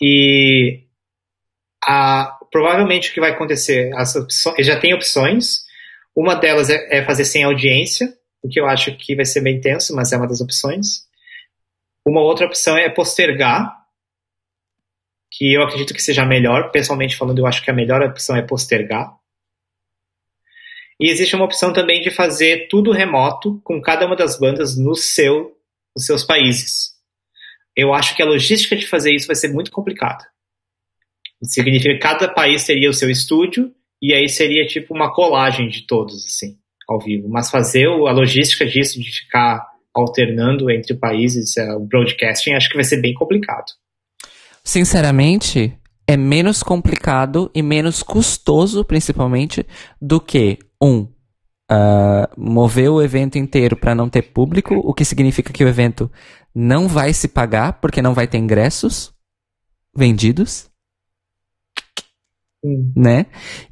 [0.00, 0.82] E
[1.84, 5.64] a, provavelmente o que vai acontecer, as opções, já tem opções.
[6.16, 9.60] Uma delas é, é fazer sem audiência, o que eu acho que vai ser bem
[9.60, 11.06] tenso, mas é uma das opções.
[12.04, 13.76] Uma outra opção é postergar,
[15.30, 16.70] que eu acredito que seja melhor.
[16.70, 19.14] Pessoalmente falando, eu acho que a melhor opção é postergar.
[20.98, 24.94] E existe uma opção também de fazer tudo remoto com cada uma das bandas no
[24.94, 25.56] seu,
[25.96, 26.89] nos seus países.
[27.76, 30.24] Eu acho que a logística de fazer isso vai ser muito complicada.
[31.42, 33.72] Significa que cada país teria o seu estúdio
[34.02, 36.56] e aí seria tipo uma colagem de todos, assim,
[36.88, 37.28] ao vivo.
[37.28, 42.76] Mas fazer a logística disso, de ficar alternando entre países, eh, o broadcasting, acho que
[42.76, 43.66] vai ser bem complicado.
[44.62, 45.72] Sinceramente,
[46.06, 49.66] é menos complicado e menos custoso, principalmente,
[50.00, 51.08] do que um
[51.72, 56.10] ah, mover o evento inteiro para não ter público, o que significa que o evento
[56.54, 59.12] não vai se pagar porque não vai ter ingressos
[59.94, 60.70] vendidos,
[62.94, 63.26] né?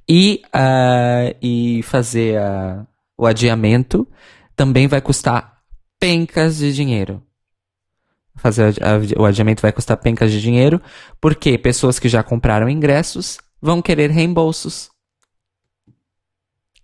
[0.08, 4.06] E, ah, e fazer ah, o adiamento
[4.56, 5.58] também vai custar
[5.98, 7.22] pencas de dinheiro.
[8.36, 8.76] Fazer
[9.16, 10.80] o adiamento vai custar pencas de dinheiro,
[11.20, 14.90] porque pessoas que já compraram ingressos vão querer reembolsos.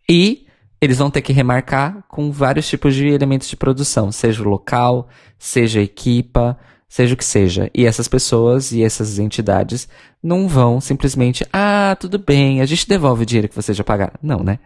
[0.09, 0.44] E
[0.85, 5.09] eles vão ter que remarcar com vários tipos de elementos de produção, seja o local,
[5.39, 7.71] seja a equipa, seja o que seja.
[7.75, 9.89] E essas pessoas e essas entidades
[10.23, 14.13] não vão simplesmente, ah, tudo bem, a gente devolve o dinheiro que vocês já pagaram.
[14.23, 14.59] Não, né?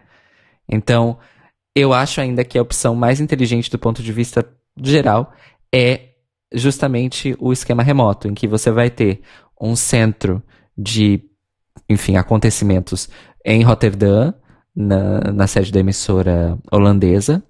[0.67, 1.17] Então,
[1.73, 4.45] eu acho ainda que a opção mais inteligente do ponto de vista
[4.77, 5.33] geral
[5.73, 6.09] é
[6.53, 9.21] justamente o esquema remoto, em que você vai ter
[9.59, 10.43] um centro
[10.77, 11.21] de,
[11.89, 13.09] enfim, acontecimentos
[13.45, 14.33] em Roterdã,
[14.75, 17.43] na, na sede da emissora holandesa,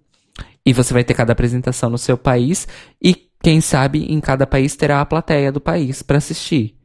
[0.66, 2.68] e você vai ter cada apresentação no seu país,
[3.02, 6.76] e quem sabe em cada país terá a plateia do país para assistir.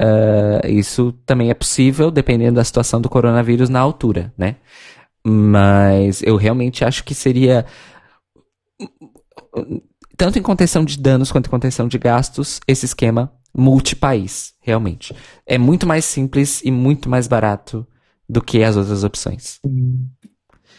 [0.00, 4.56] Ah, isso também é possível, dependendo da situação do coronavírus na altura, né?
[5.26, 7.66] Mas eu realmente acho que seria
[10.16, 15.14] tanto em contenção de danos quanto em contenção de gastos, esse esquema multipaís, realmente.
[15.46, 17.86] É muito mais simples e muito mais barato
[18.28, 19.60] do que as outras opções.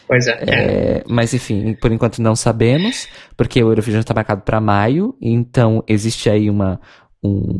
[0.06, 0.38] Pois é.
[0.46, 1.04] é.
[1.06, 6.30] Mas enfim, por enquanto não sabemos, porque o Eurovision está marcado para maio, então existe
[6.30, 6.80] aí uma,
[7.22, 7.58] um,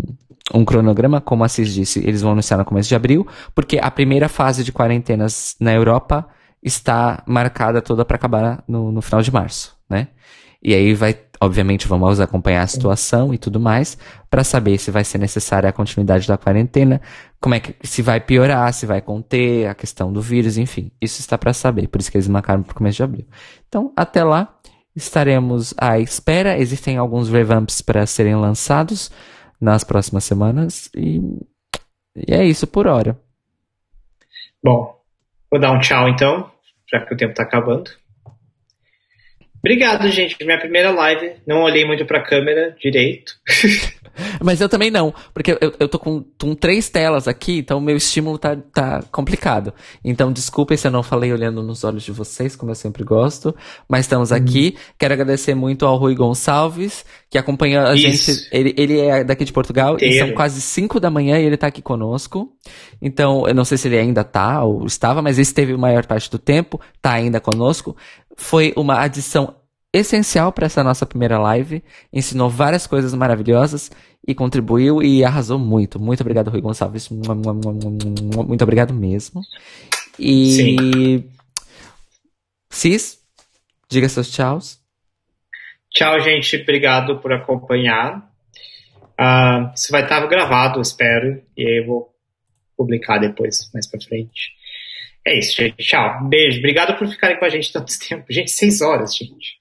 [0.55, 3.91] um cronograma, como a Assis disse, eles vão anunciar no começo de abril, porque a
[3.91, 6.27] primeira fase de quarentenas na Europa
[6.63, 10.09] está marcada toda para acabar no, no final de março, né?
[10.61, 13.97] E aí vai, obviamente, vamos acompanhar a situação e tudo mais,
[14.29, 17.01] para saber se vai ser necessária a continuidade da quarentena,
[17.41, 21.21] como é que se vai piorar, se vai conter a questão do vírus, enfim, isso
[21.21, 23.27] está para saber, por isso que eles marcaram para o começo de abril.
[23.69, 24.59] Então, até lá,
[24.95, 26.59] estaremos à espera.
[26.59, 29.11] Existem alguns revamps para serem lançados
[29.61, 31.21] nas próximas semanas e,
[32.17, 33.19] e é isso por hora.
[34.63, 35.01] Bom,
[35.51, 36.51] vou dar um tchau então,
[36.91, 37.91] já que o tempo tá acabando.
[39.59, 40.37] Obrigado, gente.
[40.45, 41.37] Minha primeira live.
[41.47, 43.33] Não olhei muito pra câmera direito.
[44.43, 47.81] Mas eu também não, porque eu, eu tô com, com três telas aqui, então o
[47.81, 49.73] meu estímulo tá, tá complicado.
[50.05, 53.55] Então, desculpem se eu não falei olhando nos olhos de vocês, como eu sempre gosto,
[53.89, 54.77] mas estamos aqui.
[54.99, 58.33] Quero agradecer muito ao Rui Gonçalves, que acompanha a Isso.
[58.33, 58.49] gente.
[58.53, 60.27] Ele, ele é daqui de Portugal, e Inteiro.
[60.27, 62.53] são quase cinco da manhã e ele tá aqui conosco.
[63.01, 66.31] Então, eu não sei se ele ainda tá ou estava, mas esteve a maior parte
[66.31, 67.97] do tempo, tá ainda conosco.
[68.37, 69.55] Foi uma adição
[69.93, 73.91] essencial para essa nossa primeira live, ensinou várias coisas maravilhosas
[74.27, 75.99] e contribuiu e arrasou muito.
[75.99, 77.09] Muito obrigado, Rui Gonçalves.
[77.09, 79.41] Muito obrigado mesmo.
[80.19, 81.25] E.
[82.71, 83.19] Cis,
[83.89, 84.79] diga seus tchauz.
[85.91, 86.57] Tchau, gente.
[86.57, 88.31] Obrigado por acompanhar.
[89.17, 91.43] Ah, isso vai estar gravado, espero.
[91.57, 92.15] E aí eu vou
[92.77, 94.53] publicar depois, mais pra frente.
[95.27, 95.77] É isso, gente.
[95.79, 96.29] Tchau.
[96.29, 96.59] Beijo.
[96.59, 98.25] Obrigado por ficarem com a gente tanto tempo.
[98.31, 99.59] Gente, seis horas, gente.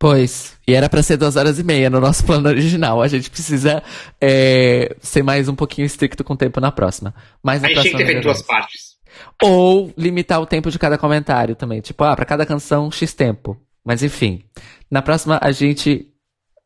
[0.00, 3.02] Pois, e era pra ser duas horas e meia no nosso plano original.
[3.02, 3.82] A gente precisa
[4.18, 7.14] é, ser mais um pouquinho estricto com o tempo na próxima.
[7.42, 8.96] Mas A na gente tinha que ter feito duas partes.
[9.42, 11.82] Ou limitar o tempo de cada comentário também.
[11.82, 13.60] Tipo, ah, pra cada canção, X tempo.
[13.84, 14.42] Mas enfim,
[14.90, 16.08] na próxima a gente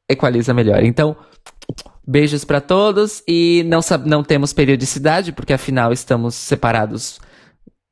[0.08, 0.84] equaliza melhor.
[0.84, 1.17] Então,
[2.06, 7.18] beijos pra todos e não, não temos periodicidade, porque afinal estamos separados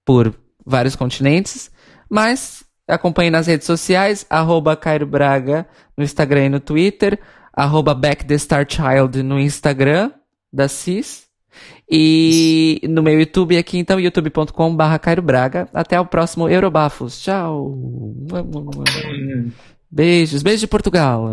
[0.07, 0.33] por
[0.65, 1.69] vários continentes.
[2.09, 5.67] Mas acompanhe nas redes sociais, arroba Cairo Braga
[5.97, 7.19] no Instagram e no Twitter,
[7.53, 10.11] arroba Back the Star Child no Instagram
[10.53, 11.27] da CIS.
[11.91, 15.69] E no meu YouTube aqui, então, youtube.com barra Cairo Braga.
[15.75, 17.21] Até o próximo Eurobafos.
[17.21, 17.77] Tchau.
[19.91, 20.43] Beijos.
[20.43, 21.29] Beijo de Portugal.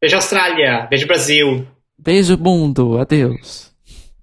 [0.00, 0.86] Beijo, Austrália.
[0.88, 1.66] Beijo, Brasil.
[1.98, 2.98] Beijo, mundo.
[2.98, 3.70] Adeus.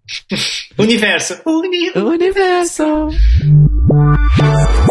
[0.79, 1.39] Universo.
[1.45, 2.07] Universo.
[2.07, 3.09] Universo.